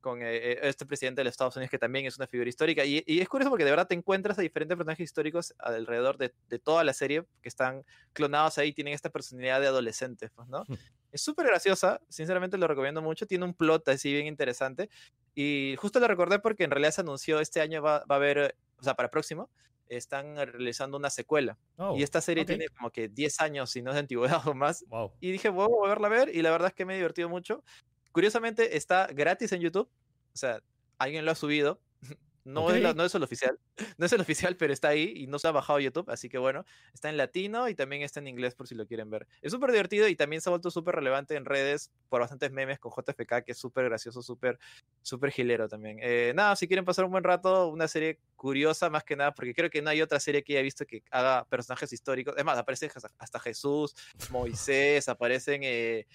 con 0.01 0.21
eh, 0.21 0.35
eh, 0.35 0.59
este 0.63 0.85
presidente 0.85 1.21
de 1.21 1.25
los 1.25 1.31
Estados 1.31 1.55
Unidos 1.55 1.71
que 1.71 1.79
también 1.79 2.05
es 2.05 2.17
una 2.17 2.27
figura 2.27 2.49
histórica. 2.49 2.85
Y, 2.85 3.03
es 3.07 3.29
curioso 3.29 3.49
porque 3.49 3.65
de 3.65 3.71
verdad 3.71 3.87
te 3.87 3.95
encuentras 3.95 4.37
a 4.39 4.41
diferentes 4.41 4.75
personajes 4.75 5.03
históricos 5.03 5.53
alrededor 5.59 6.17
de, 6.17 6.29
toda 6.59 6.83
la 6.83 6.93
serie 6.93 7.23
que 7.41 7.49
están 7.49 7.83
clonados 8.13 8.57
ahí, 8.57 8.73
tienen 8.73 8.93
esta 8.93 9.09
personalidad 9.09 9.61
de 9.61 9.67
adolescentes, 9.67 10.31
pues, 10.35 10.47
¿no? 10.47 10.63
Es 11.09 11.21
súper 11.21 11.47
graciosa, 11.47 12.01
sinceramente 12.09 12.57
lo 12.57 12.67
recomiendo 12.67 13.01
mucho, 13.01 13.25
tiene 13.25 13.45
un 13.45 13.53
plot 13.53 13.87
así 13.87 14.11
bien 14.11 14.27
interesante. 14.27 14.89
Y 15.33 15.75
justo 15.77 16.01
lo 16.01 16.07
recordé 16.07 16.39
porque 16.39 16.65
en 16.65 16.71
realidad 16.71 16.91
se 16.91 17.01
anunció 17.01 17.39
este 17.39 17.61
año 17.61 17.81
va, 17.81 17.99
va 17.99 18.15
a 18.15 18.17
haber, 18.17 18.57
o 18.77 18.83
sea, 18.83 18.93
para 18.93 19.09
próximo, 19.09 19.49
están 19.89 20.35
realizando 20.35 20.97
una 20.97 21.09
secuela. 21.09 21.57
y 21.77 21.81
oh, 21.81 21.95
esta 21.97 22.21
serie 22.21 22.45
tiene 22.45 22.67
como 22.69 22.91
que 22.91 23.07
10 23.09 23.41
años, 23.41 23.71
si 23.71 23.81
no 23.81 23.91
es 23.91 23.95
de 23.95 24.01
antigüedad 24.01 24.41
o 24.47 24.53
más. 24.53 24.85
Y 25.19 25.31
dije, 25.31 25.49
voy 25.49 25.69
a 25.85 25.89
verla 25.89 26.07
a 26.07 26.11
ver, 26.11 26.35
y 26.35 26.41
la 26.41 26.51
verdad 26.51 26.69
es 26.69 26.73
que 26.73 26.85
me 26.85 26.93
he 26.93 26.97
divertido 26.97 27.29
mucho. 27.29 27.63
Curiosamente, 28.17 28.75
está 28.75 29.05
gratis 29.13 29.51
en 29.51 29.61
YouTube. 29.61 29.87
O 30.33 30.37
sea, 30.37 30.63
alguien 30.97 31.23
lo 31.23 31.29
ha 31.29 31.35
subido. 31.35 31.79
No, 32.45 32.71
es 32.71 32.95
no, 32.95 33.03
es 33.03 33.13
el 33.13 33.23
oficial, 33.23 33.59
no 33.97 34.05
es 34.05 34.13
el 34.13 34.21
oficial, 34.21 34.55
pero 34.55 34.71
está 34.71 34.87
ahí 34.87 35.11
y 35.17 35.27
no 35.27 35.37
se 35.37 35.49
ha 35.49 35.51
bajado 35.51 35.81
YouTube, 35.81 36.09
así 36.09 36.29
que 36.29 36.37
bueno, 36.37 36.63
está 36.93 37.09
en 37.09 37.17
latino 37.17 37.67
y 37.67 37.75
también 37.75 38.03
está 38.03 38.21
en 38.21 38.27
inglés 38.27 38.55
por 38.55 38.69
si 38.69 38.73
lo 38.73 38.87
quieren 38.87 39.09
ver. 39.09 39.27
Es 39.41 39.51
súper 39.51 39.71
divertido 39.71 40.07
y 40.07 40.15
también 40.15 40.41
se 40.41 40.47
ha 40.47 40.51
vuelto 40.51 40.71
súper 40.71 40.95
relevante 40.95 41.35
en 41.35 41.43
redes 41.43 41.91
por 42.07 42.21
bastantes 42.21 42.53
memes 42.53 42.79
con 42.79 42.93
JFK, 42.93 43.43
que 43.43 43.51
es 43.51 43.57
súper 43.57 43.83
gracioso, 43.89 44.21
súper 44.21 44.57
súper 45.01 45.31
gilero 45.31 45.67
también. 45.67 45.99
Eh, 46.01 46.31
nada, 46.33 46.55
si 46.55 46.69
quieren 46.69 46.85
pasar 46.85 47.03
un 47.03 47.11
buen 47.11 47.25
rato, 47.25 47.67
una 47.67 47.89
serie 47.89 48.21
curiosa 48.37 48.89
más 48.89 49.03
que 49.03 49.17
nada, 49.17 49.33
porque 49.33 49.53
creo 49.53 49.69
que 49.69 49.81
no 49.81 49.89
hay 49.89 50.01
otra 50.01 50.21
serie 50.21 50.41
que 50.41 50.53
haya 50.53 50.61
visto 50.61 50.85
que 50.85 51.03
haga 51.11 51.43
personajes 51.49 51.91
históricos. 51.91 52.33
Es 52.37 52.45
más, 52.45 52.57
aparece 52.57 52.89
hasta 53.19 53.39
Jesús, 53.41 53.93
Moisés, 54.31 55.09
aparecen... 55.09 55.63
Eh, 55.65 56.07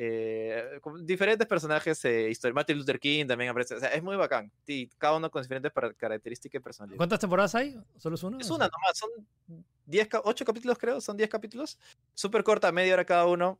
eh, 0.00 0.78
diferentes 1.02 1.44
personajes 1.48 2.04
eh, 2.04 2.32
Martin 2.54 2.78
Luther 2.78 3.00
King 3.00 3.26
también 3.26 3.50
aparece. 3.50 3.74
O 3.74 3.80
sea, 3.80 3.88
es 3.88 4.00
muy 4.00 4.14
bacán. 4.14 4.48
Y 4.64 4.86
cada 4.90 5.16
uno 5.16 5.28
con 5.28 5.42
diferentes 5.42 5.72
características 5.96 6.60
y 6.60 6.62
personalidades. 6.62 6.98
¿Cuántas 6.98 7.18
temporadas 7.18 7.52
hay? 7.56 7.76
¿Solo 7.96 8.14
es 8.14 8.22
una? 8.22 8.38
Es 8.38 8.48
una 8.48 8.68
nomás. 8.68 8.96
Son 8.96 9.10
10, 9.86 10.08
8 10.22 10.44
capítulos, 10.44 10.78
creo. 10.78 11.00
Son 11.00 11.16
10 11.16 11.28
capítulos. 11.28 11.80
Súper 12.14 12.44
corta, 12.44 12.70
media 12.70 12.94
hora 12.94 13.04
cada 13.04 13.26
uno. 13.26 13.58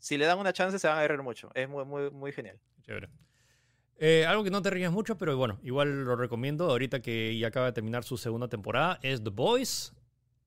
si 0.00 0.18
le 0.18 0.26
dan 0.26 0.40
una 0.40 0.52
chance, 0.52 0.76
se 0.76 0.88
van 0.88 0.98
a 0.98 1.06
reír 1.06 1.22
mucho. 1.22 1.52
Es 1.54 1.68
muy, 1.68 1.84
muy, 1.84 2.10
muy 2.10 2.32
genial. 2.32 2.58
Chévere. 2.82 3.08
Eh, 3.98 4.26
algo 4.26 4.42
que 4.42 4.50
no 4.50 4.60
te 4.60 4.70
rías 4.70 4.92
mucho, 4.92 5.16
pero 5.16 5.36
bueno, 5.36 5.60
igual 5.62 6.04
lo 6.04 6.16
recomiendo. 6.16 6.68
Ahorita 6.68 7.00
que 7.00 7.38
ya 7.38 7.46
acaba 7.46 7.66
de 7.66 7.72
terminar 7.72 8.02
su 8.02 8.16
segunda 8.16 8.48
temporada, 8.48 8.98
es 9.02 9.22
The 9.22 9.30
Boys. 9.30 9.94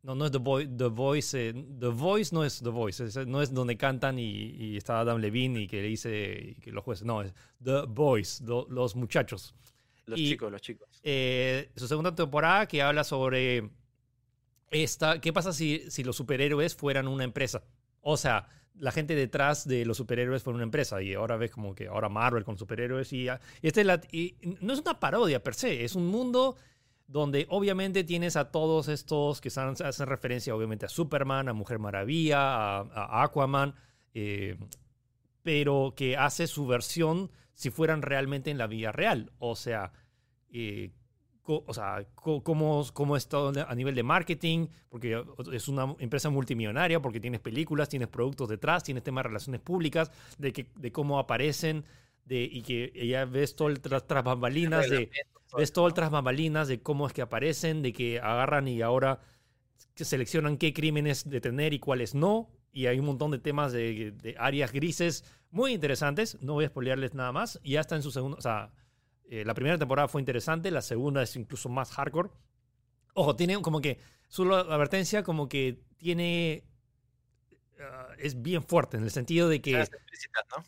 No, 0.02 0.16
no 0.16 0.26
es 0.26 0.32
The, 0.32 0.38
Voice. 0.38 1.50
Eh, 1.50 1.54
the 1.80 1.88
Voice 1.88 2.34
no 2.34 2.46
es 2.46 2.60
The 2.62 2.70
Voice. 2.70 3.26
no 3.26 3.42
es 3.42 3.54
donde 3.54 3.78
cantan 3.78 4.18
y, 4.18 4.78
está 4.78 5.00
Adam 5.00 5.20
Levine 5.20 5.62
y 5.62 5.68
que 5.68 5.82
le 5.82 5.88
dice 5.90 6.56
que 6.62 6.72
los 6.72 6.84
jueces. 6.84 7.06
No, 7.06 7.22
es 7.22 7.34
The 7.64 7.82
Boys, 7.88 8.42
los 8.42 8.96
muchachos. 8.96 9.54
Los 10.06 10.18
chicos, 10.18 10.52
los 10.52 10.62
chicos. 10.62 11.02
Eh, 11.04 11.70
su 11.76 11.88
segunda 11.88 12.16
temporada 12.16 12.66
que 12.66 12.82
habla 12.82 13.04
sobre 13.04 13.70
esta. 14.72 15.20
¿Qué 15.20 15.34
pasa 15.34 15.54
si, 15.54 15.84
si 15.90 16.04
los 16.04 16.16
superhéroes 16.16 16.76
fueran 16.76 17.08
una 17.08 17.26
empresa? 17.26 17.64
O 18.02 18.18
sea, 18.18 18.48
la 18.80 18.92
gente 18.92 19.16
detrás 19.16 19.68
de 19.68 19.86
los 19.86 19.98
superhéroes 19.98 20.42
fuera 20.42 20.56
una 20.56 20.64
empresa 20.64 21.02
y 21.02 21.14
ahora 21.14 21.38
ves 21.38 21.52
como 21.52 21.76
que 21.76 21.88
ahora 21.88 22.10
Marvel 22.10 22.44
con 22.44 22.58
superhéroes 22.58 23.12
y, 23.14 23.28
y 23.28 23.30
este 23.62 23.84
la, 23.84 24.02
y 24.12 24.36
no 24.62 24.74
es 24.74 24.80
una 24.80 25.00
parodia 25.00 25.44
per 25.44 25.54
se, 25.54 25.84
es 25.84 25.96
un 25.96 26.08
mundo 26.08 26.56
donde 27.10 27.48
obviamente 27.50 28.04
tienes 28.04 28.36
a 28.36 28.52
todos 28.52 28.88
estos 28.88 29.42
que 29.42 29.50
hacen 29.50 30.08
referencia 30.08 30.56
obviamente 30.56 30.86
a 30.86 30.90
Superman, 30.90 31.50
a 31.50 31.54
Mujer 31.54 31.80
Maravilla, 31.80 32.78
a, 32.82 33.24
Aquaman, 33.24 33.74
eh, 34.14 34.58
pero 35.42 35.94
que 35.96 36.16
hace 36.16 36.46
su 36.46 36.68
versión 36.68 37.32
si 37.56 37.72
fueran 37.72 38.04
realmente 38.04 38.52
en 38.52 38.60
la 38.60 38.68
vida 38.68 38.92
real. 38.92 39.32
O 39.40 39.56
sea, 39.56 39.92
eh, 40.52 40.92
o 41.46 41.74
sea 41.74 42.06
cómo, 42.14 42.86
cómo 42.94 43.18
es 43.18 43.28
todo 43.28 43.52
a 43.68 43.74
nivel 43.74 43.96
de 43.96 44.04
marketing, 44.04 44.68
porque 44.90 45.20
es 45.52 45.68
una 45.68 45.96
empresa 45.98 46.30
multimillonaria, 46.30 47.02
porque 47.02 47.20
tienes 47.20 47.40
películas, 47.40 47.90
tienes 47.90 48.08
productos 48.08 48.50
detrás, 48.50 48.84
tienes 48.84 49.04
temas 49.04 49.24
de 49.24 49.30
relaciones 49.30 49.62
públicas, 49.62 50.12
de, 50.38 50.54
que, 50.54 50.68
de 50.76 50.92
cómo 50.92 51.18
aparecen, 51.18 51.86
de, 52.30 52.44
y 52.44 52.62
que 52.62 53.08
ya 53.08 53.26
ves 53.26 53.56
todo 53.56 53.68
el 53.68 53.82
tras, 53.82 54.08
tras 54.08 54.24
bambalinas 54.24 54.90
de 54.90 55.10
Ves 55.58 55.74
todo 55.74 55.88
el 55.88 55.94
tras 55.94 56.12
de 56.68 56.82
cómo 56.84 57.08
es 57.08 57.14
que 57.14 57.24
aparecen, 57.24 57.82
de 57.82 57.92
que 57.92 58.20
agarran 58.20 58.68
y 58.68 58.82
ahora 58.82 59.20
seleccionan 60.06 60.58
qué 60.58 60.74
crímenes 60.74 61.30
detener 61.30 61.74
y 61.74 61.80
cuáles 61.80 62.16
no. 62.16 62.50
Y 62.72 62.86
hay 62.86 63.00
un 63.00 63.06
montón 63.06 63.32
de 63.32 63.40
temas 63.40 63.72
de, 63.72 64.36
áreas 64.38 64.72
grises 64.72 65.24
muy 65.50 65.74
interesantes. 65.74 66.38
No 66.42 66.54
voy 66.54 66.66
a 66.66 66.70
spoilearles 66.70 67.16
nada 67.16 67.32
más. 67.32 67.60
Y 67.64 67.72
ya 67.72 67.82
está 67.82 67.96
en 67.96 68.04
su 68.04 68.12
segundo. 68.12 68.38
O 68.38 68.42
sea, 68.42 68.72
eh, 69.30 69.44
la 69.44 69.56
primera 69.56 69.78
temporada 69.78 70.08
fue 70.08 70.22
interesante, 70.22 70.70
la 70.70 70.82
segunda 70.82 71.24
es 71.24 71.36
incluso 71.36 71.68
más 71.68 71.92
hardcore. 71.92 72.30
Ojo, 73.16 73.36
tiene 73.36 73.60
como 73.62 73.82
que. 73.82 73.98
Su 74.28 74.54
advertencia, 74.54 75.24
como 75.24 75.50
que 75.50 75.82
tiene 75.98 76.64
Ah, 77.82 78.10
es 78.18 78.42
bien 78.42 78.62
fuerte 78.62 78.98
en 78.98 79.04
el 79.04 79.12
sentido 79.12 79.48
de 79.48 79.62
que 79.62 79.88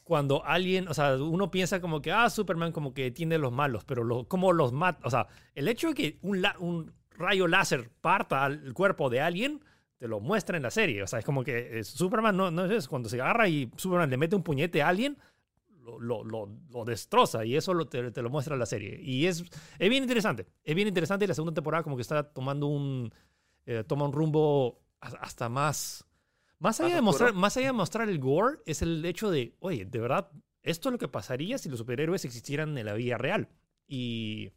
cuando 0.03 0.45
alguien, 0.45 0.87
o 0.87 0.93
sea, 0.93 1.15
uno 1.15 1.51
piensa 1.51 1.81
como 1.81 2.01
que, 2.01 2.11
ah, 2.11 2.29
Superman 2.29 2.71
como 2.71 2.93
que 2.93 3.11
tiene 3.11 3.37
los 3.37 3.51
malos, 3.51 3.83
pero 3.83 4.03
lo, 4.03 4.25
como 4.27 4.53
los 4.53 4.71
mata, 4.71 5.05
o 5.05 5.09
sea, 5.09 5.27
el 5.53 5.67
hecho 5.67 5.89
de 5.89 5.93
que 5.93 6.19
un, 6.21 6.45
un 6.59 6.93
rayo 7.11 7.47
láser 7.47 7.89
parta 8.01 8.45
al 8.45 8.73
cuerpo 8.73 9.09
de 9.09 9.19
alguien, 9.19 9.61
te 9.97 10.07
lo 10.07 10.19
muestra 10.19 10.55
en 10.55 10.63
la 10.63 10.71
serie, 10.71 11.03
o 11.03 11.07
sea, 11.07 11.19
es 11.19 11.25
como 11.25 11.43
que 11.43 11.79
eh, 11.79 11.83
Superman 11.83 12.35
no, 12.37 12.49
no 12.49 12.65
es 12.65 12.87
cuando 12.87 13.09
se 13.09 13.19
agarra 13.19 13.49
y 13.49 13.69
Superman 13.75 14.09
le 14.09 14.17
mete 14.17 14.35
un 14.35 14.43
puñete 14.43 14.81
a 14.81 14.87
alguien, 14.87 15.17
lo, 15.83 16.23
lo, 16.23 16.23
lo, 16.23 16.85
destroza 16.85 17.43
y 17.43 17.55
eso 17.55 17.73
te, 17.85 18.11
te, 18.11 18.21
lo 18.21 18.29
muestra 18.29 18.55
la 18.55 18.65
serie. 18.65 18.99
Y 19.01 19.25
es, 19.25 19.43
es 19.79 19.89
bien 19.89 20.03
interesante, 20.03 20.47
es 20.63 20.75
bien 20.75 20.87
interesante 20.87 21.25
y 21.25 21.27
la 21.27 21.33
segunda 21.33 21.53
temporada 21.53 21.83
como 21.83 21.97
que 21.97 22.03
está 22.03 22.23
tomando 22.23 22.67
un, 22.67 23.11
eh, 23.65 23.83
toma 23.85 24.05
un 24.05 24.13
rumbo 24.13 24.79
hasta 24.99 25.49
más 25.49 26.05
Más 26.61 26.79
allá, 26.79 26.93
de 26.93 27.01
mostrar, 27.01 27.33
más 27.33 27.57
allá 27.57 27.67
de 27.67 27.73
mostrar 27.73 28.07
el 28.07 28.19
gore, 28.19 28.59
es 28.67 28.83
el 28.83 29.03
hecho 29.03 29.31
de, 29.31 29.55
oye, 29.61 29.83
de 29.83 29.99
verdad, 29.99 30.29
esto 30.61 30.89
es 30.89 30.93
lo 30.93 30.99
que 30.99 31.07
pasaría 31.07 31.57
si 31.57 31.69
los 31.69 31.79
superhéroes 31.79 32.23
existieran 32.23 32.77
en 32.77 32.85
la 32.85 32.93
vida 32.93 33.17
real. 33.17 33.49
Y 33.87 34.51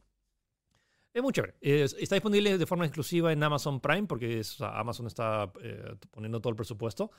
es 1.15 1.23
muy 1.23 1.33
chévere. 1.33 1.55
está 1.63 2.15
disponible 2.15 2.59
de 2.59 2.67
forma 2.67 2.85
exclusiva 2.85 3.33
en 3.33 3.43
Amazon 3.43 3.81
Prime, 3.81 4.07
porque 4.07 4.43
Amazon 4.61 5.07
está 5.07 5.51
eh, 5.63 5.97
poniendo 6.11 6.43
todo 6.43 6.51
el 6.51 6.57
presupuesto. 6.57 7.11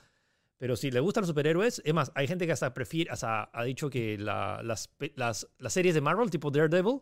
Pero 0.56 0.76
si 0.76 0.92
le 0.92 1.00
gustan 1.00 1.22
los 1.22 1.30
superhéroes, 1.30 1.82
es 1.84 1.92
más, 1.92 2.12
hay 2.14 2.28
gente 2.28 2.46
que 2.46 2.52
hasta 2.52 2.72
prefiere, 2.72 3.10
hasta 3.10 3.50
ha 3.52 3.64
dicho 3.64 3.90
que 3.90 4.16
las, 4.16 4.88
las, 5.16 5.48
las, 5.58 5.72
series 5.72 5.96
de 5.96 6.00
Marvel, 6.00 6.30
tipo 6.30 6.52
Daredevil, 6.52 7.00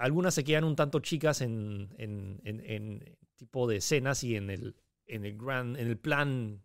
algunas 0.00 0.34
se 0.34 0.42
quedan 0.42 0.64
un 0.64 0.74
tanto 0.74 0.98
chicas 0.98 1.42
en, 1.42 1.94
en, 1.96 2.40
en, 2.44 3.16
tipo 3.36 3.68
de 3.68 3.76
escenas 3.76 4.24
y 4.24 4.34
en 4.34 4.50
el, 4.50 4.74
en 5.06 5.24
el, 5.24 5.38
gran, 5.38 5.76
en 5.76 5.86
el 5.86 5.96
plan 5.96 6.60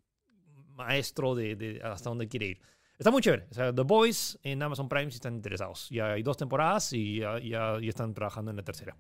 maestro 0.78 1.36
de, 1.36 1.56
de, 1.56 1.82
hasta 1.84 2.10
dónde 2.10 2.28
quiere 2.28 2.46
ir. 2.48 2.62
Está 2.98 3.12
muy 3.12 3.22
chévere. 3.22 3.48
O 3.52 3.54
sea, 3.54 3.74
The 3.74 3.84
Boys 3.84 4.40
en 4.42 4.62
Amazon 4.64 4.88
Prime 4.88 5.12
si 5.12 5.16
están 5.16 5.36
interesados. 5.36 5.90
Ya 5.90 6.14
hay 6.14 6.24
dos 6.24 6.38
temporadas 6.38 6.94
y 6.94 7.20
ya, 7.20 7.40
ya, 7.40 7.78
ya 7.80 7.90
están 7.90 8.14
trabajando 8.14 8.52
en 8.52 8.58
la 8.58 8.64
tercera. 8.64 8.96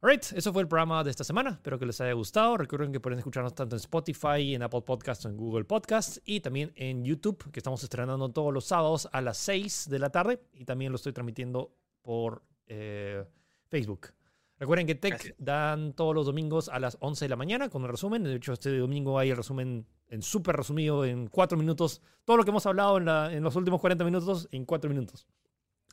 Alright, 0.00 0.32
eso 0.32 0.52
fue 0.52 0.62
el 0.62 0.68
programa 0.68 1.02
de 1.02 1.10
esta 1.10 1.24
semana. 1.24 1.50
Espero 1.50 1.78
que 1.78 1.86
les 1.86 2.00
haya 2.00 2.12
gustado. 2.12 2.56
Recuerden 2.56 2.92
que 2.92 3.00
pueden 3.00 3.18
escucharnos 3.18 3.54
tanto 3.54 3.74
en 3.74 3.80
Spotify, 3.80 4.54
en 4.54 4.62
Apple 4.62 4.82
Podcasts, 4.82 5.24
en 5.24 5.36
Google 5.36 5.64
Podcasts 5.64 6.20
y 6.24 6.40
también 6.40 6.72
en 6.76 7.04
YouTube, 7.04 7.50
que 7.50 7.58
estamos 7.58 7.82
estrenando 7.82 8.28
todos 8.28 8.54
los 8.54 8.64
sábados 8.64 9.08
a 9.12 9.20
las 9.22 9.38
6 9.38 9.88
de 9.90 9.98
la 9.98 10.10
tarde 10.10 10.40
y 10.52 10.64
también 10.64 10.92
lo 10.92 10.96
estoy 10.96 11.12
transmitiendo 11.12 11.74
por 12.02 12.44
eh, 12.66 13.24
Facebook. 13.66 14.12
Recuerden 14.58 14.86
que 14.86 14.94
Tech 14.94 15.34
dan 15.38 15.94
todos 15.94 16.14
los 16.14 16.26
domingos 16.26 16.68
a 16.68 16.78
las 16.78 16.96
11 17.00 17.24
de 17.24 17.28
la 17.28 17.36
mañana 17.36 17.68
con 17.68 17.82
el 17.82 17.88
resumen. 17.88 18.22
De 18.22 18.36
hecho, 18.36 18.52
este 18.52 18.76
domingo 18.78 19.18
hay 19.18 19.30
el 19.30 19.36
resumen 19.36 19.86
en 20.08 20.22
súper 20.22 20.56
resumido 20.56 21.04
en 21.04 21.28
4 21.28 21.56
minutos. 21.58 22.02
Todo 22.24 22.36
lo 22.36 22.44
que 22.44 22.50
hemos 22.50 22.66
hablado 22.66 22.98
en, 22.98 23.08
en 23.08 23.42
los 23.42 23.56
últimos 23.56 23.80
40 23.80 24.04
minutos 24.04 24.48
en 24.52 24.64
4 24.64 24.88
minutos. 24.88 25.26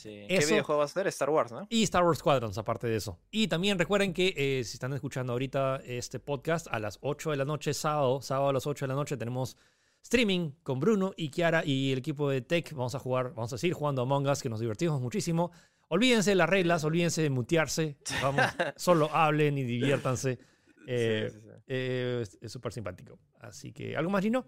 ¿Qué 0.01 0.45
videojuego 0.47 0.79
va 0.79 0.85
a 0.85 0.87
ser? 0.87 1.07
Star 1.07 1.29
Wars, 1.29 1.51
¿no? 1.51 1.67
Y 1.69 1.83
Star 1.83 2.03
Wars 2.03 2.19
Squadrons, 2.19 2.57
aparte 2.57 2.87
de 2.87 2.97
eso. 2.97 3.17
Y 3.31 3.47
también 3.47 3.79
recuerden 3.79 4.13
que 4.13 4.33
eh, 4.35 4.63
si 4.63 4.75
están 4.75 4.93
escuchando 4.93 5.33
ahorita 5.33 5.81
este 5.85 6.19
podcast, 6.19 6.67
a 6.69 6.79
las 6.79 6.99
8 7.01 7.31
de 7.31 7.37
la 7.37 7.45
noche, 7.45 7.73
sábado, 7.73 8.21
sábado 8.21 8.49
a 8.49 8.53
las 8.53 8.67
8 8.67 8.85
de 8.85 8.89
la 8.89 8.95
noche, 8.95 9.17
tenemos 9.17 9.57
streaming 10.03 10.51
con 10.63 10.79
Bruno 10.79 11.13
y 11.17 11.29
Kiara 11.29 11.65
y 11.65 11.91
el 11.91 11.99
equipo 11.99 12.29
de 12.29 12.41
Tech. 12.41 12.71
Vamos 12.73 12.93
a 12.95 12.99
jugar, 12.99 13.33
vamos 13.33 13.53
a 13.53 13.57
seguir 13.57 13.73
jugando 13.73 14.01
Among 14.01 14.27
Us, 14.27 14.41
que 14.41 14.49
nos 14.49 14.59
divertimos 14.59 15.01
muchísimo. 15.01 15.51
Olvídense 15.87 16.31
de 16.31 16.35
las 16.35 16.49
reglas, 16.49 16.83
olvídense 16.83 17.21
de 17.21 17.29
mutearse. 17.29 17.97
Vamos, 18.21 18.45
solo 18.75 19.09
hablen 19.13 19.57
y 19.57 19.63
diviértanse. 19.63 20.39
Eh, 20.87 21.31
eh, 21.67 22.23
es 22.41 22.51
súper 22.51 22.73
simpático. 22.73 23.17
Así 23.47 23.71
que, 23.71 23.95
¿algo 23.95 24.09
más, 24.09 24.23
Gino? 24.23 24.45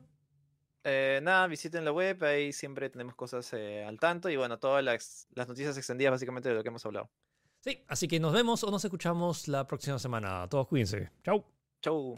Eh, 0.84 1.19
nada, 1.22 1.48
visiten 1.48 1.84
la 1.84 1.91
web, 1.91 2.24
ahí 2.24 2.53
siempre 2.53 2.90
tenemos 2.90 3.15
cosas 3.15 3.52
eh, 3.53 3.84
al 3.84 3.99
tanto 3.99 4.30
y 4.30 4.38
bueno, 4.38 4.57
todas 4.57 4.84
las, 4.84 5.28
las, 5.34 5.48
noticias 5.48 5.78
extendidas 5.78 6.11
básicamente 6.11 6.48
de 6.48 6.56
lo 6.56 6.64
que 6.64 6.69
hemos 6.69 6.86
hablado. 6.86 7.10
Sí, 7.60 7.84
así 7.88 8.07
que 8.07 8.19
nos 8.19 8.32
vemos 8.32 8.64
o 8.64 8.72
nos 8.72 8.86
escuchamos 8.86 9.48
la 9.48 9.68
próxima 9.68 9.99
semana. 9.99 10.48
Todos 10.48 10.68
cuídense. 10.68 11.11
Chau. 11.24 11.44
Chau. 11.82 12.18